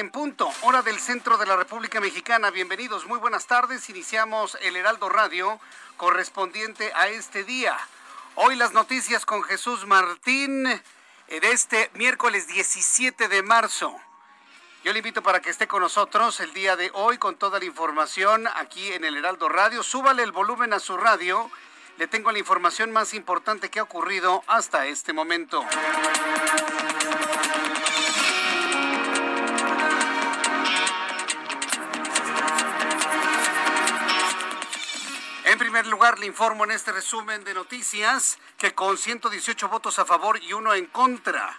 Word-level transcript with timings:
En 0.00 0.10
punto, 0.10 0.50
hora 0.62 0.80
del 0.80 0.98
centro 0.98 1.36
de 1.36 1.44
la 1.44 1.56
República 1.56 2.00
Mexicana. 2.00 2.50
Bienvenidos, 2.50 3.04
muy 3.04 3.18
buenas 3.18 3.46
tardes. 3.46 3.90
Iniciamos 3.90 4.56
el 4.62 4.74
Heraldo 4.76 5.10
Radio 5.10 5.60
correspondiente 5.98 6.90
a 6.94 7.08
este 7.08 7.44
día. 7.44 7.76
Hoy 8.34 8.56
las 8.56 8.72
noticias 8.72 9.26
con 9.26 9.42
Jesús 9.42 9.86
Martín 9.86 10.66
eh, 10.66 11.40
de 11.40 11.52
este 11.52 11.90
miércoles 11.92 12.48
17 12.48 13.28
de 13.28 13.42
marzo. 13.42 13.94
Yo 14.84 14.94
le 14.94 15.00
invito 15.00 15.22
para 15.22 15.40
que 15.40 15.50
esté 15.50 15.68
con 15.68 15.82
nosotros 15.82 16.40
el 16.40 16.54
día 16.54 16.76
de 16.76 16.90
hoy 16.94 17.18
con 17.18 17.36
toda 17.36 17.58
la 17.58 17.66
información 17.66 18.48
aquí 18.54 18.94
en 18.94 19.04
el 19.04 19.18
Heraldo 19.18 19.50
Radio. 19.50 19.82
Súbale 19.82 20.22
el 20.22 20.32
volumen 20.32 20.72
a 20.72 20.80
su 20.80 20.96
radio. 20.96 21.50
Le 21.98 22.06
tengo 22.06 22.32
la 22.32 22.38
información 22.38 22.90
más 22.90 23.12
importante 23.12 23.68
que 23.68 23.80
ha 23.80 23.82
ocurrido 23.82 24.42
hasta 24.46 24.86
este 24.86 25.12
momento. 25.12 25.62
Primer 35.60 35.86
lugar, 35.86 36.18
le 36.18 36.24
informo 36.24 36.64
en 36.64 36.70
este 36.70 36.90
resumen 36.90 37.44
de 37.44 37.52
noticias 37.52 38.38
que 38.56 38.74
con 38.74 38.96
118 38.96 39.68
votos 39.68 39.98
a 39.98 40.06
favor 40.06 40.42
y 40.42 40.54
uno 40.54 40.72
en 40.72 40.86
contra, 40.86 41.54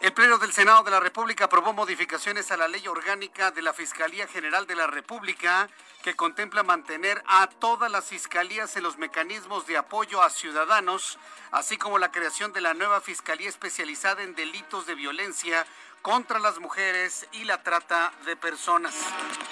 el 0.00 0.12
Pleno 0.12 0.38
del 0.38 0.52
Senado 0.52 0.84
de 0.84 0.92
la 0.92 1.00
República 1.00 1.46
aprobó 1.46 1.72
modificaciones 1.72 2.52
a 2.52 2.56
la 2.56 2.68
ley 2.68 2.86
orgánica 2.86 3.50
de 3.50 3.62
la 3.62 3.72
Fiscalía 3.72 4.28
General 4.28 4.68
de 4.68 4.76
la 4.76 4.86
República 4.86 5.68
que 6.04 6.14
contempla 6.14 6.62
mantener 6.62 7.20
a 7.26 7.48
todas 7.48 7.90
las 7.90 8.04
fiscalías 8.04 8.76
en 8.76 8.84
los 8.84 8.96
mecanismos 8.96 9.66
de 9.66 9.76
apoyo 9.76 10.22
a 10.22 10.30
ciudadanos, 10.30 11.18
así 11.50 11.76
como 11.76 11.98
la 11.98 12.12
creación 12.12 12.52
de 12.52 12.60
la 12.60 12.74
nueva 12.74 13.00
Fiscalía 13.00 13.48
especializada 13.48 14.22
en 14.22 14.36
delitos 14.36 14.86
de 14.86 14.94
violencia 14.94 15.66
contra 16.04 16.38
las 16.38 16.58
mujeres 16.58 17.26
y 17.32 17.44
la 17.44 17.62
trata 17.62 18.12
de 18.26 18.36
personas. 18.36 18.94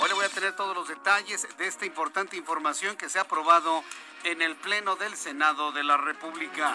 Hoy 0.02 0.08
le 0.08 0.14
voy 0.14 0.26
a 0.26 0.28
tener 0.28 0.54
todos 0.54 0.76
los 0.76 0.86
detalles 0.86 1.48
de 1.56 1.66
esta 1.66 1.86
importante 1.86 2.36
información 2.36 2.94
que 2.94 3.08
se 3.08 3.18
ha 3.18 3.22
aprobado 3.22 3.82
en 4.24 4.42
el 4.42 4.54
Pleno 4.56 4.94
del 4.96 5.16
Senado 5.16 5.72
de 5.72 5.82
la 5.82 5.96
República. 5.96 6.74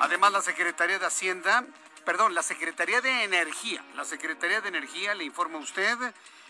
Además, 0.00 0.32
la 0.32 0.42
Secretaría 0.42 0.98
de 0.98 1.06
Hacienda, 1.06 1.64
perdón, 2.04 2.34
la 2.34 2.42
Secretaría 2.42 3.00
de 3.00 3.22
Energía, 3.22 3.84
la 3.94 4.04
Secretaría 4.04 4.60
de 4.60 4.68
Energía, 4.68 5.14
le 5.14 5.22
informa 5.22 5.58
a 5.58 5.62
usted, 5.62 5.96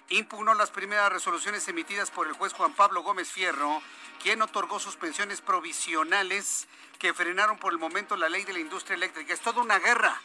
impugnó 0.08 0.54
las 0.54 0.70
primeras 0.70 1.12
resoluciones 1.12 1.68
emitidas 1.68 2.10
por 2.10 2.26
el 2.26 2.32
juez 2.32 2.54
Juan 2.54 2.72
Pablo 2.72 3.02
Gómez 3.02 3.30
Fierro, 3.30 3.82
quien 4.22 4.40
otorgó 4.40 4.80
suspensiones 4.80 5.42
provisionales 5.42 6.66
que 6.98 7.12
frenaron 7.12 7.58
por 7.58 7.74
el 7.74 7.78
momento 7.78 8.16
la 8.16 8.30
ley 8.30 8.44
de 8.44 8.54
la 8.54 8.60
industria 8.60 8.94
eléctrica. 8.94 9.34
Es 9.34 9.40
toda 9.40 9.60
una 9.60 9.78
guerra 9.78 10.18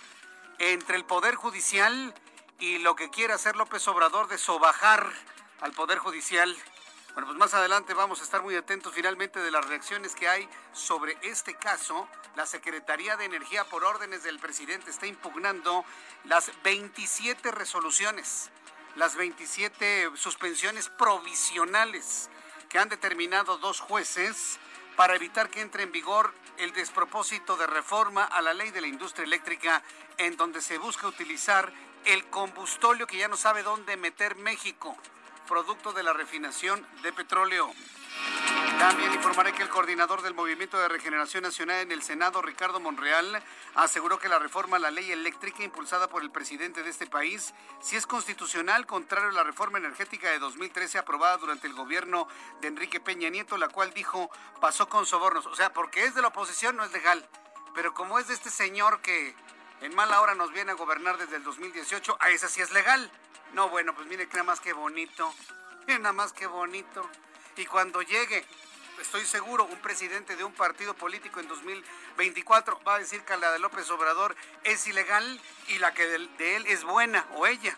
entre 0.58 0.96
el 0.96 1.04
Poder 1.04 1.36
Judicial 1.36 2.14
y 2.60 2.78
lo 2.80 2.96
que 2.96 3.10
quiere 3.10 3.34
hacer 3.34 3.56
López 3.56 3.88
Obrador 3.88 4.28
de 4.28 4.38
sobajar 4.38 5.10
al 5.62 5.72
Poder 5.72 5.98
Judicial. 5.98 6.56
Bueno, 7.14 7.28
pues 7.28 7.40
más 7.40 7.54
adelante 7.54 7.94
vamos 7.94 8.20
a 8.20 8.24
estar 8.24 8.44
muy 8.44 8.56
atentos 8.56 8.94
finalmente 8.94 9.40
de 9.40 9.50
las 9.50 9.66
reacciones 9.66 10.14
que 10.14 10.28
hay 10.28 10.48
sobre 10.74 11.18
este 11.22 11.56
caso. 11.56 12.08
La 12.36 12.46
Secretaría 12.46 13.16
de 13.18 13.26
Energía, 13.26 13.64
por 13.64 13.84
órdenes 13.84 14.24
del 14.24 14.40
presidente, 14.40 14.92
está 14.92 15.08
impugnando 15.08 15.86
las 16.26 16.52
27 16.64 17.52
resoluciones, 17.52 18.50
las 18.96 19.16
27 19.16 20.12
suspensiones 20.16 20.90
provisionales 20.90 22.30
que 22.68 22.78
han 22.78 22.90
determinado 22.90 23.58
dos 23.58 23.80
jueces 23.80 24.60
para 24.98 25.16
evitar 25.16 25.50
que 25.50 25.62
entre 25.62 25.84
en 25.84 25.94
vigor 25.94 26.34
el 26.58 26.74
despropósito 26.74 27.56
de 27.56 27.68
reforma 27.68 28.26
a 28.26 28.42
la 28.42 28.54
ley 28.54 28.70
de 28.72 28.82
la 28.82 28.88
industria 28.88 29.24
eléctrica 29.24 29.82
en 30.18 30.36
donde 30.36 30.62
se 30.62 30.78
busca 30.78 31.08
utilizar 31.08 31.72
el 32.12 32.26
combustóleo 32.26 33.06
que 33.06 33.18
ya 33.18 33.28
no 33.28 33.38
sabe 33.38 33.62
dónde 33.62 33.96
meter 33.96 34.36
México, 34.36 34.98
producto 35.48 35.94
de 35.94 36.04
la 36.04 36.14
refinación 36.14 36.86
de 37.04 37.14
petróleo. 37.14 37.72
También 38.80 39.14
informaré 39.14 39.54
que 39.54 39.62
el 39.62 39.70
coordinador 39.70 40.22
del 40.22 40.34
Movimiento 40.34 40.78
de 40.80 40.88
Regeneración 40.88 41.44
Nacional 41.44 41.82
en 41.82 41.92
el 41.92 42.02
Senado, 42.02 42.42
Ricardo 42.42 42.80
Monreal, 42.80 43.44
aseguró 43.76 44.18
que 44.18 44.30
la 44.30 44.40
reforma 44.40 44.78
a 44.78 44.80
la 44.80 44.90
ley 44.90 45.12
eléctrica 45.12 45.64
impulsada 45.64 46.08
por 46.08 46.24
el 46.24 46.32
presidente 46.32 46.82
de 46.82 46.90
este 46.90 47.06
país 47.06 47.54
sí 47.82 47.96
es 47.96 48.08
constitucional, 48.08 48.88
contrario 48.88 49.30
a 49.30 49.34
la 49.34 49.44
reforma 49.44 49.78
energética 49.78 50.30
de 50.30 50.40
2013 50.40 50.98
aprobada 50.98 51.38
durante 51.38 51.68
el 51.68 51.74
gobierno 51.74 52.28
de 52.62 52.70
Enrique 52.70 53.00
Peña 53.00 53.30
Nieto, 53.30 53.58
la 53.58 53.68
cual 53.68 53.94
dijo 53.94 54.32
pasó 54.60 54.90
con 54.90 55.06
sobornos. 55.06 55.46
O 55.46 55.56
sea, 55.56 55.74
porque 55.74 56.06
es 56.06 56.16
de 56.16 56.22
la 56.22 56.30
oposición 56.30 56.76
no 56.76 56.84
es 56.84 56.92
legal, 56.92 57.28
pero 57.76 57.94
como 57.94 58.18
es 58.18 58.28
de 58.28 58.34
este 58.34 58.50
señor 58.50 59.02
que 59.02 59.36
en 59.82 59.96
mala 59.96 60.22
hora 60.22 60.36
nos 60.36 60.52
viene 60.52 60.72
a 60.72 60.76
gobernar 60.76 61.18
desde 61.18 61.38
el 61.38 61.44
2018, 61.44 62.18
a 62.20 62.30
esa 62.30 62.48
sí 62.48 62.62
es 62.62 62.72
legal. 62.72 63.10
No, 63.54 63.70
bueno, 63.70 63.96
pues 63.96 64.08
mire, 64.08 64.28
nada 64.28 64.44
más 64.44 64.60
que 64.60 64.74
bonito, 64.74 65.34
mire 65.88 66.00
nada 66.00 66.14
más 66.14 66.34
que 66.34 66.48
bonito. 66.48 67.10
Y 67.56 67.66
cuando 67.66 68.02
llegue, 68.02 68.46
estoy 69.02 69.26
seguro, 69.26 69.66
un 69.66 69.80
presidente 69.80 70.36
de 70.36 70.44
un 70.44 70.54
partido 70.54 70.94
político 70.94 71.40
en 71.40 71.48
2024 71.48 72.82
va 72.88 72.96
a 72.96 73.00
decir 73.00 73.22
que 73.24 73.36
la 73.38 73.52
de 73.52 73.60
López 73.60 73.90
Obrador 73.92 74.36
es 74.64 74.86
ilegal 74.88 75.42
y 75.68 75.80
la 75.80 75.94
que 75.94 76.06
de 76.06 76.56
él 76.56 76.66
es 76.68 76.84
buena 76.84 77.26
o 77.36 77.48
ella. 77.48 77.78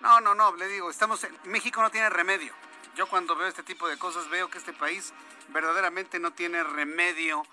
No, 0.00 0.20
no, 0.20 0.34
no, 0.34 0.54
le 0.56 0.68
digo, 0.68 0.90
estamos 0.90 1.24
en, 1.24 1.36
México 1.44 1.80
no 1.80 1.90
tiene 1.90 2.10
remedio. 2.10 2.52
Yo 2.94 3.08
cuando 3.08 3.34
veo 3.36 3.48
este 3.48 3.62
tipo 3.62 3.88
de 3.88 3.98
cosas 3.98 4.28
veo 4.28 4.50
que 4.50 4.58
este 4.58 4.72
país 4.72 5.12
verdaderamente 5.48 6.18
no 6.18 6.32
tiene 6.32 6.62
remedio 6.62 7.44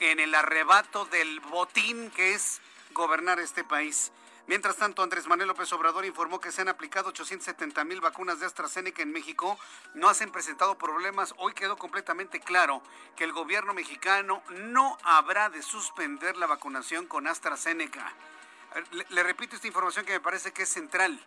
en 0.00 0.20
el 0.20 0.34
arrebato 0.34 1.04
del 1.06 1.40
botín 1.40 2.10
que 2.10 2.34
es 2.34 2.60
gobernar 2.94 3.38
este 3.40 3.64
país. 3.64 4.12
Mientras 4.46 4.76
tanto, 4.76 5.02
Andrés 5.02 5.26
Manuel 5.26 5.48
López 5.48 5.72
Obrador 5.72 6.04
informó 6.04 6.38
que 6.38 6.52
se 6.52 6.60
han 6.60 6.68
aplicado 6.68 7.08
870 7.08 7.82
mil 7.84 8.02
vacunas 8.02 8.40
de 8.40 8.46
AstraZeneca 8.46 9.02
en 9.02 9.10
México. 9.10 9.58
No 9.94 10.08
han 10.08 10.32
presentado 10.32 10.76
problemas. 10.76 11.34
Hoy 11.38 11.54
quedó 11.54 11.76
completamente 11.76 12.40
claro 12.40 12.82
que 13.16 13.24
el 13.24 13.32
gobierno 13.32 13.72
mexicano 13.72 14.42
no 14.50 14.98
habrá 15.02 15.48
de 15.48 15.62
suspender 15.62 16.36
la 16.36 16.46
vacunación 16.46 17.06
con 17.06 17.26
AstraZeneca. 17.26 18.12
Le 19.08 19.22
repito 19.22 19.56
esta 19.56 19.66
información 19.66 20.04
que 20.04 20.12
me 20.12 20.20
parece 20.20 20.52
que 20.52 20.64
es 20.64 20.68
central. 20.68 21.18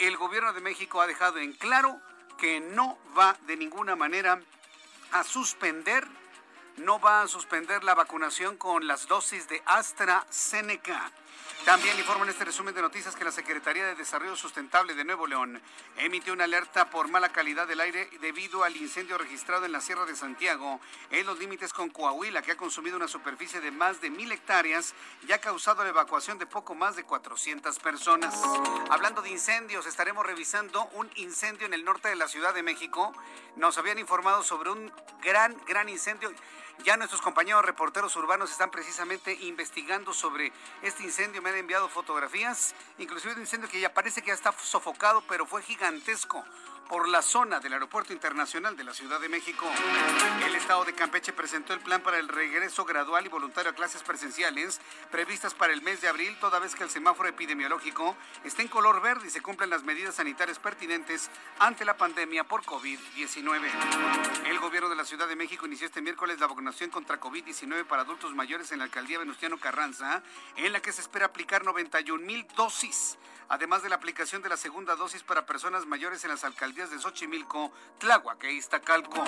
El 0.00 0.16
gobierno 0.16 0.52
de 0.52 0.60
México 0.60 1.00
ha 1.00 1.06
dejado 1.06 1.38
en 1.38 1.52
claro 1.52 2.00
que 2.38 2.58
no 2.60 2.98
va 3.16 3.36
de 3.46 3.56
ninguna 3.56 3.94
manera 3.94 4.40
a 5.12 5.22
suspender 5.22 6.04
no 6.76 7.00
va 7.00 7.22
a 7.22 7.28
suspender 7.28 7.84
la 7.84 7.94
vacunación 7.94 8.56
con 8.56 8.86
las 8.86 9.06
dosis 9.06 9.48
de 9.48 9.62
AstraZeneca. 9.66 11.12
También 11.64 11.98
informo 11.98 12.24
en 12.24 12.30
este 12.30 12.44
resumen 12.44 12.74
de 12.74 12.82
noticias 12.82 13.16
que 13.16 13.24
la 13.24 13.32
Secretaría 13.32 13.86
de 13.86 13.94
Desarrollo 13.94 14.36
Sustentable 14.36 14.94
de 14.94 15.02
Nuevo 15.02 15.26
León 15.26 15.62
emitió 15.96 16.34
una 16.34 16.44
alerta 16.44 16.90
por 16.90 17.08
mala 17.08 17.30
calidad 17.30 17.66
del 17.66 17.80
aire 17.80 18.10
debido 18.20 18.64
al 18.64 18.76
incendio 18.76 19.16
registrado 19.16 19.64
en 19.64 19.72
la 19.72 19.80
Sierra 19.80 20.04
de 20.04 20.14
Santiago 20.14 20.78
en 21.10 21.24
los 21.24 21.38
límites 21.38 21.72
con 21.72 21.88
Coahuila, 21.88 22.42
que 22.42 22.52
ha 22.52 22.58
consumido 22.58 22.98
una 22.98 23.08
superficie 23.08 23.62
de 23.62 23.70
más 23.70 24.02
de 24.02 24.10
mil 24.10 24.30
hectáreas 24.30 24.92
y 25.26 25.32
ha 25.32 25.40
causado 25.40 25.82
la 25.82 25.88
evacuación 25.88 26.38
de 26.38 26.44
poco 26.44 26.74
más 26.74 26.96
de 26.96 27.04
400 27.04 27.78
personas. 27.78 28.34
Hablando 28.90 29.22
de 29.22 29.30
incendios, 29.30 29.86
estaremos 29.86 30.26
revisando 30.26 30.84
un 30.92 31.10
incendio 31.14 31.66
en 31.66 31.72
el 31.72 31.82
norte 31.82 32.10
de 32.10 32.16
la 32.16 32.28
Ciudad 32.28 32.52
de 32.52 32.62
México. 32.62 33.14
Nos 33.56 33.78
habían 33.78 33.98
informado 33.98 34.42
sobre 34.42 34.70
un 34.70 34.92
gran, 35.22 35.56
gran 35.66 35.88
incendio. 35.88 36.30
Ya 36.82 36.96
nuestros 36.96 37.22
compañeros 37.22 37.64
reporteros 37.64 38.14
urbanos 38.16 38.50
están 38.50 38.70
precisamente 38.70 39.32
investigando 39.42 40.12
sobre 40.12 40.52
este 40.82 41.02
incendio. 41.02 41.40
Me 41.40 41.50
han 41.50 41.56
enviado 41.56 41.88
fotografías, 41.88 42.74
inclusive 42.98 43.34
un 43.34 43.40
incendio 43.40 43.68
que 43.70 43.80
ya 43.80 43.94
parece 43.94 44.20
que 44.20 44.28
ya 44.28 44.34
está 44.34 44.52
sofocado, 44.52 45.22
pero 45.28 45.46
fue 45.46 45.62
gigantesco 45.62 46.44
por 46.88 47.08
la 47.08 47.22
zona 47.22 47.60
del 47.60 47.72
Aeropuerto 47.72 48.12
Internacional 48.12 48.76
de 48.76 48.84
la 48.84 48.94
Ciudad 48.94 49.20
de 49.20 49.28
México. 49.28 49.66
El 50.44 50.54
Estado 50.54 50.84
de 50.84 50.94
Campeche 50.94 51.32
presentó 51.32 51.72
el 51.72 51.80
plan 51.80 52.02
para 52.02 52.18
el 52.18 52.28
regreso 52.28 52.84
gradual 52.84 53.26
y 53.26 53.28
voluntario 53.28 53.70
a 53.70 53.74
clases 53.74 54.02
presenciales 54.02 54.80
previstas 55.10 55.54
para 55.54 55.72
el 55.72 55.82
mes 55.82 56.00
de 56.00 56.08
abril, 56.08 56.36
toda 56.40 56.58
vez 56.58 56.74
que 56.74 56.84
el 56.84 56.90
semáforo 56.90 57.28
epidemiológico 57.28 58.16
está 58.44 58.62
en 58.62 58.68
color 58.68 59.00
verde 59.00 59.26
y 59.26 59.30
se 59.30 59.42
cumplen 59.42 59.70
las 59.70 59.82
medidas 59.82 60.16
sanitarias 60.16 60.58
pertinentes 60.58 61.30
ante 61.58 61.84
la 61.84 61.96
pandemia 61.96 62.44
por 62.44 62.62
COVID-19. 62.62 63.70
El 64.46 64.58
gobierno 64.58 64.88
de 64.88 64.96
la 64.96 65.04
Ciudad 65.04 65.28
de 65.28 65.36
México 65.36 65.66
inició 65.66 65.86
este 65.86 66.02
miércoles 66.02 66.40
la 66.40 66.46
vacunación 66.46 66.90
contra 66.90 67.20
COVID-19 67.20 67.84
para 67.84 68.02
adultos 68.02 68.34
mayores 68.34 68.72
en 68.72 68.78
la 68.78 68.84
alcaldía 68.84 69.18
Venustiano 69.18 69.58
Carranza, 69.58 70.22
en 70.56 70.72
la 70.72 70.80
que 70.80 70.92
se 70.92 71.00
espera 71.00 71.26
aplicar 71.26 71.64
91 71.64 72.24
mil 72.24 72.46
dosis 72.56 73.16
además 73.48 73.82
de 73.82 73.88
la 73.88 73.96
aplicación 73.96 74.42
de 74.42 74.48
la 74.48 74.56
segunda 74.56 74.96
dosis 74.96 75.22
para 75.22 75.46
personas 75.46 75.86
mayores 75.86 76.24
en 76.24 76.30
las 76.30 76.44
alcaldías 76.44 76.73
de 76.74 76.98
Xochimilco, 76.98 77.70
Tláhuac 77.98 78.42
e 78.42 78.52
Iztacalco. 78.52 79.22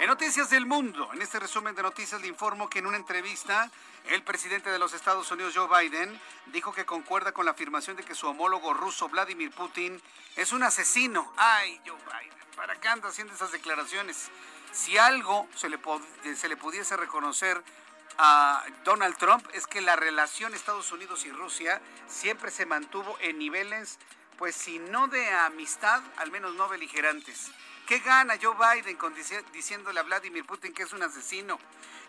En 0.00 0.08
Noticias 0.08 0.50
del 0.50 0.66
Mundo, 0.66 1.08
en 1.12 1.22
este 1.22 1.38
resumen 1.38 1.76
de 1.76 1.82
noticias 1.82 2.20
le 2.20 2.26
informo 2.26 2.68
que 2.68 2.80
en 2.80 2.86
una 2.86 2.96
entrevista 2.96 3.70
el 4.06 4.24
presidente 4.24 4.68
de 4.68 4.80
los 4.80 4.92
Estados 4.92 5.30
Unidos, 5.30 5.54
Joe 5.56 5.68
Biden, 5.68 6.20
dijo 6.46 6.72
que 6.72 6.84
concuerda 6.84 7.30
con 7.30 7.44
la 7.44 7.52
afirmación 7.52 7.96
de 7.96 8.02
que 8.02 8.16
su 8.16 8.26
homólogo 8.26 8.74
ruso, 8.74 9.08
Vladimir 9.08 9.52
Putin, 9.52 10.02
es 10.34 10.50
un 10.50 10.64
asesino. 10.64 11.32
Ay, 11.36 11.80
Joe 11.86 11.96
Biden, 11.96 12.36
¿para 12.56 12.74
qué 12.80 12.88
anda 12.88 13.10
haciendo 13.10 13.32
esas 13.32 13.52
declaraciones? 13.52 14.30
Si 14.72 14.98
algo 14.98 15.46
se 15.54 15.68
le, 15.68 15.78
se 16.34 16.48
le 16.48 16.56
pudiese 16.56 16.96
reconocer 16.96 17.62
a 18.18 18.64
Donald 18.84 19.16
Trump 19.18 19.46
es 19.54 19.68
que 19.68 19.80
la 19.80 19.94
relación 19.94 20.52
Estados 20.52 20.90
Unidos 20.90 21.24
y 21.24 21.30
Rusia 21.30 21.80
siempre 22.08 22.50
se 22.50 22.66
mantuvo 22.66 23.16
en 23.20 23.38
niveles, 23.38 23.98
pues 24.42 24.56
si 24.56 24.80
no 24.80 25.06
de 25.06 25.30
amistad, 25.30 26.02
al 26.16 26.32
menos 26.32 26.56
no 26.56 26.68
beligerantes. 26.68 27.52
¿Qué 27.86 28.00
gana 28.00 28.34
Joe 28.42 28.56
Biden 28.56 28.98
diciéndole 29.52 30.00
a 30.00 30.02
Vladimir 30.02 30.44
Putin 30.44 30.74
que 30.74 30.82
es 30.82 30.92
un 30.92 31.00
asesino? 31.00 31.60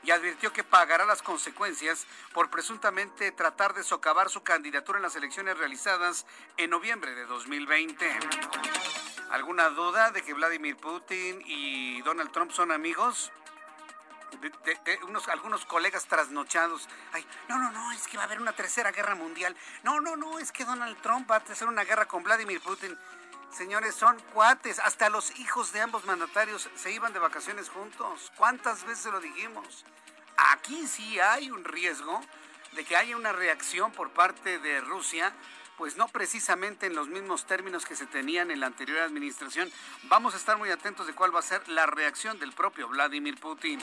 Y 0.01 0.09
advirtió 0.09 0.51
que 0.51 0.63
pagará 0.63 1.05
las 1.05 1.21
consecuencias 1.21 2.07
por 2.33 2.49
presuntamente 2.49 3.31
tratar 3.33 3.75
de 3.75 3.83
socavar 3.83 4.31
su 4.31 4.41
candidatura 4.41 4.97
en 4.97 5.03
las 5.03 5.15
elecciones 5.15 5.59
realizadas 5.59 6.25
en 6.57 6.71
noviembre 6.71 7.13
de 7.13 7.27
2020. 7.27 8.03
¿Alguna 9.29 9.69
duda 9.69 10.09
de 10.09 10.23
que 10.23 10.33
Vladimir 10.33 10.75
Putin 10.77 11.39
y 11.45 12.01
Donald 12.01 12.31
Trump 12.31 12.51
son 12.51 12.71
amigos? 12.71 13.31
Unos, 15.07 15.27
algunos 15.27 15.65
colegas 15.65 16.05
trasnochados. 16.05 16.87
Ay, 17.11 17.25
no, 17.47 17.57
no, 17.57 17.71
no, 17.71 17.91
es 17.91 18.07
que 18.07 18.17
va 18.17 18.23
a 18.23 18.25
haber 18.25 18.41
una 18.41 18.53
tercera 18.53 18.91
guerra 18.91 19.15
mundial. 19.15 19.55
No, 19.83 20.01
no, 20.01 20.15
no, 20.15 20.39
es 20.39 20.51
que 20.51 20.65
Donald 20.65 21.01
Trump 21.01 21.29
va 21.29 21.37
a 21.37 21.39
hacer 21.39 21.67
una 21.67 21.83
guerra 21.83 22.07
con 22.07 22.23
Vladimir 22.23 22.61
Putin. 22.61 22.97
Señores, 23.51 23.95
son 23.95 24.19
cuates. 24.33 24.79
Hasta 24.79 25.09
los 25.09 25.37
hijos 25.39 25.71
de 25.73 25.81
ambos 25.81 26.05
mandatarios 26.05 26.69
se 26.75 26.91
iban 26.91 27.13
de 27.13 27.19
vacaciones 27.19 27.69
juntos. 27.69 28.31
¿Cuántas 28.35 28.83
veces 28.85 29.11
lo 29.11 29.19
dijimos? 29.19 29.85
Aquí 30.37 30.87
sí 30.87 31.19
hay 31.19 31.51
un 31.51 31.63
riesgo 31.63 32.19
de 32.71 32.83
que 32.83 32.97
haya 32.97 33.15
una 33.15 33.31
reacción 33.31 33.91
por 33.91 34.09
parte 34.11 34.57
de 34.57 34.81
Rusia 34.81 35.31
pues 35.77 35.97
no 35.97 36.07
precisamente 36.07 36.85
en 36.85 36.95
los 36.95 37.07
mismos 37.07 37.45
términos 37.45 37.85
que 37.85 37.95
se 37.95 38.05
tenían 38.05 38.51
en 38.51 38.59
la 38.59 38.67
anterior 38.67 38.99
administración. 38.99 39.71
Vamos 40.03 40.33
a 40.33 40.37
estar 40.37 40.57
muy 40.57 40.69
atentos 40.69 41.07
de 41.07 41.13
cuál 41.13 41.35
va 41.35 41.39
a 41.39 41.43
ser 41.43 41.67
la 41.69 41.85
reacción 41.85 42.39
del 42.39 42.51
propio 42.51 42.87
Vladimir 42.87 43.39
Putin. 43.39 43.79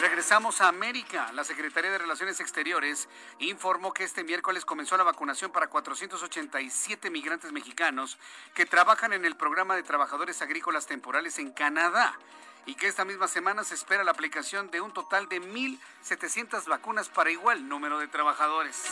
Regresamos 0.00 0.60
a 0.60 0.68
América. 0.68 1.30
La 1.32 1.44
Secretaría 1.44 1.90
de 1.90 1.98
Relaciones 1.98 2.40
Exteriores 2.40 3.08
informó 3.38 3.92
que 3.92 4.04
este 4.04 4.24
miércoles 4.24 4.64
comenzó 4.64 4.96
la 4.96 5.04
vacunación 5.04 5.52
para 5.52 5.68
487 5.68 7.10
migrantes 7.10 7.52
mexicanos 7.52 8.18
que 8.54 8.66
trabajan 8.66 9.12
en 9.12 9.24
el 9.24 9.36
programa 9.36 9.76
de 9.76 9.82
trabajadores 9.82 10.42
agrícolas 10.42 10.86
temporales 10.86 11.38
en 11.38 11.52
Canadá 11.52 12.18
y 12.66 12.74
que 12.74 12.88
esta 12.88 13.04
misma 13.04 13.28
semana 13.28 13.62
se 13.62 13.74
espera 13.74 14.02
la 14.02 14.10
aplicación 14.10 14.70
de 14.70 14.80
un 14.80 14.92
total 14.92 15.28
de 15.28 15.40
1.700 15.40 16.66
vacunas 16.66 17.08
para 17.08 17.30
igual 17.30 17.68
número 17.68 17.98
de 18.00 18.08
trabajadores. 18.08 18.82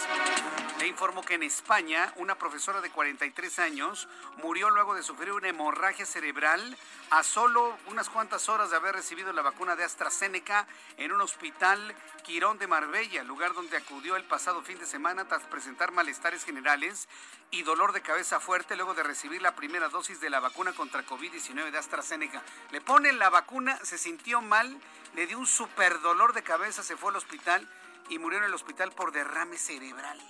Le 0.79 0.87
informo 0.87 1.23
que 1.23 1.35
en 1.35 1.43
España 1.43 2.12
una 2.17 2.37
profesora 2.37 2.81
de 2.81 2.91
43 2.91 3.59
años 3.59 4.09
murió 4.43 4.71
luego 4.71 4.94
de 4.94 5.03
sufrir 5.03 5.32
una 5.32 5.49
hemorragia 5.49 6.06
cerebral 6.06 6.76
a 7.11 7.25
solo 7.25 7.76
unas 7.88 8.09
cuantas 8.09 8.49
horas 8.49 8.71
de 8.71 8.76
haber 8.76 8.94
recibido 8.94 9.32
la 9.32 9.43
vacuna 9.43 9.75
de 9.75 9.85
AstraZeneca 9.85 10.67
en 10.97 11.12
un 11.12 11.21
hospital 11.21 11.94
Quirón 12.23 12.59
de 12.59 12.69
Marbella, 12.69 13.25
lugar 13.25 13.55
donde 13.55 13.76
acudió 13.76 14.17
el 14.17 14.25
pasado 14.25 14.62
fin 14.62 14.79
de 14.79 14.87
semana 14.87 15.26
tras 15.26 15.43
presentar 15.43 15.91
malestares 15.91 16.44
generales 16.44 17.09
y 17.54 17.62
dolor 17.62 17.92
de 17.92 18.02
cabeza 18.02 18.40
fuerte 18.40 18.74
luego 18.74 18.94
de 18.94 19.04
recibir 19.04 19.40
la 19.40 19.54
primera 19.54 19.88
dosis 19.88 20.20
de 20.20 20.28
la 20.28 20.40
vacuna 20.40 20.72
contra 20.72 21.06
COVID-19 21.06 21.70
de 21.70 21.78
AstraZeneca. 21.78 22.42
Le 22.72 22.80
ponen 22.80 23.18
la 23.18 23.30
vacuna, 23.30 23.78
se 23.84 23.96
sintió 23.96 24.40
mal, 24.40 24.76
le 25.14 25.26
dio 25.26 25.38
un 25.38 25.46
super 25.46 26.00
dolor 26.00 26.32
de 26.32 26.42
cabeza, 26.42 26.82
se 26.82 26.96
fue 26.96 27.10
al 27.10 27.16
hospital 27.16 27.68
y 28.08 28.18
murió 28.18 28.38
en 28.38 28.44
el 28.44 28.54
hospital 28.54 28.90
por 28.90 29.12
derrame 29.12 29.56
cerebral. 29.56 30.20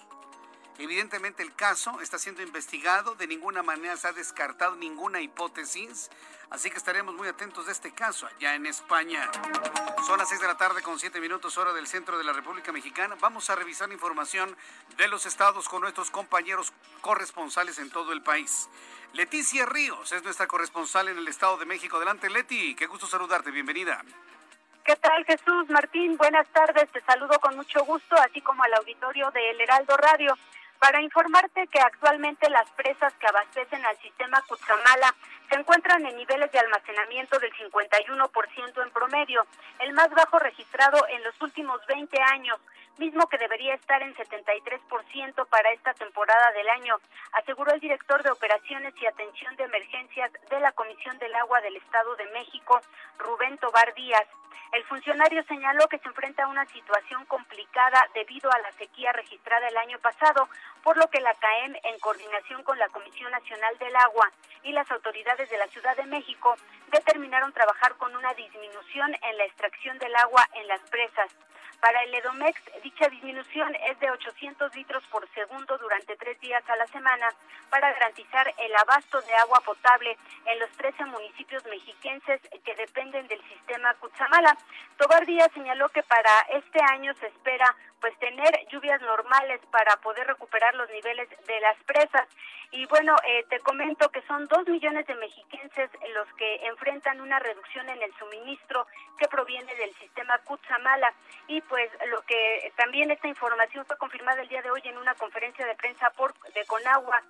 Evidentemente 0.78 1.42
el 1.42 1.54
caso 1.54 2.00
está 2.00 2.18
siendo 2.18 2.42
investigado, 2.42 3.14
de 3.14 3.28
ninguna 3.28 3.62
manera 3.62 3.96
se 3.96 4.08
ha 4.08 4.12
descartado 4.12 4.74
ninguna 4.74 5.20
hipótesis, 5.20 6.10
así 6.50 6.68
que 6.68 6.76
estaremos 6.76 7.14
muy 7.14 7.28
atentos 7.28 7.66
de 7.66 7.72
este 7.72 7.92
caso 7.92 8.26
allá 8.26 8.56
en 8.56 8.66
España. 8.66 9.30
Son 10.04 10.18
las 10.18 10.28
6 10.28 10.40
de 10.40 10.46
la 10.48 10.56
tarde 10.56 10.82
con 10.82 10.98
7 10.98 11.20
minutos 11.20 11.56
hora 11.58 11.72
del 11.72 11.86
centro 11.86 12.18
de 12.18 12.24
la 12.24 12.32
República 12.32 12.72
Mexicana. 12.72 13.16
Vamos 13.20 13.50
a 13.50 13.54
revisar 13.54 13.90
información 13.92 14.56
de 14.96 15.06
los 15.06 15.26
estados 15.26 15.68
con 15.68 15.80
nuestros 15.80 16.10
compañeros 16.10 16.72
corresponsales 17.00 17.78
en 17.78 17.90
todo 17.90 18.12
el 18.12 18.22
país. 18.22 18.68
Leticia 19.12 19.66
Ríos 19.66 20.10
es 20.10 20.24
nuestra 20.24 20.48
corresponsal 20.48 21.06
en 21.06 21.18
el 21.18 21.28
Estado 21.28 21.56
de 21.56 21.66
México. 21.66 21.98
Adelante 21.98 22.28
Leti, 22.28 22.74
qué 22.74 22.86
gusto 22.86 23.06
saludarte, 23.06 23.52
bienvenida. 23.52 24.04
¿Qué 24.84 24.96
tal 24.96 25.24
Jesús 25.24 25.70
Martín? 25.70 26.16
Buenas 26.16 26.46
tardes, 26.48 26.90
te 26.90 27.00
saludo 27.02 27.38
con 27.38 27.56
mucho 27.56 27.84
gusto, 27.84 28.16
así 28.16 28.40
como 28.42 28.64
al 28.64 28.74
auditorio 28.74 29.30
de 29.30 29.50
El 29.50 29.60
Heraldo 29.60 29.96
Radio 29.96 30.36
para 30.84 31.00
informarte 31.00 31.66
que 31.68 31.80
actualmente 31.80 32.50
las 32.50 32.70
presas 32.72 33.14
que 33.14 33.26
abastecen 33.26 33.82
al 33.86 33.96
sistema 34.02 34.42
Cutzamala 34.46 35.14
se 35.54 35.60
encuentran 35.60 36.04
en 36.04 36.16
niveles 36.16 36.50
de 36.50 36.58
almacenamiento 36.58 37.38
del 37.38 37.52
51% 37.52 38.82
en 38.82 38.90
promedio, 38.90 39.46
el 39.78 39.92
más 39.92 40.10
bajo 40.10 40.40
registrado 40.40 41.06
en 41.08 41.22
los 41.22 41.40
últimos 41.40 41.80
20 41.86 42.20
años, 42.20 42.58
mismo 42.98 43.28
que 43.28 43.38
debería 43.38 43.74
estar 43.74 44.02
en 44.02 44.12
73% 44.16 45.46
para 45.46 45.70
esta 45.70 45.94
temporada 45.94 46.50
del 46.50 46.68
año, 46.70 46.96
aseguró 47.34 47.72
el 47.72 47.78
director 47.78 48.20
de 48.24 48.32
Operaciones 48.32 48.94
y 49.00 49.06
Atención 49.06 49.54
de 49.54 49.62
Emergencias 49.62 50.32
de 50.50 50.58
la 50.58 50.72
Comisión 50.72 51.16
del 51.18 51.32
Agua 51.36 51.60
del 51.60 51.76
Estado 51.76 52.16
de 52.16 52.26
México, 52.32 52.80
Rubén 53.18 53.56
Tobar 53.58 53.94
Díaz. 53.94 54.26
El 54.72 54.82
funcionario 54.86 55.44
señaló 55.44 55.86
que 55.86 55.98
se 55.98 56.08
enfrenta 56.08 56.42
a 56.42 56.48
una 56.48 56.66
situación 56.66 57.24
complicada 57.26 58.08
debido 58.12 58.50
a 58.50 58.58
la 58.58 58.72
sequía 58.72 59.12
registrada 59.12 59.68
el 59.68 59.76
año 59.76 60.00
pasado, 60.00 60.48
por 60.82 60.96
lo 60.96 61.08
que 61.10 61.20
la 61.20 61.32
CAEM, 61.34 61.76
en 61.80 61.98
coordinación 62.00 62.64
con 62.64 62.76
la 62.76 62.88
Comisión 62.88 63.30
Nacional 63.30 63.78
del 63.78 63.94
Agua 63.94 64.32
y 64.64 64.72
las 64.72 64.90
autoridades 64.90 65.43
de 65.50 65.58
la 65.58 65.66
Ciudad 65.68 65.96
de 65.96 66.06
México, 66.06 66.56
determinaron 66.90 67.52
trabajar 67.52 67.94
con 67.96 68.14
una 68.16 68.32
disminución 68.34 69.14
en 69.22 69.38
la 69.38 69.44
extracción 69.44 69.98
del 69.98 70.14
agua 70.16 70.48
en 70.54 70.68
las 70.68 70.80
presas. 70.90 71.30
Para 71.80 72.02
el 72.02 72.14
Edomex, 72.14 72.58
dicha 72.82 73.08
disminución 73.08 73.74
es 73.74 73.98
de 74.00 74.10
800 74.10 74.74
litros 74.74 75.04
por 75.08 75.28
segundo 75.34 75.76
durante 75.76 76.16
tres 76.16 76.40
días 76.40 76.62
a 76.68 76.76
la 76.76 76.86
semana 76.86 77.28
para 77.68 77.92
garantizar 77.92 78.54
el 78.56 78.74
abasto 78.76 79.20
de 79.20 79.34
agua 79.34 79.60
potable 79.60 80.16
en 80.46 80.58
los 80.60 80.70
13 80.78 81.04
municipios 81.04 81.62
mexiquenses 81.66 82.40
que 82.64 82.74
dependen 82.74 83.28
del 83.28 83.42
sistema 83.48 83.92
Cutzamala. 83.94 84.56
Tobar 84.96 85.26
Díaz 85.26 85.50
señaló 85.52 85.90
que 85.90 86.02
para 86.04 86.40
este 86.54 86.80
año 86.90 87.12
se 87.20 87.26
espera 87.26 87.76
pues 88.04 88.18
tener 88.18 88.52
lluvias 88.70 89.00
normales 89.00 89.62
para 89.70 89.96
poder 89.96 90.26
recuperar 90.26 90.74
los 90.74 90.90
niveles 90.90 91.26
de 91.46 91.58
las 91.60 91.74
presas. 91.84 92.28
Y 92.70 92.84
bueno, 92.84 93.16
eh, 93.26 93.46
te 93.48 93.60
comento 93.60 94.10
que 94.10 94.20
son 94.28 94.44
dos 94.44 94.68
millones 94.68 95.06
de 95.06 95.14
mexiquenses 95.14 95.88
los 96.14 96.28
que 96.34 96.66
enfrentan 96.66 97.22
una 97.22 97.38
reducción 97.38 97.88
en 97.88 98.02
el 98.02 98.12
suministro 98.18 98.86
que 99.16 99.26
proviene 99.26 99.74
del 99.76 99.94
sistema 99.94 100.36
Cutzamala. 100.40 101.14
Y 101.46 101.62
pues 101.62 101.90
lo 102.10 102.20
que 102.26 102.74
también 102.76 103.10
esta 103.10 103.26
información 103.26 103.86
fue 103.86 103.96
confirmada 103.96 104.42
el 104.42 104.48
día 104.48 104.60
de 104.60 104.70
hoy 104.70 104.82
en 104.84 104.98
una 104.98 105.14
conferencia 105.14 105.64
de 105.64 105.74
prensa 105.74 106.10
por 106.10 106.34
de 106.52 106.66
Conagua, 106.66 107.22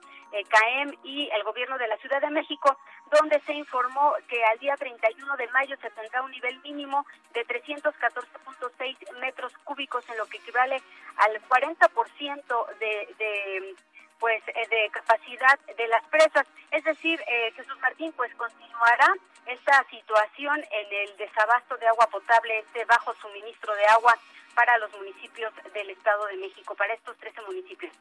CAEM 0.49 0.97
y 1.05 1.29
el 1.31 1.43
gobierno 1.45 1.79
de 1.79 1.89
la 1.89 1.97
Ciudad 1.99 2.21
de 2.21 2.31
México, 2.31 2.77
donde 3.11 3.41
se 3.41 3.53
informó 3.53 4.15
que 4.29 4.45
al 4.45 4.59
día 4.59 4.77
31 4.77 5.37
de 5.37 5.49
mayo 5.49 5.77
se 5.81 5.91
tendrá 5.91 6.23
un 6.23 6.31
nivel 6.31 6.61
mínimo 6.63 7.07
de 7.33 7.47
314.6 7.47 9.19
metros 9.21 9.53
cúbicos 9.65 10.09
en 10.09 10.19
lo 10.19 10.27
que 10.27 10.39
equivale 10.39 10.83
al 11.17 11.41
40% 11.49 12.79
de, 12.79 13.15
de 13.19 13.77
pues 14.19 14.43
eh, 14.49 14.67
de 14.71 14.91
capacidad 14.91 15.59
de 15.77 15.89
las 15.89 16.03
presas. 16.05 16.47
Es 16.71 16.83
decir, 16.85 17.21
eh, 17.27 17.53
Jesús 17.57 17.79
Martín 17.81 18.13
pues 18.17 18.35
continuará 18.35 19.15
esta 19.47 19.85
situación 19.91 20.65
en 20.71 20.93
el 20.93 21.17
desabasto 21.17 21.77
de 21.77 21.87
agua 21.89 22.07
potable, 22.07 22.61
este 22.61 22.85
bajo 22.87 23.15
suministro 23.15 23.75
de 23.75 23.87
agua 23.87 24.17
para 24.55 24.79
los 24.79 24.91
municipios 24.93 25.53
del 25.73 25.91
Estado 25.91 26.27
de 26.27 26.37
México, 26.37 26.75
para 26.75 26.95
estos 26.95 27.17
13 27.19 27.43
municipios. 27.43 27.93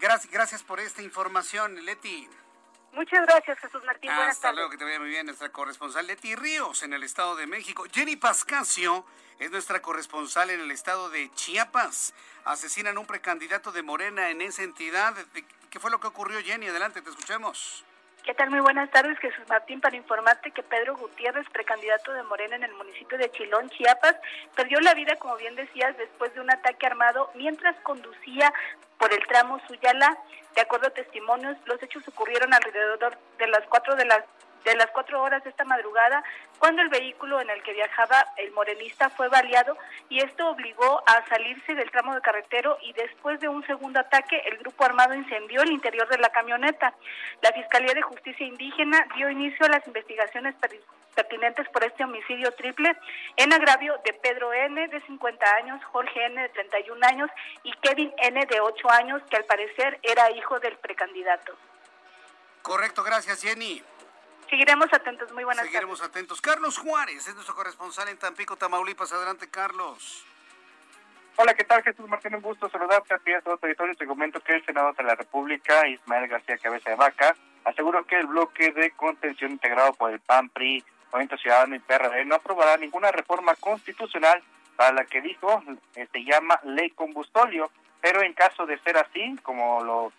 Gracias, 0.00 0.32
gracias 0.32 0.62
por 0.62 0.80
esta 0.80 1.02
información, 1.02 1.84
Leti. 1.84 2.28
Muchas 2.92 3.26
gracias, 3.26 3.58
Jesús 3.58 3.84
Martín. 3.84 4.10
Hasta 4.10 4.52
luego, 4.52 4.70
que 4.70 4.78
te 4.78 4.84
vaya 4.84 4.98
muy 4.98 5.10
bien. 5.10 5.26
Nuestra 5.26 5.50
corresponsal 5.50 6.06
Leti 6.06 6.34
Ríos 6.34 6.82
en 6.82 6.94
el 6.94 7.02
Estado 7.02 7.36
de 7.36 7.46
México. 7.46 7.84
Jenny 7.92 8.16
Pascasio 8.16 9.04
es 9.38 9.50
nuestra 9.50 9.82
corresponsal 9.82 10.48
en 10.48 10.60
el 10.60 10.70
Estado 10.70 11.10
de 11.10 11.30
Chiapas. 11.34 12.14
Asesinan 12.46 12.96
a 12.96 13.00
un 13.00 13.06
precandidato 13.06 13.70
de 13.70 13.82
Morena 13.82 14.30
en 14.30 14.40
esa 14.40 14.62
entidad. 14.62 15.14
¿Qué 15.70 15.78
fue 15.78 15.90
lo 15.90 16.00
que 16.00 16.06
ocurrió, 16.06 16.40
Jenny? 16.40 16.68
Adelante, 16.68 17.02
te 17.02 17.10
escuchemos. 17.10 17.84
¿Qué 18.26 18.34
tal? 18.34 18.50
Muy 18.50 18.58
buenas 18.58 18.90
tardes, 18.90 19.16
Jesús 19.20 19.44
Martín, 19.48 19.80
para 19.80 19.94
informarte 19.94 20.50
que 20.50 20.64
Pedro 20.64 20.96
Gutiérrez, 20.96 21.48
precandidato 21.50 22.12
de 22.12 22.24
Morena 22.24 22.56
en 22.56 22.64
el 22.64 22.72
municipio 22.72 23.16
de 23.18 23.30
Chilón, 23.30 23.70
Chiapas, 23.70 24.16
perdió 24.56 24.80
la 24.80 24.94
vida, 24.94 25.14
como 25.16 25.36
bien 25.36 25.54
decías, 25.54 25.96
después 25.96 26.34
de 26.34 26.40
un 26.40 26.50
ataque 26.50 26.86
armado 26.86 27.30
mientras 27.36 27.76
conducía 27.82 28.52
por 28.98 29.12
el 29.12 29.26
tramo 29.26 29.60
Suyala. 29.66 30.16
De 30.54 30.62
acuerdo 30.62 30.88
a 30.88 30.90
testimonios, 30.90 31.56
los 31.66 31.82
hechos 31.82 32.06
ocurrieron 32.08 32.52
alrededor 32.54 33.18
de 33.38 33.46
las 33.48 33.66
cuatro 33.68 33.94
de 33.96 34.06
las 34.06 34.22
de 34.66 34.76
las 34.76 34.90
cuatro 34.90 35.22
horas 35.22 35.42
de 35.44 35.50
esta 35.50 35.64
madrugada, 35.64 36.24
cuando 36.58 36.82
el 36.82 36.88
vehículo 36.88 37.40
en 37.40 37.48
el 37.50 37.62
que 37.62 37.72
viajaba 37.72 38.26
el 38.36 38.50
morenista 38.50 39.10
fue 39.10 39.28
baleado 39.28 39.78
y 40.08 40.18
esto 40.18 40.48
obligó 40.48 41.02
a 41.06 41.24
salirse 41.28 41.74
del 41.74 41.90
tramo 41.90 42.14
de 42.14 42.20
carretero 42.20 42.76
y 42.82 42.92
después 42.92 43.38
de 43.40 43.48
un 43.48 43.64
segundo 43.66 44.00
ataque 44.00 44.42
el 44.46 44.58
grupo 44.58 44.84
armado 44.84 45.14
incendió 45.14 45.62
el 45.62 45.70
interior 45.70 46.08
de 46.08 46.18
la 46.18 46.30
camioneta. 46.30 46.92
La 47.42 47.52
Fiscalía 47.52 47.94
de 47.94 48.02
Justicia 48.02 48.44
Indígena 48.44 49.06
dio 49.16 49.30
inicio 49.30 49.66
a 49.66 49.68
las 49.68 49.86
investigaciones 49.86 50.56
pertinentes 51.14 51.68
por 51.68 51.84
este 51.84 52.02
homicidio 52.02 52.50
triple 52.52 52.96
en 53.36 53.52
agravio 53.52 53.94
de 54.04 54.14
Pedro 54.14 54.52
N 54.52 54.88
de 54.88 55.00
50 55.02 55.46
años, 55.62 55.84
Jorge 55.92 56.26
N 56.26 56.42
de 56.42 56.48
31 56.48 57.06
años 57.06 57.30
y 57.62 57.72
Kevin 57.74 58.12
N 58.18 58.46
de 58.46 58.60
8 58.60 58.90
años 58.90 59.22
que 59.30 59.36
al 59.36 59.44
parecer 59.44 60.00
era 60.02 60.30
hijo 60.32 60.58
del 60.58 60.76
precandidato. 60.78 61.54
Correcto, 62.62 63.04
gracias 63.04 63.42
Jenny. 63.42 63.80
Seguiremos 64.48 64.92
atentos, 64.92 65.32
muy 65.32 65.42
buenas 65.42 65.64
Seguiremos 65.64 66.00
atentos. 66.02 66.40
Carlos 66.40 66.78
Juárez 66.78 67.26
es 67.26 67.34
nuestro 67.34 67.54
corresponsal 67.54 68.08
en 68.08 68.18
Tampico, 68.18 68.56
Tamaulipas. 68.56 69.12
Adelante, 69.12 69.48
Carlos. 69.50 70.24
Hola, 71.36 71.54
¿qué 71.54 71.64
tal 71.64 71.82
Jesús 71.82 72.08
Martín? 72.08 72.34
Un 72.34 72.42
gusto 72.42 72.70
saludarte 72.70 73.12
a 73.14 73.18
ti 73.18 73.32
a 73.32 73.40
todo 73.40 73.58
territorio. 73.58 73.94
Te 73.96 74.06
comento 74.06 74.40
que 74.40 74.54
el 74.54 74.64
Senado 74.64 74.92
de 74.92 75.02
la 75.02 75.16
República, 75.16 75.86
Ismael 75.88 76.28
García 76.28 76.58
Cabeza 76.58 76.90
de 76.90 76.96
Vaca, 76.96 77.36
aseguró 77.64 78.06
que 78.06 78.20
el 78.20 78.26
bloque 78.26 78.70
de 78.70 78.92
contención 78.92 79.50
integrado 79.50 79.92
por 79.94 80.12
el 80.12 80.20
PAN, 80.20 80.48
PRI, 80.50 80.84
Movimiento 81.12 81.36
Ciudadano 81.38 81.74
y 81.74 81.80
PRD 81.80 82.24
no 82.24 82.36
aprobará 82.36 82.76
ninguna 82.76 83.10
reforma 83.10 83.54
constitucional 83.56 84.42
para 84.76 84.92
la 84.92 85.04
que 85.06 85.20
dijo 85.20 85.62
eh, 85.94 86.06
se 86.12 86.24
llama 86.24 86.60
ley 86.62 86.90
combustolio, 86.90 87.70
pero 88.00 88.22
en 88.22 88.32
caso 88.32 88.64
de 88.64 88.78
ser 88.78 88.96
así, 88.96 89.36
como 89.42 89.82
lo 89.82 90.12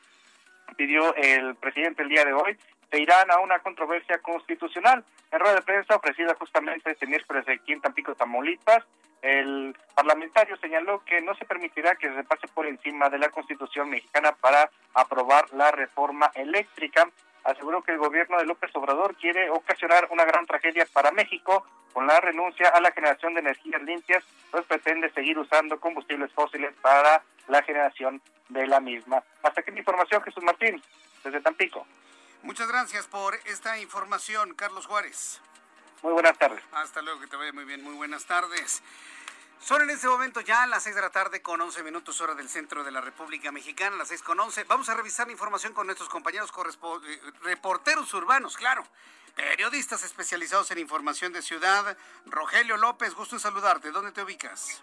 pidió 0.76 1.16
el 1.16 1.56
presidente 1.56 2.04
el 2.04 2.10
día 2.10 2.26
de 2.26 2.34
hoy, 2.34 2.58
se 2.90 3.00
irán 3.00 3.30
a 3.32 3.40
una 3.40 3.60
controversia 3.60 4.20
constitucional. 4.20 5.04
En 5.32 5.40
rueda 5.40 5.56
de 5.56 5.62
prensa 5.62 5.96
ofrecida 5.96 6.36
justamente 6.36 6.92
este 6.92 7.08
miércoles 7.08 7.46
aquí 7.48 7.74
en 7.74 7.82
Tampico, 7.82 8.16
Tamaulipas, 8.16 8.84
el 9.22 9.76
parlamentario 9.96 10.58
señaló 10.58 11.04
que 11.04 11.22
no 11.22 11.36
se 11.36 11.46
permitirá 11.46 11.96
que 11.96 12.14
se 12.14 12.24
pase 12.24 12.48
por 12.48 12.68
encima 12.68 13.10
de 13.10 13.18
la 13.18 13.30
Constitución 13.30 13.90
mexicana 13.90 14.32
para 14.34 14.70
aprobar 14.94 15.52
la 15.54 15.72
reforma 15.72 16.32
eléctrica. 16.36 17.10
Aseguró 17.44 17.82
que 17.82 17.94
el 17.94 17.98
gobierno 17.98 18.38
de 18.38 18.46
López 18.46 18.70
Obrador 18.76 19.16
quiere 19.16 19.50
ocasionar 19.50 20.08
una 20.12 20.26
gran 20.26 20.46
tragedia 20.46 20.86
para 20.94 21.12
México 21.12 21.66
con 21.94 22.06
la 22.06 22.20
renuncia 22.20 22.70
a 22.70 22.80
la 22.80 22.92
generación 22.92 23.34
de 23.34 23.40
energías 23.40 23.82
limpias, 23.82 24.24
pues 24.52 24.66
pretende 24.66 25.10
seguir 25.12 25.40
usando 25.40 25.80
combustibles 25.80 26.32
fósiles 26.32 26.74
para 26.82 27.24
la 27.48 27.64
generación 27.64 28.22
de 28.50 28.68
la 28.68 28.80
misma. 28.80 29.24
Hasta 29.42 29.62
aquí 29.62 29.72
mi 29.72 29.80
información, 29.80 30.22
Jesús 30.22 30.44
Martín, 30.44 30.82
desde 31.24 31.42
Tampico. 31.42 31.88
Muchas 32.48 32.70
gracias 32.70 33.08
por 33.08 33.36
esta 33.44 33.78
información, 33.78 34.54
Carlos 34.54 34.86
Juárez. 34.86 35.42
Muy 36.02 36.14
buenas 36.14 36.38
tardes. 36.38 36.64
Hasta 36.72 37.02
luego, 37.02 37.20
que 37.20 37.28
te 37.28 37.36
vaya 37.36 37.52
muy 37.52 37.66
bien. 37.66 37.84
Muy 37.84 37.94
buenas 37.96 38.24
tardes. 38.24 38.82
Son 39.60 39.82
en 39.82 39.90
este 39.90 40.08
momento 40.08 40.40
ya 40.40 40.66
las 40.66 40.84
6 40.84 40.96
de 40.96 41.02
la 41.02 41.10
tarde 41.10 41.42
con 41.42 41.60
11 41.60 41.84
minutos 41.84 42.22
hora 42.22 42.36
del 42.36 42.48
centro 42.48 42.86
de 42.86 42.92
la 42.92 43.02
República 43.02 43.52
Mexicana, 43.52 43.98
las 43.98 44.08
6 44.08 44.24
con 44.24 44.40
11. 44.40 44.64
Vamos 44.64 44.88
a 44.88 44.96
revisar 44.96 45.28
la 45.28 45.34
información 45.34 45.74
con 45.74 45.88
nuestros 45.88 46.08
compañeros 46.08 46.50
eh, 47.06 47.22
reporteros 47.44 48.14
urbanos, 48.14 48.56
claro. 48.56 48.86
Periodistas 49.36 50.06
especializados 50.06 50.72
en 50.72 50.78
información 50.78 51.34
de 51.34 51.42
ciudad. 51.42 51.98
Rogelio 52.28 52.78
López, 52.78 53.14
gusto 53.14 53.36
en 53.36 53.42
saludarte. 53.42 53.92
¿Dónde 53.92 54.14
te 54.14 54.24
ubicas? 54.24 54.82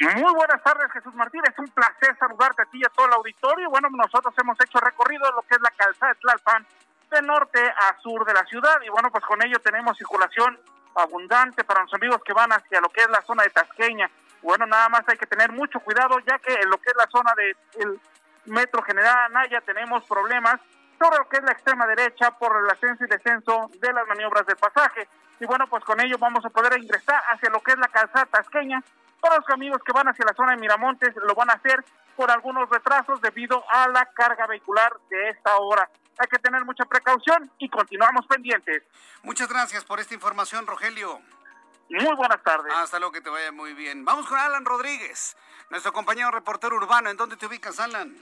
Muy 0.00 0.34
buenas 0.34 0.60
tardes, 0.64 0.90
Jesús 0.90 1.14
Martín. 1.14 1.42
Es 1.48 1.56
un 1.60 1.68
placer 1.68 2.18
saludarte 2.18 2.62
a 2.62 2.66
ti 2.66 2.80
y 2.80 2.84
a 2.84 2.88
todo 2.88 3.06
el 3.06 3.12
auditorio. 3.12 3.70
Bueno, 3.70 3.88
nosotros 3.92 4.34
hemos 4.36 4.58
hecho 4.60 4.80
recorrido 4.80 5.30
lo 5.30 5.42
que 5.42 5.54
es 5.54 5.60
la 5.60 5.70
calzada 5.70 6.12
de 6.12 6.18
Tlalpan 6.18 6.66
de 7.10 7.22
norte 7.22 7.60
a 7.60 8.00
sur 8.00 8.24
de 8.24 8.34
la 8.34 8.44
ciudad 8.44 8.80
y 8.84 8.88
bueno, 8.88 9.10
pues 9.10 9.24
con 9.24 9.44
ello 9.44 9.58
tenemos 9.60 9.96
circulación 9.96 10.58
abundante 10.94 11.64
para 11.64 11.82
los 11.82 11.94
amigos 11.94 12.20
que 12.24 12.32
van 12.32 12.50
hacia 12.52 12.80
lo 12.80 12.88
que 12.88 13.02
es 13.02 13.08
la 13.08 13.22
zona 13.22 13.42
de 13.42 13.50
Tasqueña. 13.50 14.10
Bueno, 14.42 14.66
nada 14.66 14.88
más 14.88 15.02
hay 15.08 15.16
que 15.16 15.26
tener 15.26 15.52
mucho 15.52 15.80
cuidado 15.80 16.18
ya 16.20 16.38
que 16.38 16.52
en 16.52 16.68
lo 16.68 16.78
que 16.78 16.90
es 16.90 16.96
la 16.96 17.08
zona 17.08 17.32
del 17.34 18.00
Metro 18.46 18.82
General 18.82 19.24
Anaya 19.26 19.60
tenemos 19.62 20.04
problemas 20.04 20.60
sobre 20.98 21.18
lo 21.18 21.28
que 21.28 21.38
es 21.38 21.42
la 21.42 21.52
extrema 21.52 21.86
derecha 21.86 22.30
por 22.32 22.56
el 22.56 22.70
ascenso 22.70 23.04
y 23.04 23.08
descenso 23.08 23.70
de 23.80 23.92
las 23.92 24.06
maniobras 24.06 24.46
de 24.46 24.56
pasaje. 24.56 25.08
Y 25.40 25.46
bueno, 25.46 25.66
pues 25.68 25.84
con 25.84 26.00
ello 26.00 26.16
vamos 26.18 26.44
a 26.44 26.50
poder 26.50 26.78
ingresar 26.78 27.20
hacia 27.32 27.50
lo 27.50 27.60
que 27.60 27.72
es 27.72 27.78
la 27.78 27.88
calzada 27.88 28.26
tasqueña. 28.26 28.82
Todos 29.20 29.38
los 29.38 29.50
amigos 29.50 29.82
que 29.84 29.92
van 29.92 30.08
hacia 30.08 30.24
la 30.26 30.34
zona 30.34 30.52
de 30.52 30.58
Miramontes 30.58 31.14
lo 31.16 31.34
van 31.34 31.50
a 31.50 31.54
hacer 31.54 31.82
por 32.14 32.30
algunos 32.30 32.68
retrasos 32.68 33.20
debido 33.20 33.64
a 33.70 33.88
la 33.88 34.06
carga 34.12 34.46
vehicular 34.46 34.92
de 35.10 35.30
esta 35.30 35.56
hora 35.56 35.88
hay 36.18 36.28
que 36.28 36.38
tener 36.38 36.64
mucha 36.64 36.84
precaución 36.84 37.50
y 37.58 37.68
continuamos 37.68 38.26
pendientes. 38.26 38.82
Muchas 39.22 39.48
gracias 39.48 39.84
por 39.84 40.00
esta 40.00 40.14
información, 40.14 40.66
Rogelio. 40.66 41.20
Muy 41.88 42.14
buenas 42.16 42.42
tardes. 42.42 42.72
Hasta 42.74 42.98
luego, 42.98 43.12
que 43.12 43.20
te 43.20 43.30
vaya 43.30 43.52
muy 43.52 43.74
bien. 43.74 44.04
Vamos 44.04 44.26
con 44.26 44.38
Alan 44.38 44.64
Rodríguez, 44.64 45.36
nuestro 45.70 45.92
compañero 45.92 46.30
reportero 46.30 46.76
urbano. 46.76 47.10
¿En 47.10 47.16
dónde 47.16 47.36
te 47.36 47.46
ubicas, 47.46 47.78
Alan? 47.78 48.16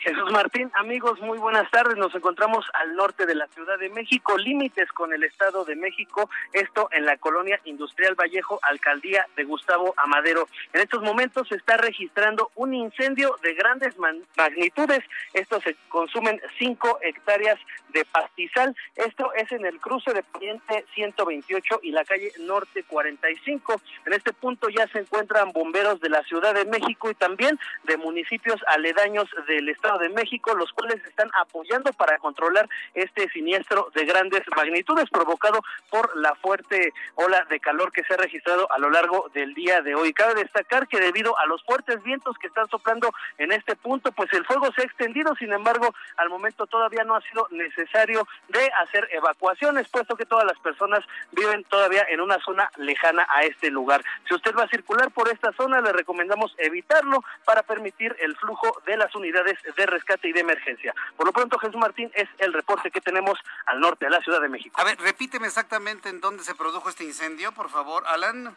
Jesús 0.00 0.32
Martín, 0.32 0.70
amigos, 0.76 1.20
muy 1.20 1.36
buenas 1.36 1.70
tardes. 1.70 1.94
Nos 1.98 2.14
encontramos 2.14 2.64
al 2.72 2.96
norte 2.96 3.26
de 3.26 3.34
la 3.34 3.46
Ciudad 3.48 3.78
de 3.78 3.90
México, 3.90 4.38
límites 4.38 4.90
con 4.92 5.12
el 5.12 5.22
Estado 5.24 5.66
de 5.66 5.76
México, 5.76 6.30
esto 6.54 6.88
en 6.92 7.04
la 7.04 7.18
colonia 7.18 7.60
Industrial 7.64 8.14
Vallejo, 8.14 8.58
alcaldía 8.62 9.26
de 9.36 9.44
Gustavo 9.44 9.92
Amadero. 9.98 10.48
En 10.72 10.80
estos 10.80 11.02
momentos 11.02 11.48
se 11.48 11.56
está 11.56 11.76
registrando 11.76 12.50
un 12.54 12.72
incendio 12.72 13.36
de 13.42 13.52
grandes 13.52 13.94
magnitudes. 14.38 15.04
Esto 15.34 15.60
se 15.60 15.76
consumen 15.90 16.40
cinco 16.58 16.98
hectáreas 17.02 17.58
de 17.92 18.06
pastizal. 18.06 18.74
Esto 18.96 19.34
es 19.34 19.52
en 19.52 19.66
el 19.66 19.80
cruce 19.80 20.14
de 20.14 20.22
Poniente 20.22 20.86
128 20.94 21.80
y 21.82 21.90
la 21.90 22.06
calle 22.06 22.32
Norte 22.38 22.84
45. 22.84 23.82
En 24.06 24.14
este 24.14 24.32
punto 24.32 24.70
ya 24.70 24.86
se 24.88 25.00
encuentran 25.00 25.52
bomberos 25.52 26.00
de 26.00 26.08
la 26.08 26.22
Ciudad 26.22 26.54
de 26.54 26.64
México 26.64 27.10
y 27.10 27.14
también 27.14 27.58
de 27.84 27.98
municipios 27.98 28.62
aledaños 28.66 29.28
del 29.46 29.68
Estado 29.68 29.89
De 29.98 30.08
México, 30.08 30.54
los 30.54 30.72
cuales 30.72 31.04
están 31.04 31.30
apoyando 31.38 31.92
para 31.92 32.18
controlar 32.18 32.68
este 32.94 33.28
siniestro 33.30 33.90
de 33.94 34.04
grandes 34.04 34.42
magnitudes 34.56 35.10
provocado 35.10 35.60
por 35.90 36.16
la 36.16 36.34
fuerte 36.36 36.92
ola 37.16 37.44
de 37.50 37.60
calor 37.60 37.92
que 37.92 38.04
se 38.04 38.14
ha 38.14 38.16
registrado 38.16 38.70
a 38.72 38.78
lo 38.78 38.90
largo 38.90 39.30
del 39.34 39.54
día 39.54 39.82
de 39.82 39.94
hoy. 39.94 40.12
Cabe 40.12 40.34
destacar 40.34 40.86
que 40.86 41.00
debido 41.00 41.36
a 41.38 41.46
los 41.46 41.62
fuertes 41.64 42.02
vientos 42.02 42.36
que 42.38 42.46
están 42.46 42.68
soplando 42.68 43.12
en 43.38 43.52
este 43.52 43.76
punto, 43.76 44.12
pues 44.12 44.32
el 44.32 44.44
fuego 44.46 44.70
se 44.74 44.82
ha 44.82 44.84
extendido, 44.84 45.34
sin 45.36 45.52
embargo, 45.52 45.94
al 46.16 46.28
momento 46.28 46.66
todavía 46.66 47.04
no 47.04 47.16
ha 47.16 47.20
sido 47.22 47.46
necesario 47.50 48.26
de 48.48 48.70
hacer 48.78 49.08
evacuaciones, 49.12 49.88
puesto 49.88 50.16
que 50.16 50.26
todas 50.26 50.44
las 50.44 50.58
personas 50.60 51.04
viven 51.32 51.64
todavía 51.64 52.06
en 52.08 52.20
una 52.20 52.38
zona 52.44 52.70
lejana 52.76 53.26
a 53.34 53.42
este 53.42 53.70
lugar. 53.70 54.02
Si 54.28 54.34
usted 54.34 54.54
va 54.56 54.64
a 54.64 54.68
circular 54.68 55.10
por 55.10 55.28
esta 55.28 55.52
zona, 55.52 55.80
le 55.80 55.92
recomendamos 55.92 56.54
evitarlo 56.58 57.22
para 57.44 57.62
permitir 57.62 58.14
el 58.20 58.36
flujo 58.36 58.80
de 58.86 58.96
las 58.96 59.14
unidades 59.14 59.58
de 59.80 59.86
rescate 59.86 60.28
y 60.28 60.32
de 60.32 60.40
emergencia. 60.40 60.94
Por 61.16 61.26
lo 61.26 61.32
pronto, 61.32 61.58
Jesús 61.58 61.76
Martín 61.76 62.10
es 62.14 62.28
el 62.38 62.52
reporte 62.52 62.90
que 62.90 63.00
tenemos 63.00 63.38
al 63.66 63.80
norte 63.80 64.04
de 64.04 64.10
la 64.10 64.20
Ciudad 64.20 64.40
de 64.40 64.48
México. 64.48 64.80
A 64.80 64.84
ver, 64.84 64.98
repíteme 64.98 65.46
exactamente 65.46 66.08
en 66.08 66.20
dónde 66.20 66.44
se 66.44 66.54
produjo 66.54 66.88
este 66.88 67.04
incendio, 67.04 67.52
por 67.52 67.70
favor, 67.70 68.04
Alan. 68.06 68.54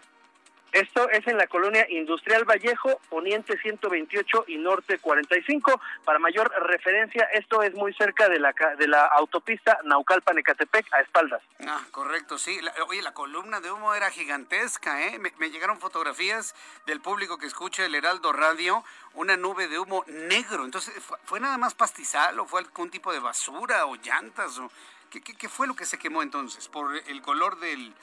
Esto 0.74 1.08
es 1.12 1.28
en 1.28 1.38
la 1.38 1.46
colonia 1.46 1.86
Industrial 1.88 2.46
Vallejo, 2.46 3.00
Poniente 3.08 3.60
128 3.60 4.46
y 4.48 4.58
Norte 4.58 4.98
45. 4.98 5.80
Para 6.04 6.18
mayor 6.18 6.52
referencia, 6.64 7.26
esto 7.26 7.62
es 7.62 7.76
muy 7.76 7.94
cerca 7.94 8.28
de 8.28 8.40
la, 8.40 8.56
de 8.80 8.88
la 8.88 9.06
autopista 9.06 9.78
Naucalpan-Ecatepec 9.84 10.92
a 10.92 11.02
espaldas. 11.02 11.44
Ah, 11.68 11.80
correcto, 11.92 12.40
sí. 12.40 12.60
oye, 12.88 13.04
la 13.04 13.14
columna 13.14 13.62
de 13.62 13.72
humo 13.72 13.94
era 13.94 14.10
gigantesca, 14.10 15.00
¿eh? 15.04 15.20
Me, 15.20 15.52
llegaron 15.52 15.80
fotografías 15.80 16.56
del 16.88 17.02
público 17.02 17.38
que 17.38 17.46
escucha 17.46 17.86
el 17.86 17.94
Heraldo 17.94 18.34
Radio, 18.34 18.84
una 19.14 19.38
nube 19.38 19.68
de 19.68 19.78
humo 19.78 20.04
negro. 20.08 20.66
Entonces, 20.66 20.96
¿fue, 21.26 21.40
nada 21.40 21.60
más 21.60 21.76
pastizal 21.76 22.40
o 22.40 22.48
fue 22.48 22.62
algún 22.62 22.90
tipo 22.90 23.14
de 23.14 23.20
basura 23.20 23.86
o 23.86 23.96
llantas? 23.98 24.58
O, 24.58 24.72
¿qué, 25.12 25.22
qué, 25.22 25.50
fue 25.50 25.68
lo 25.68 25.76
que 25.76 25.86
se 25.86 26.00
quemó 26.00 26.24
entonces 26.24 26.68
por 26.68 26.96
el 26.96 27.22
color 27.22 27.60
del, 27.60 27.94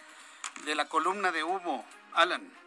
de 0.65 0.77
la 0.77 0.85
columna 0.89 1.33
de 1.33 1.43
humo, 1.43 1.85
Alan? 2.15 2.60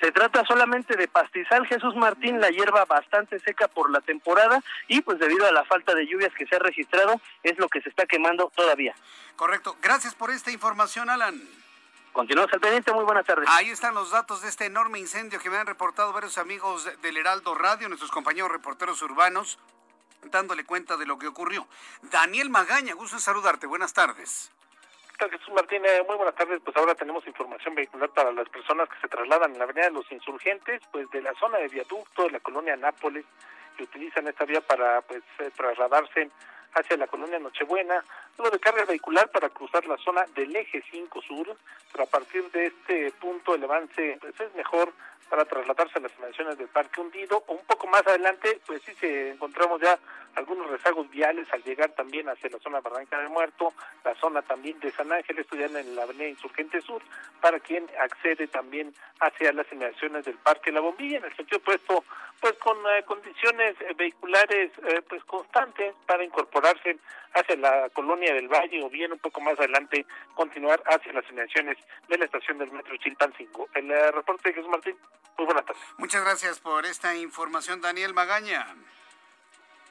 Se 0.00 0.12
trata 0.12 0.44
solamente 0.44 0.96
de 0.96 1.08
pastizal 1.08 1.66
Jesús 1.66 1.96
Martín, 1.96 2.40
la 2.40 2.50
hierba 2.50 2.84
bastante 2.84 3.38
seca 3.38 3.66
por 3.66 3.90
la 3.90 4.00
temporada 4.00 4.62
y 4.88 5.00
pues 5.00 5.18
debido 5.18 5.46
a 5.46 5.52
la 5.52 5.64
falta 5.64 5.94
de 5.94 6.06
lluvias 6.06 6.32
que 6.34 6.46
se 6.46 6.56
ha 6.56 6.58
registrado 6.58 7.20
es 7.42 7.58
lo 7.58 7.68
que 7.68 7.80
se 7.80 7.88
está 7.88 8.04
quemando 8.06 8.52
todavía. 8.54 8.94
Correcto. 9.36 9.76
Gracias 9.80 10.14
por 10.14 10.30
esta 10.30 10.50
información, 10.50 11.08
Alan. 11.08 11.40
Continuamos 12.12 12.52
al 12.52 12.60
pendiente, 12.60 12.92
muy 12.92 13.04
buenas 13.04 13.26
tardes. 13.26 13.46
Ahí 13.50 13.70
están 13.70 13.94
los 13.94 14.10
datos 14.10 14.40
de 14.42 14.48
este 14.48 14.66
enorme 14.66 14.98
incendio 14.98 15.38
que 15.38 15.50
me 15.50 15.58
han 15.58 15.66
reportado 15.66 16.12
varios 16.12 16.38
amigos 16.38 16.88
del 17.02 17.16
Heraldo 17.16 17.54
Radio, 17.54 17.88
nuestros 17.88 18.10
compañeros 18.10 18.50
reporteros 18.50 19.02
urbanos, 19.02 19.58
dándole 20.30 20.64
cuenta 20.64 20.96
de 20.96 21.04
lo 21.04 21.18
que 21.18 21.26
ocurrió. 21.26 21.68
Daniel 22.02 22.48
Magaña, 22.48 22.94
gusto 22.94 23.16
en 23.16 23.20
saludarte, 23.20 23.66
buenas 23.66 23.92
tardes. 23.92 24.50
Jesús 25.24 25.54
Martínez? 25.54 26.02
Muy 26.06 26.16
buenas 26.16 26.34
tardes. 26.34 26.60
Pues 26.62 26.76
ahora 26.76 26.94
tenemos 26.94 27.26
información 27.26 27.74
vehicular 27.74 28.10
para 28.10 28.32
las 28.32 28.48
personas 28.50 28.88
que 28.88 29.00
se 29.00 29.08
trasladan 29.08 29.52
en 29.52 29.58
la 29.58 29.64
Avenida 29.64 29.86
de 29.86 29.92
los 29.92 30.10
Insurgentes, 30.12 30.82
pues 30.92 31.10
de 31.10 31.22
la 31.22 31.32
zona 31.34 31.58
de 31.58 31.68
viaducto 31.68 32.24
de 32.24 32.32
la 32.32 32.40
colonia 32.40 32.76
Nápoles, 32.76 33.24
que 33.76 33.84
utilizan 33.84 34.28
esta 34.28 34.44
vía 34.44 34.60
para 34.60 35.00
pues 35.02 35.22
eh, 35.38 35.50
trasladarse 35.56 36.30
hacia 36.74 36.96
la 36.98 37.06
colonia 37.06 37.38
Nochebuena, 37.38 38.04
luego 38.36 38.52
de 38.52 38.60
carga 38.60 38.84
vehicular 38.84 39.30
para 39.30 39.48
cruzar 39.48 39.86
la 39.86 39.96
zona 39.96 40.26
del 40.34 40.54
eje 40.54 40.84
5 40.90 41.22
sur, 41.22 41.56
pero 41.90 42.04
a 42.04 42.06
partir 42.06 42.50
de 42.50 42.66
este 42.66 43.10
punto 43.12 43.54
el 43.54 43.64
avance 43.64 44.18
pues 44.20 44.38
es 44.38 44.54
mejor 44.54 44.92
para 45.28 45.44
trasladarse 45.44 45.98
a 45.98 46.02
las 46.02 46.16
dimensiones 46.16 46.58
del 46.58 46.68
Parque 46.68 47.00
Hundido 47.00 47.42
o 47.46 47.54
un 47.54 47.64
poco 47.66 47.86
más 47.86 48.06
adelante, 48.06 48.60
pues 48.66 48.82
sí 48.82 48.92
se 49.00 49.30
encontramos 49.30 49.80
ya 49.80 49.98
algunos 50.36 50.70
rezagos 50.70 51.10
viales 51.10 51.46
al 51.52 51.62
llegar 51.64 51.90
también 51.90 52.28
hacia 52.28 52.50
la 52.50 52.58
zona 52.58 52.80
Barranca 52.80 53.18
del 53.18 53.30
Muerto, 53.30 53.72
la 54.04 54.14
zona 54.16 54.42
también 54.42 54.78
de 54.80 54.92
San 54.92 55.10
Ángel, 55.10 55.38
estudiando 55.38 55.78
en 55.78 55.96
la 55.96 56.02
avenida 56.02 56.28
Insurgente 56.28 56.80
Sur, 56.82 57.02
para 57.40 57.58
quien 57.58 57.86
accede 58.00 58.46
también 58.46 58.94
hacia 59.20 59.52
las 59.52 59.70
inmediaciones 59.72 60.24
del 60.26 60.36
Parque 60.36 60.70
La 60.72 60.80
Bombilla, 60.80 61.18
en 61.18 61.24
el 61.24 61.36
sentido 61.36 61.58
opuesto, 61.58 62.04
pues 62.40 62.52
con 62.58 62.76
eh, 62.76 63.02
condiciones 63.04 63.76
eh, 63.80 63.94
vehiculares 63.96 64.70
eh, 64.84 65.02
pues 65.08 65.24
constantes 65.24 65.94
para 66.06 66.22
incorporarse 66.22 66.98
hacia 67.32 67.56
la 67.56 67.88
colonia 67.90 68.34
del 68.34 68.48
Valle 68.48 68.82
o 68.82 68.90
bien 68.90 69.12
un 69.12 69.18
poco 69.18 69.40
más 69.40 69.58
adelante 69.58 70.04
continuar 70.34 70.82
hacia 70.86 71.12
las 71.12 71.28
inmediaciones 71.30 71.78
de 72.08 72.18
la 72.18 72.26
estación 72.26 72.58
del 72.58 72.70
Metro 72.72 72.96
Chilpancingo. 72.98 73.68
El 73.74 73.88
reporte 74.12 74.50
de 74.50 74.54
Jesús 74.54 74.70
Martín. 74.70 74.96
Muy 75.38 75.46
buenas 75.46 75.64
tardes. 75.64 75.82
Muchas 75.98 76.22
gracias 76.22 76.58
por 76.58 76.86
esta 76.86 77.14
información, 77.14 77.80
Daniel 77.80 78.14
Magaña. 78.14 78.74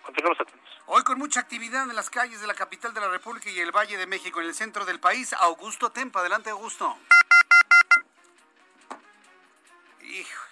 Continuamos 0.03 0.39
atentos. 0.39 0.69
Hoy 0.87 1.03
con 1.03 1.17
mucha 1.17 1.39
actividad 1.39 1.89
en 1.89 1.95
las 1.95 2.09
calles 2.09 2.41
de 2.41 2.47
la 2.47 2.53
capital 2.53 2.93
de 2.93 3.01
la 3.01 3.09
República 3.09 3.49
y 3.49 3.59
el 3.59 3.71
Valle 3.71 3.97
de 3.97 4.05
México, 4.05 4.39
en 4.39 4.47
el 4.47 4.53
centro 4.53 4.85
del 4.85 4.99
país. 4.99 5.33
Augusto 5.33 5.91
Tempa, 5.91 6.19
adelante 6.19 6.51
Augusto. 6.51 6.95
Hijo, 10.01 10.43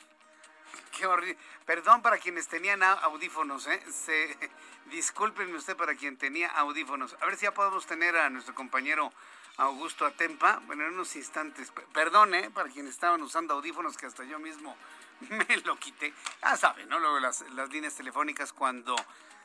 qué 0.97 1.05
horrible. 1.05 1.37
Perdón 1.65 2.01
para 2.01 2.17
quienes 2.17 2.47
tenían 2.47 2.81
audífonos, 2.81 3.67
¿eh? 3.67 3.83
Se, 3.91 4.51
discúlpenme 4.87 5.55
usted 5.55 5.77
para 5.77 5.95
quien 5.95 6.17
tenía 6.17 6.49
audífonos. 6.49 7.15
A 7.21 7.25
ver 7.25 7.37
si 7.37 7.43
ya 7.43 7.53
podemos 7.53 7.85
tener 7.85 8.17
a 8.17 8.29
nuestro 8.29 8.55
compañero 8.55 9.13
Augusto 9.57 10.05
Atempa, 10.05 10.61
bueno, 10.65 10.85
en 10.85 10.93
unos 10.93 11.15
instantes, 11.15 11.71
perdón, 11.93 12.33
¿eh? 12.33 12.49
para 12.49 12.69
quienes 12.69 12.93
estaban 12.93 13.21
usando 13.21 13.53
audífonos 13.53 13.97
que 13.97 14.07
hasta 14.07 14.23
yo 14.23 14.39
mismo 14.39 14.75
me 15.29 15.57
lo 15.57 15.77
quité. 15.77 16.13
Ah, 16.41 16.57
saben, 16.57 16.89
¿no? 16.89 16.99
Luego 16.99 17.19
las, 17.19 17.41
las 17.51 17.69
líneas 17.69 17.93
telefónicas 17.93 18.51
cuando 18.51 18.95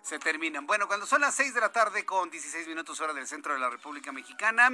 se 0.03 0.19
terminan. 0.19 0.67
Bueno, 0.67 0.87
cuando 0.87 1.07
son 1.07 1.21
las 1.21 1.35
6 1.35 1.55
de 1.55 1.61
la 1.61 1.73
tarde 1.73 2.05
con 2.05 2.31
16 2.31 2.69
minutos 2.69 3.01
hora 3.01 3.13
del 3.13 3.27
centro 3.27 3.53
de 3.53 3.61
la 3.61 3.69
República 3.69 4.11
Mexicana, 4.11 4.71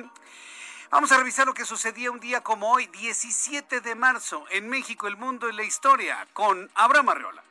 vamos 0.91 1.11
a 1.11 1.19
revisar 1.19 1.47
lo 1.47 1.55
que 1.55 1.65
sucedía 1.65 2.13
un 2.13 2.21
día 2.21 2.43
como 2.43 2.71
hoy, 2.71 2.87
17 2.87 3.81
de 3.81 3.95
marzo, 3.97 4.45
en 4.51 4.69
México, 4.69 5.09
el 5.09 5.17
mundo 5.17 5.49
y 5.49 5.53
la 5.53 5.65
historia, 5.65 6.29
con 6.33 6.71
Abraham 6.75 7.09
Arreola. 7.09 7.45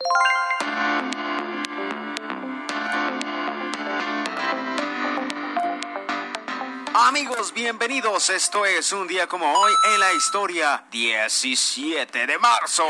Amigos, 6.96 7.56
bienvenidos. 7.56 8.30
Esto 8.30 8.68
es 8.68 8.92
un 8.92 9.08
día 9.08 9.26
como 9.26 9.52
hoy 9.52 9.74
en 9.96 10.00
la 10.00 10.14
historia, 10.14 10.84
17 10.92 12.28
de 12.28 12.38
marzo. 12.38 12.86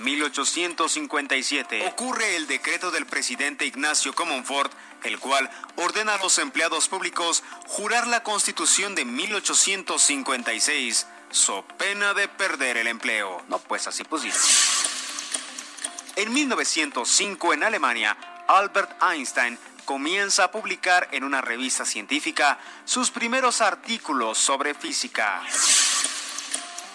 1857 0.00 1.86
ocurre 1.86 2.34
el 2.34 2.48
decreto 2.48 2.90
del 2.90 3.06
presidente 3.06 3.66
Ignacio 3.66 4.16
Comonfort, 4.16 4.72
el 5.04 5.20
cual 5.20 5.48
ordena 5.76 6.14
a 6.14 6.18
los 6.18 6.38
empleados 6.38 6.88
públicos 6.88 7.44
jurar 7.68 8.08
la 8.08 8.24
constitución 8.24 8.96
de 8.96 9.04
1856, 9.04 11.06
so 11.30 11.64
pena 11.78 12.14
de 12.14 12.26
perder 12.26 12.78
el 12.78 12.88
empleo. 12.88 13.44
No, 13.46 13.60
pues 13.60 13.86
así 13.86 14.02
pusieron. 14.02 14.40
En 16.16 16.32
1905 16.32 17.54
en 17.54 17.62
Alemania, 17.62 18.16
Albert 18.48 19.00
Einstein 19.04 19.56
comienza 19.88 20.44
a 20.44 20.50
publicar 20.50 21.08
en 21.12 21.24
una 21.24 21.40
revista 21.40 21.86
científica 21.86 22.58
sus 22.84 23.10
primeros 23.10 23.62
artículos 23.62 24.36
sobre 24.36 24.74
física. 24.74 25.42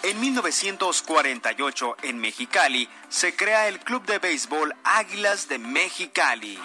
En 0.04 0.20
1948, 0.20 1.96
en 2.02 2.18
Mexicali, 2.18 2.88
se 3.08 3.34
crea 3.34 3.66
el 3.66 3.80
Club 3.80 4.06
de 4.06 4.20
Béisbol 4.20 4.76
Águilas 4.84 5.48
de 5.48 5.58
Mexicali. 5.58 6.56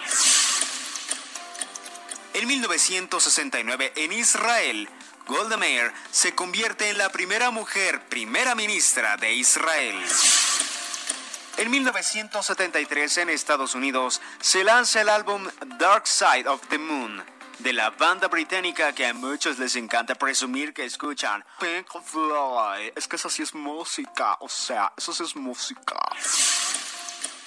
En 2.34 2.46
1969, 2.46 3.92
en 3.96 4.12
Israel, 4.12 4.88
Golda 5.26 5.56
Meir 5.56 5.90
se 6.12 6.32
convierte 6.36 6.90
en 6.90 6.98
la 6.98 7.10
primera 7.10 7.50
mujer 7.50 8.02
primera 8.08 8.54
ministra 8.54 9.16
de 9.16 9.32
Israel. 9.32 9.96
En 11.60 11.70
1973 11.70 13.18
en 13.18 13.28
Estados 13.28 13.74
Unidos 13.74 14.22
se 14.40 14.64
lanza 14.64 15.02
el 15.02 15.10
álbum 15.10 15.46
Dark 15.78 16.06
Side 16.06 16.48
of 16.48 16.66
the 16.68 16.78
Moon 16.78 17.22
de 17.58 17.74
la 17.74 17.90
banda 17.90 18.28
británica 18.28 18.94
que 18.94 19.04
a 19.04 19.12
muchos 19.12 19.58
les 19.58 19.76
encanta 19.76 20.14
presumir 20.14 20.72
que 20.72 20.86
escuchan 20.86 21.44
Pink 21.58 22.02
Floyd. 22.02 22.92
Es 22.96 23.06
que 23.06 23.16
eso 23.16 23.28
sí 23.28 23.42
es 23.42 23.54
música, 23.54 24.38
o 24.40 24.48
sea, 24.48 24.94
eso 24.96 25.12
sí 25.12 25.22
es 25.22 25.36
música. 25.36 25.98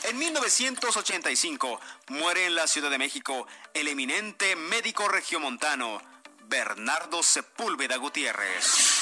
En 0.04 0.16
1985 0.20 1.80
muere 2.10 2.46
en 2.46 2.54
la 2.54 2.68
Ciudad 2.68 2.92
de 2.92 3.00
México 3.00 3.48
el 3.74 3.88
eminente 3.88 4.56
médico 4.56 5.08
regiomontano 5.08 6.00
Bernardo 6.46 7.24
Sepúlveda 7.24 7.98
Gutiérrez. 7.98 8.93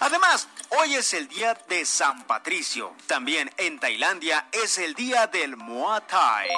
Además, 0.00 0.46
hoy 0.68 0.94
es 0.94 1.12
el 1.12 1.26
día 1.26 1.54
de 1.68 1.84
San 1.84 2.22
Patricio. 2.24 2.94
También 3.08 3.50
en 3.56 3.80
Tailandia 3.80 4.48
es 4.52 4.78
el 4.78 4.94
día 4.94 5.26
del 5.26 5.56
Muay 5.56 6.00
Thai. 6.06 6.48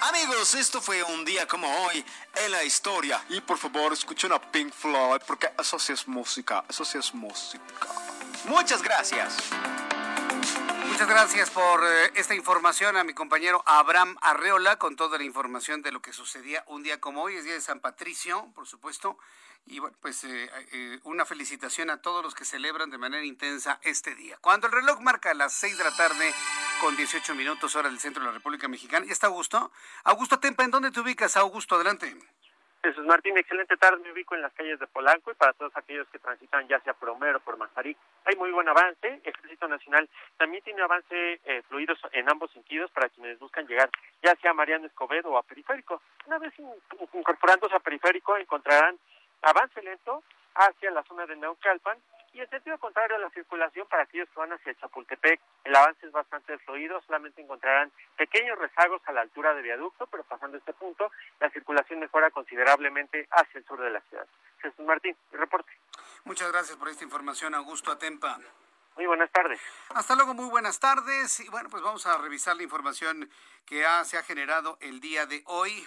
Amigos, 0.00 0.54
esto 0.54 0.80
fue 0.80 1.02
un 1.02 1.26
día 1.26 1.46
como 1.46 1.68
hoy 1.84 2.02
en 2.36 2.50
la 2.50 2.64
historia. 2.64 3.22
Y 3.28 3.42
por 3.42 3.58
favor, 3.58 3.92
escuchen 3.92 4.32
a 4.32 4.40
Pink 4.40 4.72
Floyd 4.72 5.20
porque 5.26 5.50
eso 5.58 5.78
sí 5.78 5.92
es 5.92 6.08
música, 6.08 6.64
eso 6.70 6.82
sí 6.86 6.96
es 6.96 7.12
música. 7.12 7.62
Muchas 8.46 8.82
gracias. 8.82 9.36
Muchas 10.86 11.06
gracias 11.06 11.50
por 11.50 11.84
eh, 11.84 12.12
esta 12.14 12.34
información 12.34 12.96
a 12.96 13.04
mi 13.04 13.12
compañero 13.12 13.62
Abraham 13.66 14.16
Arreola 14.22 14.76
con 14.76 14.96
toda 14.96 15.18
la 15.18 15.24
información 15.24 15.82
de 15.82 15.92
lo 15.92 16.00
que 16.00 16.14
sucedía 16.14 16.64
un 16.66 16.82
día 16.82 16.98
como 16.98 17.22
hoy, 17.22 17.36
es 17.36 17.44
día 17.44 17.54
de 17.54 17.60
San 17.60 17.80
Patricio, 17.80 18.48
por 18.54 18.66
supuesto. 18.66 19.18
Y 19.66 19.78
bueno, 19.78 19.96
pues 20.00 20.24
eh, 20.24 20.50
eh, 20.72 20.98
una 21.04 21.24
felicitación 21.24 21.90
a 21.90 22.02
todos 22.02 22.24
los 22.24 22.34
que 22.34 22.44
celebran 22.44 22.90
de 22.90 22.98
manera 22.98 23.24
intensa 23.24 23.78
este 23.82 24.14
día. 24.14 24.36
Cuando 24.40 24.66
el 24.66 24.72
reloj 24.72 25.00
marca 25.00 25.32
las 25.34 25.52
6 25.54 25.78
de 25.78 25.84
la 25.84 25.96
tarde 25.96 26.32
con 26.80 26.96
18 26.96 27.34
minutos 27.34 27.76
hora 27.76 27.88
del 27.88 28.00
centro 28.00 28.22
de 28.22 28.28
la 28.28 28.34
República 28.34 28.66
Mexicana, 28.68 29.06
¿ya 29.06 29.12
está 29.12 29.28
Augusto? 29.28 29.70
Augusto 30.04 30.40
Tempa, 30.40 30.64
¿en 30.64 30.72
dónde 30.72 30.90
te 30.90 31.00
ubicas, 31.00 31.36
Augusto? 31.36 31.76
Adelante. 31.76 32.16
Jesús 32.82 33.04
Martín, 33.04 33.36
excelente 33.36 33.76
tarde. 33.76 34.02
Me 34.02 34.12
ubico 34.12 34.34
en 34.34 34.40
las 34.40 34.52
calles 34.54 34.78
de 34.78 34.86
Polanco 34.86 35.30
y 35.30 35.34
para 35.34 35.52
todos 35.52 35.72
aquellos 35.76 36.08
que 36.08 36.18
transitan 36.18 36.66
ya 36.66 36.80
sea 36.80 36.94
por 36.94 37.10
Homero 37.10 37.36
o 37.38 37.40
por 37.40 37.58
Mazarí, 37.58 37.94
hay 38.24 38.36
muy 38.36 38.50
buen 38.52 38.68
avance. 38.68 39.20
Ejército 39.22 39.68
Nacional 39.68 40.08
también 40.38 40.62
tiene 40.64 40.80
avance 40.80 41.40
eh, 41.44 41.62
fluidos 41.68 41.98
en 42.12 42.28
ambos 42.30 42.50
sentidos 42.52 42.90
para 42.90 43.10
quienes 43.10 43.38
buscan 43.38 43.66
llegar 43.66 43.90
ya 44.22 44.34
sea 44.36 44.52
a 44.52 44.54
Mariano 44.54 44.86
Escobedo 44.86 45.30
o 45.30 45.38
a 45.38 45.42
Periférico. 45.42 46.00
Una 46.26 46.38
vez 46.38 46.54
incorporándose 47.12 47.74
a 47.74 47.80
Periférico 47.80 48.36
encontrarán 48.38 48.98
avance 49.42 49.82
lento 49.82 50.22
hacia 50.54 50.90
la 50.90 51.02
zona 51.04 51.26
de 51.26 51.36
Neucalpan 51.36 51.98
y 52.32 52.40
en 52.40 52.48
sentido 52.48 52.78
contrario 52.78 53.16
a 53.16 53.18
la 53.18 53.30
circulación 53.30 53.86
para 53.88 54.04
aquellos 54.04 54.28
que 54.28 54.38
van 54.38 54.52
hacia 54.52 54.74
Chapultepec, 54.74 55.40
el 55.64 55.74
avance 55.74 56.06
es 56.06 56.12
bastante 56.12 56.56
fluido, 56.58 57.00
solamente 57.02 57.42
encontrarán 57.42 57.90
pequeños 58.16 58.56
rezagos 58.58 59.02
a 59.06 59.12
la 59.12 59.22
altura 59.22 59.52
de 59.54 59.62
viaducto, 59.62 60.06
pero 60.06 60.22
pasando 60.24 60.56
este 60.56 60.72
punto, 60.72 61.10
la 61.40 61.50
circulación 61.50 61.98
mejora 61.98 62.30
considerablemente 62.30 63.26
hacia 63.32 63.58
el 63.58 63.66
sur 63.66 63.80
de 63.80 63.90
la 63.90 64.00
ciudad. 64.02 64.26
Jesús 64.62 64.86
Martín, 64.86 65.16
reporte. 65.32 65.72
Muchas 66.24 66.52
gracias 66.52 66.76
por 66.76 66.88
esta 66.88 67.02
información, 67.02 67.54
Augusto 67.54 67.90
Atempa. 67.90 68.38
Muy 68.96 69.06
buenas 69.06 69.30
tardes. 69.32 69.60
Hasta 69.94 70.14
luego, 70.14 70.34
muy 70.34 70.48
buenas 70.50 70.78
tardes. 70.78 71.40
Y 71.40 71.48
bueno, 71.48 71.68
pues 71.70 71.82
vamos 71.82 72.06
a 72.06 72.18
revisar 72.18 72.56
la 72.56 72.62
información 72.62 73.30
que 73.66 73.84
se 74.04 74.18
ha 74.18 74.22
generado 74.22 74.76
el 74.80 75.00
día 75.00 75.26
de 75.26 75.42
hoy. 75.46 75.86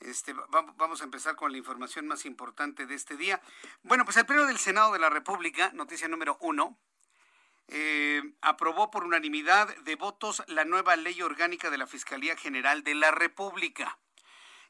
Este, 0.00 0.34
vamos 0.76 1.02
a 1.02 1.04
empezar 1.04 1.36
con 1.36 1.52
la 1.52 1.58
información 1.58 2.06
más 2.06 2.24
importante 2.24 2.86
de 2.86 2.94
este 2.94 3.16
día. 3.16 3.40
Bueno, 3.82 4.04
pues 4.04 4.16
el 4.16 4.24
Pleno 4.24 4.46
del 4.46 4.58
Senado 4.58 4.92
de 4.94 4.98
la 4.98 5.10
República, 5.10 5.72
noticia 5.74 6.08
número 6.08 6.38
uno, 6.40 6.78
eh, 7.68 8.22
aprobó 8.40 8.90
por 8.90 9.04
unanimidad 9.04 9.76
de 9.76 9.96
votos 9.96 10.42
la 10.48 10.64
nueva 10.64 10.96
ley 10.96 11.20
orgánica 11.20 11.70
de 11.70 11.78
la 11.78 11.86
Fiscalía 11.86 12.34
General 12.36 12.82
de 12.82 12.94
la 12.94 13.10
República. 13.10 13.98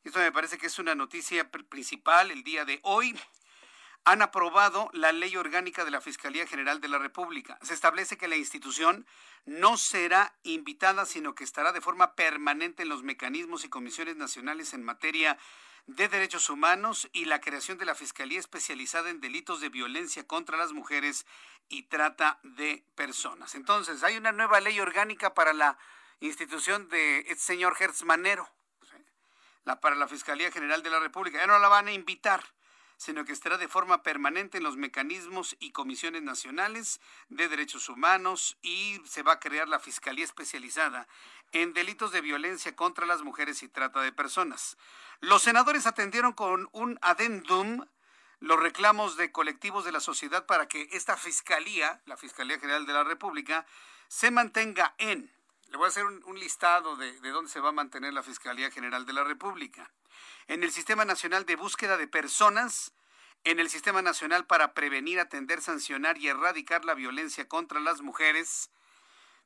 Esto 0.02 0.18
me 0.18 0.32
parece 0.32 0.58
que 0.58 0.66
es 0.66 0.78
una 0.78 0.94
noticia 0.94 1.48
principal 1.50 2.30
el 2.30 2.42
día 2.42 2.64
de 2.64 2.80
hoy 2.82 3.18
han 4.04 4.22
aprobado 4.22 4.90
la 4.92 5.12
ley 5.12 5.36
orgánica 5.36 5.84
de 5.84 5.90
la 5.90 6.00
Fiscalía 6.00 6.46
General 6.46 6.80
de 6.80 6.88
la 6.88 6.98
República. 6.98 7.58
Se 7.62 7.74
establece 7.74 8.16
que 8.16 8.28
la 8.28 8.36
institución 8.36 9.06
no 9.44 9.76
será 9.76 10.34
invitada, 10.42 11.06
sino 11.06 11.34
que 11.34 11.44
estará 11.44 11.72
de 11.72 11.80
forma 11.80 12.14
permanente 12.14 12.82
en 12.82 12.88
los 12.88 13.02
mecanismos 13.02 13.64
y 13.64 13.68
comisiones 13.68 14.16
nacionales 14.16 14.74
en 14.74 14.82
materia 14.82 15.38
de 15.86 16.08
derechos 16.08 16.50
humanos 16.50 17.08
y 17.12 17.24
la 17.24 17.40
creación 17.40 17.78
de 17.78 17.84
la 17.84 17.94
Fiscalía 17.94 18.38
especializada 18.38 19.10
en 19.10 19.20
delitos 19.20 19.60
de 19.60 19.68
violencia 19.68 20.26
contra 20.26 20.56
las 20.56 20.72
mujeres 20.72 21.26
y 21.68 21.84
trata 21.84 22.38
de 22.42 22.84
personas. 22.94 23.54
Entonces, 23.54 24.02
hay 24.02 24.16
una 24.16 24.32
nueva 24.32 24.60
ley 24.60 24.78
orgánica 24.80 25.34
para 25.34 25.52
la 25.52 25.78
institución 26.20 26.88
de 26.88 27.20
este 27.20 27.38
señor 27.38 27.76
Hertz 27.78 28.04
Manero, 28.04 28.48
la, 29.64 29.80
para 29.80 29.96
la 29.96 30.08
Fiscalía 30.08 30.50
General 30.50 30.82
de 30.82 30.90
la 30.90 31.00
República. 31.00 31.38
Ya 31.38 31.46
no 31.46 31.58
la 31.58 31.68
van 31.68 31.88
a 31.88 31.92
invitar 31.92 32.44
sino 33.00 33.24
que 33.24 33.32
estará 33.32 33.56
de 33.56 33.66
forma 33.66 34.02
permanente 34.02 34.58
en 34.58 34.62
los 34.62 34.76
mecanismos 34.76 35.56
y 35.58 35.72
comisiones 35.72 36.20
nacionales 36.20 37.00
de 37.30 37.48
derechos 37.48 37.88
humanos 37.88 38.58
y 38.60 39.00
se 39.06 39.22
va 39.22 39.32
a 39.32 39.40
crear 39.40 39.68
la 39.68 39.78
Fiscalía 39.78 40.22
Especializada 40.22 41.08
en 41.52 41.72
delitos 41.72 42.12
de 42.12 42.20
violencia 42.20 42.76
contra 42.76 43.06
las 43.06 43.22
mujeres 43.22 43.62
y 43.62 43.68
trata 43.68 44.02
de 44.02 44.12
personas. 44.12 44.76
Los 45.20 45.40
senadores 45.40 45.86
atendieron 45.86 46.34
con 46.34 46.68
un 46.72 46.98
adendum 47.00 47.86
los 48.38 48.60
reclamos 48.60 49.16
de 49.16 49.32
colectivos 49.32 49.86
de 49.86 49.92
la 49.92 50.00
sociedad 50.00 50.44
para 50.44 50.68
que 50.68 50.90
esta 50.92 51.16
fiscalía, 51.16 52.02
la 52.04 52.18
Fiscalía 52.18 52.60
General 52.60 52.84
de 52.84 52.92
la 52.92 53.04
República, 53.04 53.64
se 54.08 54.30
mantenga 54.30 54.94
en. 54.98 55.32
Le 55.70 55.78
voy 55.78 55.86
a 55.86 55.88
hacer 55.88 56.04
un, 56.04 56.38
listado 56.38 56.96
de, 56.96 57.18
de 57.20 57.30
dónde 57.30 57.50
se 57.50 57.60
va 57.60 57.70
a 57.70 57.72
mantener 57.72 58.12
la 58.12 58.22
Fiscalía 58.22 58.70
General 58.70 59.06
de 59.06 59.14
la 59.14 59.24
República 59.24 59.90
en 60.46 60.62
el 60.62 60.72
Sistema 60.72 61.04
Nacional 61.04 61.46
de 61.46 61.56
Búsqueda 61.56 61.96
de 61.96 62.08
Personas, 62.08 62.92
en 63.44 63.60
el 63.60 63.70
Sistema 63.70 64.02
Nacional 64.02 64.46
para 64.46 64.74
Prevenir, 64.74 65.20
Atender, 65.20 65.62
Sancionar 65.62 66.18
y 66.18 66.28
Erradicar 66.28 66.84
la 66.84 66.94
Violencia 66.94 67.48
contra 67.48 67.80
las 67.80 68.02
Mujeres, 68.02 68.70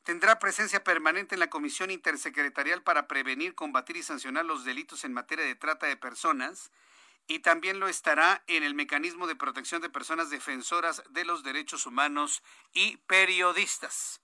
tendrá 0.03 0.39
presencia 0.39 0.83
permanente 0.83 1.35
en 1.35 1.41
la 1.41 1.51
Comisión 1.51 1.91
Intersecretarial 1.91 2.83
para 2.83 3.07
Prevenir, 3.07 3.55
Combatir 3.55 3.97
y 3.97 4.03
Sancionar 4.03 4.45
los 4.45 4.65
Delitos 4.65 5.05
en 5.05 5.13
materia 5.13 5.45
de 5.45 5.55
trata 5.55 5.87
de 5.87 5.97
personas, 5.97 6.71
y 7.27 7.39
también 7.39 7.81
lo 7.81 7.89
estará 7.89 8.43
en 8.47 8.65
el 8.65 8.75
Mecanismo 8.75 9.27
de 9.27 9.37
Protección 9.37 9.81
de 9.81 9.89
Personas 9.89 10.29
Defensoras 10.29 11.03
de 11.11 11.25
los 11.25 11.43
Derechos 11.43 11.87
Humanos 11.87 12.43
y 12.73 12.99
Periodistas. 12.99 14.21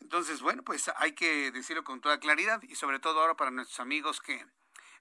Entonces, 0.00 0.40
bueno, 0.40 0.62
pues 0.64 0.90
hay 0.96 1.12
que 1.12 1.50
decirlo 1.52 1.84
con 1.84 2.00
toda 2.00 2.18
claridad 2.18 2.60
y 2.62 2.74
sobre 2.74 2.98
todo 2.98 3.20
ahora 3.20 3.36
para 3.36 3.50
nuestros 3.50 3.80
amigos 3.80 4.20
que 4.20 4.44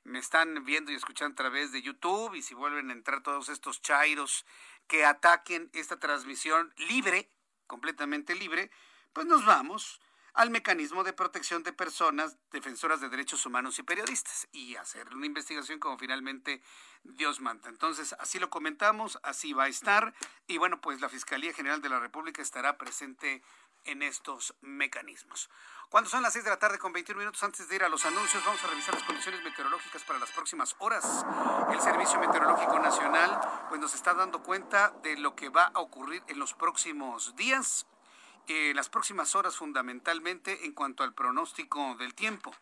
me 0.03 0.19
están 0.19 0.63
viendo 0.65 0.91
y 0.91 0.95
escuchando 0.95 1.33
a 1.33 1.35
través 1.35 1.71
de 1.71 1.81
YouTube 1.81 2.35
y 2.35 2.41
si 2.41 2.53
vuelven 2.53 2.89
a 2.89 2.93
entrar 2.93 3.23
todos 3.23 3.49
estos 3.49 3.81
chairos 3.81 4.45
que 4.87 5.05
ataquen 5.05 5.69
esta 5.73 5.99
transmisión 5.99 6.73
libre, 6.77 7.29
completamente 7.67 8.35
libre, 8.35 8.69
pues 9.13 9.25
nos 9.27 9.45
vamos 9.45 10.01
al 10.33 10.49
mecanismo 10.49 11.03
de 11.03 11.13
protección 11.13 11.61
de 11.61 11.73
personas 11.73 12.37
defensoras 12.51 12.99
de 12.99 13.09
derechos 13.09 13.45
humanos 13.45 13.77
y 13.77 13.83
periodistas 13.83 14.47
y 14.51 14.75
hacer 14.75 15.13
una 15.13 15.27
investigación 15.27 15.79
como 15.79 15.97
finalmente 15.97 16.61
Dios 17.03 17.39
manda. 17.39 17.69
Entonces, 17.69 18.15
así 18.19 18.39
lo 18.39 18.49
comentamos, 18.49 19.19
así 19.21 19.53
va 19.53 19.65
a 19.65 19.67
estar 19.67 20.13
y 20.47 20.57
bueno, 20.57 20.81
pues 20.81 21.01
la 21.01 21.09
Fiscalía 21.09 21.53
General 21.53 21.81
de 21.81 21.89
la 21.89 21.99
República 21.99 22.41
estará 22.41 22.77
presente 22.77 23.43
en 23.85 24.01
estos 24.01 24.53
mecanismos. 24.61 25.49
Cuando 25.89 26.09
son 26.09 26.23
las 26.23 26.33
6 26.33 26.45
de 26.45 26.49
la 26.49 26.57
tarde 26.57 26.79
con 26.79 26.91
21 26.91 27.19
minutos 27.19 27.43
antes 27.43 27.67
de 27.67 27.75
ir 27.75 27.83
a 27.83 27.89
los 27.89 28.03
anuncios, 28.05 28.43
vamos 28.43 28.63
a 28.63 28.67
revisar 28.67 28.95
las 28.95 29.03
condiciones 29.03 29.43
meteorológicas 29.43 30.03
para 30.03 30.17
las 30.17 30.31
próximas 30.31 30.75
horas. 30.79 31.23
El 31.71 31.79
Servicio 31.81 32.19
Meteorológico 32.19 32.79
Nacional 32.79 33.39
pues 33.69 33.79
nos 33.79 33.93
está 33.93 34.15
dando 34.15 34.41
cuenta 34.41 34.91
de 35.03 35.17
lo 35.17 35.35
que 35.35 35.49
va 35.49 35.65
a 35.65 35.79
ocurrir 35.79 36.23
en 36.27 36.39
los 36.39 36.55
próximos 36.55 37.35
días, 37.35 37.85
en 38.47 38.75
las 38.75 38.89
próximas 38.89 39.35
horas 39.35 39.55
fundamentalmente 39.55 40.65
en 40.65 40.73
cuanto 40.73 41.03
al 41.03 41.13
pronóstico 41.13 41.95
del 41.99 42.15
tiempo. 42.15 42.55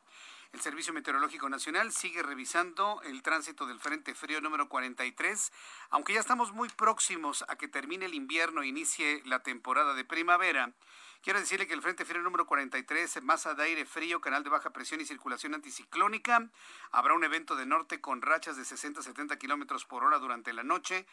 El 0.54 0.60
Servicio 0.60 0.92
Meteorológico 0.94 1.48
Nacional 1.48 1.94
sigue 1.94 2.22
revisando 2.24 3.02
el 3.06 3.24
tránsito 3.24 3.66
del 3.66 3.80
Frente 3.80 4.14
Frío 4.14 4.42
número 4.42 4.68
43, 4.68 5.50
aunque 5.92 6.14
ya 6.14 6.20
estamos 6.20 6.52
muy 6.52 6.68
próximos 6.68 7.46
a 7.48 7.56
que 7.56 7.70
termine 7.70 8.06
el 8.06 8.14
invierno 8.14 8.62
e 8.62 8.68
inicie 8.68 9.22
la 9.26 9.44
temporada 9.44 9.94
de 9.94 10.04
primavera. 10.04 10.74
Quiero 11.22 11.40
decirle 11.40 11.68
que 11.68 11.74
el 11.74 11.82
Frente 11.82 12.04
Frío 12.04 12.22
número 12.22 12.46
43, 12.46 13.24
masa 13.24 13.54
de 13.54 13.64
aire 13.64 13.86
frío, 13.86 14.20
canal 14.20 14.44
de 14.44 14.50
baja 14.50 14.72
presión 14.72 15.00
y 15.00 15.06
circulación 15.06 15.54
anticiclónica. 15.54 16.50
Habrá 16.92 17.14
un 17.14 17.24
evento 17.24 17.56
de 17.56 17.66
norte 17.66 18.02
con 18.02 18.22
rachas 18.22 18.58
de 18.58 18.66
60 18.66 19.00
a 19.00 19.04
70 19.04 19.38
kilómetros 19.38 19.86
por 19.86 20.04
hora 20.04 20.20
durante 20.20 20.52
la 20.52 20.64
noche. 20.64 21.06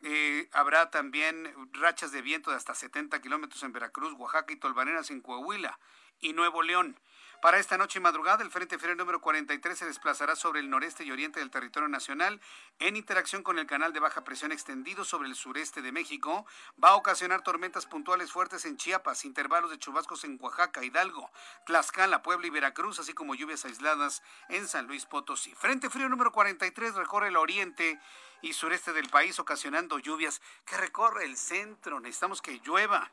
Eh, 0.00 0.48
habrá 0.52 0.90
también 0.90 1.52
rachas 1.72 2.10
de 2.10 2.22
viento 2.22 2.50
de 2.50 2.56
hasta 2.56 2.74
70 2.74 3.20
kilómetros 3.20 3.62
en 3.64 3.72
Veracruz, 3.72 4.14
Oaxaca 4.14 4.50
y 4.52 4.56
Tolvaneras 4.56 5.10
en 5.10 5.20
Coahuila 5.20 5.78
y 6.20 6.32
Nuevo 6.32 6.62
León. 6.62 6.98
Para 7.40 7.60
esta 7.60 7.78
noche 7.78 8.00
y 8.00 8.02
madrugada, 8.02 8.42
el 8.42 8.50
Frente 8.50 8.80
Frío 8.80 8.96
número 8.96 9.20
43 9.20 9.78
se 9.78 9.86
desplazará 9.86 10.34
sobre 10.34 10.58
el 10.58 10.68
noreste 10.68 11.04
y 11.04 11.12
oriente 11.12 11.38
del 11.38 11.52
territorio 11.52 11.88
nacional 11.88 12.40
en 12.80 12.96
interacción 12.96 13.44
con 13.44 13.60
el 13.60 13.66
canal 13.66 13.92
de 13.92 14.00
baja 14.00 14.24
presión 14.24 14.50
extendido 14.50 15.04
sobre 15.04 15.28
el 15.28 15.36
sureste 15.36 15.80
de 15.80 15.92
México. 15.92 16.46
Va 16.82 16.90
a 16.90 16.96
ocasionar 16.96 17.42
tormentas 17.42 17.86
puntuales 17.86 18.32
fuertes 18.32 18.64
en 18.64 18.76
Chiapas, 18.76 19.24
intervalos 19.24 19.70
de 19.70 19.78
chubascos 19.78 20.24
en 20.24 20.36
Oaxaca, 20.40 20.82
Hidalgo, 20.82 21.30
Tlaxcala, 21.64 22.24
Puebla 22.24 22.48
y 22.48 22.50
Veracruz, 22.50 22.98
así 22.98 23.12
como 23.12 23.36
lluvias 23.36 23.64
aisladas 23.64 24.20
en 24.48 24.66
San 24.66 24.88
Luis 24.88 25.06
Potosí. 25.06 25.54
Frente 25.54 25.90
Frío 25.90 26.08
número 26.08 26.32
43 26.32 26.96
recorre 26.96 27.28
el 27.28 27.36
oriente 27.36 28.00
y 28.42 28.52
sureste 28.52 28.92
del 28.92 29.10
país 29.10 29.38
ocasionando 29.38 30.00
lluvias 30.00 30.42
que 30.64 30.76
recorre 30.76 31.24
el 31.24 31.36
centro. 31.36 32.00
Necesitamos 32.00 32.42
que 32.42 32.60
llueva. 32.64 33.12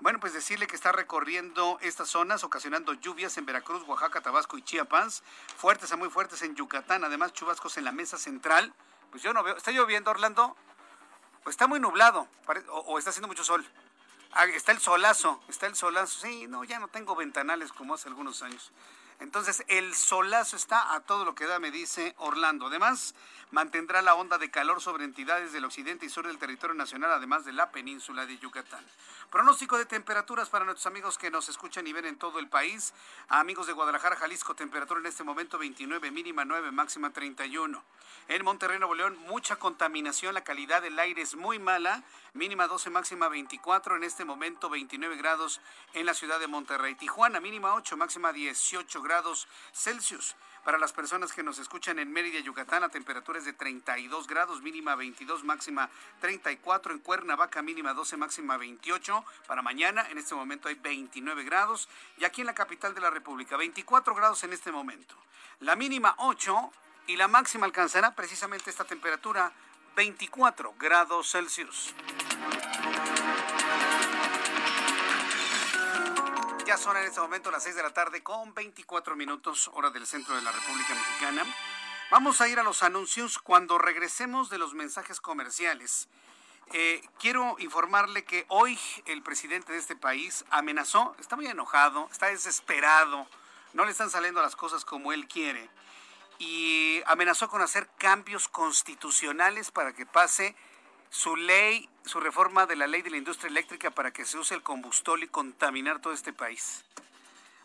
Bueno, 0.00 0.18
pues 0.18 0.32
decirle 0.32 0.66
que 0.66 0.74
está 0.74 0.92
recorriendo 0.92 1.78
estas 1.80 2.08
zonas, 2.08 2.42
ocasionando 2.42 2.94
lluvias 2.94 3.38
en 3.38 3.46
Veracruz, 3.46 3.82
Oaxaca, 3.86 4.20
Tabasco 4.20 4.58
y 4.58 4.62
Chiapas, 4.62 5.22
fuertes 5.56 5.92
a 5.92 5.96
muy 5.96 6.10
fuertes 6.10 6.42
en 6.42 6.56
Yucatán, 6.56 7.04
además 7.04 7.32
chubascos 7.32 7.76
en 7.76 7.84
la 7.84 7.92
mesa 7.92 8.18
central. 8.18 8.74
Pues 9.10 9.22
yo 9.22 9.32
no 9.32 9.42
veo, 9.44 9.56
¿está 9.56 9.70
lloviendo 9.70 10.10
Orlando? 10.10 10.56
Está 11.46 11.66
muy 11.66 11.78
nublado, 11.78 12.26
o, 12.68 12.98
está 12.98 13.10
haciendo 13.10 13.28
mucho 13.28 13.44
sol. 13.44 13.64
Ah, 14.32 14.46
está 14.46 14.72
el 14.72 14.80
solazo, 14.80 15.40
está 15.48 15.66
el 15.66 15.76
solazo. 15.76 16.20
Sí, 16.20 16.46
no, 16.48 16.64
ya 16.64 16.80
no 16.80 16.88
tengo 16.88 17.14
ventanales 17.14 17.72
como 17.72 17.94
hace 17.94 18.08
algunos 18.08 18.42
años. 18.42 18.72
Entonces, 19.20 19.64
el 19.68 19.94
solazo 19.94 20.56
está 20.56 20.94
a 20.94 21.00
todo 21.00 21.24
lo 21.24 21.34
que 21.34 21.46
da, 21.46 21.58
me 21.58 21.70
dice 21.70 22.14
Orlando. 22.18 22.66
Además, 22.66 23.14
mantendrá 23.50 24.02
la 24.02 24.14
onda 24.14 24.38
de 24.38 24.50
calor 24.50 24.80
sobre 24.80 25.04
entidades 25.04 25.52
del 25.52 25.64
occidente 25.64 26.06
y 26.06 26.08
sur 26.08 26.26
del 26.26 26.38
territorio 26.38 26.74
nacional, 26.74 27.12
además 27.12 27.44
de 27.44 27.52
la 27.52 27.70
península 27.70 28.26
de 28.26 28.38
Yucatán. 28.38 28.84
Pronóstico 29.30 29.78
de 29.78 29.86
temperaturas 29.86 30.48
para 30.48 30.64
nuestros 30.64 30.86
amigos 30.86 31.18
que 31.18 31.30
nos 31.30 31.48
escuchan 31.48 31.86
y 31.86 31.92
ven 31.92 32.06
en 32.06 32.18
todo 32.18 32.38
el 32.38 32.48
país. 32.48 32.92
amigos 33.28 33.66
de 33.66 33.72
Guadalajara, 33.72 34.16
Jalisco, 34.16 34.54
temperatura 34.54 35.00
en 35.00 35.06
este 35.06 35.24
momento 35.24 35.58
29, 35.58 36.10
mínima 36.10 36.44
9, 36.44 36.70
máxima 36.70 37.10
31. 37.10 37.82
En 38.28 38.44
Monterrey, 38.44 38.78
Nuevo 38.78 38.94
León, 38.94 39.18
mucha 39.26 39.56
contaminación, 39.56 40.34
la 40.34 40.44
calidad 40.44 40.82
del 40.82 40.98
aire 40.98 41.22
es 41.22 41.34
muy 41.36 41.58
mala, 41.58 42.02
mínima 42.32 42.66
12, 42.66 42.90
máxima 42.90 43.28
24, 43.28 43.96
en 43.96 44.04
este 44.04 44.24
momento 44.24 44.70
29 44.70 45.16
grados 45.16 45.60
en 45.92 46.06
la 46.06 46.14
ciudad 46.14 46.40
de 46.40 46.46
Monterrey. 46.46 46.94
Tijuana, 46.94 47.40
mínima 47.40 47.74
8, 47.74 47.96
máxima 47.96 48.32
18 48.32 49.02
grados 49.04 49.46
Celsius. 49.72 50.34
Para 50.64 50.78
las 50.78 50.94
personas 50.94 51.32
que 51.32 51.42
nos 51.42 51.58
escuchan 51.58 51.98
en 51.98 52.10
Mérida, 52.10 52.40
Yucatán, 52.40 52.80
la 52.80 52.88
temperatura 52.88 53.38
es 53.38 53.44
de 53.44 53.52
32 53.52 54.26
grados, 54.26 54.62
mínima 54.62 54.94
22, 54.94 55.44
máxima 55.44 55.90
34. 56.20 56.94
En 56.94 57.00
Cuernavaca, 57.00 57.60
mínima 57.60 57.92
12, 57.92 58.16
máxima 58.16 58.56
28. 58.56 59.24
Para 59.46 59.60
mañana, 59.60 60.08
en 60.10 60.16
este 60.16 60.34
momento 60.34 60.68
hay 60.68 60.76
29 60.76 61.44
grados. 61.44 61.88
Y 62.16 62.24
aquí 62.24 62.40
en 62.40 62.46
la 62.46 62.54
capital 62.54 62.94
de 62.94 63.02
la 63.02 63.10
República, 63.10 63.58
24 63.58 64.14
grados 64.14 64.42
en 64.42 64.54
este 64.54 64.72
momento. 64.72 65.14
La 65.60 65.76
mínima 65.76 66.14
8 66.16 66.72
y 67.08 67.16
la 67.16 67.28
máxima 67.28 67.66
alcanzará 67.66 68.14
precisamente 68.14 68.70
esta 68.70 68.84
temperatura, 68.84 69.52
24 69.96 70.74
grados 70.78 71.30
Celsius. 71.30 71.94
Ya 76.66 76.78
son 76.78 76.96
en 76.96 77.04
este 77.04 77.20
momento 77.20 77.50
las 77.50 77.62
6 77.64 77.76
de 77.76 77.82
la 77.82 77.92
tarde 77.92 78.22
con 78.22 78.54
24 78.54 79.16
minutos 79.16 79.70
hora 79.74 79.90
del 79.90 80.06
centro 80.06 80.34
de 80.34 80.40
la 80.40 80.50
República 80.50 80.94
Mexicana. 80.94 81.44
Vamos 82.10 82.40
a 82.40 82.48
ir 82.48 82.58
a 82.58 82.62
los 82.62 82.82
anuncios 82.82 83.38
cuando 83.38 83.76
regresemos 83.76 84.48
de 84.48 84.56
los 84.56 84.72
mensajes 84.72 85.20
comerciales. 85.20 86.08
Eh, 86.72 87.06
quiero 87.18 87.56
informarle 87.58 88.24
que 88.24 88.46
hoy 88.48 88.78
el 89.04 89.22
presidente 89.22 89.72
de 89.72 89.78
este 89.78 89.94
país 89.94 90.46
amenazó, 90.48 91.14
está 91.20 91.36
muy 91.36 91.46
enojado, 91.46 92.08
está 92.10 92.28
desesperado, 92.28 93.26
no 93.74 93.84
le 93.84 93.90
están 93.90 94.08
saliendo 94.08 94.40
las 94.40 94.56
cosas 94.56 94.86
como 94.86 95.12
él 95.12 95.28
quiere 95.28 95.68
y 96.38 97.02
amenazó 97.04 97.50
con 97.50 97.60
hacer 97.60 97.90
cambios 97.98 98.48
constitucionales 98.48 99.70
para 99.70 99.92
que 99.92 100.06
pase 100.06 100.56
su 101.14 101.36
ley, 101.36 101.88
su 102.04 102.18
reforma 102.18 102.66
de 102.66 102.74
la 102.74 102.88
ley 102.88 103.00
de 103.00 103.10
la 103.10 103.16
industria 103.16 103.48
eléctrica 103.48 103.92
para 103.92 104.10
que 104.10 104.24
se 104.24 104.36
use 104.36 104.52
el 104.52 104.64
combustol 104.64 105.22
y 105.22 105.28
contaminar 105.28 106.00
todo 106.00 106.12
este 106.12 106.32
país. 106.32 106.84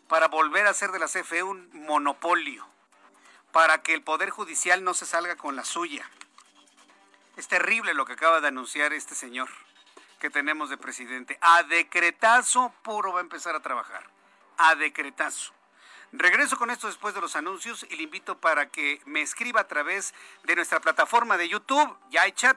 Para 0.06 0.28
volver 0.28 0.68
a 0.68 0.70
hacer 0.70 0.92
de 0.92 1.00
la 1.00 1.08
CFE 1.08 1.42
un 1.42 1.68
monopolio. 1.72 2.64
Para 3.50 3.82
que 3.82 3.92
el 3.92 4.02
Poder 4.02 4.30
Judicial 4.30 4.84
no 4.84 4.94
se 4.94 5.04
salga 5.04 5.34
con 5.34 5.56
la 5.56 5.64
suya. 5.64 6.08
Es 7.36 7.48
terrible 7.48 7.92
lo 7.92 8.06
que 8.06 8.12
acaba 8.12 8.40
de 8.40 8.46
anunciar 8.46 8.92
este 8.92 9.16
señor 9.16 9.48
que 10.20 10.30
tenemos 10.30 10.70
de 10.70 10.76
presidente. 10.76 11.36
A 11.40 11.64
decretazo 11.64 12.72
puro 12.84 13.14
va 13.14 13.18
a 13.18 13.22
empezar 13.22 13.56
a 13.56 13.60
trabajar. 13.60 14.08
A 14.58 14.76
decretazo. 14.76 15.52
Regreso 16.12 16.56
con 16.56 16.70
esto 16.70 16.86
después 16.86 17.14
de 17.14 17.20
los 17.20 17.34
anuncios 17.34 17.84
y 17.90 17.96
le 17.96 18.04
invito 18.04 18.38
para 18.38 18.68
que 18.68 19.02
me 19.06 19.22
escriba 19.22 19.62
a 19.62 19.66
través 19.66 20.14
de 20.44 20.54
nuestra 20.54 20.78
plataforma 20.78 21.36
de 21.36 21.48
YouTube. 21.48 21.98
Ya 22.10 22.22
hay 22.22 22.32
chat 22.32 22.56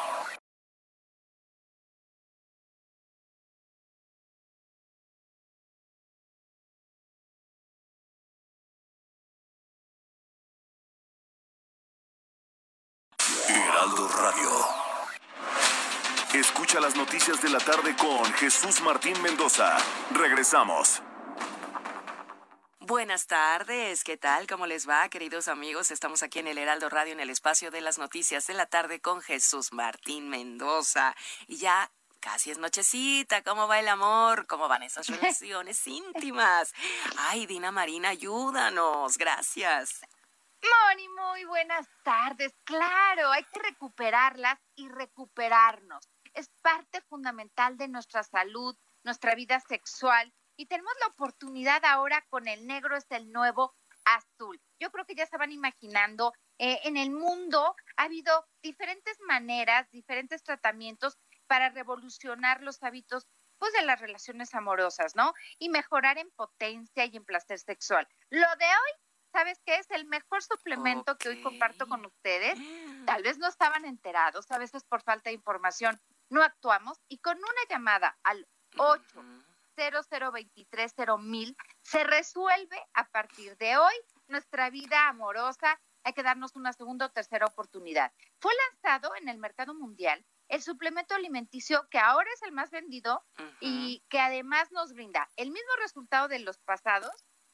Jesús 18.41 18.81
Martín 18.81 19.21
Mendoza. 19.21 19.77
Regresamos. 20.15 21.03
Buenas 22.79 23.27
tardes, 23.27 24.03
¿qué 24.03 24.17
tal? 24.17 24.47
¿Cómo 24.47 24.65
les 24.65 24.89
va, 24.89 25.07
queridos 25.09 25.47
amigos? 25.47 25.91
Estamos 25.91 26.23
aquí 26.23 26.39
en 26.39 26.47
el 26.47 26.57
Heraldo 26.57 26.89
Radio 26.89 27.13
en 27.13 27.19
el 27.19 27.29
espacio 27.29 27.69
de 27.69 27.81
las 27.81 27.99
noticias 27.99 28.47
de 28.47 28.55
la 28.55 28.65
tarde 28.65 28.99
con 28.99 29.21
Jesús 29.21 29.71
Martín 29.73 30.27
Mendoza. 30.29 31.15
Y 31.47 31.57
ya 31.57 31.91
casi 32.19 32.49
es 32.49 32.57
nochecita, 32.57 33.43
¿cómo 33.43 33.67
va 33.67 33.79
el 33.79 33.87
amor? 33.87 34.47
¿Cómo 34.47 34.67
van 34.67 34.81
esas 34.81 35.05
relaciones 35.21 35.85
íntimas? 35.85 36.73
Ay, 37.19 37.45
Dina 37.45 37.71
Marina, 37.71 38.09
ayúdanos, 38.09 39.19
gracias. 39.19 40.01
Moni, 40.63 41.07
muy 41.09 41.45
buenas 41.45 41.85
tardes. 42.01 42.51
Claro, 42.63 43.31
hay 43.31 43.43
que 43.43 43.59
recuperarlas 43.59 44.57
y 44.77 44.89
recuperarnos 44.89 46.03
es 46.33 46.49
parte 46.61 47.01
fundamental 47.01 47.77
de 47.77 47.87
nuestra 47.87 48.23
salud, 48.23 48.75
nuestra 49.03 49.35
vida 49.35 49.59
sexual 49.59 50.33
y 50.55 50.65
tenemos 50.67 50.93
la 50.99 51.07
oportunidad 51.07 51.83
ahora 51.85 52.23
con 52.29 52.47
el 52.47 52.67
negro 52.67 52.95
es 52.95 53.05
el 53.09 53.31
nuevo 53.31 53.73
azul. 54.05 54.59
Yo 54.79 54.91
creo 54.91 55.05
que 55.05 55.15
ya 55.15 55.27
van 55.37 55.51
imaginando, 55.51 56.33
eh, 56.57 56.79
en 56.83 56.97
el 56.97 57.11
mundo 57.11 57.75
ha 57.97 58.03
habido 58.03 58.45
diferentes 58.61 59.19
maneras, 59.27 59.89
diferentes 59.91 60.43
tratamientos 60.43 61.17
para 61.47 61.69
revolucionar 61.69 62.61
los 62.61 62.81
hábitos 62.83 63.27
pues 63.57 63.73
de 63.73 63.83
las 63.83 63.99
relaciones 63.99 64.55
amorosas, 64.55 65.15
¿no? 65.15 65.33
Y 65.59 65.69
mejorar 65.69 66.17
en 66.17 66.31
potencia 66.31 67.05
y 67.05 67.15
en 67.15 67.23
placer 67.23 67.59
sexual. 67.59 68.07
Lo 68.29 68.47
de 68.55 68.65
hoy, 68.65 68.91
¿sabes 69.31 69.59
qué? 69.65 69.75
Es 69.75 69.91
el 69.91 70.05
mejor 70.05 70.41
suplemento 70.41 71.17
que 71.17 71.29
hoy 71.29 71.41
comparto 71.43 71.87
con 71.87 72.03
ustedes. 72.05 72.57
Tal 73.05 73.21
vez 73.21 73.37
no 73.37 73.47
estaban 73.47 73.85
enterados, 73.85 74.49
a 74.49 74.57
veces 74.57 74.83
por 74.83 75.03
falta 75.03 75.29
de 75.29 75.35
información, 75.35 75.99
no 76.31 76.41
actuamos 76.41 76.97
y 77.07 77.19
con 77.19 77.37
una 77.37 77.61
llamada 77.69 78.17
al 78.23 78.47
8 78.77 79.23
mil 81.19 81.57
se 81.81 82.03
resuelve 82.03 82.77
a 82.93 83.07
partir 83.09 83.57
de 83.57 83.77
hoy 83.77 83.93
nuestra 84.27 84.69
vida 84.69 85.09
amorosa. 85.09 85.79
Hay 86.03 86.13
que 86.13 86.23
darnos 86.23 86.55
una 86.55 86.73
segunda 86.73 87.07
o 87.07 87.09
tercera 87.09 87.45
oportunidad. 87.45 88.11
Fue 88.39 88.53
lanzado 88.69 89.15
en 89.15 89.27
el 89.27 89.37
mercado 89.37 89.73
mundial 89.73 90.23
el 90.47 90.61
suplemento 90.61 91.15
alimenticio 91.15 91.87
que 91.89 91.99
ahora 91.99 92.29
es 92.33 92.41
el 92.43 92.51
más 92.51 92.71
vendido 92.71 93.23
y 93.59 94.01
que 94.09 94.19
además 94.19 94.71
nos 94.71 94.93
brinda 94.93 95.29
el 95.35 95.51
mismo 95.51 95.71
resultado 95.81 96.27
de 96.27 96.39
los 96.39 96.57
pasados 96.57 97.11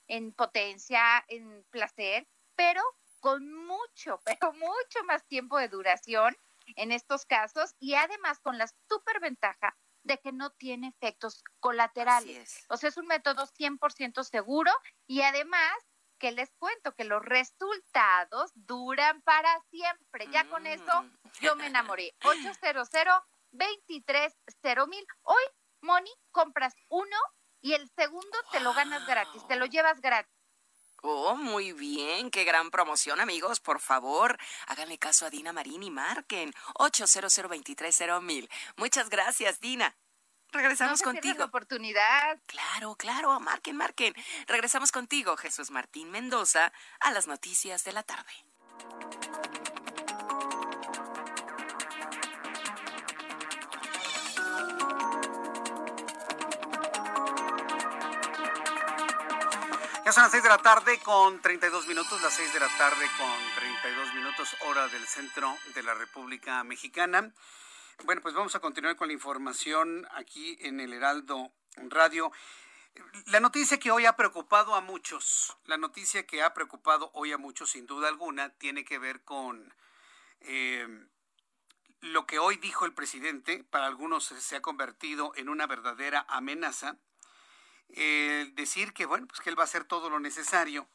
en 0.07 0.31
potencia, 0.33 1.23
en 1.27 1.63
placer, 1.71 2.25
pero 2.55 2.81
con 3.19 3.53
mucho, 3.53 4.19
pero 4.25 4.53
mucho 4.53 5.03
más 5.05 5.23
tiempo 5.25 5.57
de 5.57 5.67
duración 5.67 6.35
en 6.75 6.91
estos 6.91 7.25
casos 7.25 7.75
y 7.79 7.95
además 7.95 8.39
con 8.39 8.57
la 8.57 8.67
superventaja 8.89 9.75
de 10.03 10.17
que 10.19 10.31
no 10.31 10.51
tiene 10.51 10.87
efectos 10.87 11.43
colaterales. 11.59 12.65
O 12.69 12.77
sea, 12.77 12.89
es 12.89 12.97
un 12.97 13.07
método 13.07 13.45
100% 13.45 14.23
seguro 14.23 14.71
y 15.05 15.21
además 15.21 15.73
que 16.17 16.31
les 16.31 16.49
cuento 16.57 16.93
que 16.93 17.03
los 17.03 17.23
resultados 17.23 18.51
duran 18.55 19.21
para 19.21 19.59
siempre. 19.69 20.27
Ya 20.31 20.49
con 20.49 20.65
eso 20.65 21.03
mm. 21.03 21.11
yo 21.41 21.55
me 21.55 21.67
enamoré. 21.67 22.13
800 22.23 22.89
230 23.51 24.85
mil. 24.87 25.05
Hoy, 25.23 25.43
Moni, 25.81 26.11
compras 26.31 26.73
uno 26.89 27.17
y 27.61 27.73
el 27.73 27.89
segundo 27.89 28.37
te 28.51 28.59
lo 28.59 28.73
ganas 28.73 29.05
gratis, 29.05 29.45
te 29.47 29.55
lo 29.55 29.65
llevas 29.65 29.99
gratis. 30.01 30.36
Oh, 31.01 31.35
muy 31.35 31.73
bien, 31.73 32.31
qué 32.31 32.43
gran 32.43 32.71
promoción, 32.71 33.19
amigos. 33.19 33.59
Por 33.59 33.79
favor, 33.79 34.37
háganle 34.67 34.97
caso 34.97 35.25
a 35.25 35.29
Dina 35.29 35.53
Marín 35.53 35.83
y 35.83 35.91
marquen 35.91 36.53
800 36.75 38.21
mil. 38.21 38.49
Muchas 38.75 39.09
gracias, 39.09 39.59
Dina. 39.59 39.95
Regresamos 40.51 41.01
no 41.01 41.11
contigo. 41.11 41.43
oportunidad. 41.43 42.39
Claro, 42.45 42.95
claro, 42.95 43.39
marquen, 43.39 43.75
marquen. 43.75 44.13
Regresamos 44.47 44.91
contigo, 44.91 45.37
Jesús 45.37 45.71
Martín 45.71 46.09
Mendoza, 46.09 46.71
a 46.99 47.11
las 47.11 47.27
noticias 47.27 47.83
de 47.83 47.91
la 47.91 48.03
tarde. 48.03 48.31
Ya 60.07 60.13
son 60.13 60.23
las 60.23 60.31
6 60.31 60.43
de 60.43 60.47
la 60.47 60.57
tarde 60.59 60.99
con 60.99 61.41
32 61.41 61.85
minutos, 61.85 62.21
las 62.21 62.33
6 62.33 62.53
de 62.53 62.61
la 62.61 62.69
tarde 62.77 63.05
con 63.17 63.55
32 63.57 64.13
minutos 64.13 64.55
hora 64.61 64.87
del 64.87 65.05
centro 65.05 65.53
de 65.75 65.83
la 65.83 65.95
República 65.95 66.63
Mexicana. 66.63 67.33
Bueno, 68.05 68.21
pues 68.21 68.33
vamos 68.33 68.55
a 68.55 68.61
continuar 68.61 68.95
con 68.95 69.09
la 69.09 69.13
información 69.13 70.07
aquí 70.15 70.57
en 70.61 70.79
el 70.79 70.93
Heraldo 70.93 71.51
Radio. 71.89 72.31
La 73.25 73.41
noticia 73.41 73.79
que 73.79 73.91
hoy 73.91 74.05
ha 74.05 74.15
preocupado 74.15 74.75
a 74.75 74.79
muchos, 74.79 75.57
la 75.65 75.75
noticia 75.75 76.25
que 76.25 76.41
ha 76.41 76.53
preocupado 76.53 77.11
hoy 77.13 77.33
a 77.33 77.37
muchos 77.37 77.71
sin 77.71 77.85
duda 77.85 78.07
alguna, 78.07 78.51
tiene 78.51 78.85
que 78.85 78.99
ver 78.99 79.25
con 79.25 79.73
eh, 80.39 80.87
lo 81.99 82.25
que 82.25 82.39
hoy 82.39 82.55
dijo 82.55 82.85
el 82.85 82.93
presidente, 82.93 83.65
para 83.65 83.87
algunos 83.87 84.23
se 84.23 84.55
ha 84.55 84.61
convertido 84.61 85.33
en 85.35 85.49
una 85.49 85.67
verdadera 85.67 86.25
amenaza, 86.29 86.97
el 87.89 88.55
decir 88.55 88.93
que, 88.93 89.05
bueno, 89.05 89.27
pues 89.27 89.39
que 89.39 89.49
él 89.49 89.57
va 89.57 89.63
a 89.63 89.65
hacer 89.65 89.83
todo 89.83 90.09
lo 90.09 90.19
necesario 90.19 90.87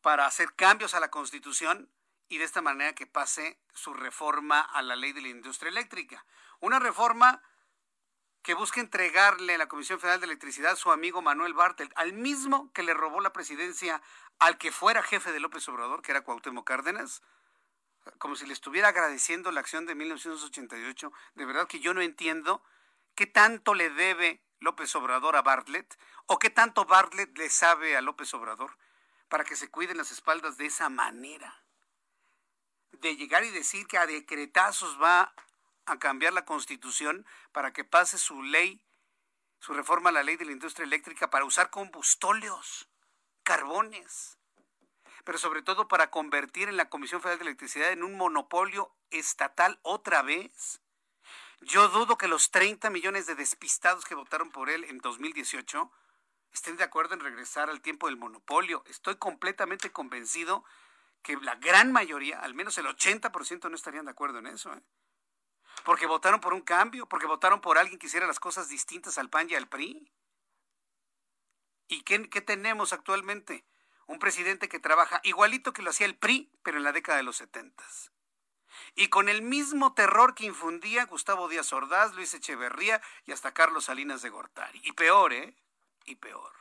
para 0.00 0.26
hacer 0.26 0.54
cambios 0.54 0.94
a 0.94 1.00
la 1.00 1.10
Constitución 1.10 1.90
y 2.28 2.38
de 2.38 2.44
esta 2.44 2.62
manera 2.62 2.94
que 2.94 3.06
pase 3.06 3.58
su 3.72 3.94
reforma 3.94 4.60
a 4.60 4.82
la 4.82 4.96
ley 4.96 5.12
de 5.12 5.22
la 5.22 5.28
industria 5.28 5.70
eléctrica. 5.70 6.24
Una 6.60 6.78
reforma 6.78 7.42
que 8.42 8.54
busca 8.54 8.80
entregarle 8.80 9.54
a 9.54 9.58
la 9.58 9.68
Comisión 9.68 9.98
Federal 9.98 10.20
de 10.20 10.26
Electricidad 10.26 10.72
a 10.72 10.76
su 10.76 10.92
amigo 10.92 11.22
Manuel 11.22 11.54
Bartel, 11.54 11.92
al 11.96 12.12
mismo 12.12 12.72
que 12.72 12.84
le 12.84 12.94
robó 12.94 13.20
la 13.20 13.32
presidencia 13.32 14.00
al 14.38 14.58
que 14.58 14.70
fuera 14.70 15.02
jefe 15.02 15.32
de 15.32 15.40
López 15.40 15.68
Obrador, 15.68 16.02
que 16.02 16.12
era 16.12 16.22
Cuauhtémoc 16.22 16.64
Cárdenas, 16.64 17.22
como 18.18 18.36
si 18.36 18.46
le 18.46 18.52
estuviera 18.52 18.88
agradeciendo 18.88 19.50
la 19.50 19.60
acción 19.60 19.86
de 19.86 19.96
1988. 19.96 21.12
De 21.34 21.44
verdad 21.44 21.66
que 21.66 21.80
yo 21.80 21.92
no 21.92 22.02
entiendo 22.02 22.62
qué 23.16 23.26
tanto 23.26 23.74
le 23.74 23.90
debe 23.90 24.45
López 24.60 24.94
Obrador 24.96 25.36
a 25.36 25.42
Bartlett 25.42 25.98
o 26.26 26.38
qué 26.38 26.50
tanto 26.50 26.84
Bartlett 26.84 27.36
le 27.36 27.50
sabe 27.50 27.96
a 27.96 28.00
López 28.00 28.32
Obrador 28.34 28.76
para 29.28 29.44
que 29.44 29.56
se 29.56 29.70
cuiden 29.70 29.96
las 29.96 30.10
espaldas 30.10 30.56
de 30.56 30.66
esa 30.66 30.88
manera. 30.88 31.62
De 32.92 33.16
llegar 33.16 33.44
y 33.44 33.50
decir 33.50 33.86
que 33.86 33.98
a 33.98 34.06
decretazos 34.06 35.00
va 35.00 35.34
a 35.84 35.98
cambiar 35.98 36.32
la 36.32 36.44
constitución 36.44 37.26
para 37.52 37.72
que 37.72 37.84
pase 37.84 38.18
su 38.18 38.42
ley, 38.42 38.84
su 39.60 39.74
reforma 39.74 40.10
a 40.10 40.12
la 40.12 40.22
ley 40.22 40.36
de 40.36 40.44
la 40.44 40.52
industria 40.52 40.84
eléctrica 40.84 41.30
para 41.30 41.44
usar 41.44 41.70
combustóleos, 41.70 42.88
carbones, 43.42 44.38
pero 45.24 45.38
sobre 45.38 45.62
todo 45.62 45.88
para 45.88 46.10
convertir 46.10 46.68
en 46.68 46.76
la 46.76 46.88
Comisión 46.88 47.20
Federal 47.20 47.38
de 47.38 47.46
Electricidad 47.46 47.90
en 47.90 48.02
un 48.02 48.16
monopolio 48.16 48.94
estatal 49.10 49.78
otra 49.82 50.22
vez. 50.22 50.80
Yo 51.66 51.88
dudo 51.88 52.16
que 52.16 52.28
los 52.28 52.50
30 52.50 52.90
millones 52.90 53.26
de 53.26 53.34
despistados 53.34 54.04
que 54.04 54.14
votaron 54.14 54.50
por 54.50 54.70
él 54.70 54.84
en 54.84 54.98
2018 54.98 55.90
estén 56.52 56.76
de 56.76 56.84
acuerdo 56.84 57.14
en 57.14 57.20
regresar 57.20 57.68
al 57.70 57.80
tiempo 57.80 58.06
del 58.06 58.16
monopolio. 58.16 58.82
Estoy 58.86 59.16
completamente 59.16 59.90
convencido 59.90 60.64
que 61.22 61.36
la 61.36 61.56
gran 61.56 61.92
mayoría, 61.92 62.40
al 62.40 62.54
menos 62.54 62.78
el 62.78 62.86
80% 62.86 63.68
no 63.68 63.76
estarían 63.76 64.04
de 64.04 64.12
acuerdo 64.12 64.38
en 64.38 64.46
eso. 64.46 64.72
¿eh? 64.72 64.82
porque 65.84 66.06
votaron 66.06 66.40
por 66.40 66.52
un 66.52 66.62
cambio, 66.62 67.08
porque 67.08 67.26
votaron 67.26 67.60
por 67.60 67.78
alguien 67.78 67.98
que 67.98 68.08
hiciera 68.08 68.26
las 68.26 68.40
cosas 68.40 68.68
distintas 68.68 69.18
al 69.18 69.30
PAN 69.30 69.48
y 69.50 69.54
al 69.54 69.68
PRI. 69.68 70.12
¿Y 71.88 72.02
qué, 72.02 72.18
tenemos 72.40 72.92
actualmente? 72.92 73.64
Un 74.06 74.18
presidente 74.18 74.68
que 74.68 74.80
trabaja 74.80 75.20
igualito 75.22 75.72
que 75.72 75.82
lo 75.82 75.90
hacía 75.90 76.06
el 76.06 76.16
PRI, 76.16 76.50
pero 76.64 76.78
en 76.78 76.82
la 76.82 76.90
década 76.90 77.18
de 77.18 77.24
los 77.24 77.36
setentas. 77.36 78.10
Y 78.94 79.08
con 79.08 79.28
el 79.28 79.42
mismo 79.42 79.94
terror 79.94 80.34
que 80.34 80.46
infundía 80.46 81.06
Gustavo 81.06 81.48
Díaz 81.48 81.72
Ordaz, 81.72 82.14
Luis 82.14 82.34
Echeverría 82.34 83.00
y 83.24 83.32
hasta 83.32 83.52
Carlos 83.52 83.84
Salinas 83.84 84.22
de 84.22 84.30
Gortari. 84.30 84.80
Y 84.84 84.92
peor, 84.92 85.32
¿eh? 85.32 85.54
Y 86.04 86.16
peor. 86.16 86.52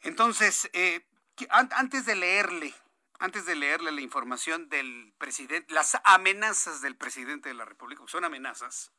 Entonces, 0.00 0.68
eh, 0.72 1.06
antes 1.50 2.04
de 2.06 2.14
leerle 2.14 2.74
antes 3.18 3.46
de 3.46 3.54
leerle 3.54 3.92
la 3.92 4.00
información 4.00 4.68
del 4.68 5.14
presidente, 5.18 5.72
las 5.72 5.98
amenazas 6.04 6.80
del 6.80 6.96
presidente 6.96 7.48
de 7.48 7.54
la 7.54 7.64
República, 7.64 8.02
son 8.06 8.24
amenazas. 8.24 8.92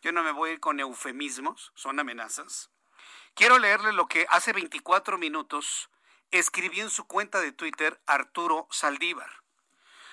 Yo 0.00 0.12
no 0.12 0.22
me 0.22 0.32
voy 0.32 0.50
a 0.50 0.52
ir 0.54 0.60
con 0.60 0.80
eufemismos, 0.80 1.72
son 1.74 2.00
amenazas. 2.00 2.70
Quiero 3.34 3.58
leerle 3.58 3.92
lo 3.92 4.06
que 4.06 4.26
hace 4.30 4.52
24 4.52 5.18
minutos 5.18 5.90
escribió 6.30 6.84
en 6.84 6.90
su 6.90 7.06
cuenta 7.06 7.40
de 7.40 7.52
Twitter 7.52 8.00
Arturo 8.06 8.68
Saldívar. 8.70 9.30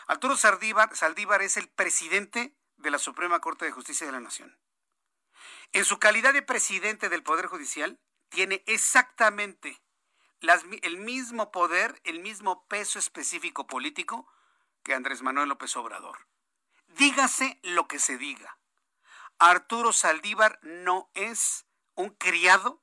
Arturo 0.08 0.38
Saldívar, 0.38 1.42
es 1.42 1.58
el 1.58 1.68
presidente 1.68 2.56
de 2.78 2.92
la 2.92 3.00
Suprema 3.00 3.40
Corte 3.40 3.66
de 3.66 3.72
Justicia 3.72 4.06
de 4.06 4.14
la 4.14 4.20
Nación. 4.20 4.58
En 5.74 5.84
su 5.84 6.00
calidad 6.00 6.34
de 6.34 6.42
presidente 6.42 7.10
del 7.10 7.24
Poder 7.24 7.48
Judicial, 7.48 8.00
tiene 8.30 8.64
exactamente 8.68 9.82
el 10.82 10.98
mismo 10.98 11.52
poder, 11.52 12.00
el 12.04 12.20
mismo 12.20 12.66
peso 12.68 13.00
específico 13.00 13.68
político 13.68 14.32
que 14.84 14.94
Andrés 14.94 15.22
Manuel 15.22 15.50
López 15.50 15.76
Obrador. 15.76 16.28
Dígase 16.88 17.60
lo 17.64 17.88
que 17.88 18.00
se 18.00 18.18
diga. 18.18 18.58
Arturo 19.40 19.92
Saldívar 19.94 20.60
no 20.62 21.10
es 21.14 21.66
un 21.96 22.12
criado, 22.12 22.82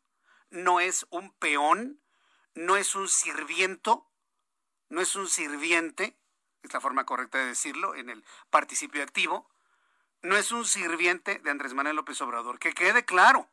no 0.51 0.81
es 0.81 1.07
un 1.11 1.33
peón, 1.33 2.01
no 2.55 2.77
es 2.77 2.95
un 2.95 3.09
sirviento, 3.09 4.11
no 4.89 5.01
es 5.01 5.17
un 5.17 5.29
sirviente, 5.29 6.17
es 6.63 6.73
la 6.73 6.81
forma 6.81 7.05
correcta 7.05 7.39
de 7.39 7.47
decirlo 7.47 7.95
en 7.95 8.11
el 8.11 8.25
participio 8.51 9.03
activo, 9.03 9.51
no 10.23 10.37
es 10.37 10.53
un 10.53 10.65
sirviente 10.65 11.39
de 11.41 11.51
Andrés 11.51 11.75
Manuel 11.75 11.97
López 11.97 12.21
Obrador. 12.23 12.59
Que 12.59 12.73
quede 12.73 13.05
claro, 13.05 13.51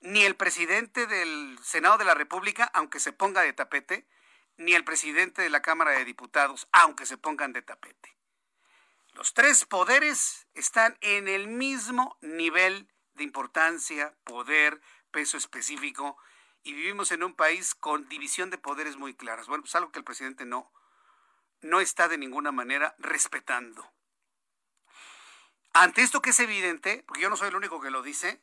ni 0.00 0.24
el 0.24 0.34
presidente 0.34 1.06
del 1.06 1.58
Senado 1.62 1.98
de 1.98 2.04
la 2.04 2.14
República, 2.14 2.64
aunque 2.74 2.98
se 3.00 3.12
ponga 3.12 3.42
de 3.42 3.52
tapete, 3.52 4.08
ni 4.56 4.74
el 4.74 4.84
presidente 4.84 5.42
de 5.42 5.50
la 5.50 5.62
Cámara 5.62 5.92
de 5.92 6.04
Diputados, 6.04 6.68
aunque 6.72 7.06
se 7.06 7.16
pongan 7.16 7.52
de 7.52 7.62
tapete. 7.62 8.16
Los 9.12 9.32
tres 9.34 9.64
poderes 9.64 10.46
están 10.54 10.98
en 11.00 11.28
el 11.28 11.48
mismo 11.48 12.18
nivel 12.20 12.88
de 13.14 13.24
importancia, 13.24 14.14
poder, 14.24 14.80
peso 15.10 15.36
específico, 15.36 16.16
y 16.62 16.72
vivimos 16.72 17.12
en 17.12 17.22
un 17.22 17.34
país 17.34 17.74
con 17.74 18.08
división 18.08 18.50
de 18.50 18.58
poderes 18.58 18.96
muy 18.96 19.14
claras. 19.14 19.46
Bueno, 19.46 19.62
pues 19.62 19.74
algo 19.74 19.92
que 19.92 19.98
el 19.98 20.04
presidente 20.04 20.44
no, 20.44 20.72
no 21.62 21.80
está 21.80 22.08
de 22.08 22.18
ninguna 22.18 22.52
manera 22.52 22.94
respetando. 22.98 23.90
Ante 25.72 26.02
esto 26.02 26.20
que 26.20 26.30
es 26.30 26.40
evidente, 26.40 27.04
porque 27.06 27.22
yo 27.22 27.30
no 27.30 27.36
soy 27.36 27.48
el 27.48 27.56
único 27.56 27.80
que 27.80 27.90
lo 27.90 28.02
dice, 28.02 28.42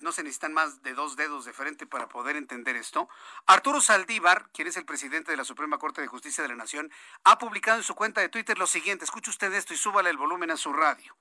no 0.00 0.12
se 0.12 0.22
necesitan 0.22 0.52
más 0.52 0.82
de 0.82 0.94
dos 0.94 1.16
dedos 1.16 1.44
de 1.44 1.52
frente 1.52 1.86
para 1.86 2.08
poder 2.08 2.36
entender 2.36 2.76
esto. 2.76 3.08
Arturo 3.46 3.80
Saldívar, 3.80 4.48
quien 4.52 4.68
es 4.68 4.76
el 4.76 4.84
presidente 4.84 5.30
de 5.30 5.36
la 5.36 5.44
Suprema 5.44 5.78
Corte 5.78 6.00
de 6.00 6.06
Justicia 6.06 6.42
de 6.42 6.48
la 6.48 6.56
Nación, 6.56 6.90
ha 7.24 7.38
publicado 7.38 7.78
en 7.78 7.84
su 7.84 7.94
cuenta 7.94 8.20
de 8.20 8.28
Twitter 8.28 8.58
lo 8.58 8.66
siguiente. 8.66 9.04
Escuche 9.04 9.30
usted 9.30 9.52
esto 9.52 9.74
y 9.74 9.76
súbale 9.76 10.10
el 10.10 10.16
volumen 10.16 10.50
a 10.50 10.56
su 10.56 10.72
radio. 10.72 11.16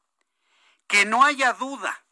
Que 0.88 1.06
no 1.06 1.24
haya 1.24 1.54
duda, 1.54 2.06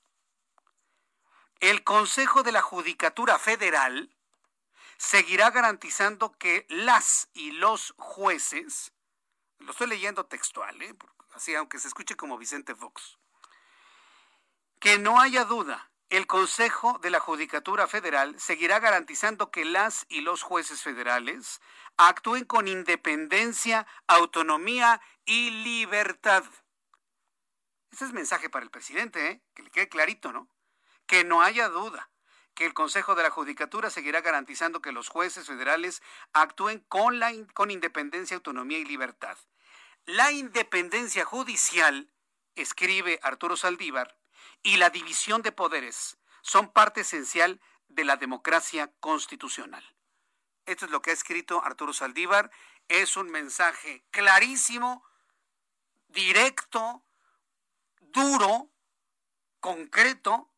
el 1.59 1.83
Consejo 1.83 2.43
de 2.43 2.51
la 2.51 2.61
Judicatura 2.61 3.37
Federal 3.39 4.13
seguirá 5.03 5.51
garantizando 5.51 6.31
que 6.37 6.65
las 6.69 7.29
y 7.33 7.51
los 7.51 7.93
jueces, 7.97 8.93
lo 9.59 9.71
estoy 9.71 9.87
leyendo 9.87 10.25
textual, 10.25 10.81
¿eh? 10.81 10.95
así 11.33 11.53
aunque 11.55 11.77
se 11.77 11.89
escuche 11.89 12.15
como 12.15 12.37
Vicente 12.37 12.73
Fox, 12.73 13.19
que 14.79 14.97
no 14.97 15.19
haya 15.19 15.43
duda 15.43 15.91
el 16.09 16.25
Consejo 16.25 16.99
de 16.99 17.09
la 17.09 17.19
Judicatura 17.19 17.85
Federal 17.87 18.39
seguirá 18.39 18.79
garantizando 18.79 19.51
que 19.51 19.65
las 19.65 20.05
y 20.07 20.21
los 20.21 20.41
jueces 20.41 20.81
federales 20.81 21.59
actúen 21.97 22.45
con 22.45 22.69
independencia, 22.69 23.85
autonomía 24.07 25.01
y 25.25 25.49
libertad. 25.49 26.45
Ese 27.91 28.05
es 28.05 28.13
mensaje 28.13 28.49
para 28.49 28.63
el 28.63 28.71
presidente, 28.71 29.27
¿eh? 29.27 29.41
que 29.53 29.63
le 29.63 29.69
quede 29.69 29.89
clarito, 29.89 30.31
¿no? 30.31 30.47
Que 31.07 31.25
no 31.25 31.41
haya 31.41 31.67
duda 31.67 32.09
que 32.53 32.65
el 32.65 32.73
Consejo 32.73 33.15
de 33.15 33.23
la 33.23 33.29
Judicatura 33.29 33.89
seguirá 33.89 34.21
garantizando 34.21 34.81
que 34.81 34.91
los 34.91 35.09
jueces 35.09 35.47
federales 35.47 36.01
actúen 36.33 36.79
con, 36.87 37.71
independencia, 37.71 38.35
autonomía 38.35 38.77
y 38.77 38.85
libertad. 38.85 39.37
La 40.05 40.31
independencia 40.31 41.25
judicial, 41.25 42.11
escribe 42.55 43.19
Arturo 43.23 43.57
Saldívar, 43.57 44.17
y 44.61 44.77
la 44.77 44.89
división 44.89 45.41
de 45.41 45.51
poderes 45.51 46.17
son 46.41 46.71
parte 46.71 47.01
esencial 47.01 47.59
de 47.87 48.03
la 48.03 48.17
democracia 48.17 48.91
constitucional. 48.99 49.83
Esto 50.65 50.85
es 50.85 50.91
lo 50.91 51.01
que 51.01 51.09
ha 51.09 51.13
escrito 51.13 51.63
Arturo 51.63 51.93
Saldívar. 51.93 52.51
Es 52.87 53.17
un 53.17 53.29
mensaje 53.29 54.05
clarísimo, 54.11 55.03
directo, 56.07 57.03
duro, 57.99 58.69
concreto 59.59 60.52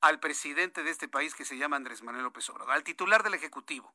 al 0.00 0.20
presidente 0.20 0.82
de 0.82 0.90
este 0.90 1.08
país 1.08 1.34
que 1.34 1.44
se 1.44 1.56
llama 1.56 1.76
Andrés 1.76 2.02
Manuel 2.02 2.24
López 2.24 2.48
Obrador, 2.50 2.72
al 2.72 2.84
titular 2.84 3.22
del 3.22 3.34
Ejecutivo. 3.34 3.94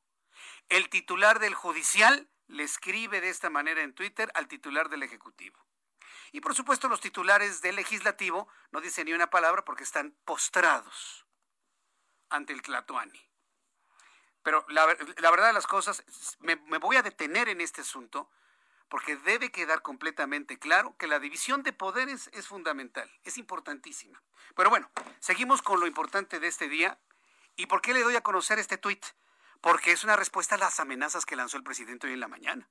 El 0.70 0.90
titular 0.90 1.40
del 1.40 1.56
Judicial 1.56 2.30
le 2.48 2.64
escribe 2.64 3.22
de 3.22 3.30
esta 3.30 3.50
manera 3.50 3.82
en 3.82 3.94
Twitter 3.94 4.32
al 4.36 4.48
titular 4.48 4.90
del 4.90 5.04
Ejecutivo. 5.04 5.66
Y 6.32 6.42
por 6.42 6.54
supuesto 6.54 6.90
los 6.90 7.02
titulares 7.02 7.62
del 7.62 7.76
legislativo 7.76 8.48
no 8.72 8.82
dicen 8.82 9.06
ni 9.06 9.14
una 9.14 9.30
palabra 9.30 9.64
porque 9.64 9.84
están 9.84 10.16
postrados 10.26 11.26
ante 12.30 12.54
el 12.54 12.62
Tlatoani. 12.62 13.22
Pero 14.44 14.66
la, 14.70 14.86
verdad 14.86 15.48
de 15.48 15.54
las 15.54 15.66
cosas, 15.66 16.04
me, 16.40 16.56
me 16.56 16.78
voy 16.78 16.98
a 16.98 17.02
detener 17.02 17.50
en 17.50 17.62
este 17.62 17.82
asunto 17.82 18.30
porque 18.90 19.16
debe 19.18 19.52
quedar 19.52 19.82
completamente 19.82 20.60
claro 20.60 20.96
que 20.98 21.08
la 21.08 21.20
división 21.20 21.64
de 21.64 21.74
poderes 21.74 22.30
es 22.34 22.48
fundamental, 22.48 23.10
es 23.24 23.38
importantísima. 23.38 24.22
Pero 24.56 24.70
bueno, 24.70 24.90
seguimos 25.20 25.62
con 25.62 25.80
lo 25.80 25.88
importante 25.88 26.40
de 26.40 26.48
este 26.48 26.70
día. 26.70 27.00
¿Y 27.56 27.68
por 27.68 27.82
qué 27.82 27.94
le 27.94 28.04
doy 28.04 28.16
a 28.16 28.22
conocer 28.22 28.60
este 28.60 28.78
tuit? 28.78 29.06
Porque 29.62 29.92
es 29.92 30.04
una 30.04 30.16
respuesta 30.16 30.56
a 30.56 30.58
las 30.58 30.80
amenazas 30.80 31.26
que 31.26 31.36
lanzó 31.36 31.58
el 31.58 31.64
presidente 31.64 32.08
hoy 32.08 32.14
en 32.14 32.20
la 32.20 32.28
mañana. 32.28 32.70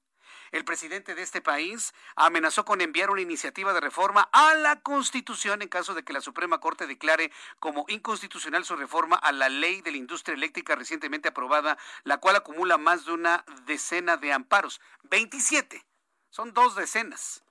El 0.52 0.64
presidente 0.64 1.14
de 1.14 1.22
este 1.22 1.40
país 1.40 1.94
amenazó 2.16 2.64
con 2.64 2.80
enviar 2.80 3.10
una 3.10 3.20
iniciativa 3.20 3.72
de 3.72 3.80
reforma 3.80 4.28
a 4.32 4.54
la 4.54 4.80
Constitución 4.80 5.62
en 5.62 5.68
caso 5.68 5.94
de 5.94 6.04
que 6.04 6.12
la 6.12 6.20
Suprema 6.20 6.60
Corte 6.60 6.86
declare 6.86 7.32
como 7.58 7.84
inconstitucional 7.88 8.64
su 8.64 8.76
reforma 8.76 9.16
a 9.16 9.32
la 9.32 9.48
ley 9.48 9.80
de 9.80 9.90
la 9.90 9.96
industria 9.96 10.34
eléctrica 10.34 10.76
recientemente 10.76 11.28
aprobada, 11.28 11.78
la 12.04 12.18
cual 12.18 12.36
acumula 12.36 12.78
más 12.78 13.04
de 13.04 13.12
una 13.12 13.44
decena 13.66 14.16
de 14.16 14.32
amparos. 14.32 14.80
27. 15.04 15.84
Son 16.34 16.52
dos 16.52 16.74
decenas. 16.74 17.44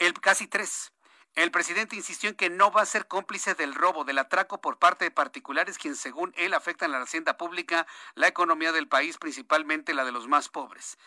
El 0.00 0.12
casi 0.20 0.48
tres. 0.48 0.92
El 1.36 1.52
presidente 1.52 1.94
insistió 1.94 2.28
en 2.28 2.34
que 2.34 2.50
no 2.50 2.72
va 2.72 2.82
a 2.82 2.86
ser 2.86 3.06
cómplice 3.06 3.54
del 3.54 3.76
robo, 3.76 4.02
del 4.02 4.18
atraco 4.18 4.60
por 4.60 4.80
parte 4.80 5.04
de 5.04 5.12
particulares, 5.12 5.78
quienes 5.78 6.00
según 6.00 6.34
él 6.36 6.52
afectan 6.52 6.92
a 6.92 6.98
la 6.98 7.04
hacienda 7.04 7.36
pública, 7.36 7.86
la 8.16 8.26
economía 8.26 8.72
del 8.72 8.88
país, 8.88 9.18
principalmente 9.18 9.94
la 9.94 10.04
de 10.04 10.10
los 10.10 10.26
más 10.26 10.48
pobres. 10.48 10.98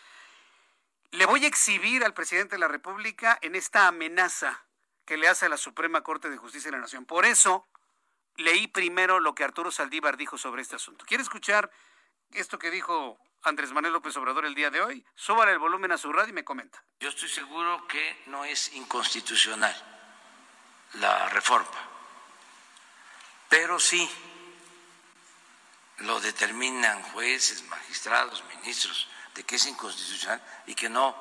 Le 1.10 1.26
voy 1.26 1.44
a 1.44 1.48
exhibir 1.48 2.02
al 2.02 2.14
presidente 2.14 2.56
de 2.56 2.60
la 2.60 2.68
República 2.68 3.38
en 3.42 3.56
esta 3.56 3.88
amenaza 3.88 4.64
que 5.04 5.18
le 5.18 5.28
hace 5.28 5.44
a 5.44 5.50
la 5.50 5.58
Suprema 5.58 6.00
Corte 6.00 6.30
de 6.30 6.38
Justicia 6.38 6.70
de 6.70 6.78
la 6.78 6.82
Nación. 6.82 7.04
Por 7.04 7.26
eso 7.26 7.68
leí 8.36 8.68
primero 8.68 9.20
lo 9.20 9.34
que 9.34 9.44
Arturo 9.44 9.70
Saldívar 9.70 10.16
dijo 10.16 10.38
sobre 10.38 10.62
este 10.62 10.76
asunto. 10.76 11.04
¿Quiere 11.06 11.24
escuchar 11.24 11.70
esto 12.32 12.58
que 12.58 12.70
dijo 12.70 13.18
Andrés 13.42 13.72
Manuel 13.72 13.92
López 13.92 14.16
Obrador 14.16 14.44
el 14.44 14.54
día 14.54 14.70
de 14.70 14.80
hoy? 14.80 15.04
Súbale 15.14 15.52
el 15.52 15.58
volumen 15.58 15.92
a 15.92 15.98
su 15.98 16.12
radio 16.12 16.30
y 16.30 16.34
me 16.34 16.44
comenta. 16.44 16.82
Yo 17.00 17.08
estoy 17.08 17.28
seguro 17.28 17.86
que 17.86 18.22
no 18.26 18.44
es 18.44 18.72
inconstitucional 18.74 19.74
la 20.94 21.28
reforma, 21.28 21.78
pero 23.48 23.78
sí 23.78 24.08
lo 25.98 26.20
determinan 26.20 27.02
jueces, 27.02 27.62
magistrados, 27.64 28.44
ministros 28.56 29.08
de 29.34 29.44
que 29.44 29.56
es 29.56 29.66
inconstitucional 29.66 30.42
y 30.66 30.74
que 30.74 30.88
no 30.88 31.16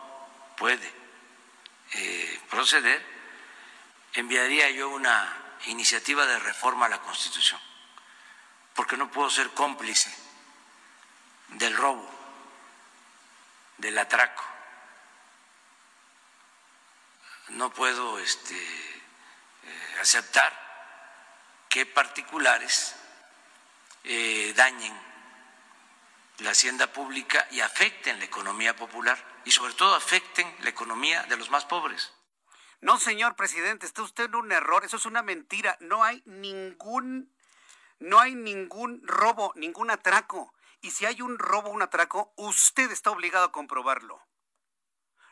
puede 0.57 0.91
eh, 1.93 2.41
proceder, 2.49 3.03
enviaría 4.13 4.69
yo 4.71 4.89
una 4.89 5.57
iniciativa 5.65 6.25
de 6.25 6.39
reforma 6.39 6.85
a 6.85 6.89
la 6.89 7.01
Constitución, 7.01 7.59
porque 8.73 8.97
no 8.97 9.11
puedo 9.11 9.29
ser 9.29 9.49
cómplice 9.51 10.26
del 11.49 11.75
robo, 11.75 12.09
del 13.77 13.97
atraco, 13.97 14.43
no 17.49 17.71
puedo 17.71 18.19
este, 18.19 18.55
eh, 18.55 19.97
aceptar 20.01 20.51
que 21.69 21.85
particulares 21.85 22.95
eh, 24.03 24.53
dañen 24.55 24.93
la 26.39 26.51
hacienda 26.51 26.91
pública 26.91 27.47
y 27.51 27.61
afecten 27.61 28.19
la 28.19 28.25
economía 28.25 28.75
popular 28.75 29.17
y 29.45 29.51
sobre 29.51 29.73
todo 29.73 29.95
afecten 29.95 30.53
la 30.61 30.69
economía 30.69 31.23
de 31.23 31.37
los 31.37 31.49
más 31.49 31.65
pobres. 31.65 32.11
No, 32.79 32.99
señor 32.99 33.35
presidente, 33.35 33.85
está 33.85 34.03
usted 34.03 34.25
en 34.25 34.35
un 34.35 34.51
error, 34.51 34.85
eso 34.85 34.97
es 34.97 35.05
una 35.05 35.23
mentira. 35.23 35.77
No 35.79 36.03
hay 36.03 36.21
ningún 36.25 37.33
no 37.99 38.19
hay 38.19 38.35
ningún 38.35 39.01
robo, 39.07 39.51
ningún 39.55 39.89
atraco. 39.89 40.53
Y 40.87 40.91
si 40.91 41.05
hay 41.05 41.21
un 41.21 41.37
robo, 41.37 41.69
un 41.69 41.81
atraco, 41.81 42.31
usted 42.37 42.89
está 42.91 43.11
obligado 43.11 43.43
a 43.43 43.51
comprobarlo. 43.51 44.25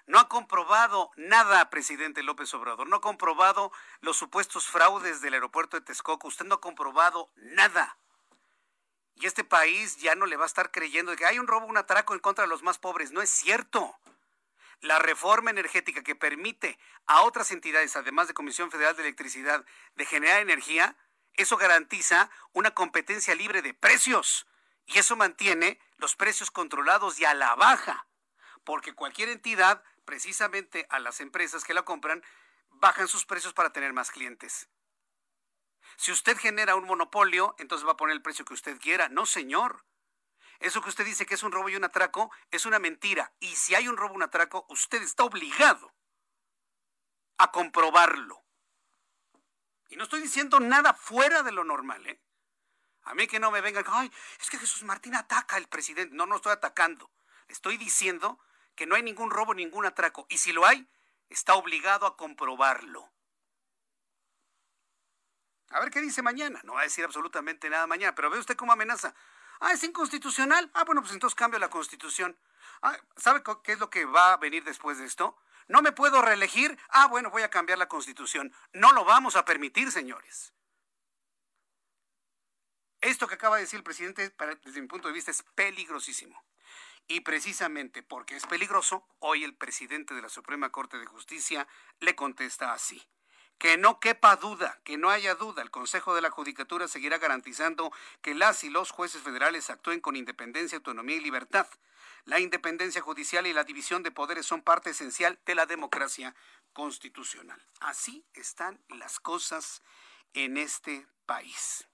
No 0.06 0.20
ha 0.20 0.28
comprobado 0.28 1.12
nada, 1.16 1.70
presidente 1.70 2.24
López 2.24 2.53
Obrador. 2.53 2.89
No 2.89 2.97
ha 2.97 3.01
comprobado 3.01 3.72
los 4.01 4.18
supuestos 4.18 4.68
fraudes 4.68 5.22
del 5.22 5.34
aeropuerto 5.34 5.78
de 5.78 5.86
Texcoco. 5.86 6.28
Usted 6.28 6.43
no 6.43 6.56
ha 6.56 6.60
comprobado 6.60 7.32
nada. 7.38 7.97
Y 9.16 9.28
este 9.28 9.45
país 9.45 9.95
ya 9.95 10.14
no 10.14 10.26
le 10.26 10.36
va 10.36 10.43
a 10.43 10.47
estar 10.47 10.72
creyendo 10.72 11.12
de 11.12 11.18
que 11.18 11.26
hay 11.26 11.39
un 11.39 11.47
robo, 11.47 11.68
un 11.68 11.78
atraco 11.78 12.14
en 12.14 12.20
contra 12.20 12.43
de 12.43 12.49
los 12.49 12.62
más 12.62 12.78
pobres. 12.78 13.14
No 13.14 13.22
es 13.22 13.30
cierto. 13.30 13.97
La 14.82 14.99
reforma 14.99 15.51
energética 15.51 16.03
que 16.03 16.16
permite 16.16 16.78
a 17.06 17.22
otras 17.22 17.51
entidades, 17.51 17.95
además 17.95 18.28
de 18.28 18.34
Comisión 18.34 18.72
Federal 18.72 18.97
de 18.97 19.03
Electricidad, 19.03 19.64
de 19.95 20.06
generar 20.06 20.41
energía, 20.41 20.97
eso 21.36 21.56
garantiza 21.56 22.30
una 22.51 22.72
competencia 22.72 23.36
libre 23.36 23.62
de 23.62 23.74
precios. 23.74 24.45
Y 24.86 25.00
eso 25.00 25.16
mantiene 25.16 25.80
los 25.98 26.16
precios 26.16 26.52
controlados 26.52 27.20
y 27.20 27.26
a 27.26 27.34
la 27.34 27.56
baja. 27.56 28.08
Porque 28.64 28.94
cualquier 28.94 29.30
entidad, 29.30 29.84
precisamente 30.06 30.86
a 30.90 31.00
las 31.00 31.22
empresas 31.22 31.64
que 31.64 31.74
la 31.74 31.84
compran, 31.84 32.24
bajan 32.70 33.08
sus 33.08 33.26
precios 33.26 33.54
para 33.54 33.72
tener 33.72 33.94
más 33.94 34.12
clientes. 34.12 34.70
Si 35.98 36.12
usted 36.12 36.38
genera 36.38 36.76
un 36.76 36.86
monopolio, 36.86 37.56
entonces 37.58 37.88
va 37.88 37.94
a 37.94 37.98
poner 37.98 38.16
el 38.16 38.22
precio 38.22 38.46
que 38.46 38.54
usted 38.54 38.80
quiera. 38.80 39.10
No, 39.10 39.26
señor. 39.26 39.86
Eso 40.60 40.82
que 40.82 40.90
usted 40.90 41.06
dice 41.06 41.26
que 41.26 41.36
es 41.36 41.44
un 41.44 41.52
robo 41.52 41.70
y 41.70 41.76
un 41.76 41.84
atraco 41.84 42.32
es 42.52 42.66
una 42.66 42.80
mentira. 42.80 43.34
Y 43.40 43.56
si 43.56 43.76
hay 43.76 43.88
un 43.88 43.98
robo 43.98 44.14
y 44.14 44.18
un 44.18 44.24
atraco, 44.24 44.66
usted 44.70 45.02
está 45.02 45.24
obligado 45.24 45.94
a 47.38 47.52
comprobarlo. 47.52 48.44
Y 49.90 49.98
no 49.98 50.04
estoy 50.04 50.22
diciendo 50.22 50.60
nada 50.60 50.94
fuera 50.94 51.44
de 51.44 51.52
lo 51.52 51.64
normal, 51.64 52.06
¿eh? 52.08 52.22
A 53.06 53.14
mí 53.14 53.28
que 53.28 53.39
no 53.39 53.51
me 53.51 53.62
vengan, 53.62 53.86
ay, 53.88 54.12
es 54.41 54.49
que 54.49 54.58
Jesús 54.58 54.84
Martín 54.84 55.16
ataca 55.16 55.56
al 55.56 55.68
presidente. 55.68 56.16
No, 56.16 56.26
no 56.26 56.38
estoy 56.38 56.51
atacando. 56.51 57.10
estoy 57.47 57.78
diciendo 57.78 58.39
que 58.76 58.86
no 58.86 58.95
hay 58.95 59.03
ningún 59.03 59.30
robo, 59.30 59.53
ningún 59.53 59.86
atraco. 59.86 60.26
Y 60.30 60.39
si 60.39 60.51
lo 60.51 60.66
hay, 60.66 60.88
está 61.30 61.53
obligado 61.53 62.08
a 62.08 62.18
comprobarlo. 62.18 63.12
A 65.70 65.80
ver 65.80 65.91
qué 65.91 66.01
dice 66.01 66.22
mañana. 66.22 66.60
No 66.64 66.74
va 66.74 66.82
a 66.82 66.84
decir 66.84 67.06
absolutamente 67.06 67.70
nada 67.70 67.86
mañana, 67.88 68.16
pero 68.16 68.30
ve 68.30 68.39
usted 68.39 68.56
cómo 68.56 68.74
amenaza. 68.74 69.14
Ah, 69.60 69.74
es 69.74 69.84
inconstitucional. 69.84 70.70
Ah, 70.74 70.84
bueno, 70.84 71.01
pues 71.01 71.14
entonces 71.14 71.36
cambio 71.36 71.60
la 71.60 71.70
constitución. 71.70 72.38
Ah, 72.82 72.97
¿Sabe 73.18 73.43
qué 73.64 73.74
es 73.74 73.80
lo 73.80 73.89
que 73.89 74.06
va 74.06 74.34
a 74.34 74.38
venir 74.38 74.64
después 74.64 74.97
de 74.97 75.06
esto? 75.06 75.38
No 75.68 75.82
me 75.82 75.91
puedo 75.91 76.22
reelegir. 76.24 76.78
Ah, 76.89 77.08
bueno, 77.08 77.30
voy 77.30 77.43
a 77.43 77.49
cambiar 77.51 77.78
la 77.78 77.88
constitución. 77.88 78.51
No 78.74 78.93
lo 78.93 79.06
vamos 79.06 79.36
a 79.36 79.45
permitir, 79.45 79.91
señores. 79.91 80.55
Esto 83.06 83.28
que 83.28 83.36
acaba 83.36 83.58
de 83.58 83.62
decir 83.62 83.78
el 83.78 83.84
presidente, 83.84 84.34
desde 84.64 84.82
mi 84.82 84.88
punto 84.88 85.08
de 85.08 85.14
vista, 85.14 85.30
es 85.30 85.43
peligrosísimo. 85.53 86.43
Y 87.08 87.20
precisamente 87.20 88.01
porque 88.01 88.36
es 88.36 88.47
peligroso, 88.47 89.08
hoy 89.20 89.43
el 89.43 89.53
presidente 89.53 90.16
de 90.16 90.24
la 90.24 90.30
Suprema 90.30 90.72
Corte 90.72 90.97
de 90.97 91.06
Justicia 91.06 91.68
le 91.99 92.16
contesta 92.16 92.74
así. 92.74 93.08
Que 93.60 93.78
no 93.78 93.99
quepa 93.99 94.36
duda, 94.38 94.82
que 94.84 94.97
no 94.97 95.12
haya 95.12 95.36
duda, 95.36 95.62
el 95.62 95.70
Consejo 95.70 96.16
de 96.16 96.24
la 96.24 96.32
Judicatura 96.32 96.88
seguirá 96.88 97.20
garantizando 97.20 97.93
que 98.24 98.34
las 98.34 98.64
y 98.64 98.72
los 98.72 98.89
jueces 98.89 99.22
federales 99.22 99.70
actúen 99.70 100.01
con 100.01 100.16
independencia, 100.16 100.80
autonomía 100.80 101.18
y 101.18 101.22
libertad. 101.22 101.68
La 102.24 102.39
independencia 102.39 103.01
judicial 103.01 103.45
y 103.45 103.53
la 103.53 103.66
división 103.66 104.01
de 104.01 104.10
poderes 104.10 104.47
son 104.47 104.64
parte 104.64 104.89
esencial 104.89 105.38
de 105.45 105.53
la 105.53 105.68
democracia 105.68 106.34
constitucional. 106.74 107.64
Así 107.82 108.26
están 108.34 108.84
las 108.89 109.20
cosas 109.20 109.84
en 110.34 110.58
este 110.58 111.06
país. 111.28 111.86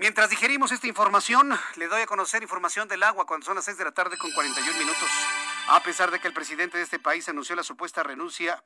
Mientras 0.00 0.30
digerimos 0.30 0.72
esta 0.72 0.86
información, 0.86 1.50
le 1.76 1.86
doy 1.86 2.00
a 2.00 2.06
conocer 2.06 2.42
información 2.42 2.88
del 2.88 3.02
agua 3.02 3.26
cuando 3.26 3.44
son 3.44 3.56
las 3.56 3.66
6 3.66 3.76
de 3.76 3.84
la 3.84 3.92
tarde 3.92 4.16
con 4.16 4.32
41 4.32 4.78
minutos. 4.78 5.10
A 5.68 5.82
pesar 5.82 6.10
de 6.10 6.18
que 6.18 6.26
el 6.26 6.32
presidente 6.32 6.78
de 6.78 6.84
este 6.84 6.98
país 6.98 7.28
anunció 7.28 7.54
la 7.54 7.62
supuesta 7.62 8.02
renuncia 8.02 8.64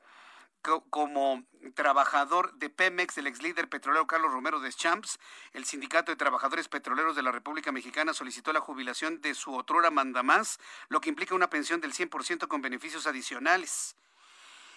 como 0.89 1.43
trabajador 1.73 2.53
de 2.53 2.69
Pemex, 2.69 3.17
el 3.17 3.27
ex 3.27 3.41
líder 3.41 3.67
petrolero 3.67 4.07
Carlos 4.07 4.31
Romero 4.31 4.61
de 4.61 4.71
Champs, 4.71 5.19
el 5.51 5.65
Sindicato 5.65 6.09
de 6.09 6.15
Trabajadores 6.15 6.69
Petroleros 6.69 7.17
de 7.17 7.23
la 7.23 7.33
República 7.33 7.73
Mexicana 7.73 8.13
solicitó 8.13 8.53
la 8.53 8.61
jubilación 8.61 9.19
de 9.19 9.35
su 9.35 9.53
otrora 9.53 9.91
mandamás, 9.91 10.57
lo 10.87 11.01
que 11.01 11.09
implica 11.09 11.35
una 11.35 11.49
pensión 11.49 11.81
del 11.81 11.93
100% 11.93 12.47
con 12.47 12.61
beneficios 12.61 13.07
adicionales. 13.07 13.97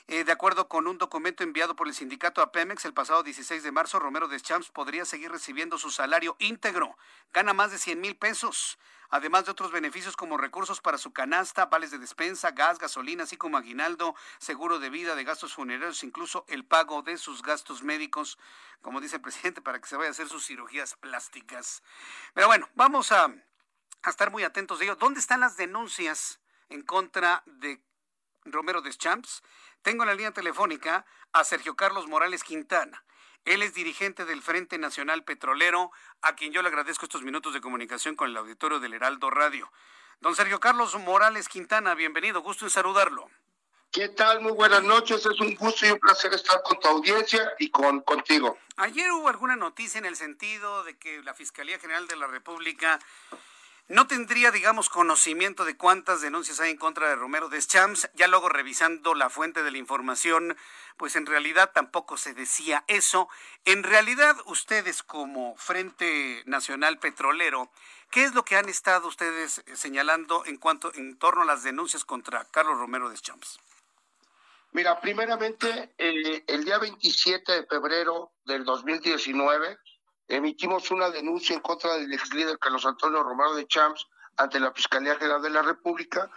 Eh, 0.09 0.25
de 0.25 0.33
acuerdo 0.33 0.69
con 0.69 0.87
un 0.87 0.99
documento 0.99 1.45
enviado 1.45 1.77
por 1.77 1.87
el 1.87 1.95
sindicato 1.95 2.43
a 2.43 2.51
Pemex 2.51 2.85
el 2.85 2.95
pasado 2.95 3.23
16 3.23 3.63
de 3.63 3.73
marzo, 3.73 3.99
Romero 3.99 4.27
de 4.27 4.41
Champs 4.41 4.71
podría 4.71 5.05
seguir 5.05 5.31
recibiendo 5.31 5.79
su 5.79 5.91
salario 5.91 6.35
íntegro. 6.39 6.97
Gana 7.33 7.53
más 7.53 7.71
de 7.71 7.79
100 7.79 8.01
mil 8.01 8.17
pesos 8.17 8.79
además 9.11 9.45
de 9.45 9.53
otros 9.53 9.73
beneficios 9.73 10.17
como 10.17 10.37
recursos 10.37 10.81
para 10.81 10.99
su 10.99 11.13
canasta, 11.13 11.67
vales 11.67 11.91
de 11.91 11.99
despensa, 11.99 12.51
gas, 12.51 12.79
gasolina, 12.79 13.25
así 13.25 13.37
como 13.37 13.57
aguinaldo, 13.57 14.15
seguro 14.39 14.79
de 14.79 14.91
vida, 14.91 15.15
de 15.15 15.25
gastos 15.25 15.55
funerarios, 15.55 16.05
incluso 16.05 16.45
el 16.49 16.65
pago 16.65 17.03
de 17.03 17.17
sus 17.17 17.43
gastos 17.43 17.83
médicos, 17.83 18.39
como 18.83 19.01
dice 19.01 19.17
el 19.17 19.23
presidente, 19.23 19.63
para 19.63 19.81
que 19.81 19.89
se 19.89 19.97
vaya 19.97 20.09
a 20.09 20.13
hacer 20.13 20.29
sus 20.29 20.47
cirugías 20.47 20.95
plásticas. 20.97 21.83
Pero 22.35 22.47
bueno, 22.47 22.69
vamos 22.75 23.13
a, 23.13 23.33
estar 24.07 24.31
muy 24.31 24.43
atentos 24.43 24.79
de 24.79 24.87
ello. 24.87 24.97
¿Dónde 24.97 25.21
están 25.21 25.41
las 25.41 25.57
denuncias 25.57 26.41
en 26.69 26.83
contra 26.83 27.43
de 27.47 27.83
Romero 28.45 28.81
Deschamps? 28.81 29.43
Tengo 29.83 30.03
en 30.03 30.09
la 30.09 30.15
línea 30.15 30.33
telefónica 30.33 31.07
a 31.33 31.45
Sergio 31.45 31.77
Carlos 31.77 32.07
Morales 32.09 32.45
Quintana. 32.45 33.05
Él 33.45 33.63
es 33.63 33.75
dirigente 33.75 34.25
del 34.25 34.43
Frente 34.43 34.77
Nacional 34.79 35.25
Petrolero, 35.25 35.91
a 36.21 36.35
quien 36.35 36.53
yo 36.53 36.63
le 36.63 36.69
agradezco 36.69 37.07
estos 37.07 37.23
minutos 37.23 37.55
de 37.55 37.61
comunicación 37.61 38.17
con 38.17 38.29
el 38.29 38.37
auditorio 38.37 38.81
del 38.81 38.95
Heraldo 38.95 39.31
Radio. 39.31 39.73
Don 40.21 40.35
Sergio 40.35 40.61
Carlos 40.61 40.95
Morales 40.97 41.49
Quintana, 41.49 41.95
bienvenido, 41.95 42.43
gusto 42.43 42.67
en 42.67 42.71
saludarlo. 42.71 43.31
¿Qué 43.91 44.11
tal? 44.11 44.43
Muy 44.43 44.53
buenas 44.53 44.83
noches. 44.83 45.25
Es 45.25 45.41
un 45.41 45.55
gusto 45.55 45.87
y 45.87 45.91
un 45.91 45.99
placer 45.99 46.35
estar 46.35 46.61
con 46.63 46.79
tu 46.79 46.89
audiencia 46.89 47.55
y 47.59 47.71
con 47.71 48.01
contigo. 48.01 48.59
Ayer 48.77 49.11
hubo 49.13 49.29
alguna 49.29 49.57
noticia 49.57 49.99
en 49.99 50.05
el 50.05 50.15
sentido 50.15 50.85
de 50.85 50.99
que 50.99 51.23
la 51.23 51.33
Fiscalía 51.33 51.79
General 51.79 52.07
de 52.07 52.17
la 52.17 52.27
República 52.27 52.99
no 53.89 54.07
tendría, 54.07 54.51
digamos, 54.51 54.91
conocimiento 54.91 55.65
de 55.65 55.77
cuántas 55.77 56.21
denuncias 56.21 56.61
hay 56.61 56.71
en 56.71 56.77
contra 56.77 57.09
de 57.09 57.17
Romero 57.17 57.49
Deschamps. 57.49 58.11
Ya 58.15 58.29
luego 58.29 58.51
revisando 58.51 59.15
la 59.15 59.31
fuente 59.31 59.63
de 59.63 59.71
la 59.71 59.79
información, 59.79 60.59
pues 60.99 61.17
en 61.17 61.25
realidad 61.25 61.71
tampoco 61.73 62.19
se 62.19 62.35
decía 62.35 62.85
eso. 62.87 63.29
En 63.65 63.83
realidad, 63.83 64.37
ustedes 64.45 65.03
como 65.03 65.57
Frente 65.57 66.43
Nacional 66.45 66.99
Petrolero, 66.99 67.71
¿qué 68.11 68.25
es 68.25 68.35
lo 68.35 68.45
que 68.45 68.57
han 68.57 68.69
estado 68.69 69.09
ustedes 69.09 69.63
señalando 69.73 70.45
en 70.45 70.59
cuanto 70.59 70.93
en 70.95 71.19
torno 71.19 71.43
a 71.43 71.47
las 71.47 71.63
denuncias 71.63 72.05
contra 72.05 72.45
Carlos 72.45 72.77
Romero 72.79 73.09
Deschamps? 73.09 73.59
Mira, 74.73 75.01
primeramente, 75.01 75.95
eh, 75.97 76.45
el 76.47 76.65
día 76.65 76.79
27 76.79 77.53
de 77.53 77.67
febrero 77.67 78.33
del 78.45 78.67
2019 78.67 79.79
emitimos 80.29 80.91
una 80.91 81.11
denuncia 81.11 81.55
en 81.55 81.63
contra 81.63 81.95
del 81.95 82.13
ex 82.13 82.33
líder 82.35 82.59
Carlos 82.59 82.85
Antonio 82.85 83.23
Romero 83.23 83.55
de 83.55 83.67
Champs 83.67 84.07
ante 84.37 84.61
la 84.61 84.73
Fiscalía 84.73 85.17
General 85.17 85.43
de 85.43 85.51
la 85.51 85.63
República, 85.63 86.31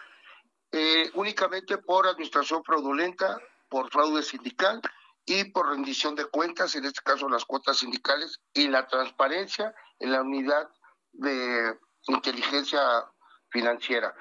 eh, 0.72 1.12
únicamente 1.14 1.78
por 1.78 2.08
administración 2.08 2.64
fraudulenta, 2.64 3.38
por 3.70 3.92
fraude 3.92 4.24
sindical 4.24 4.82
y 5.26 5.44
por 5.46 5.70
rendición 5.70 6.16
de 6.16 6.26
cuentas, 6.26 6.76
en 6.76 6.86
este 6.86 7.02
caso 7.04 7.30
las 7.30 7.46
cuotas 7.46 7.78
sindicales, 7.78 8.40
y 8.54 8.68
la 8.70 8.88
transparencia 8.88 9.76
en 10.00 10.14
la 10.14 10.22
unidad 10.22 10.70
de 11.12 11.78
inteligencia 12.08 12.82
financiera. 13.50 14.16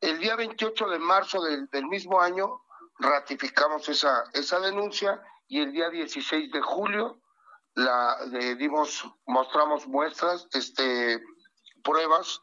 El 0.00 0.18
día 0.18 0.34
28 0.34 0.88
de 0.88 0.98
marzo 0.98 1.42
del, 1.42 1.68
del 1.68 1.86
mismo 1.86 2.20
año 2.20 2.62
ratificamos 2.98 3.88
esa, 3.88 4.24
esa 4.32 4.58
denuncia 4.60 5.22
y 5.46 5.60
el 5.60 5.72
día 5.72 5.90
16 5.90 6.50
de 6.50 6.60
julio 6.60 7.20
la 7.74 8.18
dimos, 8.58 9.04
mostramos 9.26 9.86
muestras, 9.86 10.46
este, 10.52 11.22
pruebas 11.82 12.40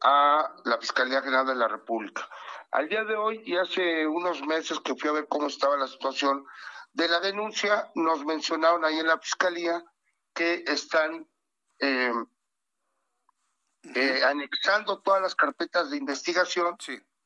a 0.00 0.54
la 0.64 0.78
Fiscalía 0.78 1.22
General 1.22 1.46
de 1.46 1.54
la 1.54 1.68
República. 1.68 2.28
Al 2.70 2.88
día 2.88 3.04
de 3.04 3.16
hoy 3.16 3.42
y 3.44 3.56
hace 3.56 4.06
unos 4.06 4.42
meses 4.42 4.78
que 4.80 4.94
fui 4.94 5.08
a 5.08 5.14
ver 5.14 5.26
cómo 5.28 5.46
estaba 5.46 5.76
la 5.76 5.88
situación 5.88 6.44
de 6.92 7.08
la 7.08 7.20
denuncia, 7.20 7.90
nos 7.94 8.24
mencionaron 8.24 8.84
ahí 8.84 8.98
en 8.98 9.06
la 9.06 9.18
Fiscalía 9.18 9.82
que 10.34 10.64
están 10.66 11.28
eh, 11.80 12.12
eh, 13.94 14.22
anexando 14.24 15.00
todas 15.00 15.22
las 15.22 15.34
carpetas 15.34 15.90
de 15.90 15.96
investigación 15.96 16.76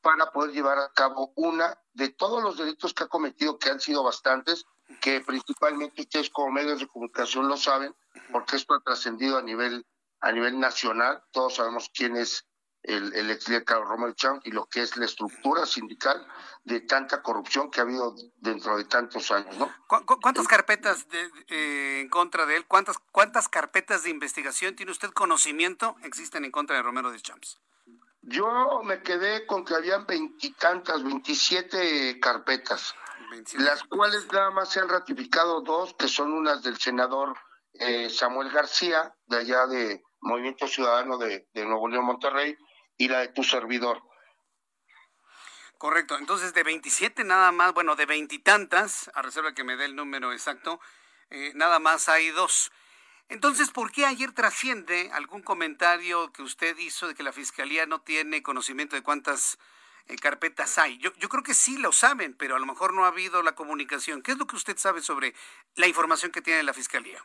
para 0.03 0.31
poder 0.33 0.53
llevar 0.53 0.79
a 0.79 0.93
cabo 0.93 1.33
una 1.37 1.79
de 1.93 2.11
todos 2.11 2.43
los 2.43 2.59
delitos 2.59 2.93
que 2.93 3.05
ha 3.05 3.09
cometido, 3.09 3.59
que 3.59 3.71
han 3.71 3.81
sido 3.81 4.03
bastantes, 4.03 4.65
que 5.01 5.21
principalmente 5.21 6.03
ustedes 6.03 6.31
como 6.31 6.53
medios 6.53 6.81
de 6.81 6.89
comunicación 6.89 7.49
lo 7.49 7.57
saben, 7.57 7.95
porque 8.31 8.57
esto 8.57 8.75
ha 8.75 8.81
trascendido 8.81 9.39
a 9.39 9.43
nivel 9.43 9.87
a 10.21 10.31
nivel 10.33 10.59
nacional. 10.59 11.23
Todos 11.33 11.57
sabemos 11.57 11.91
quién 11.93 12.17
es 12.17 12.47
el, 12.83 13.13
el 13.15 13.31
ex 13.31 13.47
Carlos 13.65 13.89
Romero 13.89 14.15
y 14.45 14.51
lo 14.51 14.67
que 14.67 14.83
es 14.83 14.97
la 14.97 15.05
estructura 15.05 15.67
sindical 15.67 16.27
de 16.65 16.81
tanta 16.81 17.23
corrupción 17.23 17.71
que 17.71 17.81
ha 17.81 17.85
habido 17.85 18.15
dentro 18.37 18.77
de 18.77 18.85
tantos 18.85 19.31
años, 19.31 19.57
¿no? 19.57 19.73
¿Cuántas 19.87 20.49
carpetas 20.49 21.09
de, 21.09 21.31
eh, 21.49 22.01
en 22.01 22.09
contra 22.09 22.47
de 22.47 22.57
él? 22.57 22.67
¿Cuántas 22.67 22.99
cuántas 23.13 23.49
carpetas 23.49 24.03
de 24.03 24.11
investigación 24.11 24.75
tiene 24.75 24.93
usted 24.93 25.11
conocimiento 25.11 25.97
existen 26.03 26.45
en 26.45 26.51
contra 26.51 26.77
de 26.77 26.83
Romero 26.83 27.13
de 27.13 27.21
Champs? 27.21 27.61
Yo 28.23 28.83
me 28.85 29.03
quedé 29.03 29.47
con 29.47 29.65
que 29.65 29.75
habían 29.75 30.07
veintitantas, 30.07 31.03
veintisiete 31.03 32.19
carpetas 32.21 32.95
las 33.55 33.83
cuales 33.85 34.27
nada 34.33 34.51
más 34.51 34.71
se 34.71 34.81
han 34.81 34.89
ratificado 34.89 35.61
dos, 35.63 35.95
que 35.95 36.09
son 36.09 36.33
unas 36.33 36.63
del 36.63 36.79
senador 36.79 37.37
eh, 37.75 38.11
Samuel 38.11 38.51
García, 38.51 39.15
de 39.27 39.39
allá 39.39 39.67
de 39.67 40.03
Movimiento 40.21 40.67
Ciudadano 40.67 41.19
de, 41.19 41.49
Nuevo 41.55 41.89
León, 41.89 42.05
Monterrey, 42.05 42.57
y 42.97 43.09
la 43.09 43.21
de 43.21 43.29
tu 43.29 43.43
servidor. 43.43 44.03
Correcto, 45.79 46.17
entonces 46.17 46.55
de 46.55 46.63
27 46.63 47.25
nada 47.25 47.51
más, 47.51 47.73
bueno, 47.73 47.97
de 47.97 48.07
veintitantas, 48.07 49.11
a 49.15 49.23
reserva 49.23 49.55
que 49.55 49.65
me 49.65 49.77
dé 49.77 49.87
el 49.87 49.97
número 49.97 50.33
exacto, 50.33 50.81
eh, 51.31 51.53
nada 51.55 51.79
más 51.79 52.09
hay 52.09 52.31
dos. 52.31 52.71
Entonces, 53.33 53.71
¿por 53.71 53.91
qué 53.91 54.05
ayer 54.05 54.33
trasciende 54.33 55.11
algún 55.15 55.43
comentario 55.43 56.31
que 56.33 56.43
usted 56.43 56.77
hizo 56.77 57.09
de 57.09 57.15
que 57.15 57.23
la 57.23 57.33
Fiscalía 57.33 57.87
no 57.87 58.03
tiene 58.03 58.43
conocimiento 58.43 58.95
de 58.95 59.03
cuántas 59.03 59.59
eh, 60.07 60.17
carpetas 60.17 60.77
hay. 60.77 60.99
Yo, 60.99 61.13
yo 61.15 61.31
creo 61.31 61.43
que 61.43 61.55
sí 61.55 61.79
lo 61.79 61.93
saben, 61.93 62.37
pero 62.37 62.57
a 62.57 62.59
lo 62.59 62.67
mejor 62.67 62.93
no 62.93 63.07
ha 63.07 63.09
habido 63.09 63.43
la 63.43 63.55
comunicación. 63.55 64.21
¿Qué 64.21 64.33
es 64.33 64.39
lo 64.39 64.47
que 64.47 64.57
usted 64.57 64.77
sabe 64.77 65.01
sobre 65.01 65.35
la 65.77 65.87
información 65.87 66.31
que 66.31 66.43
tiene 66.43 66.63
la 66.63 66.75
Fiscalía? 66.75 67.25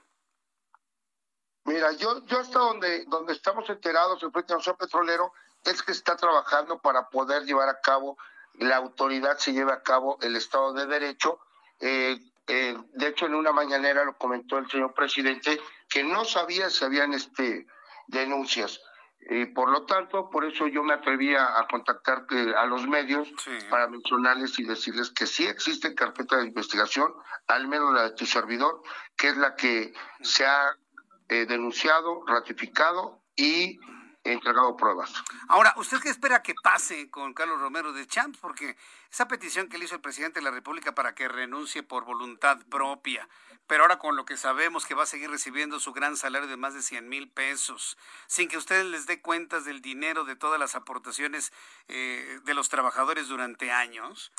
Mira, 1.66 1.92
yo, 1.92 2.26
yo 2.26 2.40
hasta 2.40 2.60
donde, 2.60 3.04
donde 3.08 3.34
estamos 3.34 3.70
enterados 3.70 4.24
en 4.24 4.32
Frente 4.32 4.54
Nacional 4.54 4.78
Petrolero 4.78 5.34
es 5.66 5.84
que 5.84 5.92
está 5.92 6.16
trabajando 6.16 6.80
para 6.80 7.10
poder 7.10 7.44
llevar 7.44 7.68
a 7.68 7.82
cabo, 7.82 8.18
la 8.54 8.78
autoridad 8.78 9.38
se 9.40 9.52
lleve 9.52 9.74
a 9.74 9.84
cabo 9.84 10.18
el 10.22 10.38
Estado 10.38 10.72
de 10.72 10.86
Derecho. 10.86 11.42
Eh, 11.82 12.18
eh, 12.48 12.78
de 12.94 13.08
hecho, 13.08 13.26
en 13.26 13.36
una 13.36 13.52
mañanera 13.52 14.06
lo 14.06 14.18
comentó 14.18 14.58
el 14.58 14.70
señor 14.72 14.94
presidente 14.94 15.60
que 15.90 16.04
no 16.04 16.26
sabía 16.26 16.70
si 16.70 16.84
habían 16.86 17.14
este 17.14 17.66
denuncias. 18.08 18.80
Y 19.30 19.46
por 19.48 19.70
lo 19.72 19.86
tanto, 19.86 20.30
por 20.30 20.46
eso 20.46 20.68
yo 20.68 20.84
me 20.84 20.94
atrevía 20.94 21.60
a 21.60 21.68
contactar 21.68 22.26
eh, 22.32 22.54
a 22.56 22.66
los 22.66 22.88
medios 22.88 23.28
para 23.70 23.88
mencionarles 23.88 24.58
y 24.60 24.64
decirles 24.64 25.12
que 25.12 25.26
sí 25.26 25.46
existe 25.46 25.96
carpeta 25.96 26.38
de 26.38 26.46
investigación, 26.46 27.12
al 27.48 27.68
menos 27.68 27.94
la 27.94 28.04
de 28.04 28.12
tu 28.12 28.26
servidor, 28.26 28.82
que 29.18 29.30
es 29.30 29.38
la 29.38 29.56
que 29.56 29.94
se 30.22 30.46
ha 30.46 30.78
eh, 31.30 31.46
denunciado, 31.46 32.26
ratificado 32.26 33.22
y 33.36 33.80
entregado 34.32 34.76
pruebas. 34.76 35.14
Ahora, 35.48 35.74
¿usted 35.78 36.00
qué 36.00 36.10
espera 36.10 36.42
que 36.42 36.54
pase 36.64 37.10
con 37.10 37.34
Carlos 37.34 37.60
Romero 37.60 37.94
de 37.94 38.06
Champs? 38.08 38.38
Porque 38.40 38.78
esa 39.12 39.28
petición 39.28 39.70
que 39.70 39.78
le 39.78 39.86
hizo 39.86 39.96
el 39.96 40.02
presidente 40.02 40.40
de 40.40 40.44
la 40.44 40.52
República 40.52 40.94
para 40.94 41.16
que 41.16 41.28
renuncie 41.28 41.84
por 41.84 42.06
voluntad 42.06 42.60
propia, 42.70 43.28
pero 43.68 43.84
ahora 43.84 44.00
con 44.00 44.16
lo 44.16 44.26
que 44.26 44.38
sabemos 44.38 44.86
que 44.86 44.96
va 44.96 45.04
a 45.04 45.08
seguir 45.08 45.30
recibiendo 45.30 45.80
su 45.80 45.94
gran 45.94 46.16
salario 46.18 46.48
de 46.48 46.58
más 46.58 46.74
de 46.74 46.82
100 46.82 47.08
mil 47.10 47.30
pesos, 47.30 47.98
sin 48.28 48.48
que 48.48 48.58
ustedes 48.58 48.86
les 48.86 49.06
dé 49.06 49.22
cuentas 49.22 49.66
del 49.66 49.82
dinero 49.82 50.24
de 50.24 50.36
todas 50.36 50.60
las 50.60 50.76
aportaciones 50.76 51.52
eh, 51.88 52.40
de 52.44 52.54
los 52.54 52.70
trabajadores 52.70 53.28
durante 53.28 53.72
años, 53.72 54.32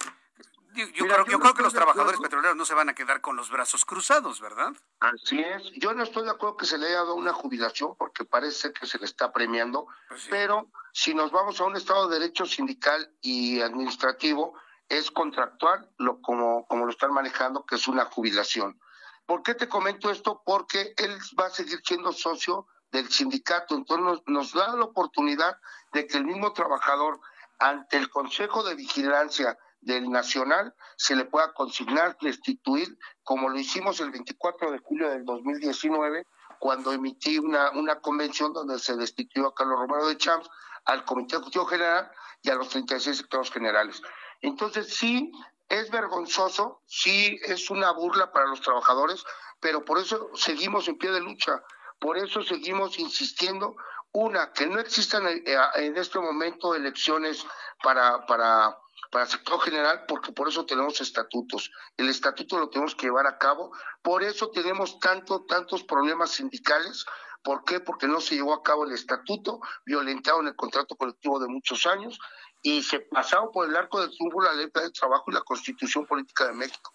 yo, 0.75 1.07
creo, 1.07 1.27
yo 1.27 1.39
creo 1.39 1.55
que 1.55 1.62
los 1.62 1.73
trabajadores 1.73 2.21
petroleros 2.21 2.57
no 2.57 2.64
se 2.64 2.75
van 2.75 2.89
a 2.89 2.95
quedar 2.95 3.21
con 3.21 3.37
los 3.37 3.51
brazos 3.51 3.85
cruzados, 3.85 4.41
¿verdad? 4.41 4.73
Así 5.01 5.41
es. 5.41 5.62
Yo 5.77 5.95
no 5.95 6.03
estoy 6.03 6.25
de 6.25 6.31
acuerdo 6.31 6.57
que 6.57 6.66
se 6.66 6.79
le 6.79 6.87
haya 6.87 6.97
dado 6.97 7.14
una 7.14 7.33
jubilación 7.33 7.95
porque 7.97 8.25
parece 8.25 8.73
que 8.73 8.87
se 8.87 8.99
le 8.99 9.07
está 9.07 9.33
premiando, 9.33 9.87
pues 10.09 10.27
pero 10.29 10.71
si 10.93 11.14
nos 11.14 11.31
vamos 11.31 11.61
a 11.61 11.64
un 11.64 11.77
Estado 11.77 12.09
de 12.09 12.19
Derecho 12.19 12.47
sindical 12.47 13.12
y 13.21 13.61
administrativo, 13.61 14.55
es 14.89 15.11
contractual 15.11 15.91
lo 15.99 16.21
como, 16.21 16.66
como 16.66 16.85
lo 16.85 16.91
están 16.91 17.12
manejando, 17.12 17.64
que 17.64 17.77
es 17.77 17.89
una 17.89 18.05
jubilación. 18.07 18.81
¿Por 19.27 19.43
qué 19.43 19.55
te 19.55 19.69
comento 19.69 20.11
esto? 20.11 20.43
Porque 20.45 20.95
él 20.97 21.19
va 21.39 21.47
a 21.47 21.51
seguir 21.51 21.81
siendo 21.85 22.12
socio 22.12 22.66
del 22.91 23.11
sindicato, 23.11 23.75
entonces 23.75 24.05
nos, 24.05 24.23
nos 24.27 24.53
da 24.55 24.75
la 24.75 24.85
oportunidad 24.85 25.59
de 25.93 26.07
que 26.07 26.16
el 26.16 26.25
mismo 26.25 26.53
trabajador 26.53 27.21
ante 27.59 27.99
el 27.99 28.09
Consejo 28.09 28.62
de 28.62 28.75
Vigilancia 28.75 29.59
del 29.81 30.11
Nacional 30.11 30.74
se 30.97 31.16
le 31.16 31.24
pueda 31.24 31.53
consignar, 31.53 32.16
destituir, 32.20 32.99
como 33.22 33.49
lo 33.49 33.59
hicimos 33.59 34.01
el 34.01 34.11
24 34.11 34.72
de 34.72 34.79
julio 34.79 35.11
del 35.11 35.24
2019, 35.24 36.26
cuando 36.59 36.93
emití 36.93 37.39
una, 37.39 37.70
una 37.70 38.01
convención 38.01 38.53
donde 38.53 38.79
se 38.79 38.97
destituyó 38.97 39.49
a 39.49 39.55
Carlos 39.55 39.79
Romero 39.79 40.09
de 40.09 40.16
Champs, 40.16 40.49
al 40.85 41.05
Comité 41.05 41.37
Ejecutivo 41.37 41.66
General 41.66 42.11
y 42.43 42.51
a 42.51 42.55
los 42.55 42.68
36 42.70 43.16
sectores 43.16 43.51
generales. 43.51 44.03
Entonces, 44.41 44.95
sí, 44.95 45.31
es 45.68 45.91
vergonzoso, 45.91 46.83
sí 46.87 47.39
es 47.45 47.70
una 47.70 47.93
burla 47.93 48.33
para 48.33 48.47
los 48.47 48.61
trabajadores, 48.61 49.24
pero 49.61 49.85
por 49.85 49.99
eso 49.99 50.31
seguimos 50.35 50.89
en 50.89 50.99
pie 50.99 51.11
de 51.11 51.20
lucha, 51.20 51.62
por 51.99 52.16
eso 52.16 52.43
seguimos 52.43 52.99
insistiendo, 52.99 53.76
una, 54.12 54.53
que 54.53 54.66
no 54.66 54.81
existan 54.81 55.26
eh, 55.29 55.43
en 55.74 55.97
este 55.97 56.18
momento 56.18 56.74
elecciones 56.74 57.47
para, 57.83 58.24
para 58.26 58.79
para 59.11 59.25
el 59.25 59.31
sector 59.31 59.61
general, 59.61 60.05
porque 60.07 60.33
por 60.33 60.49
eso 60.49 60.67
tenemos 60.67 61.01
estatutos. 61.01 61.71
El 61.97 62.09
estatuto 62.09 62.59
lo 62.59 62.69
tenemos 62.71 62.95
que 62.95 63.07
llevar 63.07 63.27
a 63.27 63.39
cabo, 63.39 63.73
por 64.03 64.23
eso 64.23 64.51
tenemos 64.51 64.99
tanto, 64.99 65.45
tantos 65.45 65.85
problemas 65.85 66.31
sindicales. 66.33 67.05
¿Por 67.43 67.65
qué? 67.65 67.81
Porque 67.81 68.07
no 68.07 68.21
se 68.21 68.35
llevó 68.35 68.53
a 68.55 68.63
cabo 68.63 68.85
el 68.85 68.93
estatuto, 68.93 69.61
violentaron 69.87 70.47
el 70.49 70.57
contrato 70.57 70.97
colectivo 70.97 71.39
de 71.39 71.49
muchos 71.49 71.87
años 71.87 72.19
y 72.63 72.83
se 72.83 73.01
pasaron 73.01 73.51
por 73.53 73.69
el 73.69 73.77
arco 73.77 74.01
del 74.01 74.11
triunfo 74.11 74.43
la 74.43 74.53
ley 74.53 74.71
de 74.75 74.91
trabajo 74.91 75.25
y 75.29 75.35
la 75.35 75.43
constitución 75.43 76.07
política 76.07 76.47
de 76.47 76.55
México. 76.55 76.93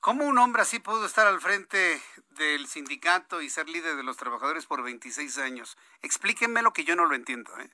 ¿Cómo 0.00 0.26
un 0.26 0.38
hombre 0.38 0.62
así 0.62 0.78
pudo 0.78 1.06
estar 1.06 1.26
al 1.26 1.40
frente 1.40 2.00
del 2.30 2.66
sindicato 2.68 3.42
y 3.42 3.50
ser 3.50 3.68
líder 3.68 3.96
de 3.96 4.04
los 4.04 4.16
trabajadores 4.16 4.64
por 4.64 4.82
26 4.82 5.38
años? 5.38 5.76
Explíquenme 6.02 6.62
lo 6.62 6.72
que 6.72 6.84
yo 6.84 6.94
no 6.94 7.06
lo 7.06 7.16
entiendo. 7.16 7.50
¿eh? 7.58 7.70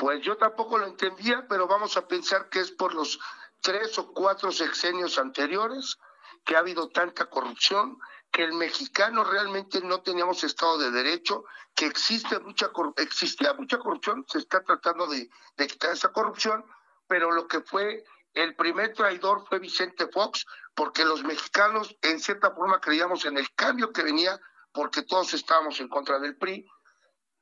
Pues 0.00 0.22
yo 0.22 0.38
tampoco 0.38 0.78
lo 0.78 0.86
entendía, 0.86 1.46
pero 1.46 1.68
vamos 1.68 1.98
a 1.98 2.08
pensar 2.08 2.48
que 2.48 2.60
es 2.60 2.70
por 2.70 2.94
los 2.94 3.20
tres 3.60 3.98
o 3.98 4.14
cuatro 4.14 4.50
sexenios 4.50 5.18
anteriores 5.18 5.98
que 6.42 6.56
ha 6.56 6.60
habido 6.60 6.88
tanta 6.88 7.26
corrupción, 7.26 7.98
que 8.32 8.42
el 8.42 8.54
mexicano 8.54 9.24
realmente 9.24 9.82
no 9.82 10.00
teníamos 10.00 10.42
Estado 10.42 10.78
de 10.78 10.90
Derecho, 10.90 11.44
que 11.74 11.84
existe 11.84 12.38
mucha 12.38 12.70
existía 12.96 13.52
mucha 13.52 13.76
corrupción, 13.76 14.24
se 14.26 14.38
está 14.38 14.64
tratando 14.64 15.06
de, 15.06 15.28
de 15.58 15.66
quitar 15.66 15.92
esa 15.92 16.10
corrupción, 16.10 16.64
pero 17.06 17.30
lo 17.30 17.46
que 17.46 17.60
fue 17.60 18.02
el 18.32 18.56
primer 18.56 18.94
traidor 18.94 19.46
fue 19.50 19.58
Vicente 19.58 20.06
Fox, 20.06 20.46
porque 20.74 21.04
los 21.04 21.22
mexicanos 21.24 21.94
en 22.00 22.20
cierta 22.20 22.52
forma 22.52 22.80
creíamos 22.80 23.26
en 23.26 23.36
el 23.36 23.52
cambio 23.54 23.92
que 23.92 24.02
venía, 24.02 24.40
porque 24.72 25.02
todos 25.02 25.34
estábamos 25.34 25.78
en 25.78 25.88
contra 25.88 26.18
del 26.18 26.38
PRI, 26.38 26.66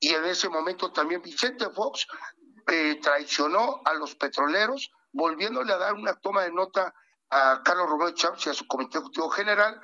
y 0.01 0.09
en 0.09 0.25
ese 0.25 0.49
momento 0.49 0.91
también 0.91 1.23
Vicente 1.23 1.71
Fox 1.71 2.05
eh, 2.69 3.01
traicionó 3.03 3.81
a 3.85 3.95
los 3.95 4.15
petroleros, 4.15 4.91
volviéndole 5.13 5.73
a 5.73 5.79
dar 5.79 5.95
una 5.95 6.15
toma 6.15 6.43
de 6.43 6.53
nota 6.53 6.95
a 7.31 7.63
Carlos 7.65 7.89
Romero 7.89 8.11
Chávez 8.13 8.47
y 8.47 8.51
a 8.51 8.55
su 8.55 8.67
comité 8.67 8.99
ejecutivo 8.99 9.29
general, 9.31 9.81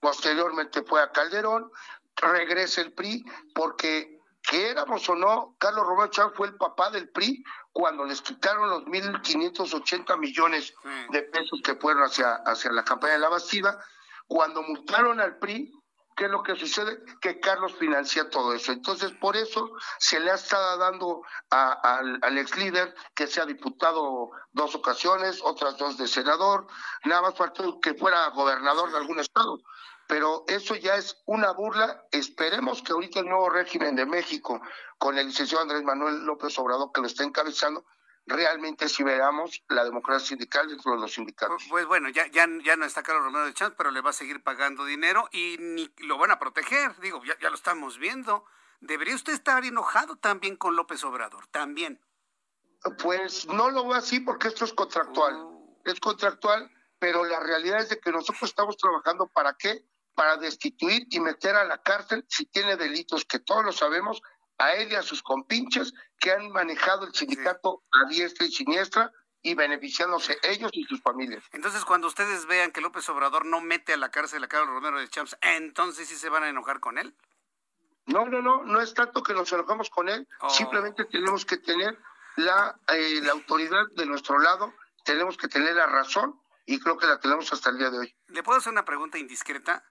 posteriormente 0.00 0.82
fue 0.82 1.02
a 1.02 1.10
Calderón, 1.10 1.70
regresa 2.16 2.80
el 2.80 2.92
PRI, 2.92 3.24
porque 3.54 4.20
que 4.42 4.70
éramos 4.70 5.08
o 5.08 5.14
no, 5.14 5.56
Carlos 5.58 5.86
Romero 5.86 6.10
Chávez 6.10 6.34
fue 6.36 6.48
el 6.48 6.56
papá 6.56 6.90
del 6.90 7.08
PRI 7.10 7.44
cuando 7.72 8.04
les 8.04 8.20
quitaron 8.20 8.68
los 8.68 8.82
1.580 8.84 10.18
millones 10.18 10.74
de 11.10 11.22
pesos 11.22 11.60
que 11.64 11.76
fueron 11.76 12.02
hacia, 12.02 12.34
hacia 12.44 12.72
la 12.72 12.84
campaña 12.84 13.14
de 13.14 13.20
la 13.20 13.28
Bastida, 13.28 13.78
cuando 14.26 14.62
multaron 14.62 15.20
al 15.20 15.38
PRI, 15.38 15.72
¿qué 16.16 16.24
es 16.24 16.30
lo 16.30 16.42
que 16.42 16.56
sucede? 16.56 17.02
Que 17.20 17.40
Carlos 17.40 17.74
financia 17.74 18.28
todo 18.30 18.54
eso. 18.54 18.72
Entonces, 18.72 19.12
por 19.12 19.36
eso 19.36 19.70
se 19.98 20.20
le 20.20 20.30
ha 20.30 20.34
estado 20.34 20.78
dando 20.78 21.22
al, 21.50 22.38
ex 22.38 22.56
líder 22.56 22.94
que 23.14 23.26
sea 23.26 23.46
diputado 23.46 24.30
dos 24.52 24.74
ocasiones, 24.74 25.40
otras 25.42 25.76
dos 25.76 25.96
de 25.98 26.08
senador, 26.08 26.66
nada 27.04 27.22
más 27.22 27.34
faltó 27.34 27.80
que 27.80 27.94
fuera 27.94 28.28
gobernador 28.30 28.90
de 28.90 28.98
algún 28.98 29.20
estado 29.20 29.60
pero 30.08 30.44
eso 30.46 30.74
ya 30.74 30.96
es 30.96 31.16
una 31.24 31.52
burla. 31.52 32.04
Esperemos 32.10 32.82
que 32.82 32.92
ahorita 32.92 33.20
el 33.20 33.26
nuevo 33.26 33.48
régimen 33.48 33.96
de 33.96 34.04
México, 34.04 34.60
con 34.98 35.16
el 35.16 35.28
licenciado 35.28 35.62
Andrés 35.62 35.82
Manuel 35.84 36.26
López 36.26 36.58
Obrador, 36.58 36.92
que 36.92 37.00
lo 37.00 37.06
está 37.06 37.24
encabezando, 37.24 37.86
realmente 38.26 38.88
si 38.88 39.02
veamos 39.02 39.62
la 39.68 39.84
democracia 39.84 40.28
sindical 40.28 40.68
dentro 40.68 40.92
de 40.92 40.98
los 40.98 41.12
sindicatos. 41.12 41.64
Pues 41.68 41.86
bueno, 41.86 42.08
ya, 42.08 42.26
ya, 42.28 42.46
ya 42.64 42.76
no 42.76 42.84
está 42.84 43.02
Carlos 43.02 43.24
Romero 43.24 43.46
de 43.46 43.54
Champs, 43.54 43.76
pero 43.76 43.90
le 43.90 44.00
va 44.00 44.10
a 44.10 44.14
seguir 44.14 44.42
pagando 44.42 44.84
dinero 44.84 45.28
y 45.32 45.56
ni 45.58 45.92
lo 45.98 46.18
van 46.18 46.30
a 46.30 46.38
proteger. 46.38 46.98
Digo, 47.00 47.22
ya, 47.24 47.38
ya 47.40 47.50
lo 47.50 47.56
estamos 47.56 47.98
viendo. 47.98 48.44
¿Debería 48.80 49.14
usted 49.14 49.32
estar 49.32 49.64
enojado 49.64 50.16
también 50.16 50.56
con 50.56 50.76
López 50.76 51.04
Obrador? 51.04 51.46
También. 51.48 52.00
Pues 53.00 53.46
no 53.46 53.70
lo 53.70 53.84
veo 53.84 53.94
así 53.94 54.20
porque 54.20 54.48
esto 54.48 54.64
es 54.64 54.72
contractual. 54.72 55.34
Oh. 55.34 55.80
Es 55.84 56.00
contractual, 56.00 56.70
pero 56.98 57.24
la 57.24 57.40
realidad 57.40 57.80
es 57.80 57.88
de 57.90 58.00
que 58.00 58.10
nosotros 58.10 58.42
estamos 58.42 58.76
trabajando 58.76 59.28
para 59.28 59.54
qué? 59.54 59.86
para 60.14 60.36
destituir 60.36 61.06
y 61.10 61.20
meter 61.20 61.56
a 61.56 61.64
la 61.64 61.78
cárcel 61.82 62.24
si 62.28 62.46
tiene 62.46 62.76
delitos, 62.76 63.24
que 63.24 63.38
todos 63.38 63.64
lo 63.64 63.72
sabemos, 63.72 64.22
a 64.62 64.74
él 64.74 64.92
y 64.92 64.94
a 64.94 65.02
sus 65.02 65.22
compinches 65.22 65.92
que 66.18 66.30
han 66.30 66.50
manejado 66.52 67.06
el 67.06 67.14
sindicato 67.14 67.82
a 67.92 68.08
diestra 68.08 68.46
y 68.46 68.52
siniestra 68.52 69.10
y 69.42 69.54
beneficiándose 69.54 70.38
ellos 70.44 70.70
y 70.72 70.84
sus 70.84 71.02
familias. 71.02 71.42
Entonces, 71.50 71.84
cuando 71.84 72.06
ustedes 72.06 72.46
vean 72.46 72.70
que 72.70 72.80
López 72.80 73.08
Obrador 73.08 73.44
no 73.44 73.60
mete 73.60 73.92
a 73.92 73.96
la 73.96 74.10
cárcel 74.10 74.44
a 74.44 74.48
Carlos 74.48 74.70
Romero 74.70 75.00
de 75.00 75.08
Champs, 75.08 75.36
entonces 75.40 76.08
sí 76.08 76.14
se 76.14 76.28
van 76.28 76.44
a 76.44 76.48
enojar 76.48 76.78
con 76.78 76.96
él. 76.96 77.16
No, 78.06 78.26
no, 78.26 78.40
no, 78.40 78.62
no 78.62 78.80
es 78.80 78.94
tanto 78.94 79.22
que 79.22 79.34
nos 79.34 79.52
enojamos 79.52 79.90
con 79.90 80.08
él, 80.08 80.28
oh. 80.40 80.50
simplemente 80.50 81.04
tenemos 81.06 81.44
que 81.44 81.56
tener 81.56 81.98
la, 82.36 82.78
eh, 82.88 83.20
la 83.22 83.32
autoridad 83.32 83.84
de 83.96 84.06
nuestro 84.06 84.38
lado, 84.38 84.72
tenemos 85.04 85.36
que 85.36 85.48
tener 85.48 85.74
la 85.74 85.86
razón 85.86 86.40
y 86.66 86.78
creo 86.78 86.96
que 86.96 87.06
la 87.06 87.18
tenemos 87.18 87.52
hasta 87.52 87.70
el 87.70 87.78
día 87.78 87.90
de 87.90 87.98
hoy. 87.98 88.16
¿Le 88.28 88.42
puedo 88.42 88.58
hacer 88.58 88.72
una 88.72 88.84
pregunta 88.84 89.18
indiscreta? 89.18 89.84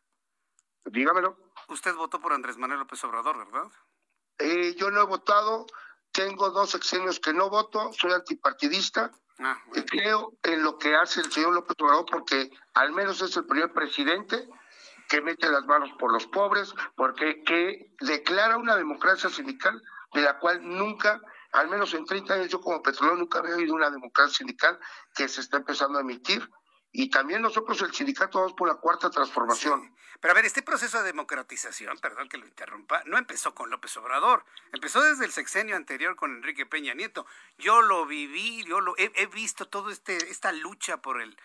Dígamelo. 0.85 1.37
Usted 1.67 1.93
votó 1.95 2.19
por 2.19 2.33
Andrés 2.33 2.57
Manuel 2.57 2.79
López 2.79 3.03
Obrador, 3.03 3.37
¿verdad? 3.37 3.71
Eh, 4.41 4.75
yo 4.77 4.91
no 4.91 5.01
he 5.01 5.05
votado, 5.05 5.65
tengo 6.11 6.49
dos 6.49 6.71
sexenios 6.71 7.19
que 7.19 7.33
no 7.33 7.49
voto, 7.49 7.91
soy 7.93 8.11
antipartidista. 8.11 9.11
Ah, 9.39 9.57
Creo 9.87 10.33
en 10.43 10.63
lo 10.63 10.77
que 10.77 10.95
hace 10.95 11.21
el 11.21 11.31
señor 11.31 11.53
López 11.53 11.75
Obrador 11.79 12.05
porque 12.11 12.51
al 12.73 12.91
menos 12.91 13.21
es 13.21 13.35
el 13.37 13.45
primer 13.45 13.73
presidente 13.73 14.47
que 15.09 15.21
mete 15.21 15.49
las 15.49 15.65
manos 15.65 15.89
por 15.99 16.13
los 16.13 16.25
pobres, 16.27 16.73
porque 16.95 17.43
que 17.43 17.93
declara 17.99 18.57
una 18.57 18.77
democracia 18.77 19.29
sindical 19.29 19.81
de 20.13 20.21
la 20.21 20.39
cual 20.39 20.61
nunca, 20.63 21.19
al 21.51 21.69
menos 21.69 21.93
en 21.93 22.05
30 22.05 22.33
años 22.33 22.49
yo 22.49 22.61
como 22.61 22.81
petrolero 22.81 23.17
nunca 23.17 23.39
había 23.39 23.55
oído 23.55 23.73
una 23.73 23.89
democracia 23.89 24.37
sindical 24.37 24.79
que 25.13 25.27
se 25.27 25.41
está 25.41 25.57
empezando 25.57 25.97
a 25.97 26.01
emitir 26.01 26.47
y 26.91 27.09
también 27.09 27.41
nosotros 27.41 27.81
el 27.81 27.93
sindicato 27.93 28.39
vamos 28.39 28.53
por 28.53 28.67
la 28.67 28.75
cuarta 28.75 29.09
transformación. 29.09 29.95
Pero 30.19 30.33
a 30.33 30.35
ver, 30.35 30.45
este 30.45 30.61
proceso 30.61 30.99
de 30.99 31.05
democratización, 31.05 31.97
perdón 31.99 32.29
que 32.29 32.37
lo 32.37 32.45
interrumpa, 32.45 33.01
no 33.05 33.17
empezó 33.17 33.55
con 33.55 33.69
López 33.69 33.95
Obrador, 33.97 34.45
empezó 34.71 35.01
desde 35.01 35.25
el 35.25 35.31
sexenio 35.31 35.75
anterior 35.75 36.15
con 36.15 36.35
Enrique 36.35 36.65
Peña 36.65 36.93
Nieto. 36.93 37.25
Yo 37.57 37.81
lo 37.81 38.05
viví, 38.05 38.63
yo 38.65 38.81
lo 38.81 38.93
he, 38.97 39.25
visto 39.27 39.67
todo 39.67 39.89
este 39.89 40.15
esta 40.29 40.51
lucha 40.51 40.97
por 40.97 41.21
el 41.21 41.37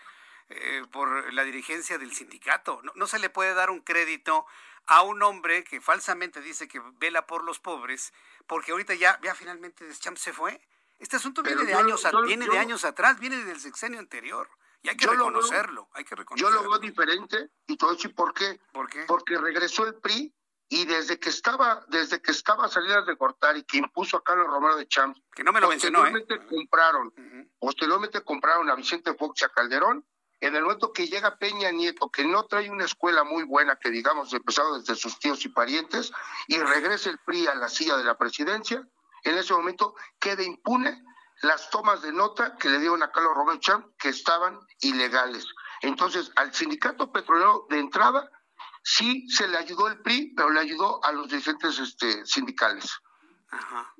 eh, 0.49 0.83
por 0.91 1.33
la 1.33 1.43
dirigencia 1.43 1.97
del 1.97 2.13
sindicato. 2.13 2.81
No, 2.83 2.91
no 2.95 3.07
se 3.07 3.19
le 3.19 3.29
puede 3.29 3.53
dar 3.53 3.69
un 3.69 3.81
crédito 3.81 4.45
a 4.85 5.01
un 5.01 5.21
hombre 5.23 5.63
que 5.63 5.81
falsamente 5.81 6.41
dice 6.41 6.67
que 6.67 6.81
vela 6.99 7.25
por 7.25 7.43
los 7.43 7.59
pobres, 7.59 8.13
porque 8.47 8.71
ahorita 8.71 8.93
ya, 8.93 9.19
ya 9.21 9.33
finalmente 9.35 9.85
Deschamps 9.85 10.21
se 10.21 10.33
fue. 10.33 10.61
Este 10.99 11.17
asunto 11.17 11.43
viene 11.43 11.63
de 11.63 11.73
años, 11.73 12.05
viene 12.25 12.47
de 12.47 12.57
años 12.57 12.85
atrás, 12.85 13.19
viene 13.19 13.43
del 13.43 13.59
sexenio 13.59 13.99
anterior. 13.99 14.49
Y 14.87 14.89
hay 14.91 14.95
que 14.95 15.07
reconocerlo, 15.07 15.89
hay 15.91 16.05
que 16.05 16.15
reconocerlo. 16.15 16.49
Yo 16.49 16.63
lo 16.63 16.69
veo 16.69 16.79
diferente 16.79 17.49
y 17.67 17.75
todo 17.75 17.91
eso, 17.91 18.09
¿por 18.13 18.33
qué? 18.33 18.57
¿Por 18.71 18.87
qué? 18.89 19.03
Porque 19.05 19.37
regresó 19.37 19.85
el 19.85 19.95
PRI 19.95 20.33
y 20.69 20.85
desde 20.85 21.19
que 21.19 21.27
estaba 21.27 21.85
desde 21.89 22.21
que 22.21 22.31
estaba 22.31 22.69
Salidas 22.69 23.05
de 23.05 23.17
Cortar 23.17 23.57
y 23.57 23.63
que 23.63 23.79
impuso 23.79 24.15
a 24.15 24.23
Carlos 24.23 24.47
Romero 24.47 24.77
de 24.77 24.87
Champs, 24.87 25.21
que 25.35 25.43
no 25.43 25.51
me 25.51 25.59
lo 25.59 25.67
mencionó, 25.67 26.07
¿eh? 26.07 26.25
compraron, 26.49 27.13
posteriormente 27.59 28.21
compraron 28.21 28.69
a 28.69 28.75
Vicente 28.75 29.13
Fox 29.13 29.41
y 29.41 29.45
a 29.45 29.49
Calderón. 29.49 30.05
En 30.39 30.55
el 30.55 30.61
momento 30.61 30.93
que 30.93 31.07
llega 31.07 31.37
Peña 31.37 31.71
Nieto, 31.71 32.09
que 32.09 32.23
no 32.23 32.45
trae 32.45 32.69
una 32.69 32.85
escuela 32.85 33.25
muy 33.25 33.43
buena, 33.43 33.75
que 33.75 33.89
digamos 33.89 34.31
empezado 34.31 34.79
desde 34.79 34.95
sus 34.95 35.19
tíos 35.19 35.43
y 35.43 35.49
parientes, 35.49 36.13
y 36.47 36.59
regresa 36.59 37.09
el 37.09 37.17
PRI 37.25 37.47
a 37.47 37.55
la 37.55 37.67
silla 37.67 37.97
de 37.97 38.05
la 38.05 38.17
presidencia, 38.17 38.87
en 39.23 39.37
ese 39.37 39.53
momento 39.53 39.95
queda 40.19 40.43
impune 40.43 41.03
las 41.41 41.69
tomas 41.69 42.01
de 42.01 42.11
nota 42.11 42.55
que 42.57 42.69
le 42.69 42.79
dieron 42.79 43.03
a 43.03 43.11
Carlos 43.11 43.35
Romero 43.35 43.59
Champ 43.59 43.85
que 43.97 44.09
estaban 44.09 44.59
ilegales. 44.81 45.45
Entonces, 45.81 46.31
al 46.35 46.53
sindicato 46.53 47.11
petrolero 47.11 47.67
de 47.69 47.79
entrada 47.79 48.29
sí 48.83 49.27
se 49.29 49.47
le 49.47 49.57
ayudó 49.57 49.87
el 49.87 50.01
PRI, 50.01 50.33
pero 50.35 50.49
le 50.49 50.59
ayudó 50.59 51.03
a 51.03 51.11
los 51.11 51.27
dirigentes 51.27 51.77
este, 51.79 52.25
sindicales. 52.25 52.99
Ajá. 53.49 53.93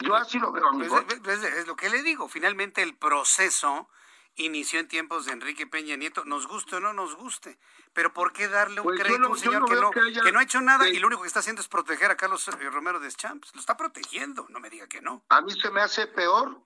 Yo 0.00 0.14
así 0.14 0.38
lo 0.38 0.52
veo, 0.52 0.68
amigo. 0.68 1.02
Pues, 1.06 1.20
pues, 1.20 1.42
es, 1.42 1.66
lo 1.66 1.76
que 1.76 1.88
le 1.88 2.02
digo. 2.02 2.28
Finalmente, 2.28 2.82
el 2.82 2.96
proceso 2.96 3.88
inició 4.36 4.80
en 4.80 4.88
tiempos 4.88 5.26
de 5.26 5.32
Enrique 5.32 5.66
Peña 5.66 5.96
Nieto, 5.96 6.24
nos 6.24 6.46
guste 6.46 6.76
o 6.76 6.80
no 6.80 6.92
nos 6.92 7.14
guste. 7.14 7.58
Pero 7.92 8.12
¿por 8.12 8.32
qué 8.32 8.48
darle 8.48 8.80
un 8.80 8.86
pues 8.86 9.00
crédito 9.00 9.26
a 9.26 9.30
un 9.30 9.38
señor 9.38 9.64
que, 9.66 9.74
no, 9.74 9.90
que, 9.90 10.32
no, 10.32 10.38
ha 10.38 10.42
hecho 10.42 10.60
nada 10.60 10.88
y 10.88 10.98
lo 10.98 11.06
único 11.06 11.22
que 11.22 11.28
está 11.28 11.40
haciendo 11.40 11.62
es 11.62 11.68
proteger 11.68 12.10
a 12.10 12.16
Carlos 12.16 12.46
eh, 12.48 12.70
Romero 12.70 13.00
de 13.00 13.10
Champs? 13.10 13.54
Lo 13.54 13.60
está 13.60 13.76
protegiendo, 13.76 14.46
no 14.50 14.60
me 14.60 14.70
diga 14.70 14.86
que 14.86 15.00
no. 15.00 15.24
A 15.30 15.40
mí 15.40 15.52
se 15.58 15.70
me 15.70 15.80
hace 15.80 16.06
peor 16.06 16.60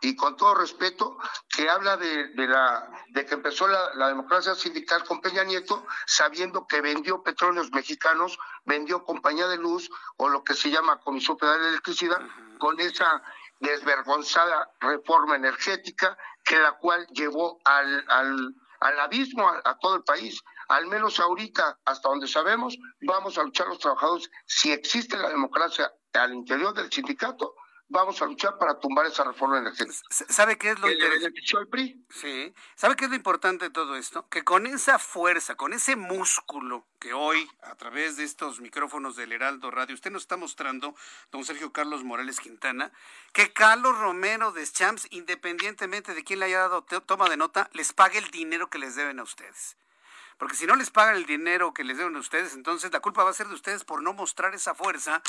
y 0.00 0.14
con 0.14 0.36
todo 0.36 0.54
respeto, 0.54 1.18
que 1.48 1.68
habla 1.68 1.96
de, 1.96 2.28
de 2.28 2.46
la, 2.46 2.88
de 3.08 3.26
que 3.26 3.34
empezó 3.34 3.66
la, 3.66 3.94
la, 3.94 4.08
democracia 4.08 4.54
sindical 4.54 5.04
con 5.04 5.20
Peña 5.20 5.42
Nieto, 5.42 5.84
sabiendo 6.06 6.66
que 6.68 6.80
vendió 6.80 7.22
petróleos 7.22 7.72
mexicanos, 7.72 8.38
vendió 8.64 9.02
compañía 9.02 9.48
de 9.48 9.56
luz 9.56 9.90
o 10.16 10.28
lo 10.28 10.44
que 10.44 10.54
se 10.54 10.70
llama 10.70 11.00
Comisión 11.00 11.36
Federal 11.36 11.62
de 11.62 11.68
Electricidad, 11.70 12.20
con 12.58 12.78
esa 12.78 13.22
desvergonzada 13.60 14.70
reforma 14.80 15.36
energética 15.36 16.16
que 16.48 16.58
la 16.58 16.72
cual 16.78 17.06
llevó 17.08 17.58
al, 17.64 18.04
al, 18.08 18.54
al 18.80 19.00
abismo 19.00 19.46
a, 19.46 19.78
todo 19.78 19.96
el 19.96 20.02
país. 20.02 20.42
Al 20.68 20.86
menos 20.86 21.20
ahorita, 21.20 21.78
hasta 21.84 22.08
donde 22.08 22.26
sabemos, 22.26 22.76
vamos 23.02 23.36
a 23.36 23.42
luchar 23.42 23.68
los 23.68 23.78
trabajadores. 23.78 24.30
Si 24.46 24.72
existe 24.72 25.18
la 25.18 25.28
democracia 25.28 25.92
al 26.14 26.32
interior 26.32 26.72
del 26.72 26.90
sindicato, 26.90 27.54
vamos 27.88 28.20
a 28.20 28.26
luchar 28.26 28.58
para 28.58 28.78
tumbar 28.78 29.06
esa 29.06 29.24
reforma 29.24 29.58
energética. 29.58 29.98
¿Sabe 30.10 30.58
qué 30.58 30.70
es 30.70 30.78
lo 30.78 30.90
interesante? 30.90 31.40
Sí. 32.10 32.54
¿Sabe 32.74 32.96
qué 32.96 33.04
es 33.04 33.10
lo 33.10 33.16
importante 33.16 33.66
de 33.66 33.70
todo 33.70 33.96
esto? 33.96 34.28
Que 34.28 34.44
con 34.44 34.66
esa 34.66 34.98
fuerza, 34.98 35.56
con 35.56 35.72
ese 35.72 35.96
músculo 35.96 36.86
que 36.98 37.12
hoy, 37.12 37.48
a 37.62 37.74
través 37.76 38.16
de 38.16 38.24
estos 38.24 38.60
micrófonos 38.60 39.16
del 39.16 39.32
Heraldo 39.32 39.70
Radio, 39.70 39.94
usted 39.94 40.10
nos 40.10 40.22
está 40.22 40.36
mostrando, 40.36 40.94
don 41.30 41.44
Sergio 41.44 41.72
Carlos 41.72 42.04
Morales 42.04 42.40
Quintana, 42.40 42.92
que 43.32 43.52
Carlos 43.52 43.98
Romero 43.98 44.52
de 44.52 44.66
Champs, 44.66 45.06
independientemente 45.10 46.14
de 46.14 46.24
quién 46.24 46.40
le 46.40 46.46
haya 46.46 46.60
dado 46.60 46.82
toma 46.82 47.28
de 47.28 47.36
nota, 47.36 47.70
les 47.72 47.92
pague 47.92 48.18
el 48.18 48.30
dinero 48.30 48.68
que 48.68 48.78
les 48.78 48.96
deben 48.96 49.18
a 49.20 49.22
ustedes. 49.22 49.76
Porque 50.36 50.54
si 50.54 50.66
no 50.66 50.76
les 50.76 50.90
pagan 50.90 51.16
el 51.16 51.26
dinero 51.26 51.74
que 51.74 51.82
les 51.82 51.98
deben 51.98 52.14
a 52.14 52.20
ustedes, 52.20 52.54
entonces 52.54 52.92
la 52.92 53.00
culpa 53.00 53.24
va 53.24 53.30
a 53.30 53.34
ser 53.34 53.48
de 53.48 53.54
ustedes 53.54 53.82
por 53.82 54.02
no 54.02 54.12
mostrar 54.12 54.54
esa 54.54 54.72
fuerza 54.72 55.20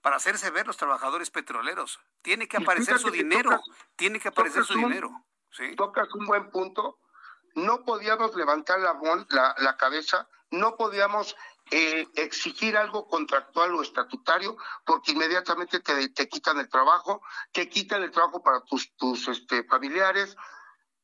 para 0.00 0.16
hacerse 0.16 0.50
ver 0.50 0.66
los 0.66 0.76
trabajadores 0.76 1.30
petroleros. 1.30 2.00
Tiene 2.22 2.48
que 2.48 2.56
aparecer 2.56 2.98
su 2.98 3.10
dinero, 3.10 3.60
tiene 3.96 4.20
que 4.20 4.28
aparecer 4.28 4.64
su 4.64 4.74
dinero. 4.74 5.10
Tocas 5.76 6.08
un 6.14 6.26
buen 6.26 6.50
punto. 6.50 6.98
No 7.54 7.84
podíamos 7.84 8.34
levantar 8.36 8.78
la, 8.80 8.96
la, 9.30 9.54
la 9.58 9.76
cabeza, 9.76 10.28
no 10.50 10.76
podíamos 10.76 11.34
eh, 11.70 12.06
exigir 12.14 12.76
algo 12.76 13.06
contractual 13.06 13.74
o 13.74 13.82
estatutario, 13.82 14.56
porque 14.86 15.12
inmediatamente 15.12 15.80
te, 15.80 16.08
te, 16.08 16.28
quitan 16.28 16.58
el 16.58 16.68
trabajo, 16.68 17.20
te 17.52 17.68
quitan 17.68 18.02
el 18.02 18.10
trabajo 18.10 18.42
para 18.42 18.62
tus, 18.62 18.94
tus 18.96 19.28
este, 19.28 19.64
familiares, 19.64 20.34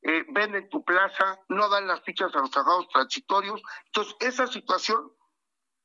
eh, 0.01 0.25
venden 0.31 0.71
tu 0.71 0.83
plaza, 0.83 1.39
no 1.49 1.69
dan 1.69 1.87
las 1.87 2.03
fichas 2.03 2.35
a 2.35 2.39
los 2.39 2.51
trabajadores 2.51 2.89
transitorios. 2.91 3.61
Entonces, 3.87 4.17
esa 4.21 4.47
situación 4.47 5.13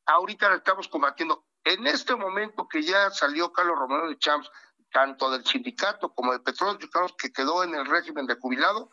ahorita 0.05 0.49
la 0.49 0.55
estamos 0.55 0.87
combatiendo. 0.87 1.45
En 1.63 1.87
este 1.87 2.15
momento 2.15 2.67
que 2.67 2.81
ya 2.81 3.09
salió 3.11 3.51
Carlos 3.51 3.77
Romero 3.77 4.09
de 4.09 4.17
Champs, 4.17 4.49
tanto 4.91 5.29
del 5.29 5.45
sindicato 5.45 6.13
como 6.13 6.31
del 6.31 6.41
petróleo 6.41 6.77
que 7.17 7.31
quedó 7.31 7.63
en 7.63 7.75
el 7.75 7.85
régimen 7.85 8.25
de 8.25 8.35
jubilado, 8.35 8.91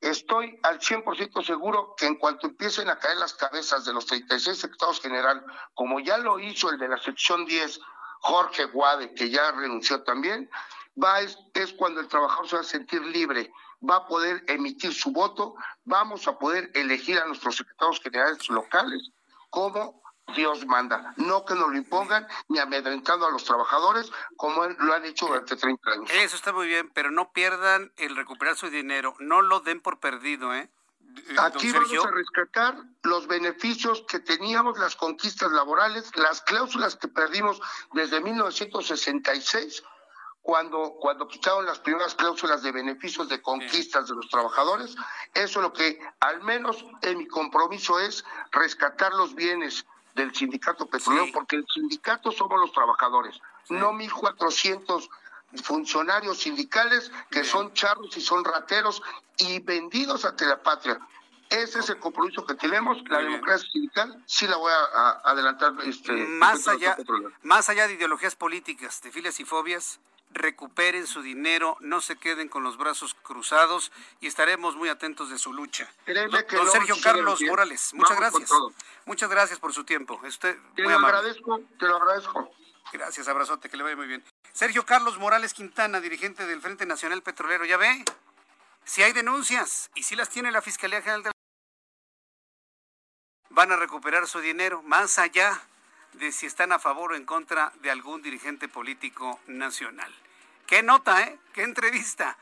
estoy 0.00 0.58
al 0.62 0.78
100% 0.78 1.44
seguro 1.44 1.94
que 1.96 2.06
en 2.06 2.16
cuanto 2.16 2.46
empiecen 2.46 2.88
a 2.88 2.98
caer 2.98 3.16
las 3.16 3.34
cabezas 3.34 3.84
de 3.84 3.92
los 3.92 4.06
36 4.06 4.58
secretarios 4.58 5.00
general, 5.00 5.44
como 5.74 6.00
ya 6.00 6.18
lo 6.18 6.38
hizo 6.38 6.70
el 6.70 6.78
de 6.78 6.88
la 6.88 6.98
sección 6.98 7.46
10, 7.46 7.80
Jorge 8.20 8.64
Guade, 8.66 9.14
que 9.14 9.30
ya 9.30 9.50
renunció 9.52 10.02
también, 10.04 10.48
va 11.02 11.20
es, 11.20 11.38
es 11.54 11.72
cuando 11.72 12.00
el 12.00 12.08
trabajador 12.08 12.48
se 12.48 12.56
va 12.56 12.62
a 12.62 12.64
sentir 12.64 13.02
libre, 13.06 13.52
va 13.88 13.96
a 13.96 14.06
poder 14.06 14.44
emitir 14.46 14.92
su 14.92 15.10
voto, 15.10 15.54
vamos 15.84 16.28
a 16.28 16.38
poder 16.38 16.70
elegir 16.74 17.18
a 17.18 17.26
nuestros 17.26 17.56
secretarios 17.56 18.00
generales 18.00 18.48
locales 18.48 19.10
como 19.50 20.01
Dios 20.34 20.64
manda, 20.66 21.12
no 21.16 21.44
que 21.44 21.54
nos 21.54 21.70
lo 21.70 21.76
impongan 21.76 22.26
ni 22.48 22.58
amedrentando 22.58 23.26
a 23.26 23.30
los 23.30 23.44
trabajadores 23.44 24.10
como 24.36 24.66
lo 24.66 24.94
han 24.94 25.04
hecho 25.04 25.26
durante 25.26 25.56
30 25.56 25.90
años. 25.90 26.10
Eso 26.10 26.36
está 26.36 26.52
muy 26.52 26.66
bien, 26.66 26.90
pero 26.94 27.10
no 27.10 27.32
pierdan 27.32 27.92
el 27.96 28.16
recuperar 28.16 28.56
su 28.56 28.70
dinero, 28.70 29.14
no 29.18 29.42
lo 29.42 29.60
den 29.60 29.80
por 29.80 30.00
perdido, 30.00 30.54
¿eh? 30.54 30.70
eh 31.28 31.36
Aquí 31.38 31.70
vamos 31.72 32.06
a 32.06 32.10
rescatar 32.10 32.76
los 33.02 33.26
beneficios 33.26 34.04
que 34.08 34.20
teníamos, 34.20 34.78
las 34.78 34.96
conquistas 34.96 35.52
laborales, 35.52 36.10
las 36.16 36.40
cláusulas 36.40 36.96
que 36.96 37.08
perdimos 37.08 37.60
desde 37.92 38.20
1966, 38.20 39.82
cuando, 40.40 40.96
cuando 41.00 41.28
quitaron 41.28 41.66
las 41.66 41.78
primeras 41.78 42.14
cláusulas 42.14 42.62
de 42.62 42.72
beneficios 42.72 43.28
de 43.28 43.40
conquistas 43.40 44.08
de 44.08 44.14
los 44.14 44.28
trabajadores. 44.28 44.96
Eso 45.34 45.60
es 45.60 45.62
lo 45.62 45.72
que, 45.72 46.00
al 46.18 46.42
menos 46.42 46.84
en 47.02 47.18
mi 47.18 47.28
compromiso, 47.28 48.00
es 48.00 48.24
rescatar 48.50 49.12
los 49.14 49.36
bienes 49.36 49.86
del 50.14 50.34
sindicato 50.34 50.86
petrolero, 50.86 51.26
porque 51.32 51.56
el 51.56 51.66
sindicato 51.72 52.32
somos 52.32 52.60
los 52.60 52.72
trabajadores, 52.72 53.40
no 53.70 53.92
1.400 53.92 55.08
funcionarios 55.62 56.38
sindicales 56.38 57.10
que 57.30 57.44
son 57.44 57.72
charros 57.74 58.16
y 58.16 58.20
son 58.20 58.44
rateros 58.44 59.02
y 59.38 59.60
vendidos 59.60 60.24
ante 60.24 60.46
la 60.46 60.62
patria. 60.62 60.98
Ese 61.50 61.80
es 61.80 61.90
el 61.90 61.98
compromiso 61.98 62.46
que 62.46 62.54
tenemos. 62.54 62.96
La 63.10 63.18
democracia 63.18 63.68
sindical 63.70 64.22
sí 64.26 64.46
la 64.46 64.56
voy 64.56 64.72
a, 64.72 65.20
adelantar. 65.24 65.74
Este, 65.84 66.12
más, 66.12 66.66
allá, 66.66 66.96
más 67.42 67.68
allá 67.68 67.86
de 67.86 67.94
ideologías 67.94 68.34
políticas, 68.34 69.02
de 69.02 69.10
filias 69.10 69.38
y 69.38 69.44
fobias, 69.44 70.00
recuperen 70.32 71.06
su 71.06 71.22
dinero, 71.22 71.76
no 71.80 72.00
se 72.00 72.16
queden 72.16 72.48
con 72.48 72.62
los 72.62 72.76
brazos 72.76 73.14
cruzados 73.14 73.92
y 74.20 74.26
estaremos 74.26 74.76
muy 74.76 74.88
atentos 74.88 75.30
de 75.30 75.38
su 75.38 75.52
lucha. 75.52 75.90
don, 76.06 76.70
Sergio 76.70 76.96
Carlos 77.02 77.40
Morales, 77.42 77.92
muchas 77.94 78.18
gracias. 78.18 78.50
Muchas 79.04 79.30
gracias 79.30 79.58
por 79.58 79.72
su 79.72 79.84
tiempo. 79.84 80.20
Usted, 80.22 80.56
te 80.74 80.82
lo 80.82 80.90
agradezco, 80.90 81.60
te 81.78 81.86
lo 81.86 81.96
agradezco. 81.96 82.50
Gracias, 82.92 83.28
abrazote, 83.28 83.68
que 83.68 83.76
le 83.76 83.82
vaya 83.82 83.96
muy 83.96 84.06
bien. 84.06 84.24
Sergio 84.52 84.84
Carlos 84.84 85.18
Morales 85.18 85.54
Quintana, 85.54 86.00
dirigente 86.00 86.46
del 86.46 86.60
Frente 86.60 86.84
Nacional 86.84 87.22
Petrolero, 87.22 87.64
¿ya 87.64 87.76
ve? 87.76 88.04
Si 88.84 89.02
hay 89.02 89.12
denuncias 89.12 89.90
y 89.94 90.02
si 90.02 90.16
las 90.16 90.28
tiene 90.28 90.50
la 90.50 90.60
Fiscalía 90.60 91.00
General 91.00 91.22
de 91.22 91.28
la... 91.28 91.32
van 93.50 93.72
a 93.72 93.76
recuperar 93.76 94.26
su 94.26 94.40
dinero 94.40 94.82
más 94.82 95.18
allá 95.18 95.62
de 96.14 96.32
si 96.32 96.46
están 96.46 96.72
a 96.72 96.78
favor 96.78 97.12
o 97.12 97.14
en 97.16 97.24
contra 97.24 97.72
de 97.82 97.90
algún 97.90 98.22
dirigente 98.22 98.68
político 98.68 99.40
nacional. 99.46 100.12
Qué 100.66 100.82
nota, 100.82 101.22
¿eh? 101.22 101.38
Qué 101.52 101.62
entrevista. 101.62 102.36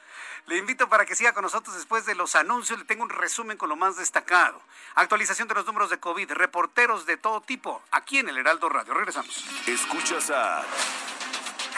Le 0.46 0.56
invito 0.56 0.88
para 0.88 1.04
que 1.06 1.14
siga 1.14 1.32
con 1.32 1.42
nosotros 1.42 1.74
después 1.76 2.06
de 2.06 2.14
los 2.14 2.34
anuncios. 2.34 2.78
Le 2.78 2.84
tengo 2.84 3.02
un 3.02 3.10
resumen 3.10 3.56
con 3.56 3.68
lo 3.68 3.76
más 3.76 3.96
destacado. 3.96 4.60
Actualización 4.94 5.48
de 5.48 5.54
los 5.54 5.66
números 5.66 5.90
de 5.90 5.98
COVID, 5.98 6.30
reporteros 6.32 7.06
de 7.06 7.16
todo 7.16 7.40
tipo, 7.40 7.82
aquí 7.90 8.18
en 8.18 8.28
el 8.28 8.38
Heraldo 8.38 8.68
Radio. 8.68 8.94
Regresamos. 8.94 9.44
Escuchas 9.66 10.30
a 10.30 10.64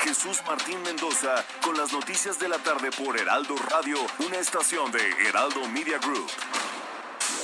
Jesús 0.02 0.42
Martín 0.46 0.82
Mendoza 0.82 1.44
con 1.62 1.76
las 1.76 1.92
noticias 1.92 2.38
de 2.38 2.48
la 2.48 2.58
tarde 2.58 2.90
por 2.90 3.18
Heraldo 3.18 3.54
Radio, 3.70 3.98
una 4.18 4.38
estación 4.38 4.90
de 4.90 5.10
Heraldo 5.28 5.68
Media 5.68 5.98
Group. 5.98 6.30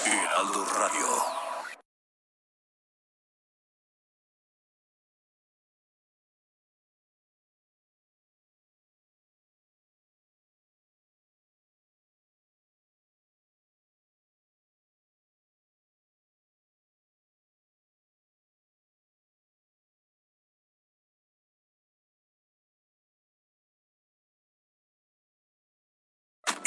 Heraldo 0.05 0.65
Radio. 0.65 1.38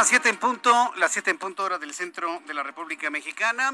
Las 0.00 0.08
siete 0.08 0.30
en 0.30 0.38
punto, 0.38 0.94
las 0.96 1.12
siete 1.12 1.30
en 1.30 1.36
punto 1.36 1.62
hora 1.62 1.76
del 1.76 1.92
centro 1.92 2.40
de 2.46 2.54
la 2.54 2.62
República 2.62 3.10
Mexicana. 3.10 3.70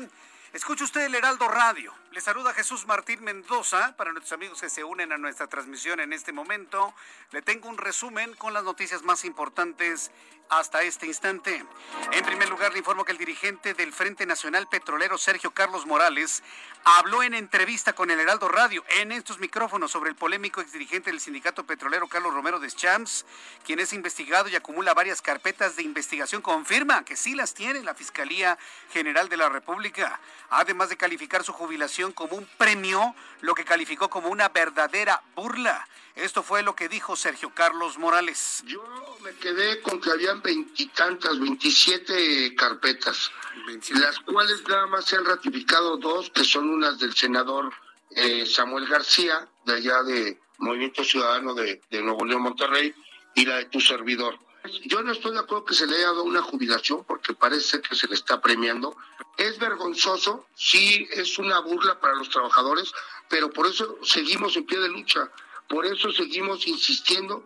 Escucha 0.53 0.85
usted 0.85 1.03
el 1.03 1.15
Heraldo 1.15 1.49
Radio. 1.49 1.93
Le 2.13 2.21
saluda 2.21 2.55
Jesús 2.55 2.87
Martín 2.87 3.23
Mendoza. 3.25 3.97
Para 3.97 4.13
nuestros 4.13 4.33
amigos 4.33 4.61
que 4.61 4.71
se 4.71 4.85
unen 4.85 5.13
a 5.13 5.19
nuestra 5.19 5.49
transmisión 5.49 6.01
en 6.01 6.13
este 6.13 6.33
momento, 6.33 6.95
le 7.33 7.43
tengo 7.43 7.69
un 7.69 7.77
resumen 7.77 8.33
con 8.37 8.55
las 8.55 8.65
noticias 8.65 9.03
más 9.03 9.25
importantes 9.25 10.13
hasta 10.49 10.83
este 10.83 11.07
instante. 11.07 11.65
En 12.13 12.25
primer 12.25 12.49
lugar, 12.49 12.73
le 12.73 12.79
informo 12.79 13.05
que 13.05 13.13
el 13.13 13.19
dirigente 13.19 13.75
del 13.75 13.93
Frente 13.93 14.27
Nacional 14.27 14.69
Petrolero, 14.69 15.19
Sergio 15.19 15.51
Carlos 15.51 15.87
Morales, 15.87 16.43
habló 16.85 17.25
en 17.25 17.35
entrevista 17.35 17.95
con 17.95 18.11
el 18.13 18.21
Heraldo 18.21 18.49
Radio 18.49 18.85
en 19.01 19.11
estos 19.11 19.41
micrófonos 19.41 19.91
sobre 19.91 20.09
el 20.09 20.17
polémico 20.17 20.61
exdirigente 20.61 21.11
del 21.11 21.21
sindicato 21.21 21.67
petrolero 21.67 22.07
Carlos 22.07 22.33
Romero 22.33 22.61
de 22.61 22.71
Champs, 22.71 23.27
quien 23.65 23.81
es 23.81 23.93
investigado 23.93 24.49
y 24.49 24.55
acumula 24.55 24.95
varias 24.95 25.21
carpetas 25.21 25.75
de 25.75 25.83
investigación. 25.83 26.43
Confirma 26.43 27.05
que 27.05 27.17
sí 27.17 27.35
las 27.35 27.55
tiene 27.55 27.83
la 27.83 27.95
Fiscalía 27.95 28.57
General 28.93 29.29
de 29.29 29.37
la 29.37 29.49
República, 29.49 30.21
además 30.51 30.89
de 30.89 30.97
calificar 30.97 31.45
su 31.45 31.53
jubilación 31.53 32.13
como 32.13 32.37
un 32.37 32.47
premio, 32.59 33.15
lo 33.41 33.55
que 33.55 33.65
calificó 33.65 34.09
como 34.09 34.29
una 34.29 34.49
verdadera 34.49 35.23
burla. 35.35 35.87
Esto 36.15 36.43
fue 36.43 36.63
lo 36.63 36.75
que 36.75 36.89
dijo 36.89 37.15
Sergio 37.15 37.51
Carlos 37.55 37.99
Morales. 37.99 38.63
Yo 38.65 38.83
me 39.23 39.33
quedé 39.35 39.83
con 39.83 40.01
que 40.01 40.11
habían 40.11 40.41
veintitantas, 40.41 41.39
veintisiete 41.39 42.55
carpetas, 42.55 43.31
las 43.91 44.19
cuales 44.21 44.67
nada 44.67 44.87
más 44.87 45.05
se 45.05 45.17
han 45.17 45.27
ratificado 45.27 45.99
dos, 45.99 46.31
que 46.31 46.43
son 46.43 46.71
unas 46.71 46.99
del 46.99 47.15
senador 47.15 47.71
eh, 48.11 48.47
Samuel 48.47 48.87
García, 48.87 49.47
de 49.67 49.75
allá 49.75 50.03
de 50.05 50.41
Movimiento 50.59 51.05
Ciudadano 51.05 51.53
de, 51.53 51.83
de 51.91 52.01
Nuevo 52.01 52.25
León, 52.25 52.43
Monterrey, 52.43 52.95
y 53.35 53.45
la 53.45 53.57
de 53.57 53.67
tu 53.67 53.81
servidor. 53.81 54.39
Yo 54.85 55.03
no 55.03 55.13
estoy 55.13 55.33
de 55.33 55.41
acuerdo 55.41 55.65
que 55.65 55.75
se 55.75 55.87
le 55.87 55.97
haya 55.97 56.07
dado 56.07 56.25
una 56.25 56.43
jubilación 56.43 57.05
porque 57.05 57.35
parece 57.35 57.81
que 57.81 57.95
se 57.95 58.07
le 58.07 58.15
está 58.15 58.41
premiando. 58.41 58.97
Es 59.37 59.59
vergonzoso, 59.59 60.47
sí 60.55 61.09
es 61.13 61.39
una 61.39 61.61
burla 61.61 62.01
para 62.01 62.15
los 62.15 62.31
trabajadores, 62.31 62.93
pero 63.29 63.51
por 63.51 63.67
eso 63.67 63.99
seguimos 64.03 64.57
en 64.57 64.67
pie 64.67 64.79
de 64.79 64.89
lucha. 64.89 65.31
Por 65.69 65.87
eso 65.87 66.13
seguimos 66.13 66.67
insistiendo. 66.67 67.45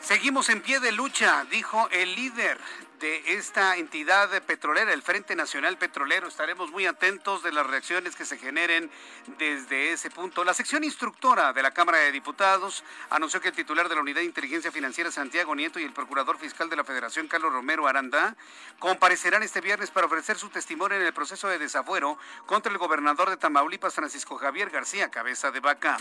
Seguimos 0.00 0.48
en 0.48 0.60
pie 0.62 0.80
de 0.80 0.92
lucha, 0.92 1.46
dijo 1.50 1.88
el 1.90 2.14
líder 2.14 2.58
de 3.02 3.34
esta 3.34 3.76
entidad 3.78 4.30
petrolera, 4.44 4.92
el 4.92 5.02
Frente 5.02 5.34
Nacional 5.34 5.76
Petrolero. 5.76 6.28
Estaremos 6.28 6.70
muy 6.70 6.86
atentos 6.86 7.42
de 7.42 7.50
las 7.50 7.66
reacciones 7.66 8.14
que 8.14 8.24
se 8.24 8.38
generen 8.38 8.92
desde 9.38 9.92
ese 9.92 10.08
punto. 10.08 10.44
La 10.44 10.54
sección 10.54 10.84
instructora 10.84 11.52
de 11.52 11.64
la 11.64 11.72
Cámara 11.72 11.98
de 11.98 12.12
Diputados 12.12 12.84
anunció 13.10 13.40
que 13.40 13.48
el 13.48 13.54
titular 13.54 13.88
de 13.88 13.96
la 13.96 14.02
Unidad 14.02 14.20
de 14.20 14.26
Inteligencia 14.26 14.70
Financiera, 14.70 15.10
Santiago 15.10 15.52
Nieto, 15.56 15.80
y 15.80 15.82
el 15.82 15.92
procurador 15.92 16.38
fiscal 16.38 16.70
de 16.70 16.76
la 16.76 16.84
Federación, 16.84 17.26
Carlos 17.26 17.52
Romero 17.52 17.88
Aranda, 17.88 18.36
comparecerán 18.78 19.42
este 19.42 19.60
viernes 19.60 19.90
para 19.90 20.06
ofrecer 20.06 20.38
su 20.38 20.48
testimonio 20.50 20.96
en 20.96 21.04
el 21.04 21.12
proceso 21.12 21.48
de 21.48 21.58
desafuero 21.58 22.18
contra 22.46 22.70
el 22.70 22.78
gobernador 22.78 23.30
de 23.30 23.36
Tamaulipas, 23.36 23.94
Francisco 23.94 24.38
Javier 24.38 24.70
García 24.70 25.10
Cabeza 25.10 25.50
de 25.50 25.58
Vaca. 25.58 25.96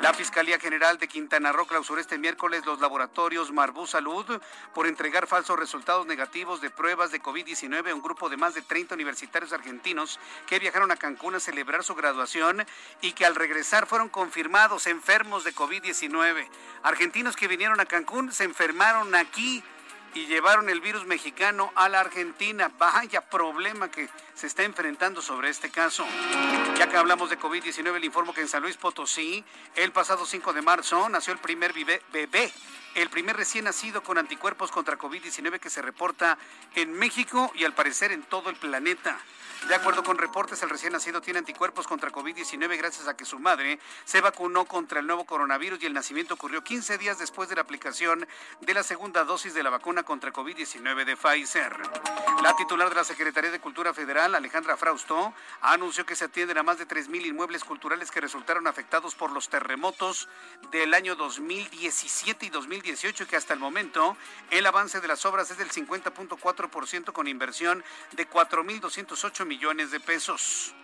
La 0.00 0.12
Fiscalía 0.12 0.58
General 0.58 0.98
de 0.98 1.06
Quintana 1.06 1.52
Roo 1.52 1.66
clausuró 1.66 2.00
este 2.00 2.18
miércoles 2.18 2.66
los 2.66 2.80
laboratorios 2.80 3.52
Marbú 3.52 3.86
Salud 3.86 4.26
por 4.74 4.88
entregar 4.88 5.28
falsos 5.28 5.56
resultados 5.56 6.04
negativos 6.04 6.31
de 6.32 6.70
pruebas 6.70 7.12
de 7.12 7.20
COVID-19 7.20 7.90
a 7.90 7.94
un 7.94 8.00
grupo 8.00 8.30
de 8.30 8.38
más 8.38 8.54
de 8.54 8.62
30 8.62 8.94
universitarios 8.94 9.52
argentinos 9.52 10.18
que 10.46 10.58
viajaron 10.58 10.90
a 10.90 10.96
Cancún 10.96 11.34
a 11.34 11.40
celebrar 11.40 11.84
su 11.84 11.94
graduación 11.94 12.66
y 13.02 13.12
que 13.12 13.26
al 13.26 13.34
regresar 13.34 13.86
fueron 13.86 14.08
confirmados 14.08 14.86
enfermos 14.86 15.44
de 15.44 15.54
COVID-19. 15.54 16.48
Argentinos 16.84 17.36
que 17.36 17.48
vinieron 17.48 17.80
a 17.80 17.84
Cancún 17.84 18.32
se 18.32 18.44
enfermaron 18.44 19.14
aquí 19.14 19.62
y 20.14 20.24
llevaron 20.24 20.70
el 20.70 20.80
virus 20.80 21.04
mexicano 21.04 21.70
a 21.74 21.90
la 21.90 22.00
Argentina. 22.00 22.72
Vaya 22.78 23.20
problema 23.20 23.90
que 23.90 24.08
se 24.34 24.46
está 24.46 24.62
enfrentando 24.62 25.20
sobre 25.20 25.50
este 25.50 25.68
caso. 25.68 26.06
Ya 26.78 26.88
que 26.88 26.96
hablamos 26.96 27.28
de 27.28 27.38
COVID-19, 27.38 28.00
le 28.00 28.06
informo 28.06 28.32
que 28.32 28.40
en 28.40 28.48
San 28.48 28.62
Luis 28.62 28.78
Potosí, 28.78 29.44
el 29.74 29.92
pasado 29.92 30.24
5 30.24 30.54
de 30.54 30.62
marzo, 30.62 31.10
nació 31.10 31.34
el 31.34 31.40
primer 31.40 31.74
bebé, 31.74 32.50
el 32.94 33.08
primer 33.08 33.36
recién 33.36 33.64
nacido 33.64 34.02
con 34.02 34.18
anticuerpos 34.18 34.70
contra 34.70 34.98
COVID-19 34.98 35.58
que 35.60 35.70
se 35.70 35.82
reporta 35.82 36.38
en 36.74 36.92
México 36.92 37.50
y 37.54 37.64
al 37.64 37.74
parecer 37.74 38.12
en 38.12 38.22
todo 38.22 38.50
el 38.50 38.56
planeta. 38.56 39.18
De 39.68 39.76
acuerdo 39.76 40.02
con 40.02 40.18
reportes, 40.18 40.60
el 40.64 40.70
recién 40.70 40.92
nacido 40.92 41.20
tiene 41.20 41.38
anticuerpos 41.38 41.86
contra 41.86 42.10
COVID-19 42.10 42.76
gracias 42.76 43.06
a 43.06 43.16
que 43.16 43.24
su 43.24 43.38
madre 43.38 43.78
se 44.04 44.20
vacunó 44.20 44.64
contra 44.64 44.98
el 44.98 45.06
nuevo 45.06 45.24
coronavirus 45.24 45.80
y 45.80 45.86
el 45.86 45.92
nacimiento 45.92 46.34
ocurrió 46.34 46.64
15 46.64 46.98
días 46.98 47.20
después 47.20 47.48
de 47.48 47.54
la 47.54 47.62
aplicación 47.62 48.26
de 48.60 48.74
la 48.74 48.82
segunda 48.82 49.22
dosis 49.22 49.54
de 49.54 49.62
la 49.62 49.70
vacuna 49.70 50.02
contra 50.02 50.32
COVID-19 50.32 51.04
de 51.04 51.16
Pfizer. 51.16 51.76
La 52.42 52.56
titular 52.56 52.88
de 52.88 52.96
la 52.96 53.04
Secretaría 53.04 53.52
de 53.52 53.60
Cultura 53.60 53.94
Federal, 53.94 54.34
Alejandra 54.34 54.76
Frausto, 54.76 55.32
anunció 55.60 56.04
que 56.04 56.16
se 56.16 56.24
atienden 56.24 56.58
a 56.58 56.64
más 56.64 56.78
de 56.78 56.88
3.000 56.88 57.26
inmuebles 57.26 57.62
culturales 57.62 58.10
que 58.10 58.20
resultaron 58.20 58.66
afectados 58.66 59.14
por 59.14 59.30
los 59.30 59.48
terremotos 59.48 60.28
del 60.72 60.92
año 60.92 61.14
2017 61.14 62.46
y 62.46 62.50
2018 62.50 62.81
que 63.26 63.36
hasta 63.36 63.54
el 63.54 63.60
momento 63.60 64.16
el 64.50 64.66
avance 64.66 65.00
de 65.00 65.08
las 65.08 65.24
obras 65.24 65.50
es 65.50 65.58
del 65.58 65.70
50.4% 65.70 67.12
con 67.12 67.28
inversión 67.28 67.84
de 68.12 68.28
4.208 68.28 69.46
millones 69.46 69.62
millones 69.62 69.90
de 69.90 70.00
pesos. 70.00 70.74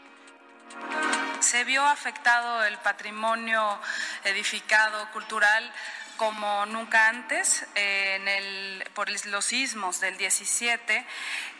Se 1.41 1.65
vio 1.65 1.85
afectado 1.85 2.65
el 2.65 2.79
patrimonio 2.79 3.79
edificado 4.25 5.11
cultural 5.13 5.73
como 6.19 6.67
nunca 6.67 7.09
antes 7.09 7.65
en 7.77 8.29
el, 8.29 8.85
por 8.93 9.09
los 9.27 9.45
sismos 9.45 10.01
del 10.01 10.19
17 10.19 11.07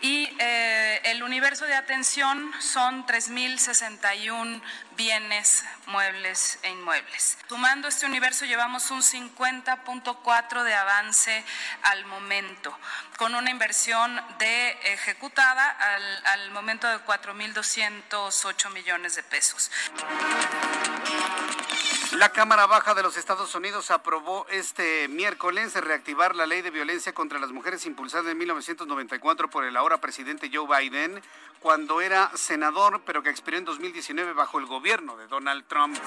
y 0.03 0.29
eh, 0.39 1.01
el 1.05 1.23
universo 1.23 1.65
de 1.65 1.75
atención 1.75 2.53
son 2.59 3.07
3.061 3.07 4.61
bienes, 4.97 5.65
muebles 5.87 6.59
e 6.63 6.71
inmuebles. 6.71 7.39
Sumando 7.49 7.87
este 7.87 8.05
universo 8.05 8.45
llevamos 8.45 8.91
un 8.91 9.01
50.4 9.01 10.65
de 10.65 10.75
avance 10.75 11.45
al 11.83 12.05
momento, 12.07 12.77
con 13.17 13.37
una 13.37 13.51
inversión 13.51 14.21
de 14.39 14.71
ejecutada 14.93 15.71
al, 15.71 16.27
al 16.27 16.51
momento 16.51 16.89
de 16.89 16.99
4.208 16.99 18.71
millones 18.73 19.15
de 19.15 19.23
pesos. 19.23 19.71
La 22.13 22.31
Cámara 22.31 22.67
Baja 22.67 22.95
de 22.95 23.03
los 23.03 23.19
Estados 23.19 23.55
Unidos 23.55 23.91
aprobó 23.91 24.47
este 24.51 25.09
miércoles 25.09 25.75
reactivar 25.75 26.35
la 26.35 26.47
ley 26.47 26.63
de 26.63 26.71
violencia 26.71 27.13
contra 27.13 27.39
las 27.39 27.53
mujeres 27.53 27.85
impulsada 27.85 28.31
en 28.31 28.39
1994 28.39 29.51
por 29.51 29.65
el 29.65 29.77
ahora 29.77 29.99
presidente 29.99 30.51
Joe 30.53 30.67
Biden 30.67 31.21
cuando 31.61 32.01
era 32.01 32.31
senador, 32.35 33.03
pero 33.05 33.23
que 33.23 33.29
expiró 33.29 33.59
en 33.59 33.67
2019 33.67 34.33
bajo 34.33 34.59
el 34.59 34.65
gobierno 34.65 35.19
de 35.19 35.27
Donald 35.27 35.67
Trump. 35.69 35.99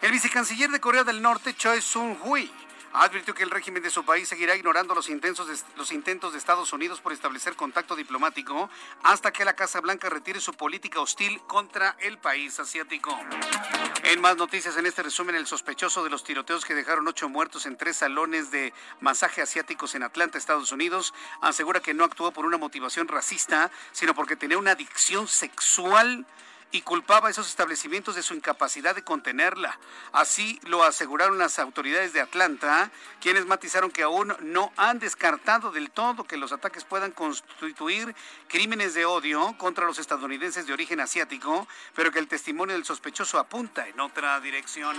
El 0.00 0.10
vicecanciller 0.12 0.70
de 0.70 0.80
Corea 0.80 1.04
del 1.04 1.20
Norte, 1.20 1.54
Choi 1.54 1.82
Sun-hui, 1.82 2.50
advirtió 2.94 3.34
que 3.34 3.42
el 3.42 3.50
régimen 3.50 3.82
de 3.82 3.90
su 3.90 4.04
país 4.04 4.28
seguirá 4.28 4.54
ignorando 4.54 4.94
los 4.94 5.08
intentos, 5.08 5.48
de, 5.48 5.56
los 5.76 5.90
intentos 5.90 6.32
de 6.32 6.38
Estados 6.38 6.72
Unidos 6.72 7.00
por 7.00 7.12
establecer 7.12 7.56
contacto 7.56 7.96
diplomático 7.96 8.70
hasta 9.02 9.32
que 9.32 9.44
la 9.44 9.54
Casa 9.56 9.80
Blanca 9.80 10.08
retire 10.08 10.40
su 10.40 10.54
política 10.54 11.00
hostil 11.00 11.40
contra 11.42 11.96
el 12.00 12.18
país 12.18 12.58
asiático. 12.60 13.18
En 14.04 14.20
más 14.20 14.36
noticias 14.36 14.76
en 14.76 14.86
este 14.86 15.02
resumen, 15.02 15.34
el 15.34 15.46
sospechoso 15.46 16.04
de 16.04 16.10
los 16.10 16.22
tiroteos 16.22 16.64
que 16.64 16.74
dejaron 16.74 17.08
ocho 17.08 17.28
muertos 17.28 17.66
en 17.66 17.76
tres 17.76 17.96
salones 17.96 18.52
de 18.52 18.72
masaje 19.00 19.42
asiáticos 19.42 19.96
en 19.96 20.04
Atlanta, 20.04 20.38
Estados 20.38 20.70
Unidos, 20.70 21.14
asegura 21.40 21.80
que 21.80 21.94
no 21.94 22.04
actuó 22.04 22.30
por 22.30 22.46
una 22.46 22.58
motivación 22.58 23.08
racista, 23.08 23.72
sino 23.90 24.14
porque 24.14 24.36
tenía 24.36 24.56
una 24.58 24.72
adicción 24.72 25.26
sexual 25.26 26.26
y 26.74 26.82
culpaba 26.82 27.28
a 27.28 27.30
esos 27.30 27.48
establecimientos 27.48 28.16
de 28.16 28.22
su 28.24 28.34
incapacidad 28.34 28.96
de 28.96 29.04
contenerla. 29.04 29.78
Así 30.10 30.58
lo 30.64 30.82
aseguraron 30.82 31.38
las 31.38 31.60
autoridades 31.60 32.12
de 32.12 32.20
Atlanta, 32.20 32.90
quienes 33.20 33.46
matizaron 33.46 33.92
que 33.92 34.02
aún 34.02 34.34
no 34.40 34.72
han 34.76 34.98
descartado 34.98 35.70
del 35.70 35.92
todo 35.92 36.24
que 36.24 36.36
los 36.36 36.50
ataques 36.50 36.82
puedan 36.82 37.12
constituir 37.12 38.12
crímenes 38.48 38.92
de 38.94 39.04
odio 39.04 39.54
contra 39.56 39.86
los 39.86 40.00
estadounidenses 40.00 40.66
de 40.66 40.72
origen 40.72 40.98
asiático, 40.98 41.68
pero 41.94 42.10
que 42.10 42.18
el 42.18 42.26
testimonio 42.26 42.74
del 42.74 42.84
sospechoso 42.84 43.38
apunta 43.38 43.86
en 43.86 44.00
otra 44.00 44.40
dirección. 44.40 44.96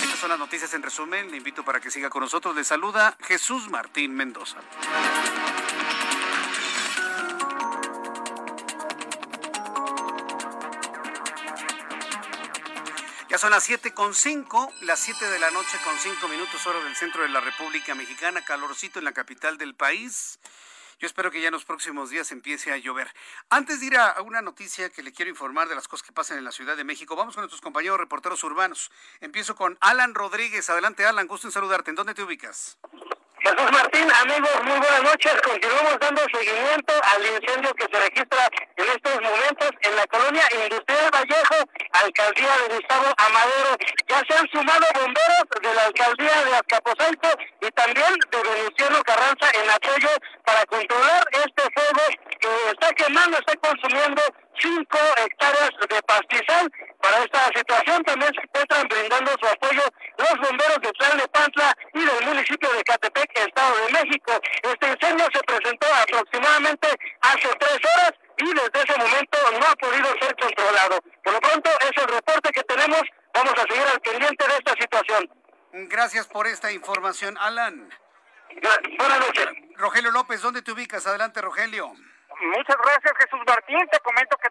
Estas 0.00 0.20
son 0.20 0.30
las 0.30 0.38
noticias 0.38 0.72
en 0.74 0.82
resumen. 0.84 1.28
Le 1.28 1.38
invito 1.38 1.64
para 1.64 1.80
que 1.80 1.90
siga 1.90 2.08
con 2.08 2.22
nosotros. 2.22 2.54
Le 2.54 2.62
saluda 2.62 3.16
Jesús 3.20 3.68
Martín 3.68 4.14
Mendoza. 4.14 4.58
Ya 13.34 13.38
son 13.38 13.50
las 13.50 13.64
7 13.64 13.92
con 13.94 14.14
5, 14.14 14.74
las 14.82 15.00
7 15.00 15.28
de 15.28 15.40
la 15.40 15.50
noche 15.50 15.76
con 15.82 15.98
5 15.98 16.28
minutos 16.28 16.64
hora 16.68 16.78
del 16.84 16.94
centro 16.94 17.22
de 17.22 17.30
la 17.30 17.40
República 17.40 17.92
Mexicana, 17.96 18.44
calorcito 18.44 19.00
en 19.00 19.04
la 19.04 19.10
capital 19.10 19.58
del 19.58 19.74
país. 19.74 20.38
Yo 21.00 21.08
espero 21.08 21.32
que 21.32 21.40
ya 21.40 21.48
en 21.48 21.52
los 21.52 21.64
próximos 21.64 22.10
días 22.10 22.30
empiece 22.30 22.70
a 22.70 22.76
llover. 22.76 23.12
Antes 23.50 23.80
de 23.80 23.86
ir 23.86 23.96
a 23.96 24.22
una 24.22 24.40
noticia 24.40 24.88
que 24.88 25.02
le 25.02 25.12
quiero 25.12 25.32
informar 25.32 25.68
de 25.68 25.74
las 25.74 25.88
cosas 25.88 26.06
que 26.06 26.12
pasan 26.12 26.38
en 26.38 26.44
la 26.44 26.52
Ciudad 26.52 26.76
de 26.76 26.84
México, 26.84 27.16
vamos 27.16 27.34
con 27.34 27.42
nuestros 27.42 27.60
compañeros 27.60 27.98
reporteros 27.98 28.44
urbanos. 28.44 28.92
Empiezo 29.20 29.56
con 29.56 29.76
Alan 29.80 30.14
Rodríguez. 30.14 30.70
Adelante, 30.70 31.04
Alan, 31.04 31.26
gusto 31.26 31.48
en 31.48 31.52
saludarte. 31.52 31.90
¿En 31.90 31.96
dónde 31.96 32.14
te 32.14 32.22
ubicas? 32.22 32.78
Jesús 33.44 33.72
Martín, 33.72 34.08
amigos, 34.10 34.56
muy 34.64 34.78
buenas 34.78 35.02
noches. 35.02 35.34
Continuamos 35.42 35.98
dando 36.00 36.22
seguimiento 36.32 36.94
al 37.12 37.26
incendio 37.26 37.74
que 37.74 37.84
se 37.92 38.00
registra 38.00 38.48
en 38.76 38.88
estos 38.88 39.20
momentos 39.20 39.68
en 39.82 39.96
la 39.96 40.06
colonia 40.06 40.44
Industrial 40.50 41.10
Vallejo, 41.12 41.56
alcaldía 41.92 42.52
de 42.56 42.74
Gustavo 42.74 43.12
Amadero. 43.18 43.76
Ya 44.08 44.22
se 44.26 44.38
han 44.38 44.48
sumado 44.48 44.86
bomberos 44.94 45.44
de 45.60 45.74
la 45.74 45.82
alcaldía 45.84 46.44
de 46.44 46.56
Azcapotzalco 46.56 47.28
y 47.60 47.70
también 47.72 48.14
de 48.32 48.42
Venustiano 48.48 49.02
Carranza 49.04 49.46
en 49.52 49.70
apoyo 49.70 50.08
para 50.46 50.64
controlar 50.64 51.24
este 51.32 51.62
fuego 51.74 52.02
que 52.40 52.70
está 52.72 52.92
quemando, 52.94 53.36
está 53.36 53.56
consumiendo 53.56 54.22
cinco 54.58 54.98
hectáreas 55.18 55.70
de 55.88 56.02
pastizal. 56.02 56.70
Para 57.00 57.18
esta 57.18 57.44
situación 57.54 58.02
también 58.04 58.32
se 58.34 58.40
encuentran 58.40 58.88
brindando 58.88 59.32
su 59.40 59.46
apoyo 59.46 59.82
los 60.18 60.48
bomberos 60.48 60.78
de 60.80 60.92
Tlalnepantla 60.92 61.76
y 61.92 62.04
del 62.04 62.26
municipio 62.26 62.72
de 62.72 62.84
Catepec, 62.84 63.38
Estado 63.38 63.76
de 63.86 63.92
México. 63.92 64.32
Este 64.62 64.88
incendio 64.88 65.26
se 65.32 65.42
presentó 65.42 65.86
aproximadamente 65.94 66.88
hace 67.20 67.48
tres 67.58 67.78
horas 67.78 68.12
y 68.38 68.46
desde 68.52 68.82
ese 68.82 68.98
momento 68.98 69.38
no 69.60 69.66
ha 69.66 69.76
podido 69.76 70.08
ser 70.20 70.34
controlado. 70.36 71.00
Por 71.22 71.32
lo 71.32 71.40
pronto, 71.40 71.70
es 71.80 72.02
el 72.02 72.08
reporte 72.08 72.50
que 72.50 72.62
tenemos. 72.62 73.02
Vamos 73.34 73.54
a 73.54 73.62
seguir 73.62 73.86
al 73.86 74.00
pendiente 74.00 74.46
de 74.46 74.54
esta 74.54 74.72
situación. 74.80 75.30
Gracias 75.72 76.26
por 76.28 76.46
esta 76.46 76.70
información, 76.72 77.36
Alan. 77.38 77.90
Buenas 78.98 79.20
noches. 79.20 79.48
Rogelio 79.76 80.10
López, 80.12 80.40
¿dónde 80.40 80.62
te 80.62 80.70
ubicas? 80.72 81.06
Adelante, 81.06 81.40
Rogelio. 81.40 81.92
Muchas 82.40 82.76
gracias, 82.76 83.12
Jesús 83.18 83.40
Martín. 83.46 83.88
Te 83.90 83.98
comento 84.00 84.36
que 84.42 84.43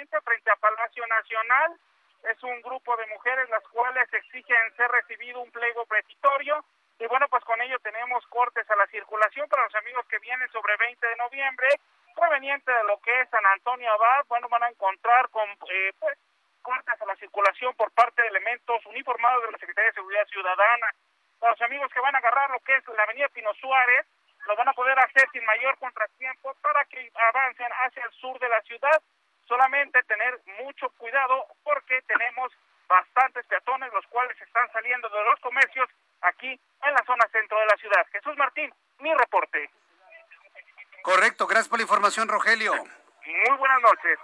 exactamente 0.00 0.20
frente 0.20 0.50
a 0.50 0.56
Palacio 0.56 1.06
Nacional. 1.06 1.76
Es 2.24 2.42
un 2.42 2.60
grupo 2.62 2.96
de 2.96 3.06
mujeres 3.06 3.48
las 3.48 3.62
cuales 3.68 4.12
exigen 4.12 4.76
ser 4.76 4.90
recibido 4.90 5.40
un 5.40 5.50
pliego 5.50 5.84
petitorio. 5.86 6.64
Y 6.98 7.06
bueno, 7.06 7.26
pues 7.28 7.42
con 7.44 7.60
ello 7.62 7.78
tenemos 7.80 8.26
cortes 8.26 8.68
a 8.70 8.76
la 8.76 8.86
circulación 8.88 9.48
para 9.48 9.64
los 9.64 9.74
amigos 9.74 10.04
que 10.06 10.18
vienen 10.18 10.48
sobre 10.52 10.76
20 10.76 11.06
de 11.06 11.16
noviembre, 11.16 11.68
proveniente 12.14 12.70
de 12.70 12.84
lo 12.84 13.00
que 13.00 13.20
es 13.20 13.28
San 13.30 13.44
Antonio 13.46 13.90
Abad. 13.92 14.26
Bueno, 14.28 14.48
van 14.50 14.64
a 14.64 14.68
encontrar 14.68 15.30
con 15.30 15.48
eh, 15.48 15.92
pues 15.98 16.18
cortes 16.60 17.00
a 17.00 17.06
la 17.06 17.16
circulación 17.16 17.74
por 17.74 17.90
parte 17.92 18.20
de 18.20 18.28
elementos 18.28 18.84
uniformados 18.84 19.44
de 19.44 19.52
la 19.52 19.58
Secretaría 19.58 19.90
de 19.90 19.94
Seguridad 19.94 20.26
Ciudadana. 20.26 20.92
Para 21.38 21.52
los 21.52 21.62
amigos 21.62 21.90
que 21.90 22.00
van 22.00 22.14
a 22.14 22.18
agarrar 22.18 22.50
lo 22.50 22.60
que 22.60 22.76
es 22.76 22.86
la 22.88 23.02
avenida 23.04 23.28
Pino 23.28 23.54
Suárez, 23.54 24.06
lo 24.46 24.56
van 24.56 24.68
a 24.68 24.74
poder 24.74 24.98
hacer 24.98 25.26
sin 25.32 25.44
mayor 25.46 25.78
contratiempo 25.78 26.54
para 26.60 26.84
que 26.84 27.10
avancen 27.32 27.68
hacia 27.84 28.04
el 28.04 28.12
sur 28.12 28.38
de 28.38 28.48
la 28.48 28.60
ciudad. 28.62 29.02
Solamente 29.50 30.00
tener 30.04 30.40
mucho 30.62 30.88
cuidado 30.90 31.44
porque 31.64 32.00
tenemos 32.06 32.52
bastantes 32.88 33.44
peatones 33.46 33.92
los 33.92 34.06
cuales 34.06 34.40
están 34.40 34.70
saliendo 34.72 35.08
de 35.08 35.24
los 35.24 35.40
comercios 35.40 35.88
aquí 36.20 36.46
en 36.46 36.92
la 36.94 37.02
zona 37.04 37.26
centro 37.32 37.58
de 37.58 37.66
la 37.66 37.76
ciudad. 37.76 38.06
Jesús 38.12 38.36
Martín, 38.36 38.72
mi 39.00 39.12
reporte. 39.12 39.68
Correcto, 41.02 41.48
gracias 41.48 41.68
por 41.68 41.80
la 41.80 41.82
información, 41.82 42.28
Rogelio. 42.28 42.72
Muy 42.76 43.58
buenas 43.58 43.82
noches. 43.82 44.18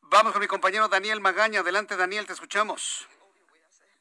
Vamos 0.00 0.32
con 0.32 0.40
mi 0.40 0.46
compañero 0.46 0.88
Daniel 0.88 1.20
Magaña. 1.20 1.60
Adelante, 1.60 1.94
Daniel, 1.94 2.26
te 2.26 2.32
escuchamos. 2.32 3.06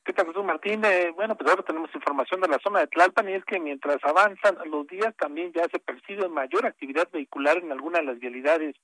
¿Qué 0.05 0.13
tal, 0.13 0.27
Jesús 0.27 0.45
Martín? 0.45 0.85
Eh, 0.85 1.11
bueno, 1.11 1.35
pues 1.35 1.49
ahora 1.49 1.63
tenemos 1.63 1.93
información 1.93 2.39
de 2.39 2.47
la 2.47 2.59
zona 2.59 2.79
de 2.79 2.87
Tlalpan 2.87 3.27
y 3.27 3.33
es 3.33 3.43
que 3.43 3.59
mientras 3.59 4.01
avanzan 4.05 4.59
los 4.71 4.87
días 4.87 5.13
también 5.17 5.51
ya 5.51 5.63
se 5.67 5.79
percibe 5.79 6.29
mayor 6.29 6.65
actividad 6.65 7.09
vehicular 7.11 7.57
en 7.57 7.73
algunas 7.73 7.99
de 7.99 8.07
las 8.07 8.19
vialidades 8.19 8.75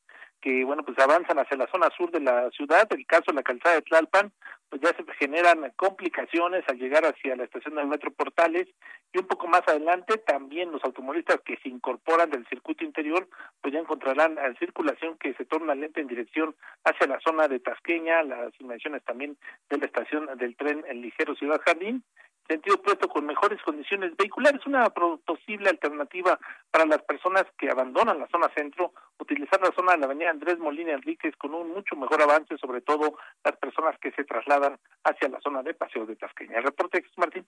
que, 0.42 0.66
bueno, 0.66 0.84
pues 0.84 0.98
avanzan 1.00 1.40
hacia 1.40 1.58
la 1.58 1.68
zona 1.68 1.90
sur 1.96 2.12
de 2.12 2.20
la 2.20 2.50
ciudad. 2.52 2.88
El 2.92 3.06
caso 3.06 3.26
de 3.28 3.34
la 3.34 3.44
calzada 3.44 3.76
de 3.76 3.82
Tlalpan, 3.84 4.32
pues 4.72 4.82
ya 4.82 4.96
se 4.96 5.04
generan 5.20 5.70
complicaciones 5.76 6.64
al 6.70 6.80
llegar 6.80 7.04
hacia 7.04 7.36
la 7.36 7.44
estación 7.44 7.76
del 7.76 7.88
Metro 7.88 8.10
Portales 8.10 8.70
y 9.12 9.18
un 9.20 9.28
poco 9.28 9.46
más 9.46 9.64
adelante 9.68 10.18
también 10.20 10.72
los 10.72 10.82
automovilistas 10.86 11.42
que 11.42 11.58
se 11.58 11.68
incorporan 11.68 12.30
del 12.30 12.48
circuito 12.48 12.86
interior, 12.86 13.28
pues 13.60 13.74
ya 13.74 13.82
encontrarán 13.82 14.36
la 14.36 14.54
circulación 14.56 15.18
que 15.18 15.34
se 15.34 15.44
torna 15.44 15.76
lenta 15.76 16.00
en 16.00 16.08
dirección 16.08 16.56
hacia 16.86 17.06
la 17.06 17.20
zona 17.20 17.50
de 17.50 17.60
Tasqueña, 17.60 18.24
las 18.24 18.54
inmediaciones 18.62 19.04
también 19.04 19.38
de 19.70 19.78
la 19.78 19.86
estación 19.88 20.30
del 20.38 20.56
tren 20.56 20.86
El 20.88 21.02
Ligero 21.02 21.36
Ciudad 21.36 21.60
Jardín, 21.66 22.06
sentido 22.52 22.76
opuesto 22.76 23.08
con 23.08 23.26
mejores 23.26 23.62
condiciones 23.64 24.16
vehiculares, 24.18 24.66
una 24.66 24.90
posible 24.90 25.70
alternativa 25.70 26.38
para 26.70 26.86
las 26.86 27.02
personas 27.04 27.46
que 27.58 27.70
abandonan 27.70 28.20
la 28.20 28.28
zona 28.28 28.52
centro, 28.54 28.94
utilizar 29.20 29.62
la 29.62 29.72
zona 29.72 29.94
de 29.94 30.00
la 30.00 30.06
avenida 30.06 30.32
Andrés 30.32 30.60
Molina 30.60 30.92
Enríquez 30.92 31.36
con 31.38 31.54
un 31.54 31.70
mucho 31.70 31.96
mejor 31.96 32.22
avance, 32.22 32.58
sobre 32.58 32.82
todo 32.82 33.18
las 33.44 33.56
personas 33.56 33.98
que 34.00 34.12
se 34.12 34.26
trasladan 34.26 34.61
hacia 35.04 35.30
la 35.30 35.40
zona 35.42 35.64
de 35.64 35.74
Paseo 35.74 36.06
de 36.06 36.16
Tasqueña. 36.16 36.58
El 36.58 36.64
reporte 36.64 37.02
Jesús 37.02 37.18
Martín. 37.18 37.48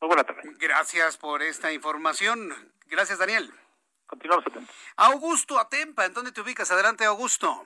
Muy 0.00 0.08
buena 0.08 0.24
tarde. 0.24 0.42
Gracias 0.58 1.16
por 1.16 1.42
esta 1.42 1.72
información. 1.72 2.52
Gracias, 2.86 3.18
Daniel. 3.18 3.50
Continuamos 4.06 4.46
atentos. 4.46 4.74
Augusto 4.96 5.58
Atempa, 5.58 6.04
¿en 6.04 6.14
dónde 6.14 6.32
te 6.32 6.40
ubicas? 6.40 6.70
Adelante, 6.70 7.04
Augusto. 7.04 7.64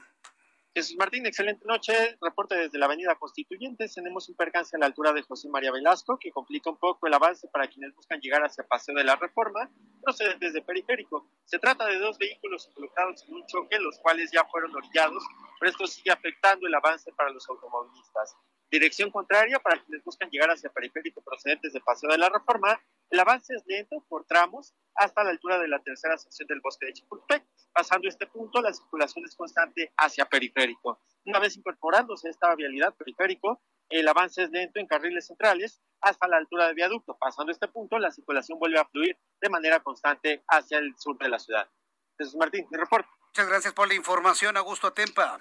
Jesús 0.72 0.96
Martín, 0.96 1.26
excelente 1.26 1.66
noche. 1.66 2.16
Reporte 2.20 2.54
desde 2.54 2.78
la 2.78 2.86
Avenida 2.86 3.16
Constituyentes. 3.16 3.92
Tenemos 3.92 4.28
un 4.28 4.36
percance 4.36 4.76
a 4.76 4.78
la 4.78 4.86
altura 4.86 5.12
de 5.12 5.22
José 5.22 5.48
María 5.48 5.72
Velasco 5.72 6.16
que 6.16 6.30
complica 6.30 6.70
un 6.70 6.78
poco 6.78 7.08
el 7.08 7.14
avance 7.14 7.48
para 7.48 7.66
quienes 7.66 7.92
buscan 7.96 8.20
llegar 8.20 8.42
hacia 8.42 8.64
Paseo 8.68 8.94
de 8.94 9.02
la 9.02 9.16
Reforma, 9.16 9.68
procedentes 10.00 10.52
de 10.52 10.62
Periférico. 10.62 11.28
Se 11.44 11.58
trata 11.58 11.86
de 11.86 11.98
dos 11.98 12.16
vehículos 12.18 12.68
involucrados 12.68 13.24
en 13.26 13.34
un 13.34 13.46
choque, 13.46 13.80
los 13.80 13.98
cuales 13.98 14.30
ya 14.32 14.44
fueron 14.44 14.74
orillados, 14.76 15.24
pero 15.58 15.72
esto 15.72 15.86
sigue 15.88 16.12
afectando 16.12 16.68
el 16.68 16.74
avance 16.74 17.12
para 17.14 17.30
los 17.30 17.48
automovilistas. 17.48 18.36
Dirección 18.70 19.10
contraria 19.10 19.58
para 19.58 19.82
quienes 19.82 20.04
buscan 20.04 20.30
llegar 20.30 20.48
hacia 20.48 20.70
Periférico 20.70 21.20
procedentes 21.22 21.72
de 21.72 21.80
Paseo 21.80 22.08
de 22.10 22.18
la 22.18 22.28
Reforma. 22.28 22.80
El 23.10 23.18
avance 23.18 23.52
es 23.52 23.64
lento 23.66 24.04
por 24.08 24.24
tramos 24.26 24.74
hasta 24.94 25.24
la 25.24 25.30
altura 25.30 25.58
de 25.58 25.66
la 25.66 25.80
tercera 25.80 26.16
sección 26.16 26.46
del 26.46 26.60
bosque 26.60 26.86
de 26.86 26.92
Chapultepec. 26.92 27.44
Pasando 27.72 28.08
este 28.08 28.28
punto, 28.28 28.62
la 28.62 28.72
circulación 28.72 29.24
es 29.24 29.34
constante 29.34 29.92
hacia 29.96 30.24
periférico. 30.26 31.00
Una 31.24 31.40
vez 31.40 31.56
incorporándose 31.56 32.28
esta 32.28 32.54
vialidad 32.54 32.94
periférico, 32.94 33.60
el 33.88 34.06
avance 34.06 34.44
es 34.44 34.50
lento 34.50 34.78
en 34.78 34.86
carriles 34.86 35.26
centrales 35.26 35.82
hasta 36.00 36.28
la 36.28 36.36
altura 36.36 36.66
del 36.66 36.76
viaducto. 36.76 37.18
Pasando 37.18 37.50
este 37.50 37.66
punto, 37.66 37.98
la 37.98 38.12
circulación 38.12 38.60
vuelve 38.60 38.78
a 38.78 38.84
fluir 38.84 39.18
de 39.40 39.48
manera 39.48 39.80
constante 39.80 40.44
hacia 40.46 40.78
el 40.78 40.94
sur 40.96 41.18
de 41.18 41.28
la 41.28 41.40
ciudad. 41.40 41.68
Jesús 42.16 42.36
Martín, 42.36 42.68
mi 42.70 42.78
reporte. 42.78 43.08
Muchas 43.30 43.48
gracias 43.48 43.74
por 43.74 43.88
la 43.88 43.94
información, 43.94 44.56
Augusto 44.56 44.86
Atempa. 44.86 45.40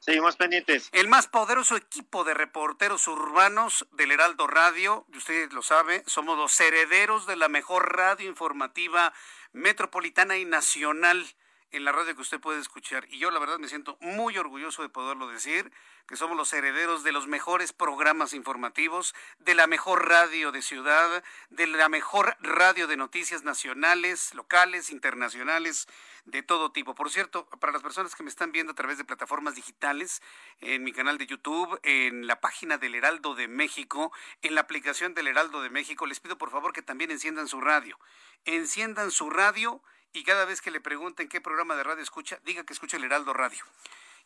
Seguimos 0.00 0.36
pendientes. 0.36 0.88
El 0.92 1.08
más 1.08 1.26
poderoso 1.26 1.76
equipo 1.76 2.24
de 2.24 2.32
reporteros 2.32 3.06
urbanos 3.06 3.86
del 3.92 4.12
Heraldo 4.12 4.46
Radio, 4.46 5.06
usted 5.14 5.52
lo 5.52 5.62
sabe, 5.62 6.02
somos 6.06 6.38
los 6.38 6.58
herederos 6.58 7.26
de 7.26 7.36
la 7.36 7.48
mejor 7.48 7.96
radio 7.96 8.26
informativa 8.26 9.12
metropolitana 9.52 10.38
y 10.38 10.46
nacional 10.46 11.26
en 11.70 11.84
la 11.84 11.92
radio 11.92 12.14
que 12.14 12.22
usted 12.22 12.40
puede 12.40 12.60
escuchar. 12.60 13.06
Y 13.10 13.18
yo 13.18 13.30
la 13.30 13.38
verdad 13.38 13.58
me 13.58 13.68
siento 13.68 13.96
muy 14.00 14.36
orgulloso 14.38 14.82
de 14.82 14.88
poderlo 14.88 15.28
decir, 15.28 15.72
que 16.06 16.16
somos 16.16 16.36
los 16.36 16.52
herederos 16.52 17.04
de 17.04 17.12
los 17.12 17.28
mejores 17.28 17.72
programas 17.72 18.32
informativos, 18.32 19.14
de 19.38 19.54
la 19.54 19.66
mejor 19.66 20.08
radio 20.08 20.50
de 20.50 20.62
ciudad, 20.62 21.22
de 21.50 21.66
la 21.68 21.88
mejor 21.88 22.36
radio 22.40 22.86
de 22.86 22.96
noticias 22.96 23.44
nacionales, 23.44 24.34
locales, 24.34 24.90
internacionales, 24.90 25.86
de 26.24 26.42
todo 26.42 26.72
tipo. 26.72 26.94
Por 26.94 27.10
cierto, 27.10 27.46
para 27.60 27.72
las 27.72 27.82
personas 27.82 28.14
que 28.14 28.22
me 28.22 28.28
están 28.28 28.52
viendo 28.52 28.72
a 28.72 28.74
través 28.74 28.98
de 28.98 29.04
plataformas 29.04 29.54
digitales, 29.54 30.22
en 30.60 30.82
mi 30.82 30.92
canal 30.92 31.18
de 31.18 31.26
YouTube, 31.26 31.78
en 31.82 32.26
la 32.26 32.40
página 32.40 32.78
del 32.78 32.94
Heraldo 32.94 33.34
de 33.34 33.48
México, 33.48 34.12
en 34.42 34.54
la 34.54 34.62
aplicación 34.62 35.14
del 35.14 35.28
Heraldo 35.28 35.62
de 35.62 35.70
México, 35.70 36.06
les 36.06 36.20
pido 36.20 36.38
por 36.38 36.50
favor 36.50 36.72
que 36.72 36.82
también 36.82 37.10
enciendan 37.10 37.48
su 37.48 37.60
radio. 37.60 37.98
Enciendan 38.44 39.10
su 39.10 39.30
radio 39.30 39.82
y 40.12 40.24
cada 40.24 40.44
vez 40.44 40.60
que 40.60 40.70
le 40.70 40.80
pregunten 40.80 41.28
qué 41.28 41.40
programa 41.40 41.76
de 41.76 41.84
radio 41.84 42.02
escucha, 42.02 42.38
diga 42.44 42.64
que 42.64 42.72
escucha 42.72 42.96
el 42.96 43.04
Heraldo 43.04 43.32
Radio. 43.32 43.64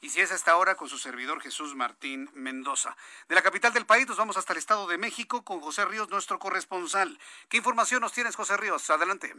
Y 0.01 0.11
si 0.11 0.21
es 0.21 0.33
hasta 0.33 0.53
ahora 0.53 0.75
con 0.75 0.89
su 0.89 0.99
servidor 0.99 1.41
Jesús 1.41 1.75
Martín 1.75 2.31
Mendoza. 2.35 2.97
De 3.29 3.35
la 3.35 3.43
capital 3.43 3.73
del 3.73 3.87
país 3.87 4.07
nos 4.07 4.19
vamos 4.19 4.37
hasta 4.37 4.53
el 4.53 4.59
Estado 4.59 4.87
de 4.87 4.99
México 4.99 5.45
con 5.45 5.61
José 5.61 5.85
Ríos, 5.87 6.11
nuestro 6.11 6.39
corresponsal. 6.39 7.19
¿Qué 7.49 7.57
información 7.57 8.03
nos 8.03 8.13
tienes, 8.13 8.37
José 8.37 8.57
Ríos? 8.57 8.91
Adelante. 8.91 9.35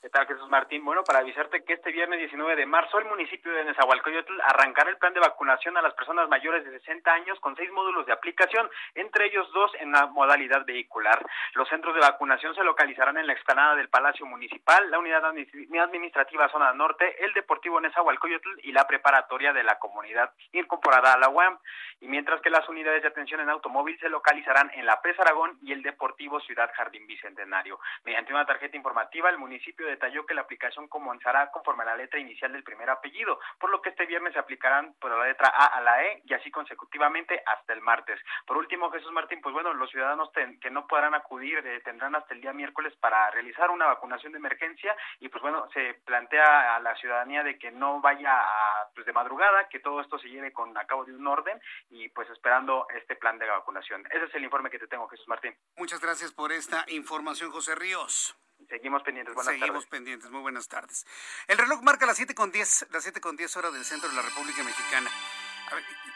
¿Qué 0.00 0.10
tal, 0.10 0.28
Jesús 0.28 0.48
Martín? 0.48 0.84
Bueno, 0.84 1.02
para 1.02 1.18
avisarte 1.18 1.64
que 1.64 1.72
este 1.72 1.90
viernes 1.90 2.20
19 2.20 2.54
de 2.54 2.66
marzo 2.66 3.00
el 3.00 3.06
municipio 3.06 3.50
de 3.50 3.64
Nezahualcóyotl 3.64 4.40
arrancará 4.44 4.90
el 4.90 4.96
plan 4.96 5.12
de 5.12 5.18
vacunación 5.18 5.76
a 5.76 5.82
las 5.82 5.92
personas 5.94 6.28
mayores 6.28 6.64
de 6.64 6.70
60 6.78 7.12
años 7.12 7.40
con 7.40 7.56
seis 7.56 7.68
módulos 7.72 8.06
de 8.06 8.12
aplicación, 8.12 8.70
entre 8.94 9.26
ellos 9.26 9.50
dos 9.52 9.72
en 9.80 9.90
la 9.90 10.06
modalidad 10.06 10.64
vehicular. 10.64 11.18
Los 11.54 11.68
centros 11.68 11.96
de 11.96 12.00
vacunación 12.00 12.54
se 12.54 12.62
localizarán 12.62 13.18
en 13.18 13.26
la 13.26 13.32
explanada 13.32 13.74
del 13.74 13.88
Palacio 13.88 14.24
Municipal, 14.24 14.88
la 14.88 15.00
unidad 15.00 15.24
administrativa 15.24 16.48
Zona 16.48 16.72
Norte, 16.74 17.24
el 17.24 17.32
Deportivo 17.32 17.80
Nezahualcóyotl 17.80 18.60
y 18.62 18.70
la 18.70 18.86
preparatoria 18.86 19.52
de 19.52 19.64
la 19.64 19.80
comunidad 19.80 20.32
incorporada 20.52 21.14
a 21.14 21.18
la 21.18 21.28
UAM. 21.28 21.58
Y 22.00 22.06
mientras 22.06 22.40
que 22.40 22.50
las 22.50 22.68
unidades 22.68 23.02
de 23.02 23.08
atención 23.08 23.40
en 23.40 23.50
automóvil 23.50 23.98
se 23.98 24.08
localizarán 24.08 24.70
en 24.74 24.86
la 24.86 25.02
Presa 25.02 25.22
Aragón 25.22 25.58
y 25.60 25.72
el 25.72 25.82
Deportivo 25.82 26.38
Ciudad 26.38 26.70
Jardín 26.76 27.08
Bicentenario. 27.08 27.80
Mediante 28.04 28.32
una 28.32 28.46
tarjeta 28.46 28.76
informativa, 28.76 29.28
el 29.28 29.38
municipio 29.38 29.87
detalló 29.90 30.26
que 30.26 30.34
la 30.34 30.42
aplicación 30.42 30.88
comenzará 30.88 31.50
conforme 31.50 31.82
a 31.82 31.86
la 31.86 31.96
letra 31.96 32.20
inicial 32.20 32.52
del 32.52 32.64
primer 32.64 32.90
apellido, 32.90 33.38
por 33.58 33.70
lo 33.70 33.82
que 33.82 33.90
este 33.90 34.06
viernes 34.06 34.32
se 34.32 34.38
aplicarán 34.38 34.94
por 35.00 35.10
la 35.10 35.26
letra 35.26 35.52
A 35.54 35.66
a 35.66 35.80
la 35.80 36.04
E 36.04 36.22
y 36.24 36.34
así 36.34 36.50
consecutivamente 36.50 37.42
hasta 37.46 37.72
el 37.72 37.80
martes. 37.80 38.20
Por 38.46 38.56
último, 38.56 38.90
Jesús 38.90 39.12
Martín, 39.12 39.40
pues 39.40 39.52
bueno, 39.52 39.72
los 39.74 39.90
ciudadanos 39.90 40.30
que 40.60 40.70
no 40.70 40.86
podrán 40.86 41.14
acudir 41.14 41.58
eh, 41.58 41.80
tendrán 41.84 42.14
hasta 42.14 42.34
el 42.34 42.40
día 42.40 42.52
miércoles 42.52 42.94
para 43.00 43.30
realizar 43.30 43.70
una 43.70 43.86
vacunación 43.86 44.32
de 44.32 44.38
emergencia 44.38 44.96
y 45.20 45.28
pues 45.28 45.42
bueno, 45.42 45.68
se 45.72 45.94
plantea 46.04 46.76
a 46.76 46.80
la 46.80 46.94
ciudadanía 46.96 47.42
de 47.42 47.58
que 47.58 47.70
no 47.70 48.00
vaya 48.00 48.32
a, 48.32 48.88
pues 48.94 49.06
de 49.06 49.12
madrugada, 49.12 49.68
que 49.68 49.80
todo 49.80 50.00
esto 50.00 50.18
se 50.18 50.28
lleve 50.28 50.52
con 50.52 50.76
a 50.76 50.86
cabo 50.86 51.04
de 51.04 51.14
un 51.14 51.26
orden 51.26 51.60
y 51.90 52.08
pues 52.08 52.28
esperando 52.30 52.86
este 52.94 53.16
plan 53.16 53.38
de 53.38 53.48
vacunación. 53.48 54.04
Ese 54.10 54.24
es 54.24 54.34
el 54.34 54.44
informe 54.44 54.70
que 54.70 54.78
te 54.78 54.86
tengo, 54.86 55.08
Jesús 55.08 55.28
Martín. 55.28 55.54
Muchas 55.76 56.00
gracias 56.00 56.32
por 56.32 56.52
esta 56.52 56.84
información, 56.88 57.50
José 57.50 57.74
Ríos. 57.74 58.36
Seguimos 58.66 59.02
pendientes. 59.02 59.34
Buenas 59.34 59.54
Seguimos 59.54 59.86
pendientes. 59.86 60.30
Muy 60.30 60.40
buenas 60.40 60.68
tardes. 60.68 61.06
El 61.46 61.58
reloj 61.58 61.82
marca 61.82 62.06
las 62.06 62.16
7 62.16 62.34
con 62.34 62.50
10, 62.50 62.88
las 62.90 63.02
7 63.02 63.20
con 63.20 63.36
10 63.36 63.56
horas 63.56 63.72
del 63.72 63.84
centro 63.84 64.08
de 64.08 64.16
la 64.16 64.22
República 64.22 64.62
Mexicana. 64.62 65.10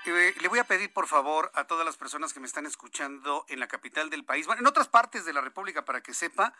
Eh, 0.06 0.34
le 0.40 0.48
voy 0.48 0.58
a 0.58 0.64
pedir, 0.64 0.92
por 0.92 1.06
favor, 1.06 1.50
a 1.54 1.66
todas 1.66 1.86
las 1.86 1.96
personas 1.96 2.32
que 2.32 2.40
me 2.40 2.46
están 2.46 2.66
escuchando 2.66 3.44
en 3.48 3.60
la 3.60 3.68
capital 3.68 4.10
del 4.10 4.24
país, 4.24 4.46
bueno, 4.46 4.60
en 4.60 4.66
otras 4.66 4.88
partes 4.88 5.24
de 5.24 5.32
la 5.32 5.40
República, 5.40 5.84
para 5.84 6.02
que 6.02 6.14
sepa 6.14 6.54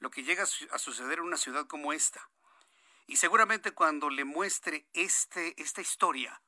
lo 0.00 0.10
que 0.10 0.24
llega 0.24 0.42
a 0.42 0.78
suceder 0.78 1.18
en 1.18 1.24
una 1.24 1.36
ciudad 1.36 1.66
como 1.66 1.92
esta. 1.92 2.28
Y 3.06 3.16
seguramente 3.16 3.72
cuando 3.72 4.10
le 4.10 4.24
muestre 4.24 4.86
este, 4.92 5.60
esta 5.62 5.80
historia, 5.80 6.42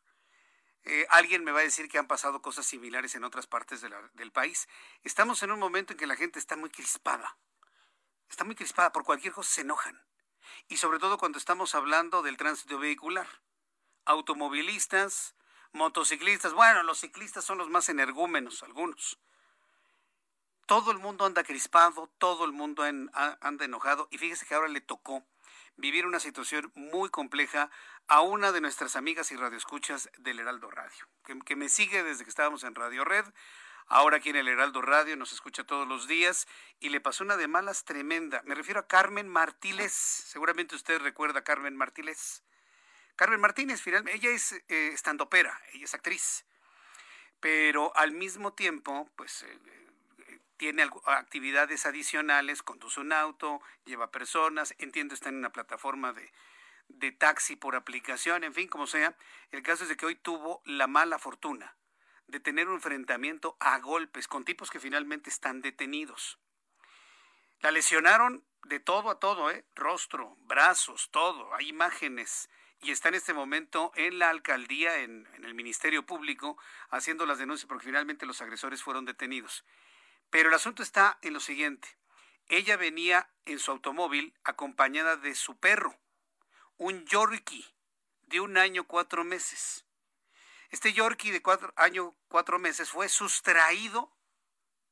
eh, 0.83 1.07
alguien 1.11 1.45
me 1.45 1.53
va 1.53 1.61
a 1.61 1.63
decir 1.65 1.89
que 1.89 1.99
han 1.99 2.07
pasado 2.07 2.43
cosas 2.43 2.67
similares 2.67 3.15
en 3.15 3.25
otras 3.25 3.47
partes 3.47 3.81
del 3.81 4.33
país. 4.33 4.69
Estamos 5.05 5.43
en 5.43 5.53
un 5.53 5.59
momento 5.59 5.93
en 5.93 5.99
que 5.99 6.07
la 6.07 6.17
gente 6.17 6.39
está 6.39 6.57
muy 6.57 6.71
crispada 6.71 7.39
está 8.31 8.45
muy 8.45 8.55
crispada, 8.55 8.93
por 8.93 9.05
cualquier 9.05 9.33
cosa 9.33 9.51
se 9.51 9.61
enojan. 9.63 10.01
Y 10.69 10.77
sobre 10.77 10.99
todo 10.99 11.19
cuando 11.19 11.39
estamos 11.39 11.75
hablando 11.75 12.23
del 12.23 12.37
tránsito 12.37 12.79
vehicular. 12.79 13.29
Automovilistas, 14.07 15.35
motociclistas, 15.73 16.53
bueno, 16.53 16.83
los 16.83 17.01
ciclistas 17.01 17.45
son 17.45 17.59
los 17.59 17.69
más 17.69 17.89
energúmenos, 17.89 18.63
algunos. 18.63 19.19
Todo 20.67 20.93
el 20.93 20.99
mundo 20.99 21.27
anda 21.27 21.43
crispado, 21.43 22.11
todo 22.19 22.45
el 22.45 22.53
mundo 22.53 22.85
anda 22.85 23.65
enojado 23.65 24.09
y 24.11 24.19
fíjese 24.19 24.47
que 24.47 24.55
ahora 24.55 24.69
le 24.69 24.81
tocó 24.81 25.27
vivir 25.77 26.07
una 26.07 26.21
situación 26.21 26.71
muy 26.75 27.09
compleja 27.09 27.71
a 28.07 28.21
una 28.21 28.53
de 28.53 28.61
nuestras 28.61 28.97
amigas 28.97 29.33
y 29.33 29.37
radioescuchas 29.37 30.11
del 30.19 30.39
Heraldo 30.39 30.71
Radio, 30.71 31.09
que, 31.25 31.39
que 31.41 31.57
me 31.57 31.69
sigue 31.69 32.03
desde 32.05 32.25
que 32.25 32.31
estábamos 32.31 32.63
en 32.65 32.75
Radio 32.75 33.05
Red, 33.05 33.25
ahora 33.91 34.19
aquí 34.19 34.31
en 34.31 34.37
el 34.37 34.49
Heraldo 34.49 34.81
Radio, 34.81 35.17
nos 35.17 35.33
escucha 35.33 35.65
todos 35.65 35.87
los 35.87 36.07
días 36.07 36.47
y 36.79 36.89
le 36.89 37.01
pasó 37.01 37.25
una 37.25 37.37
de 37.37 37.49
malas 37.49 37.85
tremenda. 37.85 38.41
Me 38.47 38.55
refiero 38.55 38.81
a 38.81 38.87
Carmen 38.87 39.29
Martínez, 39.29 39.93
seguramente 39.93 40.77
usted 40.77 41.01
recuerda 41.01 41.41
a 41.41 41.45
Carmen 41.45 41.77
Martínez. 41.77 42.43
Carmen 43.17 43.41
Martínez, 43.41 43.83
finalmente, 43.83 44.17
ella 44.17 44.31
es 44.35 44.53
eh, 44.53 44.91
estandopera, 44.95 45.61
ella 45.73 45.85
es 45.85 45.93
actriz, 45.93 46.47
pero 47.41 47.95
al 47.97 48.13
mismo 48.13 48.55
tiempo, 48.55 49.11
pues 49.17 49.43
eh, 49.43 50.39
tiene 50.57 50.89
actividades 51.07 51.85
adicionales, 51.85 52.63
conduce 52.63 53.01
un 53.01 53.13
auto, 53.13 53.61
lleva 53.85 54.13
personas, 54.13 54.75
entiendo 54.79 55.15
está 55.15 55.31
en 55.31 55.37
una 55.37 55.51
plataforma 55.51 56.13
de, 56.13 56.33
de 56.89 57.11
taxi 57.11 57.57
por 57.57 57.75
aplicación, 57.75 58.45
en 58.45 58.55
fin, 58.55 58.69
como 58.69 58.87
sea. 58.87 59.17
El 59.51 59.63
caso 59.63 59.83
es 59.83 59.89
de 59.89 59.97
que 59.97 60.07
hoy 60.07 60.15
tuvo 60.15 60.63
la 60.65 60.87
mala 60.87 61.19
fortuna 61.19 61.75
de 62.31 62.41
tener 62.41 62.69
un 62.69 62.75
enfrentamiento 62.75 63.57
a 63.61 63.79
golpes 63.79 64.29
con 64.29 64.45
tipos 64.45 64.71
que 64.71 64.81
finalmente 64.81 65.31
están 65.31 65.61
detenidos. 65.61 66.39
La 67.61 67.71
lesionaron 67.71 68.45
de 68.65 68.81
todo 68.81 69.11
a 69.11 69.19
todo, 69.19 69.51
¿eh? 69.51 69.65
rostro, 69.75 70.37
brazos, 70.41 71.11
todo. 71.11 71.55
Hay 71.55 71.69
imágenes 71.69 72.49
y 72.81 72.91
está 72.91 73.09
en 73.09 73.17
este 73.17 73.35
momento 73.35 73.93
en 73.95 74.19
la 74.19 74.31
alcaldía, 74.31 74.99
en, 75.01 75.29
el 75.43 75.55
Ministerio 75.55 76.07
Público, 76.07 76.57
haciendo 76.91 77.27
las 77.27 77.39
denuncias 77.39 77.69
porque 77.69 77.87
finalmente 77.87 78.27
los 78.27 78.41
agresores 78.41 78.83
fueron 78.83 79.05
detenidos. 79.05 79.65
Pero 80.31 80.49
el 80.49 80.55
asunto 80.55 80.83
está 80.83 81.19
en 81.23 81.35
lo 81.35 81.41
siguiente. 81.41 81.89
Ella 82.49 82.77
venía 82.77 83.31
en 83.45 83.59
su 83.59 83.71
automóvil 83.71 84.35
acompañada 84.45 85.17
de 85.17 85.35
su 85.35 85.59
perro, 85.59 85.99
un 86.79 87.05
Yorkie 87.07 87.67
de 88.23 88.41
un 88.41 88.57
año 88.57 88.85
cuatro 88.85 89.25
meses. 89.25 89.85
Este 90.71 90.93
Yorkie 90.93 91.33
de 91.33 91.43
cuatro, 91.43 91.73
año 91.77 92.17
cuatro 92.29 92.59
meses 92.59 92.91
fue 92.91 93.09
sustraído 93.09 94.17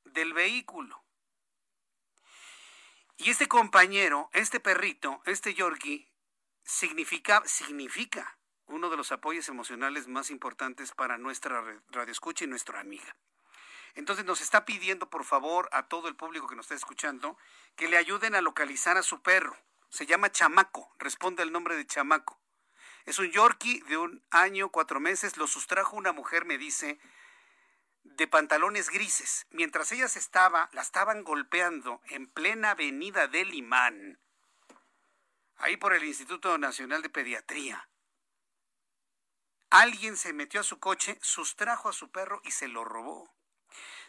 del 0.04 0.32
vehículo. 0.32 1.04
Y 3.16 3.30
este 3.30 3.48
compañero, 3.48 4.28
este 4.32 4.60
perrito, 4.60 5.22
este 5.24 5.54
Yorkie, 5.54 6.12
significa, 6.64 7.42
significa 7.46 8.38
uno 8.66 8.90
de 8.90 8.96
los 8.96 9.12
apoyos 9.12 9.48
emocionales 9.48 10.08
más 10.08 10.30
importantes 10.30 10.92
para 10.92 11.16
nuestra 11.16 11.62
radioescucha 11.88 12.44
y 12.44 12.48
nuestra 12.48 12.80
amiga. 12.80 13.16
Entonces 13.94 14.24
nos 14.24 14.40
está 14.40 14.64
pidiendo, 14.64 15.08
por 15.08 15.24
favor, 15.24 15.68
a 15.72 15.88
todo 15.88 16.08
el 16.08 16.16
público 16.16 16.46
que 16.46 16.54
nos 16.54 16.66
está 16.66 16.74
escuchando, 16.74 17.36
que 17.76 17.88
le 17.88 17.96
ayuden 17.96 18.34
a 18.34 18.40
localizar 18.40 18.96
a 18.96 19.02
su 19.02 19.22
perro. 19.22 19.56
Se 19.88 20.06
llama 20.06 20.30
Chamaco, 20.30 20.94
responde 20.98 21.42
al 21.42 21.52
nombre 21.52 21.76
de 21.76 21.86
Chamaco. 21.86 22.40
Es 23.08 23.18
un 23.18 23.30
Yorkie 23.30 23.80
de 23.88 23.96
un 23.96 24.22
año, 24.30 24.68
cuatro 24.68 25.00
meses. 25.00 25.38
Lo 25.38 25.46
sustrajo 25.46 25.96
una 25.96 26.12
mujer, 26.12 26.44
me 26.44 26.58
dice, 26.58 27.00
de 28.02 28.26
pantalones 28.28 28.90
grises. 28.90 29.46
Mientras 29.48 29.90
ellas 29.92 30.14
estaba, 30.16 30.68
la 30.74 30.82
estaban 30.82 31.24
golpeando 31.24 32.02
en 32.10 32.26
plena 32.26 32.72
avenida 32.72 33.26
del 33.26 33.54
Imán, 33.54 34.20
ahí 35.56 35.78
por 35.78 35.94
el 35.94 36.04
Instituto 36.04 36.58
Nacional 36.58 37.00
de 37.00 37.08
Pediatría. 37.08 37.88
Alguien 39.70 40.18
se 40.18 40.34
metió 40.34 40.60
a 40.60 40.64
su 40.64 40.78
coche, 40.78 41.18
sustrajo 41.22 41.88
a 41.88 41.94
su 41.94 42.10
perro 42.10 42.42
y 42.44 42.50
se 42.50 42.68
lo 42.68 42.84
robó. 42.84 43.34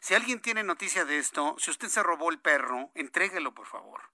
Si 0.02 0.14
alguien 0.14 0.42
tiene 0.42 0.64
noticia 0.64 1.06
de 1.06 1.20
esto, 1.20 1.56
si 1.58 1.72
usted 1.72 1.88
se 1.88 2.04
robó 2.04 2.32
el 2.32 2.42
perro, 2.42 2.92
entréguelo 2.96 3.54
por 3.54 3.66
favor. 3.66 4.12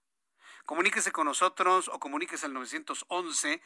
Comuníquese 0.64 1.10
con 1.10 1.26
nosotros 1.26 1.88
o 1.92 1.98
comuníquese 1.98 2.46
al 2.46 2.52
911 2.52 3.60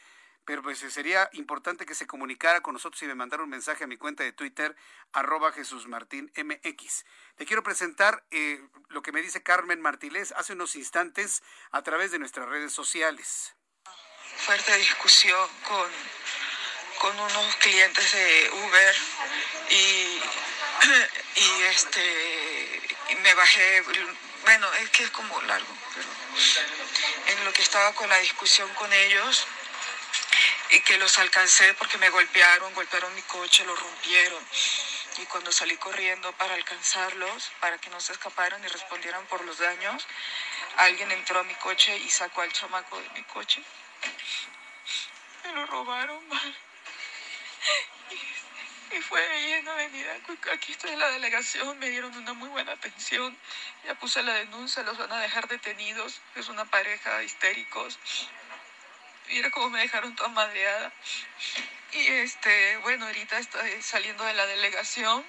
pero 0.45 0.63
pues 0.63 0.79
sería 0.79 1.29
importante 1.33 1.85
que 1.85 1.95
se 1.95 2.07
comunicara 2.07 2.61
con 2.61 2.73
nosotros 2.73 3.01
y 3.03 3.07
me 3.07 3.15
mandara 3.15 3.43
un 3.43 3.49
mensaje 3.49 3.83
a 3.83 3.87
mi 3.87 3.97
cuenta 3.97 4.23
de 4.23 4.33
Twitter, 4.33 4.75
arroba 5.13 5.51
Jesús 5.51 5.87
Martín 5.87 6.31
MX. 6.35 7.05
Le 7.37 7.45
quiero 7.45 7.63
presentar 7.63 8.23
eh, 8.31 8.61
lo 8.89 9.01
que 9.01 9.11
me 9.11 9.21
dice 9.21 9.43
Carmen 9.43 9.81
Martínez 9.81 10.33
hace 10.35 10.53
unos 10.53 10.75
instantes 10.75 11.43
a 11.71 11.81
través 11.83 12.11
de 12.11 12.19
nuestras 12.19 12.49
redes 12.49 12.73
sociales. 12.73 13.53
Fuerte 14.37 14.75
discusión 14.77 15.49
con, 15.67 15.89
con 16.99 17.19
unos 17.19 17.55
clientes 17.57 18.11
de 18.11 18.49
Uber 18.53 18.95
y, 19.69 20.21
y 21.35 21.61
este 21.63 22.81
me 23.21 23.33
bajé, 23.35 23.81
bueno, 24.43 24.73
es 24.81 24.89
que 24.89 25.03
es 25.03 25.11
como 25.11 25.41
largo, 25.43 25.73
pero 25.93 26.07
en 27.27 27.45
lo 27.45 27.53
que 27.53 27.61
estaba 27.61 27.93
con 27.93 28.09
la 28.09 28.17
discusión 28.19 28.69
con 28.73 28.91
ellos, 28.91 29.45
y 30.71 30.79
que 30.81 30.97
los 30.97 31.17
alcancé 31.17 31.73
porque 31.73 31.97
me 31.97 32.09
golpearon, 32.09 32.73
golpearon 32.73 33.13
mi 33.13 33.21
coche, 33.23 33.65
lo 33.65 33.75
rompieron. 33.75 34.43
Y 35.17 35.25
cuando 35.25 35.51
salí 35.51 35.75
corriendo 35.75 36.31
para 36.33 36.53
alcanzarlos, 36.53 37.51
para 37.59 37.77
que 37.77 37.89
no 37.89 37.99
se 37.99 38.13
escaparan 38.13 38.63
y 38.63 38.67
respondieran 38.67 39.25
por 39.25 39.43
los 39.43 39.57
daños, 39.57 40.07
alguien 40.77 41.11
entró 41.11 41.39
a 41.39 41.43
mi 41.43 41.53
coche 41.55 41.97
y 41.97 42.09
sacó 42.09 42.41
al 42.41 42.53
chamaco 42.53 42.99
de 42.99 43.09
mi 43.09 43.23
coche. 43.23 43.61
Me 45.43 45.53
lo 45.53 45.65
robaron 45.65 46.25
mal. 46.29 46.57
Y 48.91 49.01
fue 49.01 49.25
ahí 49.25 49.53
en 49.53 49.67
avenida, 49.69 50.13
aquí 50.53 50.73
estoy 50.73 50.91
en 50.91 50.99
la 50.99 51.09
delegación, 51.11 51.79
me 51.79 51.89
dieron 51.89 52.13
una 52.17 52.33
muy 52.33 52.49
buena 52.49 52.73
atención, 52.73 53.37
ya 53.85 53.95
puse 53.95 54.21
la 54.21 54.33
denuncia, 54.33 54.83
los 54.83 54.97
van 54.97 55.13
a 55.13 55.19
dejar 55.21 55.47
detenidos, 55.47 56.19
es 56.35 56.49
una 56.49 56.65
pareja 56.65 57.23
histéricos, 57.23 57.97
Mira 59.31 59.49
cómo 59.49 59.69
me 59.69 59.79
dejaron 59.79 60.13
toda 60.15 60.27
madreada. 60.29 60.91
Y 61.93 62.05
este, 62.07 62.77
bueno, 62.77 63.05
ahorita 63.05 63.39
estoy 63.39 63.81
saliendo 63.81 64.25
de 64.25 64.33
la 64.33 64.45
delegación, 64.45 65.25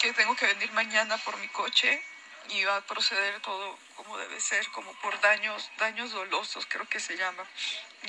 que 0.00 0.12
tengo 0.12 0.34
que 0.34 0.46
venir 0.46 0.72
mañana 0.72 1.16
por 1.18 1.36
mi 1.36 1.46
coche 1.48 2.02
y 2.48 2.64
va 2.64 2.76
a 2.76 2.80
proceder 2.86 3.38
todo 3.42 3.78
como 3.94 4.18
debe 4.18 4.40
ser, 4.40 4.66
como 4.70 4.92
por 4.94 5.20
daños, 5.20 5.70
daños 5.78 6.10
dolosos, 6.10 6.66
creo 6.66 6.88
que 6.88 6.98
se 6.98 7.16
llama. 7.16 7.44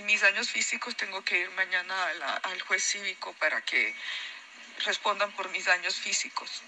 Mis 0.03 0.21
daños 0.21 0.49
físicos 0.49 0.95
tengo 0.95 1.23
que 1.23 1.37
ir 1.37 1.49
mañana 1.51 2.05
al 2.41 2.61
juez 2.63 2.83
cívico 2.83 3.33
para 3.33 3.61
que 3.61 3.95
respondan 4.85 5.31
por 5.33 5.49
mis 5.49 5.65
daños 5.65 5.95
físicos, 5.95 6.63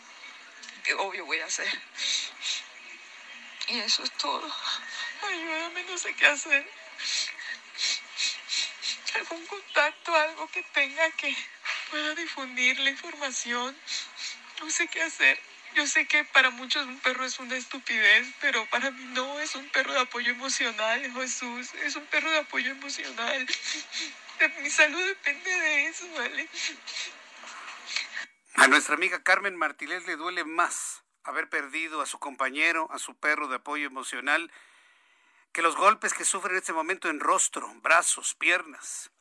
que 0.84 0.93
obvio 0.93 1.26
voy 1.26 1.39
a 1.39 1.45
hacer. 1.45 1.82
Y 3.70 3.80
eso 3.80 4.03
es 4.03 4.11
todo. 4.18 4.55
Ayúdame, 5.28 5.84
no 5.86 5.97
sé 5.97 6.14
qué 6.14 6.28
hacer 6.28 6.84
algún 9.16 9.45
contacto, 9.45 10.16
algo 10.16 10.47
que 10.47 10.64
tenga 10.74 11.09
que 11.11 11.36
pueda 11.91 12.16
difundir 12.16 12.80
la 12.80 12.89
información. 12.89 13.76
No 14.59 14.70
sé 14.70 14.88
qué 14.88 15.01
hacer. 15.01 15.39
Yo 15.76 15.88
sé 15.88 16.05
que 16.05 16.24
para 16.26 16.51
muchos 16.51 16.86
un 16.86 16.99
perro 16.99 17.26
es 17.26 17.39
una 17.39 17.55
estupidez, 17.55 18.28
pero 18.41 18.66
para 18.68 18.91
mí 18.91 19.03
no, 19.05 19.39
es 19.39 19.55
un 19.55 19.68
perro 19.70 19.93
de 19.93 20.01
apoyo 20.01 20.32
emocional, 20.32 21.11
Jesús, 21.14 21.74
es 21.84 21.95
un 21.95 22.05
perro 22.07 22.30
de 22.30 22.39
apoyo 22.39 22.72
emocional. 22.72 23.47
Mi 24.61 24.70
salud 24.70 25.03
depende 25.03 25.49
de 25.49 25.88
eso, 25.88 26.07
¿vale? 26.16 26.47
A 28.55 28.68
nuestra 28.68 28.95
amiga 28.95 29.24
Carmen 29.24 29.55
Martínez 29.55 30.05
le 30.05 30.16
duele 30.16 30.43
más 30.43 31.03
haber 31.24 31.49
perdido 31.49 32.01
a 32.01 32.05
su 32.05 32.20
compañero, 32.20 32.88
a 32.91 32.99
su 32.99 33.16
perro 33.16 33.47
de 33.47 33.55
apoyo 33.55 33.88
emocional, 33.88 34.51
que 35.54 35.62
los 35.62 35.76
golpes 35.76 36.14
que 36.14 36.26
sufre 36.26 36.51
en 36.51 36.58
este 36.58 36.74
momento 36.74 37.10
en 37.10 37.20
rostro, 37.20 37.72
brazos, 37.82 38.34
piernas. 38.34 39.12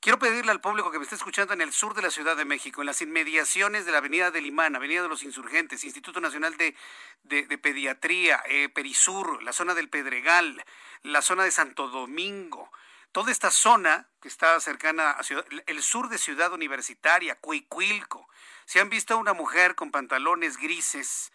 Quiero 0.00 0.18
pedirle 0.18 0.50
al 0.50 0.60
público 0.60 0.90
que 0.90 0.98
me 0.98 1.04
esté 1.04 1.16
escuchando 1.16 1.52
en 1.52 1.60
el 1.60 1.72
sur 1.72 1.94
de 1.94 2.00
la 2.00 2.10
Ciudad 2.10 2.36
de 2.36 2.44
México, 2.44 2.80
en 2.80 2.86
las 2.86 3.02
inmediaciones 3.02 3.84
de 3.84 3.92
la 3.92 3.98
Avenida 3.98 4.30
del 4.30 4.46
Imán, 4.46 4.74
Avenida 4.74 5.02
de 5.02 5.08
los 5.08 5.22
Insurgentes, 5.22 5.84
Instituto 5.84 6.20
Nacional 6.20 6.56
de, 6.56 7.58
Pediatría, 7.58 8.42
eh, 8.46 8.68
Perisur, 8.70 9.42
la 9.42 9.52
zona 9.52 9.74
del 9.74 9.90
Pedregal, 9.90 10.64
la 11.02 11.22
zona 11.22 11.44
de 11.44 11.50
Santo 11.50 11.88
Domingo, 11.88 12.70
toda 13.12 13.30
esta 13.30 13.50
zona 13.50 14.08
que 14.22 14.28
está 14.28 14.58
cercana 14.60 15.10
a 15.10 15.20
el 15.66 15.82
sur 15.82 16.08
de 16.08 16.18
Ciudad 16.18 16.52
Universitaria, 16.52 17.38
Cuicuilco. 17.38 18.28
Si 18.64 18.78
han 18.78 18.88
visto 18.88 19.14
a 19.14 19.18
una 19.18 19.34
mujer 19.34 19.74
con 19.74 19.90
pantalones 19.90 20.56
grises 20.56 21.32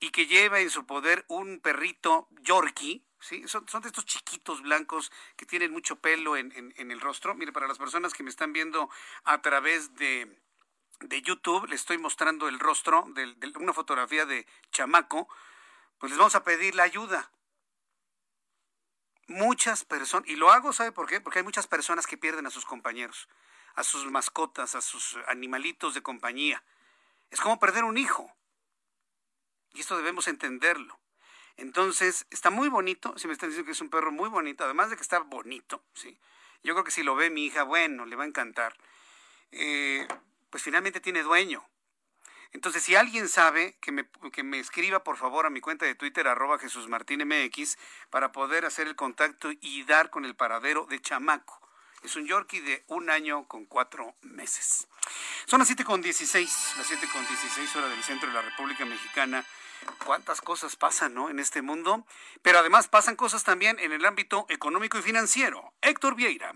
y 0.00 0.10
que 0.10 0.26
lleva 0.26 0.60
en 0.60 0.70
su 0.70 0.86
poder 0.86 1.24
un 1.28 1.60
perrito 1.60 2.28
Yorkie, 2.42 3.04
¿sí? 3.20 3.46
Son, 3.48 3.64
de 3.64 3.88
estos 3.88 4.04
chiquitos 4.04 4.62
blancos 4.62 5.10
que 5.36 5.46
tienen 5.46 5.72
mucho 5.72 5.96
pelo 5.96 6.36
en, 6.36 6.52
el 6.76 7.00
rostro. 7.00 7.34
Mire, 7.34 7.52
para 7.52 7.66
las 7.66 7.78
personas 7.78 8.12
que 8.12 8.22
me 8.22 8.30
están 8.30 8.52
viendo 8.52 8.90
a 9.24 9.40
través 9.40 9.94
de, 9.94 10.38
de 11.00 11.22
YouTube, 11.22 11.66
les 11.68 11.80
estoy 11.80 11.98
mostrando 11.98 12.48
el 12.48 12.60
rostro 12.60 13.04
de, 13.14 13.34
una 13.56 13.72
fotografía 13.72 14.26
de 14.26 14.46
chamaco, 14.72 15.28
pues 15.98 16.10
les 16.10 16.18
vamos 16.18 16.34
a 16.34 16.44
pedir 16.44 16.74
la 16.74 16.82
ayuda. 16.82 17.30
Muchas 19.26 19.84
personas, 19.84 20.28
y 20.28 20.36
lo 20.36 20.52
hago, 20.52 20.72
¿sabe 20.74 20.92
por 20.92 21.08
qué? 21.08 21.20
Porque 21.20 21.38
hay 21.38 21.44
muchas 21.44 21.66
personas 21.66 22.06
que 22.06 22.18
pierden 22.18 22.46
a 22.46 22.50
sus 22.50 22.66
compañeros, 22.66 23.28
a 23.74 23.82
sus 23.82 24.04
mascotas, 24.10 24.74
a 24.74 24.82
sus 24.82 25.16
animalitos 25.28 25.94
de 25.94 26.02
compañía. 26.02 26.62
Es 27.30 27.40
como 27.40 27.58
perder 27.58 27.84
un 27.84 27.96
hijo. 27.96 28.30
Y 29.74 29.80
esto 29.80 29.96
debemos 29.96 30.28
entenderlo. 30.28 30.98
Entonces, 31.56 32.26
está 32.30 32.50
muy 32.50 32.68
bonito, 32.68 33.16
si 33.18 33.26
me 33.26 33.32
están 33.32 33.50
diciendo 33.50 33.66
que 33.66 33.72
es 33.72 33.80
un 33.80 33.90
perro 33.90 34.10
muy 34.10 34.28
bonito, 34.28 34.64
además 34.64 34.90
de 34.90 34.96
que 34.96 35.02
está 35.02 35.18
bonito, 35.20 35.84
¿sí? 35.94 36.18
Yo 36.62 36.74
creo 36.74 36.84
que 36.84 36.90
si 36.90 37.02
lo 37.02 37.14
ve 37.14 37.30
mi 37.30 37.44
hija, 37.44 37.62
bueno, 37.62 38.06
le 38.06 38.16
va 38.16 38.24
a 38.24 38.26
encantar. 38.26 38.74
Eh, 39.52 40.08
pues 40.50 40.62
finalmente 40.62 41.00
tiene 41.00 41.22
dueño. 41.22 41.64
Entonces, 42.52 42.82
si 42.84 42.94
alguien 42.94 43.28
sabe, 43.28 43.76
que 43.80 43.92
me, 43.92 44.08
que 44.32 44.44
me 44.44 44.60
escriba 44.60 45.02
por 45.02 45.16
favor 45.16 45.44
a 45.44 45.50
mi 45.50 45.60
cuenta 45.60 45.84
de 45.86 45.96
Twitter, 45.96 46.26
arroba 46.26 46.58
Jesús 46.58 46.88
MX, 46.88 47.76
para 48.10 48.32
poder 48.32 48.64
hacer 48.64 48.86
el 48.86 48.96
contacto 48.96 49.50
y 49.60 49.82
dar 49.84 50.10
con 50.10 50.24
el 50.24 50.36
paradero 50.36 50.86
de 50.86 51.00
Chamaco. 51.00 51.60
Es 52.04 52.16
un 52.16 52.26
Yorkie 52.26 52.60
de 52.60 52.84
un 52.86 53.10
año 53.10 53.48
con 53.48 53.64
cuatro 53.64 54.14
meses. 54.22 54.86
Son 55.46 55.58
las 55.58 55.66
7 55.68 55.84
con 55.84 56.00
16, 56.00 56.74
las 56.76 56.86
7 56.86 57.08
con 57.12 57.26
16 57.26 57.76
horas 57.76 57.90
del 57.90 58.02
centro 58.02 58.28
de 58.28 58.34
la 58.34 58.42
República 58.42 58.84
Mexicana. 58.84 59.44
Cuántas 60.04 60.40
cosas 60.40 60.76
pasan, 60.76 61.14
¿no? 61.14 61.30
En 61.30 61.38
este 61.38 61.62
mundo. 61.62 62.06
Pero 62.42 62.58
además 62.58 62.88
pasan 62.88 63.16
cosas 63.16 63.44
también 63.44 63.78
en 63.78 63.92
el 63.92 64.04
ámbito 64.04 64.46
económico 64.48 64.98
y 64.98 65.02
financiero. 65.02 65.72
Héctor 65.80 66.14
Vieira. 66.14 66.54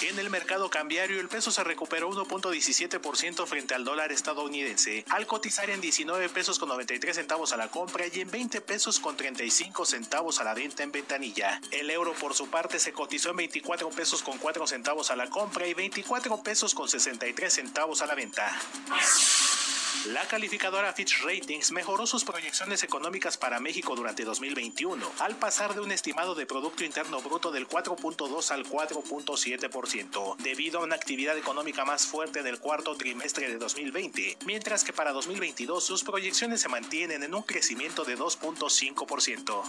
En 0.02 0.18
el 0.18 0.28
mercado 0.28 0.68
cambiario, 0.68 1.18
el 1.20 1.28
peso 1.28 1.50
se 1.50 1.64
recuperó 1.64 2.10
1.17% 2.10 3.46
frente 3.46 3.74
al 3.74 3.84
dólar 3.84 4.12
estadounidense, 4.12 5.06
al 5.08 5.26
cotizar 5.26 5.70
en 5.70 5.80
19 5.80 6.28
pesos 6.28 6.58
con 6.58 6.68
93 6.68 7.16
centavos 7.16 7.52
a 7.52 7.56
la 7.56 7.68
compra 7.68 8.04
y 8.12 8.20
en 8.20 8.30
20 8.30 8.60
pesos 8.60 9.00
con 9.00 9.16
35 9.16 9.86
centavos 9.86 10.38
a 10.38 10.44
la 10.44 10.52
venta 10.52 10.82
en 10.82 10.92
ventanilla. 10.92 11.62
El 11.70 11.88
euro, 11.90 12.12
por 12.12 12.34
su 12.34 12.48
parte, 12.50 12.78
se 12.78 12.92
cotizó 12.92 13.30
en 13.30 13.36
24 13.36 13.88
pesos 13.88 14.22
con 14.22 14.36
4 14.36 14.66
centavos 14.66 15.10
a 15.10 15.16
la 15.16 15.30
compra 15.30 15.66
y 15.66 15.72
24 15.72 16.42
pesos 16.42 16.74
con 16.74 16.88
63 16.90 17.52
centavos 17.52 18.02
a 18.02 18.06
la 18.06 18.14
venta. 18.14 18.54
La 20.12 20.24
calificadora 20.28 20.92
Fitch 20.92 21.22
Ratings 21.24 21.72
mejoró 21.72 22.06
sus 22.06 22.22
proyecciones 22.22 22.84
económicas 22.84 23.36
para 23.36 23.58
México 23.58 23.96
durante 23.96 24.24
2021, 24.24 25.04
al 25.18 25.34
pasar 25.34 25.74
de 25.74 25.80
un 25.80 25.90
estimado 25.90 26.36
de 26.36 26.46
Producto 26.46 26.84
Interno 26.84 27.20
Bruto 27.20 27.50
del 27.50 27.66
4.2 27.66 28.52
al 28.52 28.64
4.7%, 28.64 29.68
debido 30.38 30.80
a 30.80 30.82
una 30.82 30.96
actividad 30.96 31.38
económica 31.38 31.84
más 31.84 32.06
fuerte 32.06 32.42
del 32.42 32.58
cuarto 32.58 32.96
trimestre 32.96 33.48
de 33.48 33.56
2020, 33.56 34.38
mientras 34.44 34.82
que 34.82 34.92
para 34.92 35.12
2022 35.12 35.84
sus 35.84 36.02
proyecciones 36.02 36.60
se 36.60 36.68
mantienen 36.68 37.22
en 37.22 37.32
un 37.34 37.42
crecimiento 37.42 38.04
de 38.04 38.18
2.5%. 38.18 39.62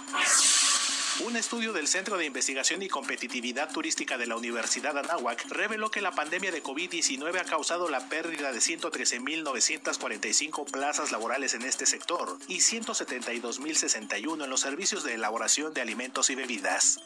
Un 1.26 1.36
estudio 1.36 1.74
del 1.74 1.88
Centro 1.88 2.18
de 2.18 2.26
Investigación 2.26 2.84
y 2.84 2.90
Competitividad 2.90 3.72
Turística 3.72 4.18
de 4.18 4.28
la 4.28 4.36
Universidad 4.36 4.98
Anáhuac 4.98 5.46
reveló 5.50 5.90
que 5.90 6.02
la 6.02 6.12
pandemia 6.12 6.52
de 6.52 6.64
COVID-19 6.64 7.40
ha 7.40 7.46
causado 7.46 7.90
la 7.90 8.08
pérdida 8.08 8.52
de 8.52 8.60
113.945 8.60 10.72
plazas 10.72 11.12
laborales 11.12 11.56
en 11.56 11.64
este 11.64 11.86
sector 11.86 12.38
y 12.48 12.58
172.061 12.58 14.44
en 14.44 14.50
los 14.50 14.62
servicios 14.62 15.04
de 15.04 15.16
elaboración 15.16 15.74
de 15.74 15.82
alimentos 15.82 16.30
y 16.30 16.36
bebidas. 16.36 17.00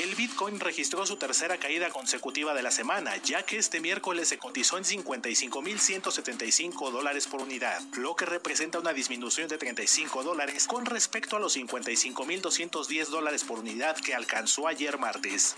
El 0.00 0.14
Bitcoin 0.14 0.58
registró 0.58 1.04
su 1.04 1.16
tercera 1.16 1.58
caída 1.58 1.90
consecutiva 1.92 2.54
de 2.54 2.62
la 2.62 2.70
semana, 2.70 3.18
ya 3.18 3.42
que 3.44 3.58
este 3.58 3.80
miércoles 3.80 4.28
se 4.28 4.38
cotizó 4.38 4.78
en 4.78 4.84
55.175 4.84 6.90
dólares 6.90 7.28
por 7.28 7.42
unidad, 7.42 7.80
lo 7.96 8.16
que 8.16 8.26
representa 8.26 8.80
una 8.80 8.92
disminución 8.92 9.46
de 9.48 9.58
35 9.58 10.24
dólares 10.24 10.66
con 10.66 10.86
respecto 10.86 11.36
a 11.36 11.40
los 11.40 11.56
55.210 11.56 13.06
dólares 13.06 13.44
por 13.44 13.60
unidad 13.60 13.96
que 13.96 14.14
alcanzó 14.14 14.66
ayer 14.66 14.98
martes. 14.98 15.54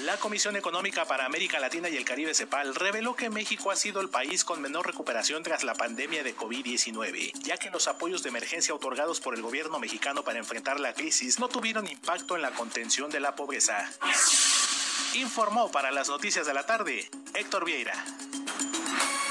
La 0.00 0.16
Comisión 0.16 0.56
Económica 0.56 1.04
para 1.04 1.26
América 1.26 1.60
Latina 1.60 1.90
y 1.90 1.98
el 1.98 2.06
Caribe 2.06 2.32
CEPAL 2.32 2.74
reveló 2.74 3.14
que 3.14 3.28
México 3.28 3.70
ha 3.70 3.76
sido 3.76 4.00
el 4.00 4.08
país 4.08 4.42
con 4.42 4.62
menor 4.62 4.86
recuperación 4.86 5.42
tras 5.42 5.64
la 5.64 5.74
pandemia 5.74 6.22
de 6.22 6.34
COVID-19, 6.34 7.32
ya 7.42 7.58
que 7.58 7.70
los 7.70 7.88
apoyos 7.88 8.22
de 8.22 8.30
emergencia 8.30 8.74
otorgados 8.74 9.20
por 9.20 9.34
el 9.34 9.42
gobierno 9.42 9.78
mexicano 9.78 10.24
para 10.24 10.38
enfrentar 10.38 10.80
la 10.80 10.94
crisis 10.94 11.38
no 11.38 11.48
tuvieron 11.48 11.86
impacto 11.86 12.36
en 12.36 12.42
la 12.42 12.52
contención 12.52 13.10
de 13.10 13.20
la 13.20 13.36
pobreza. 13.36 13.86
Informó 15.14 15.70
para 15.70 15.90
las 15.90 16.08
noticias 16.08 16.46
de 16.46 16.54
la 16.54 16.64
tarde 16.64 17.06
Héctor 17.34 17.66
Vieira. 17.66 17.92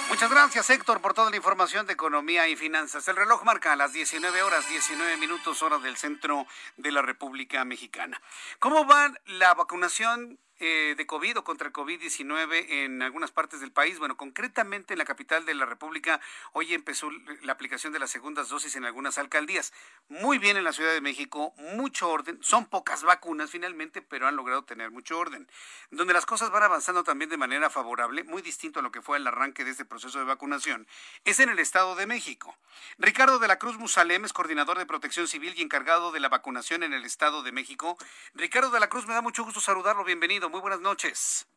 Muchas 0.09 0.29
gracias, 0.29 0.69
Héctor, 0.69 1.01
por 1.01 1.15
toda 1.15 1.31
la 1.31 1.37
información 1.37 1.87
de 1.87 1.93
economía 1.93 2.47
y 2.47 2.55
finanzas. 2.55 3.07
El 3.07 3.15
reloj 3.15 3.43
marca 3.43 3.75
las 3.75 3.91
19 3.91 4.43
horas 4.43 4.69
19 4.69 5.17
minutos, 5.17 5.63
hora 5.63 5.79
del 5.79 5.97
centro 5.97 6.45
de 6.77 6.91
la 6.91 7.01
República 7.01 7.65
Mexicana. 7.65 8.21
¿Cómo 8.59 8.85
va 8.85 9.11
la 9.25 9.55
vacunación 9.55 10.37
eh, 10.63 10.93
de 10.95 11.07
COVID 11.07 11.39
o 11.39 11.43
contra 11.43 11.65
el 11.65 11.73
COVID-19 11.73 12.65
en 12.69 13.01
algunas 13.01 13.31
partes 13.31 13.61
del 13.61 13.71
país. 13.71 13.97
Bueno, 13.97 14.15
concretamente 14.15 14.93
en 14.93 14.99
la 14.99 15.05
capital 15.05 15.43
de 15.43 15.55
la 15.55 15.65
República, 15.65 16.21
hoy 16.53 16.75
empezó 16.75 17.09
la 17.41 17.53
aplicación 17.53 17.93
de 17.93 17.97
las 17.97 18.11
segundas 18.11 18.49
dosis 18.49 18.75
en 18.75 18.85
algunas 18.85 19.17
alcaldías. 19.17 19.73
Muy 20.07 20.37
bien 20.37 20.57
en 20.57 20.63
la 20.63 20.71
Ciudad 20.71 20.93
de 20.93 21.01
México, 21.01 21.55
mucho 21.57 22.09
orden. 22.09 22.37
Son 22.43 22.67
pocas 22.67 23.01
vacunas 23.01 23.49
finalmente, 23.49 24.03
pero 24.03 24.27
han 24.27 24.35
logrado 24.35 24.63
tener 24.63 24.91
mucho 24.91 25.17
orden. 25.17 25.49
Donde 25.89 26.13
las 26.13 26.27
cosas 26.27 26.51
van 26.51 26.61
avanzando 26.61 27.03
también 27.03 27.31
de 27.31 27.37
manera 27.37 27.71
favorable, 27.71 28.23
muy 28.23 28.43
distinto 28.43 28.81
a 28.81 28.83
lo 28.83 28.91
que 28.91 29.01
fue 29.01 29.17
el 29.17 29.25
arranque 29.25 29.63
de 29.63 29.71
este 29.71 29.83
proceso 29.83 30.19
de 30.19 30.25
vacunación, 30.25 30.87
es 31.25 31.39
en 31.39 31.49
el 31.49 31.57
Estado 31.57 31.95
de 31.95 32.05
México. 32.05 32.55
Ricardo 32.99 33.39
de 33.39 33.47
la 33.47 33.57
Cruz 33.57 33.79
Musalem 33.79 34.25
es 34.25 34.33
coordinador 34.33 34.77
de 34.77 34.85
protección 34.85 35.27
civil 35.27 35.55
y 35.57 35.63
encargado 35.63 36.11
de 36.11 36.19
la 36.19 36.29
vacunación 36.29 36.83
en 36.83 36.93
el 36.93 37.03
Estado 37.03 37.41
de 37.41 37.51
México. 37.51 37.97
Ricardo 38.35 38.69
de 38.69 38.79
la 38.79 38.89
Cruz, 38.89 39.07
me 39.07 39.15
da 39.15 39.23
mucho 39.23 39.43
gusto 39.43 39.59
saludarlo. 39.59 40.03
Bienvenido 40.03 40.50
muy 40.51 40.59
buenas 40.61 40.81
noches. 40.81 41.47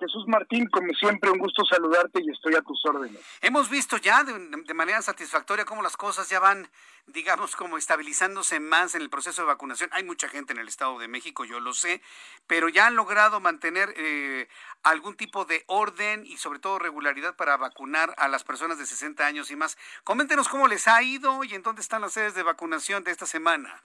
Jesús 0.00 0.24
Martín, 0.26 0.68
como 0.70 0.92
siempre, 0.94 1.30
un 1.30 1.38
gusto 1.38 1.64
saludarte 1.64 2.20
y 2.22 2.30
estoy 2.30 2.54
a 2.54 2.62
tus 2.62 2.84
órdenes. 2.84 3.20
Hemos 3.40 3.70
visto 3.70 3.96
ya 3.96 4.24
de, 4.24 4.74
manera 4.74 5.00
satisfactoria 5.02 5.64
cómo 5.64 5.82
las 5.82 5.96
cosas 5.96 6.28
ya 6.28 6.40
van, 6.40 6.68
digamos, 7.06 7.54
como 7.54 7.78
estabilizándose 7.78 8.60
más 8.60 8.94
en 8.94 9.02
el 9.02 9.10
proceso 9.10 9.42
de 9.42 9.48
vacunación. 9.48 9.90
Hay 9.92 10.02
mucha 10.02 10.28
gente 10.28 10.52
en 10.52 10.58
el 10.58 10.68
Estado 10.68 10.98
de 10.98 11.06
México, 11.06 11.44
yo 11.44 11.60
lo 11.60 11.74
sé, 11.74 12.02
pero 12.46 12.68
ya 12.68 12.86
han 12.86 12.96
logrado 12.96 13.40
mantener 13.40 13.94
eh, 13.96 14.48
algún 14.82 15.16
tipo 15.16 15.44
de 15.44 15.64
orden 15.68 16.26
y 16.26 16.38
sobre 16.38 16.58
todo 16.58 16.78
regularidad 16.78 17.36
para 17.36 17.56
vacunar 17.56 18.14
a 18.18 18.28
las 18.28 18.42
personas 18.42 18.78
de 18.78 18.86
60 18.86 19.24
años 19.24 19.50
y 19.50 19.56
más. 19.56 19.78
Coméntenos 20.02 20.48
cómo 20.48 20.66
les 20.66 20.88
ha 20.88 21.02
ido 21.02 21.44
y 21.44 21.54
en 21.54 21.62
dónde 21.62 21.82
están 21.82 22.02
las 22.02 22.12
sedes 22.12 22.34
de 22.34 22.42
vacunación 22.42 23.04
de 23.04 23.12
esta 23.12 23.26
semana. 23.26 23.84